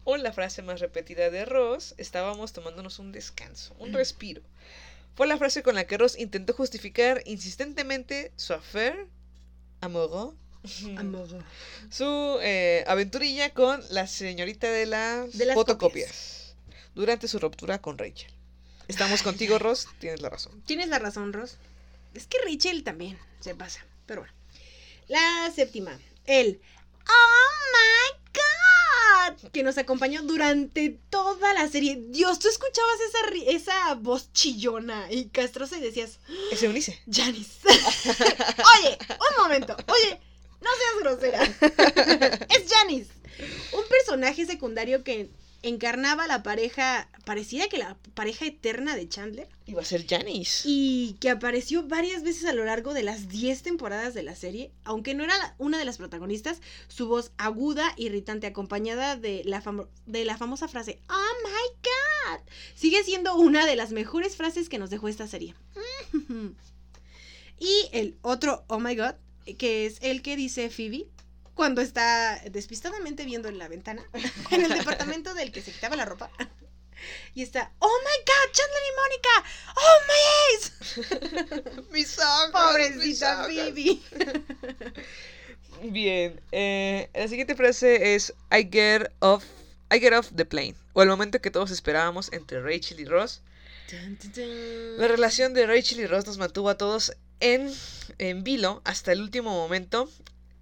O 0.05 0.17
la 0.17 0.33
frase 0.33 0.63
más 0.63 0.81
repetida 0.81 1.31
de 1.31 1.45
Ross, 1.45 1.95
estábamos 1.99 2.53
tomándonos 2.53 3.01
un 3.01 3.11
descanso, 3.11 3.75
un 3.81 3.93
respiro. 3.93 4.41
Fue 5.17 5.27
la 5.27 5.37
frase 5.37 5.63
con 5.63 5.75
la 5.75 5.87
que 5.87 5.99
Ross 5.99 6.17
intentó 6.17 6.53
justificar 6.53 7.23
insistentemente 7.27 8.33
su 8.37 8.53
affair, 8.53 9.09
amoureux, 9.81 10.35
su 10.67 12.39
eh, 12.43 12.85
aventurilla 12.87 13.53
con 13.53 13.83
la 13.91 14.07
señorita 14.07 14.71
de 14.71 14.87
las, 14.87 15.37
De 15.37 15.47
las 15.47 15.55
fotocopias 15.55 16.55
durante 16.95 17.29
su 17.29 17.39
ruptura 17.39 17.81
con 17.81 17.99
Rachel. 17.99 18.33
Estamos 18.89 19.23
contigo, 19.23 19.59
Ross, 19.61 19.89
tienes 19.99 20.21
la 20.21 20.31
razón. 20.31 20.63
Tienes 20.67 20.89
la 20.89 20.99
razón, 20.99 21.33
Ross. 21.33 21.59
Es 22.15 22.27
que 22.27 22.39
Rachel 22.45 22.83
también 22.83 23.19
se 23.41 23.55
pasa. 23.55 23.85
Pero 24.07 24.23
bueno. 24.23 24.35
La 25.09 25.53
séptima. 25.55 25.99
El 26.25 26.61
Oh 27.09 27.53
my 27.73 28.31
God. 28.35 29.51
Que 29.51 29.63
nos 29.63 29.79
acompañó 29.79 30.23
durante 30.23 30.99
toda 31.11 31.53
la 31.55 31.69
serie. 31.69 32.03
Dios, 32.09 32.39
tú 32.39 32.49
escuchabas 32.49 32.97
esa, 33.09 33.51
esa 33.51 33.95
voz 33.95 34.33
chillona 34.33 35.13
y 35.13 35.29
castrosa 35.29 35.77
y 35.77 35.81
decías, 35.81 36.19
Es 36.51 36.63
Eunice. 36.63 37.01
Janice. 37.11 37.61
Oye, 37.69 38.99
un 39.11 39.43
momento. 39.43 39.77
Oye, 39.87 40.21
no 40.61 40.71
seas 40.79 41.01
grosera. 41.01 41.43
es 42.51 42.71
Janice. 42.73 43.11
Un 43.73 43.85
personaje 43.89 44.47
secundario 44.47 45.05
que 45.05 45.29
encarnaba 45.63 46.27
la 46.29 46.43
pareja, 46.45 47.09
parecía 47.25 47.69
que 47.69 47.79
la 47.79 47.97
pareja 48.15 48.47
eterna 48.47 48.95
de 48.95 49.09
Chandler 49.09 49.49
Iba 49.67 49.83
a 49.83 49.85
ser 49.85 50.07
Janice. 50.07 50.63
y 50.65 51.17
que 51.19 51.29
apareció 51.29 51.83
varias 51.83 52.23
veces 52.23 52.45
a 52.45 52.53
lo 52.53 52.65
largo 52.65 52.95
de 52.95 53.03
las 53.03 53.29
10 53.29 53.63
temporadas 53.63 54.15
de 54.15 54.23
la 54.23 54.37
serie, 54.37 54.71
aunque 54.85 55.15
no 55.15 55.25
era 55.25 55.37
la- 55.39 55.55
una 55.59 55.77
de 55.79 55.85
las 55.85 55.97
protagonistas, 55.97 56.61
su 56.87 57.09
voz 57.09 57.33
aguda, 57.37 57.93
irritante, 57.97 58.47
acompañada 58.47 59.17
de 59.17 59.43
la, 59.45 59.63
de 60.07 60.25
la 60.25 60.37
famosa 60.39 60.69
frase 60.69 61.01
¡Oh 61.09 61.33
my 61.45 61.81
God! 61.83 62.41
sigue 62.77 63.03
siendo 63.03 63.35
una 63.35 63.67
de 63.67 63.75
las 63.77 63.91
mejores 63.91 64.37
frases 64.37 64.69
que 64.69 64.79
nos 64.79 64.91
dejó 64.91 65.09
esta 65.09 65.27
serie. 65.27 65.55
y 67.59 67.89
el 67.93 68.19
otro 68.23 68.65
¡Oh 68.69 68.79
my 68.79 68.95
God! 68.95 69.15
Que 69.59 69.87
es 69.87 69.99
el 70.03 70.23
que 70.23 70.37
dice 70.37 70.71
Phoebe 70.71 71.07
cuando 71.55 71.81
está 71.81 72.41
despistadamente 72.51 73.25
viendo 73.25 73.49
en 73.49 73.59
la 73.59 73.69
ventana 73.69 74.05
en 74.51 74.63
el 74.63 74.73
departamento 74.73 75.35
del 75.35 75.53
que 75.53 75.63
se 75.63 75.73
quitaba 75.73 75.97
la 75.97 76.05
ropa. 76.05 76.31
Y 77.35 77.43
está, 77.43 77.73
oh 77.79 77.99
my 78.05 78.25
god, 78.25 78.53
Chandler 78.53 78.83
y 78.89 78.95
Mónica, 79.01 79.45
oh 79.77 79.99
my 80.09 80.23
ace. 80.57 81.83
Mis 81.93 82.19
ojos. 82.19 82.47
mis 82.47 83.21
Pobrecita 83.21 83.43
ojos. 83.43 83.55
Phoebe. 83.55 84.01
Bien, 85.93 86.41
eh, 86.53 87.11
la 87.15 87.29
siguiente 87.29 87.55
frase 87.55 88.15
es 88.15 88.33
I 88.51 88.69
get 88.71 89.13
off 89.21 89.45
I 89.93 90.01
get 90.01 90.13
off 90.13 90.31
the 90.35 90.45
plane. 90.45 90.75
O 90.95 91.03
el 91.03 91.09
momento 91.09 91.41
que 91.41 91.51
todos 91.51 91.71
esperábamos 91.71 92.33
entre 92.33 92.61
Rachel 92.61 93.01
y 93.01 93.05
Ross. 93.05 93.43
La 94.99 95.07
relación 95.07 95.55
de 95.55 95.67
Rachel 95.67 96.01
y 96.01 96.07
Ross 96.07 96.27
nos 96.27 96.39
mantuvo 96.39 96.71
a 96.71 96.77
todos 96.77 97.13
en, 97.41 97.73
en 98.19 98.45
vilo 98.45 98.83
hasta 98.85 99.13
el 99.13 99.21
último 99.21 99.51
momento 99.51 100.11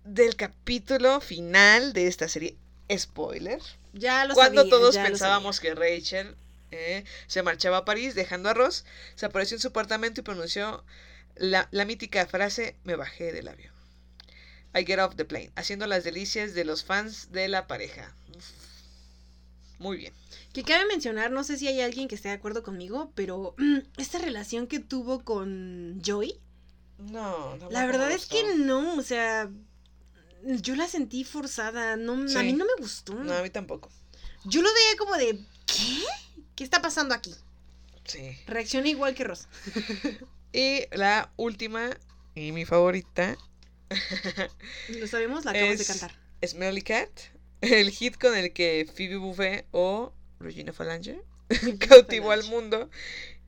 del 0.05 0.37
capítulo 0.37 1.21
final 1.21 1.93
de 1.93 2.07
esta 2.07 2.29
serie. 2.29 2.57
Spoiler. 2.95 3.61
Ya 3.93 4.25
lo 4.25 4.35
Cuando 4.35 4.63
sabía, 4.63 4.71
todos 4.71 4.95
ya 4.95 5.03
lo 5.03 5.09
pensábamos 5.09 5.61
que 5.61 5.75
Rachel 5.75 6.37
eh, 6.71 7.05
se 7.27 7.43
marchaba 7.43 7.79
a 7.79 7.85
París 7.85 8.15
dejando 8.15 8.49
a 8.49 8.55
Ross, 8.55 8.85
se 9.15 9.27
apareció 9.27 9.57
en 9.57 9.61
su 9.61 9.69
apartamento 9.69 10.21
y 10.21 10.25
pronunció 10.25 10.85
la, 11.37 11.69
la 11.71 11.85
mítica 11.85 12.27
frase 12.27 12.77
me 12.85 12.97
bajé 12.97 13.33
del 13.33 13.49
avión. 13.49 13.73
I 14.75 14.85
get 14.85 14.99
off 14.99 15.15
the 15.15 15.25
plane, 15.25 15.53
haciendo 15.55 15.87
las 15.87 16.03
delicias 16.03 16.55
de 16.55 16.65
los 16.65 16.85
fans 16.85 17.31
de 17.31 17.49
la 17.49 17.67
pareja. 17.67 18.13
Uf. 18.37 18.65
Muy 19.79 19.97
bien. 19.97 20.13
Que 20.53 20.63
cabe 20.63 20.87
mencionar, 20.87 21.31
no 21.31 21.45
sé 21.45 21.59
si 21.59 21.69
hay 21.69 21.81
alguien 21.81 22.09
que 22.09 22.15
esté 22.15 22.29
de 22.29 22.35
acuerdo 22.35 22.63
conmigo, 22.63 23.13
pero 23.15 23.55
mm, 23.59 23.79
esta 23.99 24.19
relación 24.19 24.67
que 24.67 24.81
tuvo 24.81 25.25
con 25.25 26.01
Joy, 26.03 26.41
No, 27.11 27.57
no 27.57 27.71
la 27.71 27.87
verdad 27.87 28.11
es 28.13 28.27
que 28.27 28.57
no, 28.57 28.97
o 28.97 29.03
sea, 29.03 29.51
yo 30.45 30.75
la 30.77 30.89
sentí 30.89 31.25
forzada, 31.25 31.97
no, 31.97 32.29
Sí. 32.29 32.37
a 32.37 32.43
mí 32.43 32.53
no 32.53 32.65
me 32.65 32.75
gustó. 32.79 33.15
No, 33.15 33.33
a 33.33 33.43
mí 33.43 33.51
tampoco. 33.51 33.91
Yo 34.45 34.63
lo 34.63 34.69
veía 34.73 34.97
como 34.99 35.17
de, 35.17 35.39
¿qué? 35.67 36.05
¿Qué 36.55 36.65
está 36.65 36.83
pasando 36.83 37.15
aquí? 37.15 37.35
Sí. 38.05 38.37
Reaccioné 38.47 38.91
igual 38.91 39.15
que 39.15 39.25
Ross. 39.25 39.49
Y 40.53 40.83
la 40.93 41.33
última 41.37 41.91
y 42.37 42.53
mi 42.53 42.65
favorita 42.65 43.37
Lo 44.89 45.07
sabemos, 45.09 45.45
la 45.45 45.51
acabamos 45.51 45.79
de 45.79 45.85
cantar. 45.85 46.17
Smelly 46.47 46.83
Cat, 46.83 47.11
el 47.61 47.91
hit 47.91 48.17
con 48.19 48.37
el 48.37 48.53
que 48.53 48.89
Phoebe 48.95 49.17
Buffet 49.17 49.67
o 49.73 50.13
Regina 50.39 50.73
Falange 50.73 51.21
cautivó 51.89 52.31
al 52.31 52.45
mundo 52.45 52.89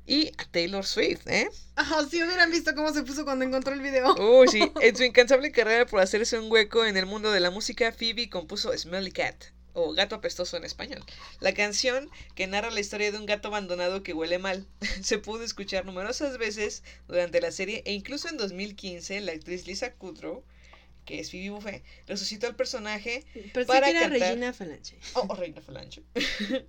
y 0.06 0.28
a 0.38 0.44
Taylor 0.50 0.86
Swift, 0.86 1.26
¿eh? 1.26 1.48
Ah, 1.74 2.04
si 2.08 2.22
hubieran 2.22 2.50
visto 2.50 2.74
cómo 2.74 2.92
se 2.92 3.02
puso 3.02 3.24
cuando 3.24 3.44
encontró 3.44 3.74
el 3.74 3.80
video. 3.80 4.14
Uy, 4.14 4.48
sí, 4.48 4.60
en 4.80 4.96
su 4.96 5.04
incansable 5.04 5.50
carrera 5.50 5.86
por 5.86 6.00
hacerse 6.00 6.38
un 6.38 6.50
hueco 6.50 6.84
en 6.84 6.96
el 6.96 7.06
mundo 7.06 7.32
de 7.32 7.40
la 7.40 7.50
música, 7.50 7.92
Phoebe 7.92 8.30
compuso 8.30 8.76
Smelly 8.76 9.10
Cat, 9.10 9.36
o 9.72 9.92
Gato 9.92 10.14
Apestoso 10.14 10.56
en 10.56 10.64
español. 10.64 11.04
La 11.40 11.52
canción, 11.54 12.08
que 12.34 12.46
narra 12.46 12.70
la 12.70 12.80
historia 12.80 13.10
de 13.10 13.18
un 13.18 13.26
gato 13.26 13.48
abandonado 13.48 14.02
que 14.02 14.14
huele 14.14 14.38
mal, 14.38 14.66
se 15.02 15.18
pudo 15.18 15.42
escuchar 15.42 15.84
numerosas 15.84 16.38
veces 16.38 16.82
durante 17.08 17.40
la 17.40 17.50
serie 17.50 17.82
e 17.84 17.92
incluso 17.92 18.28
en 18.28 18.36
2015 18.36 19.20
la 19.20 19.32
actriz 19.32 19.66
Lisa 19.66 19.92
Kudrow, 19.92 20.44
que 21.04 21.20
es 21.20 21.30
Phoebe 21.30 21.50
Buffet, 21.50 21.84
resucitó 22.06 22.48
al 22.48 22.56
personaje 22.56 23.24
Pensé 23.32 23.64
Para 23.66 23.86
que 23.86 23.90
era 23.90 24.00
cantar. 24.00 24.20
Regina 24.20 24.52
Falange. 24.52 24.98
Oh, 25.14 25.34
Reina 25.34 25.60
Falange. 25.60 26.02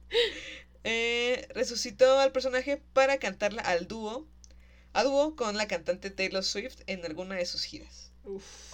Eh, 0.89 1.47
resucitó 1.53 2.17
al 2.19 2.31
personaje 2.31 2.77
para 2.93 3.17
cantarla 3.19 3.61
al 3.61 3.87
dúo, 3.89 4.25
a 4.93 5.03
dúo 5.03 5.35
con 5.35 5.57
la 5.57 5.67
cantante 5.67 6.09
Taylor 6.11 6.45
Swift 6.45 6.77
en 6.87 7.03
alguna 7.05 7.35
de 7.35 7.45
sus 7.45 7.63
giras. 7.65 8.11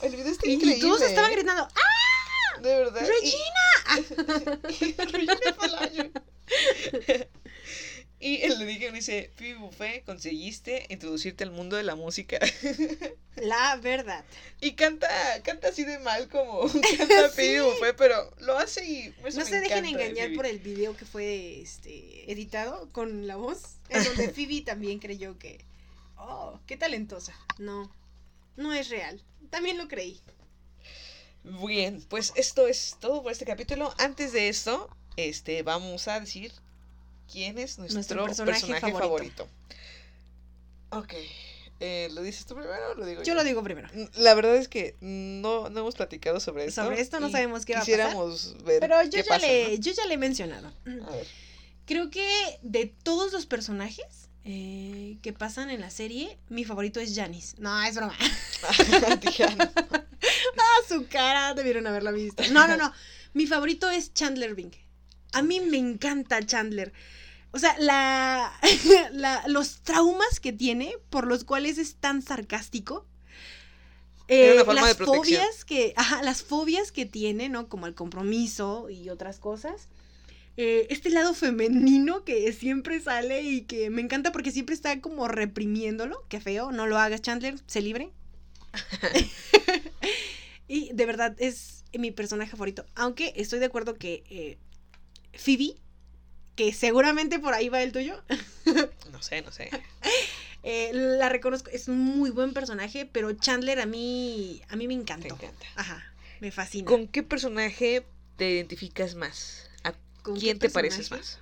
El 0.03 0.11
video 0.15 0.31
está 0.31 0.45
Y, 0.47 0.51
y 0.51 0.53
increíble. 0.53 0.81
todos 0.81 1.01
estaban 1.01 1.31
gritando, 1.31 1.63
¡ah! 1.63 2.59
De 2.61 2.69
verdad. 2.75 3.01
¡Regina! 3.01 4.61
Y, 4.69 4.93
Regina 4.93 5.37
Falange. 5.57 6.11
Y 8.23 8.41
él 8.43 8.57
le 8.57 8.65
dije, 8.65 8.89
me 8.91 8.99
dice, 8.99 9.31
Phoebe 9.35 9.59
Buffet, 9.59 10.05
conseguiste 10.05 10.85
introducirte 10.89 11.43
al 11.43 11.51
mundo 11.51 11.75
de 11.75 11.83
la 11.83 11.95
música. 11.95 12.39
La 13.35 13.75
verdad. 13.77 14.23
Y 14.61 14.73
canta, 14.73 15.09
canta 15.43 15.69
así 15.69 15.83
de 15.83 15.99
mal 15.99 16.29
como 16.29 16.61
canta 16.97 17.29
Sí. 17.29 17.35
Phoebe 17.35 17.61
Buffet, 17.61 17.95
pero 17.97 18.33
lo 18.39 18.57
hace 18.57 18.85
y 18.85 19.13
eso 19.25 19.39
No 19.39 19.43
me 19.43 19.49
se 19.49 19.59
dejen 19.59 19.83
de 19.83 19.89
engañar 19.89 20.33
por 20.35 20.45
el 20.45 20.59
video 20.59 20.95
que 20.95 21.05
fue 21.05 21.59
este 21.61 22.31
editado 22.31 22.89
con 22.93 23.27
la 23.27 23.35
voz, 23.35 23.79
en 23.89 24.03
donde 24.05 24.29
Phoebe 24.29 24.61
también 24.61 24.99
creyó 24.99 25.37
que, 25.37 25.65
oh, 26.15 26.59
qué 26.65 26.77
talentosa. 26.77 27.35
No, 27.57 27.93
no 28.55 28.73
es 28.73 28.89
real. 28.89 29.21
También 29.49 29.77
lo 29.77 29.89
creí. 29.89 30.21
Bien, 31.43 32.01
pues 32.07 32.31
esto 32.37 32.67
es 32.67 32.95
todo 33.01 33.21
por 33.21 33.33
este 33.33 33.43
capítulo. 33.43 33.93
Antes 33.97 34.31
de 34.31 34.47
esto, 34.47 34.89
este, 35.17 35.61
vamos 35.63 36.07
a 36.07 36.21
decir 36.21 36.53
quién 37.33 37.57
es 37.57 37.79
nuestro, 37.79 37.95
Nuestro 37.95 38.25
personaje, 38.25 38.67
personaje 38.67 38.91
favorito. 38.93 39.47
Ok, 40.91 41.13
eh, 41.79 42.09
¿lo 42.13 42.21
dices 42.21 42.45
tú 42.45 42.53
primero 42.55 42.91
o 42.91 42.95
lo 42.95 43.05
digo 43.05 43.21
yo? 43.21 43.25
Yo 43.25 43.33
lo 43.33 43.43
digo 43.43 43.63
primero. 43.63 43.89
Mm, 43.93 44.21
La 44.21 44.35
verdad 44.35 44.55
es 44.55 44.67
que 44.67 44.95
no, 45.01 45.69
no 45.69 45.79
hemos 45.79 45.95
platicado 45.95 46.39
sobre 46.39 46.65
esto. 46.65 46.83
Sobre 46.83 47.01
esto 47.01 47.19
no 47.19 47.29
sabemos 47.29 47.65
qué 47.65 47.73
va 47.73 47.79
a 47.79 47.81
pasar, 47.81 47.95
Quisiéramos 47.95 48.63
ver 48.63 48.79
Pero 48.79 49.03
yo 49.03 49.09
qué 49.09 49.17
ya, 49.17 49.25
pasa, 49.25 49.47
le, 49.47 49.79
yo 49.79 49.91
ya 49.91 50.05
le 50.05 50.13
he 50.13 50.17
mencionado. 50.17 50.67
A 50.85 51.11
ver. 51.11 51.27
Creo 51.85 52.09
que 52.11 52.59
de 52.61 52.85
todos 52.85 53.33
los 53.33 53.45
personajes 53.47 54.29
eh, 54.45 55.17
que 55.21 55.33
pasan 55.33 55.69
en 55.71 55.81
la 55.81 55.89
serie, 55.89 56.37
mi 56.47 56.63
favorito 56.63 56.99
es 56.99 57.15
Janice. 57.15 57.55
No, 57.57 57.83
es 57.83 57.95
broma. 57.95 58.15
Ah. 58.65 59.99
Ah, 60.57 60.87
su 60.87 61.05
cara, 61.07 61.53
debieron 61.53 61.85
haberla 61.85 62.11
visto. 62.11 62.43
No, 62.51 62.65
no, 62.65 62.77
no. 62.77 62.93
Mi 63.33 63.45
favorito 63.45 63.89
es 63.89 64.13
Chandler 64.13 64.55
Bing. 64.55 64.71
A 65.33 65.41
mí 65.41 65.59
me 65.59 65.77
encanta 65.77 66.45
Chandler. 66.45 66.93
O 67.53 67.59
sea, 67.59 67.75
la, 67.79 68.51
la- 69.13 69.43
los 69.47 69.81
traumas 69.81 70.39
que 70.41 70.51
tiene 70.51 70.95
por 71.09 71.27
los 71.27 71.43
cuales 71.45 71.77
es 71.77 71.95
tan 71.95 72.21
sarcástico. 72.21 73.05
Eh, 74.27 74.53
una 74.55 74.65
forma 74.65 74.81
las 74.81 74.97
de 74.97 75.05
fobias 75.05 75.65
que, 75.65 75.93
ajá, 75.95 76.23
las 76.23 76.43
fobias 76.43 76.91
que 76.91 77.05
tiene, 77.05 77.49
¿no? 77.49 77.69
Como 77.69 77.87
el 77.87 77.93
compromiso 77.93 78.89
y 78.89 79.09
otras 79.09 79.39
cosas. 79.39 79.87
Eh, 80.55 80.87
este 80.89 81.09
lado 81.09 81.33
femenino 81.33 82.23
que 82.23 82.51
siempre 82.53 82.99
sale 82.99 83.41
y 83.41 83.61
que 83.61 83.89
me 83.89 84.01
encanta 84.01 84.31
porque 84.31 84.51
siempre 84.51 84.75
está 84.75 85.01
como 85.01 85.27
reprimiéndolo. 85.27 86.25
Qué 86.29 86.39
feo, 86.41 86.71
no 86.71 86.87
lo 86.87 86.97
hagas, 86.97 87.21
Chandler, 87.21 87.55
sé 87.67 87.81
libre. 87.81 88.11
y 90.67 90.91
de 90.93 91.05
verdad 91.05 91.35
es 91.39 91.83
mi 91.93 92.11
personaje 92.11 92.51
favorito. 92.51 92.85
Aunque 92.95 93.33
estoy 93.35 93.59
de 93.59 93.65
acuerdo 93.65 93.95
que 93.95 94.23
eh, 94.29 94.57
Phoebe, 95.37 95.75
que 96.55 96.73
seguramente 96.73 97.39
por 97.39 97.53
ahí 97.53 97.69
va 97.69 97.81
el 97.81 97.91
tuyo, 97.91 98.21
No 99.11 99.21
sé, 99.21 99.41
no 99.41 99.51
sé. 99.51 99.69
eh, 100.63 100.91
la 100.93 101.29
reconozco, 101.29 101.69
es 101.71 101.87
un 101.87 101.99
muy 101.99 102.29
buen 102.29 102.53
personaje, 102.53 103.05
pero 103.11 103.33
Chandler 103.33 103.79
a 103.79 103.85
mí, 103.85 104.61
a 104.69 104.75
mí 104.75 104.87
me 104.87 104.95
Te 104.95 105.01
encantó. 105.01 105.35
encanta. 105.35 105.65
Ajá, 105.75 106.13
me 106.39 106.51
fascina. 106.51 106.87
¿Con 106.87 107.07
qué 107.07 107.23
personaje 107.23 108.05
te 108.37 108.49
identificas 108.51 109.15
más? 109.15 109.69
¿A 109.83 109.93
¿Con 110.21 110.35
qué 110.35 110.41
quién 110.41 110.59
te 110.59 110.69
pareces 110.69 111.11
más? 111.11 111.39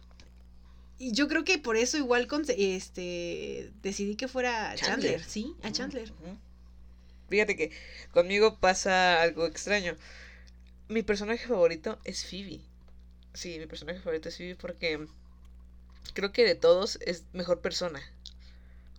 Y 0.97 1.13
yo 1.13 1.27
creo 1.27 1.43
que 1.43 1.57
por 1.57 1.77
eso 1.77 1.97
igual 1.97 2.27
con, 2.27 2.45
este 2.47 3.71
decidí 3.81 4.15
que 4.15 4.27
fuera 4.27 4.75
Chandler, 4.75 5.11
Chandler. 5.19 5.23
sí, 5.23 5.55
a 5.63 5.71
Chandler. 5.71 6.11
Fíjate 7.27 7.55
que 7.55 7.71
conmigo 8.11 8.57
pasa 8.59 9.21
algo 9.21 9.47
extraño. 9.47 9.95
Mi 10.89 11.01
personaje 11.01 11.47
favorito 11.47 11.97
es 12.03 12.25
Phoebe. 12.25 12.59
Sí, 13.33 13.57
mi 13.59 13.65
personaje 13.65 13.99
favorito 13.99 14.29
es 14.29 14.37
Phoebe 14.37 14.55
porque 14.55 15.07
creo 16.13 16.31
que 16.31 16.43
de 16.43 16.55
todos 16.55 16.99
es 17.01 17.23
mejor 17.33 17.61
persona. 17.61 18.01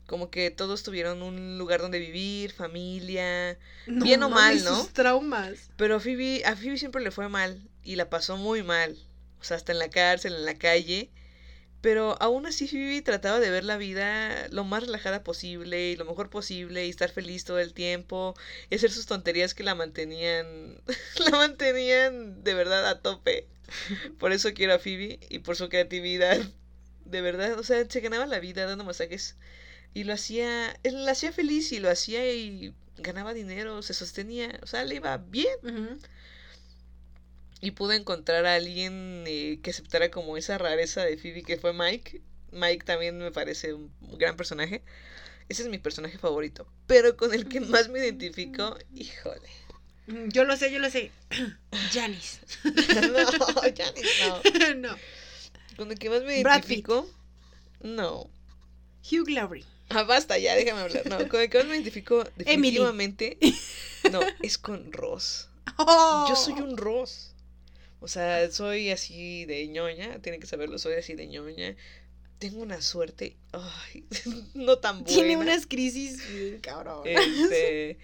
Como 0.06 0.30
que 0.30 0.50
todos 0.50 0.82
tuvieron 0.82 1.22
un 1.22 1.58
lugar 1.58 1.80
donde 1.80 1.98
vivir, 1.98 2.52
familia. 2.52 3.58
No 3.86 4.04
Bien 4.04 4.22
o 4.22 4.28
mal, 4.28 4.62
¿no? 4.64 4.76
sus 4.76 4.92
traumas. 4.92 5.70
Pero 5.76 5.96
a 5.96 6.00
Phoebe, 6.00 6.42
a 6.44 6.56
Phoebe 6.56 6.76
siempre 6.76 7.02
le 7.02 7.10
fue 7.10 7.28
mal 7.28 7.60
y 7.84 7.96
la 7.96 8.10
pasó 8.10 8.36
muy 8.36 8.62
mal. 8.62 8.96
O 9.40 9.44
sea, 9.44 9.56
hasta 9.56 9.72
en 9.72 9.78
la 9.78 9.90
cárcel, 9.90 10.34
en 10.34 10.44
la 10.44 10.58
calle. 10.58 11.10
Pero 11.80 12.16
aún 12.20 12.46
así 12.46 12.68
Phoebe 12.68 13.02
trataba 13.02 13.40
de 13.40 13.50
ver 13.50 13.64
la 13.64 13.76
vida 13.76 14.48
lo 14.50 14.64
más 14.64 14.84
relajada 14.84 15.24
posible 15.24 15.90
y 15.90 15.96
lo 15.96 16.04
mejor 16.04 16.30
posible 16.30 16.86
y 16.86 16.90
estar 16.90 17.10
feliz 17.10 17.44
todo 17.44 17.58
el 17.58 17.74
tiempo 17.74 18.34
y 18.70 18.76
hacer 18.76 18.92
sus 18.92 19.06
tonterías 19.06 19.52
que 19.52 19.64
la 19.64 19.74
mantenían, 19.74 20.80
la 21.18 21.30
mantenían 21.30 22.44
de 22.44 22.54
verdad 22.54 22.86
a 22.88 23.00
tope. 23.00 23.48
Por 24.18 24.32
eso 24.32 24.52
quiero 24.54 24.74
a 24.74 24.78
Phoebe 24.78 25.20
y 25.28 25.40
por 25.40 25.56
su 25.56 25.68
creatividad. 25.68 26.38
De 27.04 27.20
verdad, 27.20 27.58
o 27.58 27.64
sea, 27.64 27.84
se 27.88 28.00
ganaba 28.00 28.26
la 28.26 28.38
vida 28.38 28.64
dando 28.64 28.84
masajes 28.84 29.36
y 29.94 30.04
lo 30.04 30.12
hacía, 30.12 30.78
él 30.82 31.04
la 31.04 31.12
hacía 31.12 31.32
feliz 31.32 31.72
y 31.72 31.80
lo 31.80 31.90
hacía 31.90 32.32
y 32.32 32.74
ganaba 32.96 33.34
dinero, 33.34 33.82
se 33.82 33.94
sostenía, 33.94 34.58
o 34.62 34.66
sea, 34.66 34.84
le 34.84 34.96
iba 34.96 35.16
bien 35.18 35.98
y 37.62 37.70
pude 37.70 37.96
encontrar 37.96 38.44
a 38.44 38.56
alguien 38.56 39.24
eh, 39.26 39.60
que 39.62 39.70
aceptara 39.70 40.10
como 40.10 40.36
esa 40.36 40.58
rareza 40.58 41.04
de 41.04 41.16
Phoebe 41.16 41.42
que 41.42 41.56
fue 41.56 41.72
Mike. 41.72 42.20
Mike 42.50 42.84
también 42.84 43.16
me 43.18 43.30
parece 43.30 43.72
un 43.72 43.90
gran 44.18 44.36
personaje. 44.36 44.82
Ese 45.48 45.62
es 45.62 45.68
mi 45.68 45.78
personaje 45.78 46.18
favorito. 46.18 46.66
Pero 46.88 47.16
con 47.16 47.32
el 47.32 47.48
que 47.48 47.60
más 47.60 47.88
me 47.88 48.00
identifico, 48.00 48.76
híjole. 48.92 49.48
Mm, 50.12 50.28
Yo 50.30 50.44
lo 50.44 50.56
sé, 50.56 50.70
yo 50.72 50.78
lo 50.78 50.90
sé. 50.90 51.10
Janice. 51.92 52.38
no, 52.64 53.62
Janice, 53.76 54.28
no. 54.28 54.74
no. 54.90 54.96
Con 55.76 55.90
el 55.90 55.98
que 55.98 56.10
más 56.10 56.22
me 56.22 56.42
Brad 56.42 56.60
Pitt. 56.60 56.70
identifico, 56.70 57.10
no. 57.80 58.28
Hugh 59.10 59.28
Laurie. 59.30 59.64
Ah, 59.88 60.04
basta, 60.04 60.38
ya, 60.38 60.54
déjame 60.54 60.80
hablar. 60.82 61.06
No, 61.06 61.28
con 61.28 61.40
el 61.40 61.50
que 61.50 61.58
más 61.58 61.66
me 61.66 61.74
identifico 61.74 62.20
Emily. 62.38 62.76
definitivamente, 62.76 63.38
no, 64.10 64.20
es 64.42 64.58
con 64.58 64.92
Ross. 64.92 65.48
Oh. 65.78 66.26
Yo 66.28 66.36
soy 66.36 66.54
un 66.54 66.76
Ross. 66.76 67.34
O 68.00 68.08
sea, 68.08 68.50
soy 68.50 68.90
así 68.90 69.44
de 69.44 69.66
ñoña, 69.68 70.18
tienen 70.20 70.40
que 70.40 70.46
saberlo, 70.46 70.78
soy 70.78 70.94
así 70.94 71.14
de 71.14 71.26
ñoña. 71.28 71.76
Tengo 72.38 72.60
una 72.62 72.82
suerte, 72.82 73.36
ay, 73.52 74.04
no 74.54 74.78
tan 74.78 75.04
buena. 75.04 75.14
Tiene 75.14 75.36
unas 75.36 75.66
crisis, 75.66 76.20
cabrón. 76.60 77.02
Este, 77.06 77.98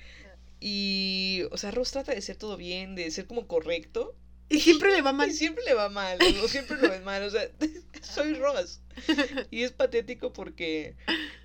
y, 0.60 1.42
o 1.50 1.56
sea, 1.56 1.70
Ross 1.70 1.92
trata 1.92 2.12
de 2.14 2.20
ser 2.22 2.36
todo 2.36 2.56
bien, 2.56 2.94
de 2.94 3.10
ser 3.10 3.26
como 3.26 3.46
correcto. 3.46 4.14
Y 4.48 4.60
siempre 4.60 4.90
le 4.92 5.02
va 5.02 5.12
mal. 5.12 5.30
Y 5.30 5.34
siempre 5.34 5.62
le 5.64 5.74
va 5.74 5.88
mal, 5.90 6.18
o 6.42 6.48
siempre 6.48 6.78
lo 6.78 6.88
ves 6.88 7.02
mal, 7.04 7.22
o 7.22 7.30
sea, 7.30 7.48
soy 8.02 8.34
Ross. 8.34 8.80
Y 9.50 9.62
es 9.62 9.72
patético 9.72 10.32
porque 10.32 10.96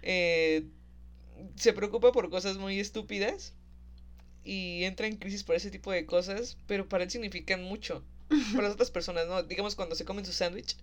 eh, 0.02 0.64
se 1.56 1.74
preocupa 1.74 2.12
por 2.12 2.30
cosas 2.30 2.58
muy 2.58 2.80
estúpidas 2.80 3.54
y 4.44 4.84
entra 4.84 5.08
en 5.08 5.18
crisis 5.18 5.44
por 5.44 5.56
ese 5.56 5.72
tipo 5.72 5.92
de 5.92 6.06
cosas, 6.06 6.58
pero 6.68 6.88
para 6.90 7.04
él 7.04 7.12
significan 7.12 7.64
mucho. 7.64 8.04
Para 8.52 8.64
las 8.64 8.74
otras 8.74 8.92
personas, 8.92 9.28
¿no? 9.28 9.44
Digamos 9.44 9.76
cuando 9.76 9.96
se 9.96 10.06
comen 10.06 10.26
su 10.26 10.34
sándwich 10.34 10.76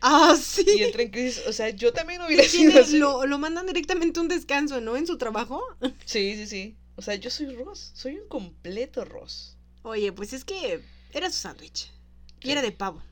Ah, 0.00 0.36
sí. 0.40 0.64
y 0.66 0.82
entra 0.82 1.02
en 1.02 1.10
crisis, 1.10 1.46
o 1.46 1.52
sea, 1.52 1.70
yo 1.70 1.92
también 1.92 2.20
hubiera 2.22 2.42
sido 2.48 2.80
así. 2.80 2.98
lo, 2.98 3.24
lo 3.26 3.38
mandan 3.38 3.66
directamente 3.66 4.18
a 4.18 4.22
un 4.22 4.28
descanso, 4.28 4.80
¿no? 4.80 4.96
En 4.96 5.06
su 5.06 5.16
trabajo. 5.18 5.62
Sí, 6.04 6.34
sí, 6.36 6.46
sí. 6.46 6.76
O 6.96 7.02
sea, 7.02 7.14
yo 7.14 7.30
soy 7.30 7.54
Ross, 7.56 7.90
soy 7.94 8.18
un 8.18 8.28
completo 8.28 9.04
Ross. 9.04 9.56
Oye, 9.82 10.12
pues 10.12 10.32
es 10.32 10.44
que 10.44 10.82
era 11.12 11.30
su 11.30 11.38
sándwich. 11.38 11.90
Y 12.40 12.46
Sí. 12.46 12.52
era 12.52 12.62
de 12.62 12.72
pavo. 12.72 13.02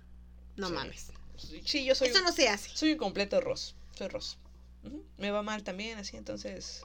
No 0.56 0.68
Sí. 0.68 0.72
mames. 0.74 1.06
Sí, 1.64 1.84
yo 1.84 1.94
soy 1.94 2.08
Eso 2.08 2.18
un- 2.18 2.24
no 2.24 2.32
se 2.32 2.48
hace. 2.48 2.70
Soy 2.76 2.92
un 2.92 2.98
completo 2.98 3.40
Ross. 3.40 3.74
Soy 3.96 4.08
Ross. 4.08 4.36
Me 5.18 5.30
va 5.30 5.42
mal 5.42 5.62
también, 5.62 5.98
así, 5.98 6.16
entonces. 6.16 6.82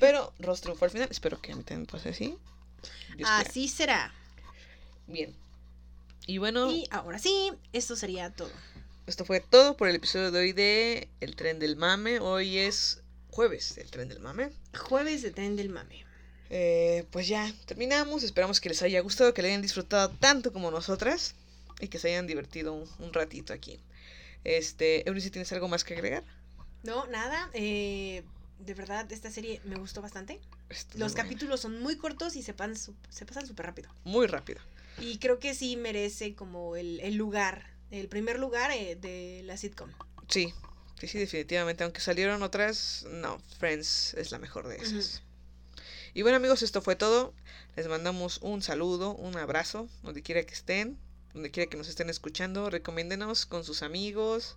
Pero 0.00 0.32
Ross 0.38 0.60
triunfó 0.60 0.84
al 0.86 0.90
final. 0.90 1.08
Espero 1.10 1.40
que 1.40 1.52
a 1.52 1.56
mí 1.56 1.62
también 1.64 1.86
pase 1.86 2.10
así. 2.10 2.26
Dios 2.28 3.16
quiera. 3.16 3.38
Así 3.38 3.68
será. 3.68 4.14
Bien. 5.06 5.34
Y 6.26 6.38
bueno, 6.38 6.70
Y 6.70 6.86
ahora 6.90 7.18
sí, 7.18 7.52
esto 7.72 7.94
sería 7.96 8.30
todo. 8.32 8.50
esto 9.06 9.24
fue 9.24 9.40
todo 9.40 9.76
por 9.76 9.88
el 9.88 9.96
episodio 9.96 10.30
de 10.30 10.40
hoy 10.40 10.52
de 10.52 11.08
El 11.20 11.36
Tren 11.36 11.58
del 11.58 11.76
Mame. 11.76 12.20
Hoy 12.20 12.58
es 12.58 13.02
jueves 13.30 13.74
del 13.76 13.90
Tren 13.90 14.08
del 14.08 14.20
Mame. 14.20 14.50
Jueves 14.78 15.22
de 15.22 15.30
tren 15.30 15.56
del 15.56 15.68
mame. 15.68 16.04
Eh, 16.50 17.04
pues 17.10 17.28
ya, 17.28 17.52
terminamos. 17.66 18.22
Esperamos 18.22 18.60
que 18.60 18.68
les 18.68 18.82
haya 18.82 19.00
gustado, 19.00 19.34
que 19.34 19.42
le 19.42 19.48
hayan 19.48 19.62
disfrutado 19.62 20.10
tanto 20.10 20.52
como 20.52 20.70
nosotras. 20.70 21.34
Y 21.80 21.88
que 21.88 21.98
se 21.98 22.08
hayan 22.08 22.26
divertido 22.26 22.72
un, 22.72 22.88
un 22.98 23.12
ratito 23.12 23.52
aquí. 23.52 23.78
Este, 24.44 25.06
Eunice, 25.08 25.30
¿tienes 25.30 25.52
algo 25.52 25.68
más 25.68 25.84
que 25.84 25.94
agregar? 25.94 26.24
No, 26.84 27.06
nada. 27.08 27.50
eh, 27.52 28.22
de 28.60 28.72
verdad, 28.74 29.10
esta 29.12 29.30
serie 29.30 29.60
me 29.64 29.76
gustó 29.76 30.00
bastante. 30.00 30.40
Los 30.94 31.12
capítulos 31.14 31.60
son 31.60 31.82
muy 31.82 31.96
cortos 31.98 32.36
y 32.36 32.42
se, 32.42 32.54
pan- 32.54 32.76
su- 32.76 32.94
se 33.10 33.26
pasan 33.26 33.46
súper 33.46 33.66
rápido. 33.66 33.90
Muy 34.04 34.26
rápido. 34.26 34.60
Y 34.98 35.18
creo 35.18 35.38
que 35.38 35.54
sí 35.54 35.76
merece 35.76 36.34
como 36.34 36.76
el, 36.76 37.00
el 37.00 37.16
lugar, 37.16 37.66
el 37.90 38.08
primer 38.08 38.38
lugar 38.38 38.70
eh, 38.70 38.96
de 38.96 39.42
la 39.44 39.58
sitcom. 39.58 39.90
Sí, 40.28 40.54
sí, 40.98 41.08
sí, 41.08 41.18
definitivamente. 41.18 41.84
Aunque 41.84 42.00
salieron 42.00 42.42
otras, 42.42 43.04
no, 43.10 43.38
Friends 43.58 44.14
es 44.14 44.30
la 44.30 44.38
mejor 44.38 44.66
de 44.68 44.76
esas. 44.76 45.22
Y 46.16 46.22
bueno 46.22 46.38
amigos, 46.38 46.62
esto 46.62 46.80
fue 46.80 46.96
todo. 46.96 47.34
Les 47.76 47.88
mandamos 47.88 48.38
un 48.40 48.62
saludo, 48.62 49.14
un 49.16 49.36
abrazo, 49.36 49.86
donde 50.02 50.22
quiera 50.22 50.42
que 50.44 50.54
estén, 50.54 50.98
donde 51.34 51.50
quiera 51.50 51.68
que 51.68 51.76
nos 51.76 51.88
estén 51.88 52.08
escuchando. 52.08 52.70
Recomiéndenos 52.70 53.44
con 53.44 53.64
sus 53.64 53.82
amigos, 53.82 54.56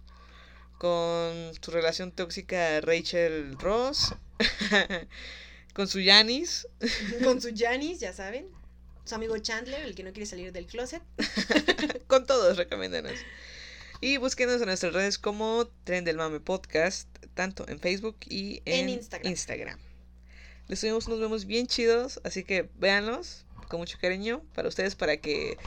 con 0.77 1.51
su 1.59 1.71
relación 1.71 2.13
tóxica 2.13 2.79
Rachel 2.79 3.57
Ross, 3.59 4.15
con 5.73 5.89
su 5.89 5.99
Yanis. 5.99 6.65
Con 7.25 7.41
su 7.41 7.49
Janice, 7.53 7.99
ya 7.99 8.13
saben. 8.13 8.47
Su 9.03 9.15
amigo 9.15 9.37
Chandler, 9.39 9.81
el 9.81 9.95
que 9.95 10.03
no 10.03 10.13
quiere 10.13 10.27
salir 10.27 10.53
del 10.53 10.65
closet. 10.65 11.03
con 12.07 12.25
todos, 12.25 12.55
recomiéndenos. 12.55 13.19
Y 13.99 14.15
búsquenos 14.15 14.61
en 14.61 14.67
nuestras 14.67 14.93
redes 14.93 15.17
como 15.17 15.67
Tren 15.83 16.05
del 16.05 16.15
Mame 16.15 16.39
Podcast, 16.39 17.09
tanto 17.33 17.67
en 17.67 17.81
Facebook 17.81 18.15
y 18.29 18.61
en, 18.63 18.87
En 18.87 18.89
Instagram. 18.91 19.29
Instagram. 19.29 19.88
Les 20.69 20.79
subimos 20.79 21.07
unos 21.07 21.19
vemos 21.19 21.45
bien 21.45 21.67
chidos, 21.67 22.21
así 22.23 22.43
que 22.45 22.69
véanlos 22.75 23.45
con 23.67 23.79
mucho 23.79 23.97
cariño 23.99 24.41
para 24.55 24.67
ustedes, 24.69 24.95
para 24.95 25.17
que 25.17 25.57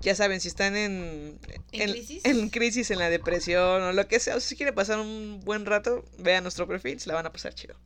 ya 0.00 0.14
saben 0.14 0.40
si 0.40 0.48
están 0.48 0.74
en, 0.76 1.38
¿En 1.72 1.90
crisis? 1.92 2.24
en 2.24 2.48
crisis, 2.48 2.90
en 2.90 2.98
la 2.98 3.10
depresión 3.10 3.82
o 3.82 3.92
lo 3.92 4.08
que 4.08 4.18
sea, 4.18 4.36
o 4.36 4.40
si 4.40 4.56
quieren 4.56 4.74
pasar 4.74 4.98
un 4.98 5.40
buen 5.44 5.66
rato, 5.66 6.04
vean 6.18 6.42
nuestro 6.44 6.66
perfil, 6.66 6.98
se 7.00 7.08
la 7.08 7.14
van 7.14 7.26
a 7.26 7.32
pasar 7.32 7.54
chido. 7.54 7.76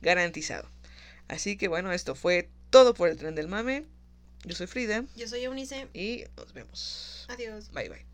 Garantizado. 0.00 0.70
Así 1.28 1.56
que 1.56 1.68
bueno, 1.68 1.92
esto 1.92 2.14
fue 2.14 2.48
todo 2.70 2.94
por 2.94 3.08
el 3.08 3.16
Tren 3.16 3.34
del 3.34 3.48
Mame. 3.48 3.84
Yo 4.44 4.54
soy 4.54 4.66
Frida 4.66 5.04
Yo 5.16 5.26
soy 5.26 5.42
Eunice. 5.44 5.88
y 5.94 6.24
nos 6.36 6.52
vemos. 6.52 7.26
Adiós. 7.28 7.70
Bye 7.72 7.88
bye. 7.88 8.13